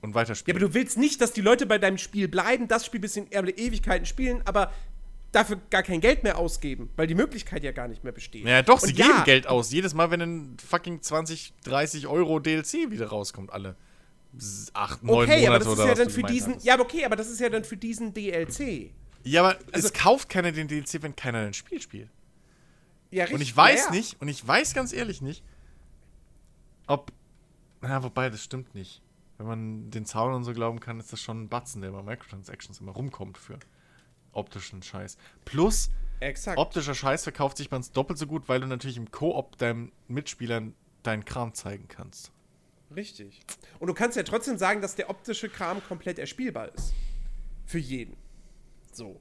[0.00, 0.56] und Ja, weiterspielen.
[0.60, 3.26] aber du willst nicht, dass die Leute bei deinem Spiel bleiben, das Spiel bis in
[3.30, 4.72] Ewigkeiten spielen, aber
[5.32, 8.44] dafür gar kein Geld mehr ausgeben, weil die Möglichkeit ja gar nicht mehr besteht.
[8.46, 9.70] Ja, doch, sie Und geben ja, Geld aus.
[9.70, 13.76] Jedes Mal, wenn ein fucking 20, 30 Euro DLC wieder rauskommt, alle
[14.74, 16.60] acht, neun Okay, Monate aber das ist ja dann für diesen.
[16.60, 18.90] Ja, okay, aber das ist ja dann für diesen DLC.
[19.24, 22.10] Ja, aber Also- es kauft keiner den DLC, wenn keiner ein Spiel spielt.
[23.10, 23.34] Ja, richtig.
[23.34, 23.90] Und ich weiß ja, ja.
[23.92, 25.42] nicht, und ich weiß ganz ehrlich nicht,
[26.86, 27.12] ob.
[27.80, 29.02] Na, wobei, das stimmt nicht.
[29.38, 32.02] Wenn man den Zaun und so glauben kann, ist das schon ein Batzen, der bei
[32.02, 33.58] Microtransactions immer rumkommt für
[34.38, 35.18] optischen Scheiß.
[35.44, 36.58] Plus, Exakt.
[36.58, 39.92] optischer Scheiß verkauft sich bei uns doppelt so gut, weil du natürlich im Koop deinen
[40.08, 42.32] Mitspielern deinen Kram zeigen kannst.
[42.94, 43.40] Richtig.
[43.78, 46.94] Und du kannst ja trotzdem sagen, dass der optische Kram komplett erspielbar ist.
[47.66, 48.16] Für jeden.
[48.92, 49.20] So.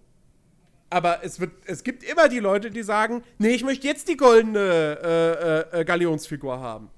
[0.89, 4.15] Aber es, wird, es gibt immer die Leute, die sagen, nee, ich möchte jetzt die
[4.15, 4.59] goldene
[5.03, 6.89] äh, äh, äh, Galionsfigur haben.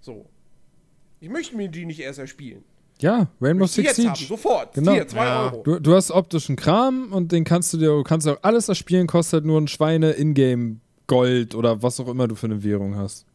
[0.00, 0.28] So.
[1.20, 2.64] Ich möchte mir die nicht erst erspielen.
[3.02, 4.28] Ja, Rainbow Die Six jetzt haben, Siege.
[4.28, 4.74] sofort.
[4.74, 4.92] Genau.
[4.92, 5.42] Hier, zwei Ja.
[5.44, 5.62] Euro.
[5.62, 9.06] Du, du hast optischen Kram und den kannst du dir, du kannst auch alles erspielen,
[9.06, 12.96] kostet halt nur ein Schweine Ingame Gold oder was auch immer du für eine Währung
[12.96, 13.26] hast.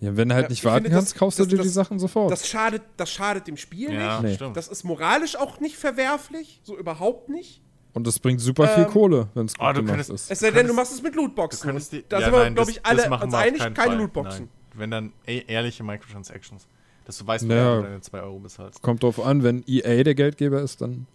[0.00, 1.56] Ja, wenn du halt Ja, nicht ich warten finde, kannst, das- kaufst du das- dir
[1.58, 2.32] die das- Sachen sofort.
[2.32, 3.90] Das schadet, das schadet dem Spiel
[4.22, 4.40] nicht.
[4.40, 4.50] Nee.
[4.54, 6.60] Das ist moralisch auch nicht verwerflich.
[6.64, 7.62] So überhaupt nicht.
[7.92, 10.30] und das bringt super viel Ähm, Kohle, wenn es gut Ah, du gemacht könntest- ist.
[10.30, 11.74] Es sei denn, du machst es mit Lootboxen.
[11.74, 13.96] Du die, da ja, sind wir, glaube ich, alle uns einig, keine Fall.
[13.98, 14.44] Lootboxen.
[14.44, 14.78] Nein.
[14.78, 16.68] Wenn dann e ehrliche Microtransactions.
[17.04, 17.64] Dass du weißt, Naja.
[17.64, 18.82] wer du deine 2 Euro bezahlst.
[18.82, 21.06] Kommt drauf an, wenn EA der Geldgeber ist, dann.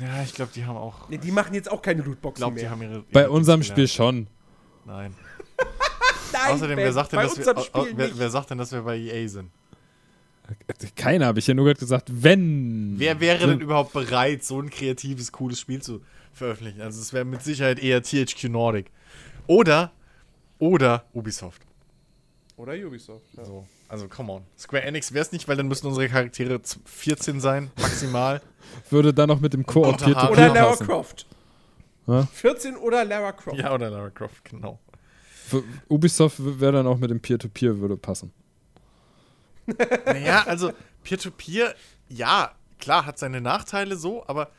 [0.00, 1.08] Ja, ich glaube, die haben auch.
[1.08, 2.70] Nee, die machen jetzt auch keine Lootboxen glaube, die mehr.
[2.70, 2.92] haben ihre.
[2.94, 3.90] ihre Bei unserem Spiel gelernt.
[3.90, 4.26] schon.
[4.86, 5.14] Nein.
[6.32, 8.82] Nein, Außerdem, Ben, wer sagt, denn, dass wir, Spiel wer, wer sagt denn, dass wir
[8.82, 9.50] bei EA sind?
[10.96, 12.94] Keiner, habe ich ja nur gerade gesagt, wenn.
[12.98, 16.80] Wer wäre denn überhaupt bereit, so ein kreatives, cooles Spiel zu veröffentlichen?
[16.80, 18.90] Also, es wäre mit Sicherheit eher THQ Nordic.
[19.46, 19.92] Oder,
[20.58, 21.62] oder Ubisoft.
[22.56, 23.24] Oder Ubisoft.
[23.36, 23.44] Ja.
[23.44, 23.66] So.
[23.88, 24.42] Also, come on.
[24.58, 28.40] Square Enix wäre es nicht, weil dann müssten unsere Charaktere z- 14 sein, maximal.
[28.90, 30.08] Würde dann noch mit dem Koop Oder-
[30.48, 30.86] Lara passen.
[30.86, 31.26] Croft.
[32.06, 32.22] Ja?
[32.32, 33.58] 14 oder Lara Croft.
[33.58, 34.78] ja, oder Lara Croft, genau.
[35.46, 38.32] Für Ubisoft wäre dann auch mit dem Peer-to-Peer würde passen.
[40.06, 40.72] Naja, also
[41.02, 41.74] Peer-to-Peer,
[42.08, 44.50] ja, klar, hat seine Nachteile so, aber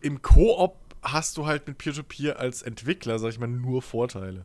[0.00, 4.44] im Koop hast du halt mit Peer-to-Peer als Entwickler, sag ich mal, nur Vorteile.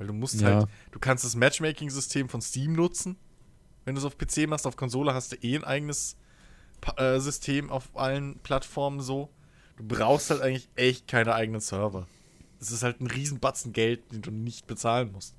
[0.00, 0.46] Weil du musst Ja.
[0.60, 3.16] halt, du kannst das Matchmaking-System von Steam nutzen.
[3.84, 6.16] Wenn du es auf PC machst, auf Konsole hast du eh ein eigenes
[6.96, 9.28] äh, System auf allen Plattformen so.
[9.76, 12.06] Du brauchst halt eigentlich echt keine eigenen Server.
[12.60, 15.34] Es ist halt ein Riesenbatzen Geld, den du nicht bezahlen musst.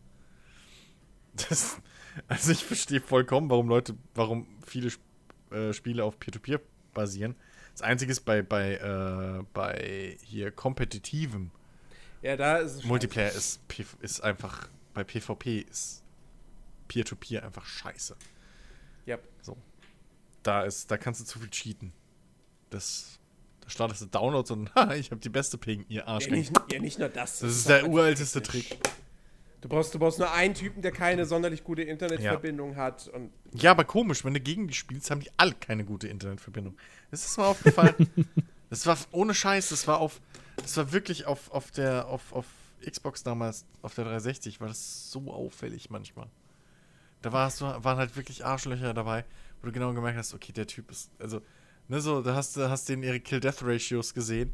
[1.50, 1.80] Das,
[2.28, 5.02] also ich verstehe vollkommen, warum Leute, warum viele Sp-
[5.50, 6.62] äh, Spiele auf Peer-to-Peer
[6.94, 7.36] basieren.
[7.74, 11.50] Das Einzige ist bei, bei, äh, bei hier kompetitivem
[12.22, 13.60] Ja, da ist es Multiplayer ist,
[14.02, 16.04] ist einfach, bei PvP ist
[16.88, 18.16] Peer-to-Peer einfach scheiße.
[19.06, 19.18] Ja.
[20.44, 21.94] Da ist, da kannst du zu viel cheaten.
[22.70, 23.20] Das,
[23.62, 26.28] da startest du Downloads und haha, ich habe die beste Ping, ihr Arsch.
[26.28, 27.40] Ja, nicht, ja, nicht nur das.
[27.40, 28.42] das ist auch der einfach uralteste.
[28.42, 28.78] Trick.
[29.62, 33.08] Du brauchst, du brauchst nur einen Typen, der keine sonderlich gute Internetverbindung hat.
[33.10, 36.76] Und Ja, aber komisch, wenn du gegen die spielst, haben die alle keine gute Internetverbindung.
[37.12, 37.94] Das ist mir aufgefallen.
[38.72, 40.20] das war ohne Scheiß, das war auf,
[40.58, 42.46] das war wirklich auf, auf der, auf, auf
[42.86, 46.28] Xbox damals, auf der 360, war das so auffällig manchmal.
[47.22, 49.26] Da warst du, waren halt wirklich Arschlöcher dabei,
[49.62, 51.42] wo du genau gemerkt hast, okay, der Typ ist, also,
[51.88, 54.54] ne, so, da hast du, hast denen ihre Kill-Death-Ratios gesehen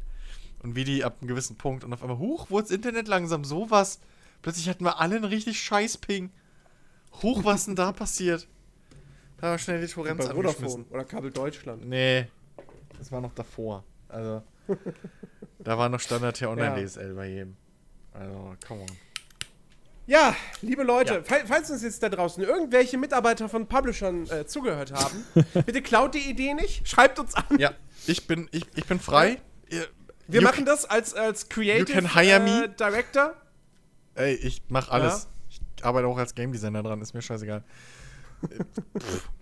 [0.62, 3.44] und wie die ab einem gewissen Punkt und auf einmal, huch, wurde das Internet langsam
[3.44, 4.00] sowas.
[4.42, 6.30] Plötzlich hatten wir alle einen richtig scheiß Ping.
[7.22, 8.46] Huch, was denn da passiert?
[9.38, 10.34] Da war schnell die Torrents Bei.
[10.34, 11.86] Vodafone oder Kabel Deutschland.
[11.86, 12.26] Nee,
[12.98, 13.84] das war noch davor.
[14.08, 14.42] Also,
[15.58, 17.14] da war noch Standard hier online Ja.
[17.14, 17.56] Bei jedem.
[18.12, 18.86] Also, come on.
[20.06, 21.22] Ja, liebe Leute, Ja.
[21.22, 25.24] fall- falls uns jetzt da draußen irgendwelche Mitarbeiter von Publishern äh, zugehört haben,
[25.66, 27.44] bitte klaut die Idee nicht, schreibt uns an.
[27.58, 27.72] Ja,
[28.06, 29.40] ich bin, ich, ich bin frei.
[30.30, 32.64] Wir you machen das als, als Creative can hire me.
[32.64, 33.34] äh, Director.
[34.14, 35.28] Ey, ich mach alles.
[35.50, 37.62] Ich arbeite auch als Game Designer dran, ist mir scheißegal.
[38.98, 39.28] Pff.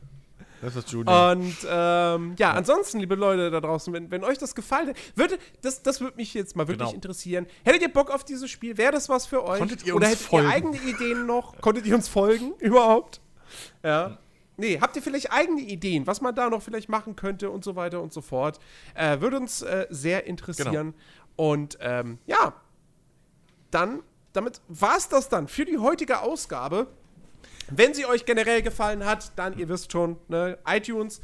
[0.63, 1.31] das ist Junior.
[1.33, 5.39] Und ähm, ja, ansonsten, liebe Leute da draußen, wenn, wenn euch das gefallen hat, würde,
[5.63, 6.95] das, das würde mich jetzt mal wirklich Genau.
[6.95, 7.47] interessieren.
[7.65, 8.77] Hättet ihr Bock auf dieses Spiel?
[8.79, 9.59] Wäre das was für euch?
[9.59, 10.49] Konntet ihr Oder uns hättet folgen?
[10.49, 11.61] ihr eigene Ideen noch?
[11.61, 13.21] Konntet ihr uns folgen überhaupt?
[13.83, 14.19] Ja.
[14.59, 17.77] Nee, habt ihr vielleicht eigene Ideen, was man da noch vielleicht machen könnte und so
[17.77, 18.59] weiter und so fort?
[18.95, 20.95] Äh, würde uns äh, sehr interessieren.
[20.95, 21.51] Genau.
[21.53, 22.55] Und ähm, ja,
[23.71, 24.03] dann,
[24.33, 26.87] damit war es das dann für die heutige Ausgabe.
[27.71, 31.21] Wenn sie euch generell gefallen hat, dann, ihr wisst schon, ne, iTunes,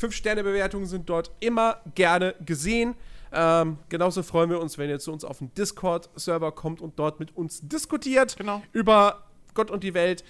[0.00, 2.94] 5-Sterne-Bewertungen sind dort immer gerne gesehen.
[3.32, 7.20] Ähm, genauso freuen wir uns, wenn ihr zu uns auf den Discord-Server kommt und dort
[7.20, 8.62] mit uns diskutiert Genau.
[8.72, 9.22] über
[9.54, 10.24] Gott und die Welt.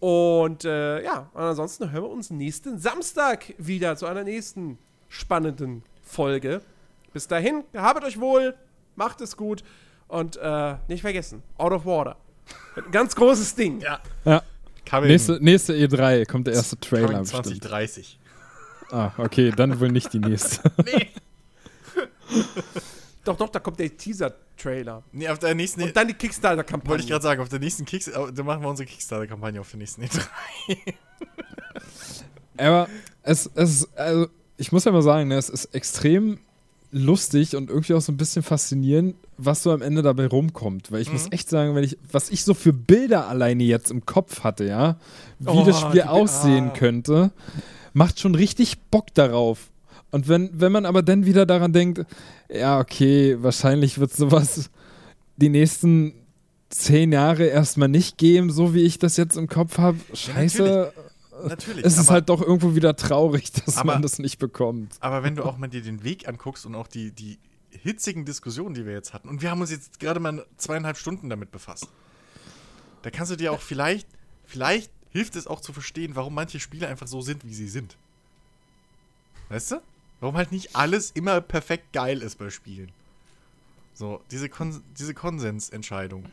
[0.00, 5.82] Und äh, ja, und ansonsten hören wir uns nächsten Samstag wieder zu einer nächsten spannenden
[6.02, 6.60] Folge.
[7.12, 8.54] Bis dahin, habet euch wohl,
[8.96, 9.62] macht es gut
[10.08, 12.16] und äh, nicht vergessen, Out of Water.
[12.76, 13.80] Ein ganz großes Ding.
[13.80, 14.00] ja.
[14.24, 14.42] Ja.
[15.02, 17.44] Nächste, nächste E3 kommt der erste Trailer coming bestimmt.
[17.46, 18.18] 2030.
[18.90, 20.70] Ah, okay, dann wohl nicht die nächste.
[20.84, 21.08] Nee.
[23.24, 25.04] Doch, doch, da kommt der Teaser-Trailer.
[25.12, 25.82] Nee, auf der nächsten.
[25.82, 26.90] Und dann die Kickstarter-Kampagne.
[26.90, 28.32] wollte ich gerade sagen, auf der nächsten Kickstarter.
[28.32, 30.26] Da machen wir unsere Kickstarter-Kampagne auf der nächsten E3.
[32.56, 32.88] Aber
[33.22, 36.40] es, es also ich muss ja mal sagen, ne, es ist extrem
[36.92, 40.92] lustig und irgendwie auch so ein bisschen faszinierend, was so am Ende dabei rumkommt.
[40.92, 44.06] Weil ich muss echt sagen, wenn ich, was ich so für Bilder alleine jetzt im
[44.06, 44.96] Kopf hatte, ja,
[45.38, 46.76] wie Oh, das Spiel aussehen ah.
[46.76, 47.32] könnte,
[47.94, 49.70] macht schon richtig Bock darauf.
[50.10, 52.04] Und wenn, wenn man aber dann wieder daran denkt,
[52.52, 54.70] ja, okay, wahrscheinlich wird sowas
[55.36, 56.12] die nächsten
[56.68, 59.98] zehn Jahre erstmal nicht geben, so wie ich das jetzt im Kopf habe.
[60.12, 60.92] Scheiße,
[61.48, 61.84] Natürlich.
[61.84, 64.96] es ist aber, halt doch irgendwo wieder traurig, dass aber- man das nicht bekommt.
[65.00, 67.38] aber wenn du auch mal dir den Weg anguckst und auch die, die
[67.70, 71.28] hitzigen Diskussionen, die wir jetzt hatten, und wir haben uns jetzt gerade mal zweieinhalb Stunden
[71.30, 71.88] damit befasst,
[73.02, 74.06] da kannst du dir auch vielleicht,
[74.44, 77.96] vielleicht hilft es auch zu verstehen, warum manche Spiele einfach so sind, wie sie sind.
[79.48, 79.82] Weißt du?
[80.20, 82.92] Warum halt nicht alles immer perfekt geil ist bei Spielen.
[83.94, 86.24] So, diese, Kon diese Konsensentscheidung.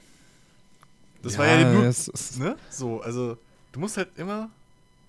[1.21, 1.83] Das war ja nur.
[1.83, 2.57] Ne?
[2.69, 3.37] So, also,
[3.71, 4.49] du musst halt immer.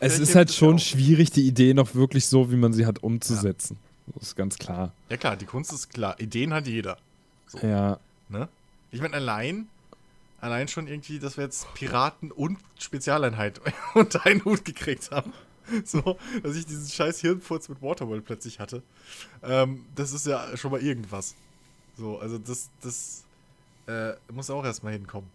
[0.00, 3.02] Es ist halt schon ja schwierig, die Idee noch wirklich so, wie man sie hat,
[3.02, 3.78] umzusetzen.
[4.14, 4.92] Das ist ganz klar.
[5.08, 6.18] Ja, klar, die Kunst ist klar.
[6.18, 6.98] Ideen hat jeder.
[7.62, 7.98] Ja.
[8.28, 8.48] Ne?
[8.90, 9.68] Ich meine, allein,
[10.40, 13.60] allein schon irgendwie, dass wir jetzt Piraten und Spezialeinheit
[13.94, 15.32] unter einen Hut gekriegt haben.
[15.84, 18.82] So, dass ich diesen scheiß Hirnfurz mit Waterworld plötzlich hatte.
[19.42, 21.36] Ähm, das ist ja schon mal irgendwas.
[21.96, 23.22] So, also das, das
[23.86, 25.30] äh, muss auch erstmal hinkommen.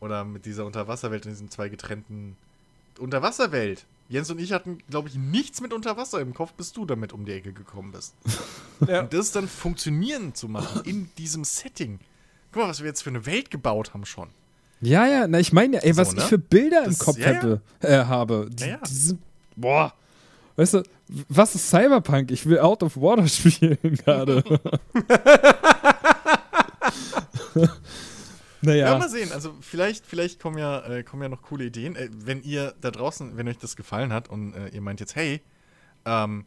[0.00, 2.36] Oder mit dieser Unterwasserwelt und diesen zwei getrennten
[3.00, 3.86] Unterwasserwelt.
[4.08, 7.24] Jens und ich hatten, glaube ich, nichts mit Unterwasser im Kopf, bis du damit um
[7.24, 8.14] die Ecke gekommen bist.
[8.88, 9.00] Ja.
[9.02, 11.98] Und das dann funktionieren zu machen in diesem Setting.
[12.50, 14.30] Guck mal, was wir jetzt für eine Welt gebaut haben schon.
[14.80, 16.22] Ja, ja, na, ich meine ja, ey, So, was ne?
[16.22, 17.34] ich für Bilder im Das- Kopf ja, ja.
[17.34, 18.48] hätte, äh, habe.
[18.50, 18.76] Die, Ja, ja.
[18.78, 19.20] die sind,
[19.54, 19.92] boah.
[20.56, 20.82] Weißt du,
[21.28, 22.30] was ist Cyberpunk?
[22.30, 24.42] Ich will Out of Water spielen gerade.
[28.62, 28.92] naja.
[28.92, 29.32] Ja, mal sehen.
[29.32, 31.96] Also vielleicht, vielleicht kommen ja, äh, kommen ja noch coole Ideen.
[31.96, 35.16] Äh, wenn ihr da draußen, wenn euch das gefallen hat und äh, ihr meint jetzt,
[35.16, 35.40] hey,
[36.04, 36.44] ähm,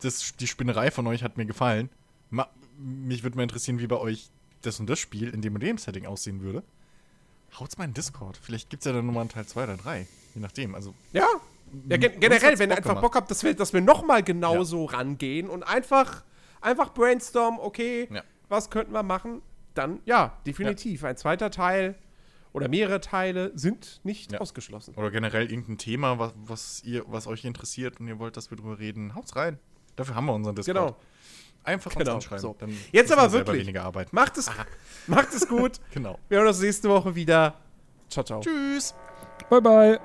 [0.00, 1.88] das, die Spinnerei von euch hat mir gefallen.
[2.30, 2.48] Ma
[2.78, 4.30] mich würde mal interessieren, wie bei euch
[4.62, 6.62] das und das Spiel in dem und dem Setting aussehen würde.
[7.58, 8.38] Haut's mal in Discord.
[8.40, 10.06] Vielleicht gibt's ja dann nochmal einen Teil 2 oder 3.
[10.34, 10.74] Je nachdem.
[10.74, 11.26] Also, Ja.
[11.88, 13.02] Ja, gen generell, wenn ihr Bock einfach gemacht.
[13.02, 16.24] Bock habt, dass wir, dass wir nochmal genauso rangehen und einfach,
[16.60, 18.22] einfach brainstormen, okay, Ja.
[18.48, 19.40] was könnten wir machen,
[19.74, 21.04] dann ja, definitiv.
[21.04, 21.94] Ein zweiter Teil
[22.52, 24.40] oder mehrere Teile sind nicht Ja.
[24.40, 24.94] ausgeschlossen.
[24.96, 28.56] oder generell irgendein Thema, was, was, ihr, was euch interessiert und ihr wollt, dass wir
[28.56, 29.14] drüber reden.
[29.14, 29.58] Haut's rein.
[29.96, 30.76] Dafür haben wir unseren Discord.
[30.76, 30.96] Genau.
[31.62, 32.42] Einfach Genau, uns anschreiben.
[32.42, 32.56] so.
[32.58, 34.12] Dann Jetzt aber wir wirklich.
[34.12, 34.50] Macht es,
[35.06, 35.72] macht es gut.
[35.92, 36.18] Genau.
[36.28, 37.54] Wir hören uns nächste Woche wieder.
[38.08, 38.40] Ciao, ciao.
[38.40, 38.94] Tschüss.
[39.50, 40.00] Bye, bye.